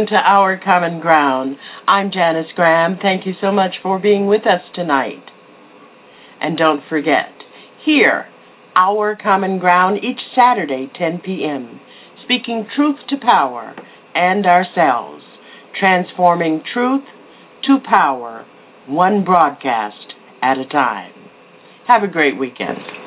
To 0.07 0.15
Our 0.15 0.59
Common 0.63 0.99
Ground. 0.99 1.57
I'm 1.87 2.11
Janice 2.11 2.51
Graham. 2.55 2.97
Thank 3.01 3.25
you 3.25 3.33
so 3.41 3.51
much 3.51 3.71
for 3.81 3.97
being 3.97 4.27
with 4.27 4.41
us 4.41 4.61
tonight. 4.75 5.23
And 6.39 6.57
don't 6.57 6.81
forget, 6.87 7.31
here, 7.85 8.27
Our 8.75 9.15
Common 9.15 9.57
Ground 9.57 9.97
each 10.03 10.19
Saturday, 10.35 10.91
10 10.95 11.21
p.m., 11.25 11.79
speaking 12.23 12.67
truth 12.75 12.97
to 13.09 13.15
power 13.17 13.75
and 14.13 14.45
ourselves, 14.45 15.23
transforming 15.79 16.61
truth 16.71 17.03
to 17.63 17.77
power, 17.89 18.45
one 18.87 19.23
broadcast 19.23 20.13
at 20.41 20.59
a 20.59 20.67
time. 20.67 21.13
Have 21.87 22.03
a 22.03 22.07
great 22.07 22.37
weekend. 22.37 23.04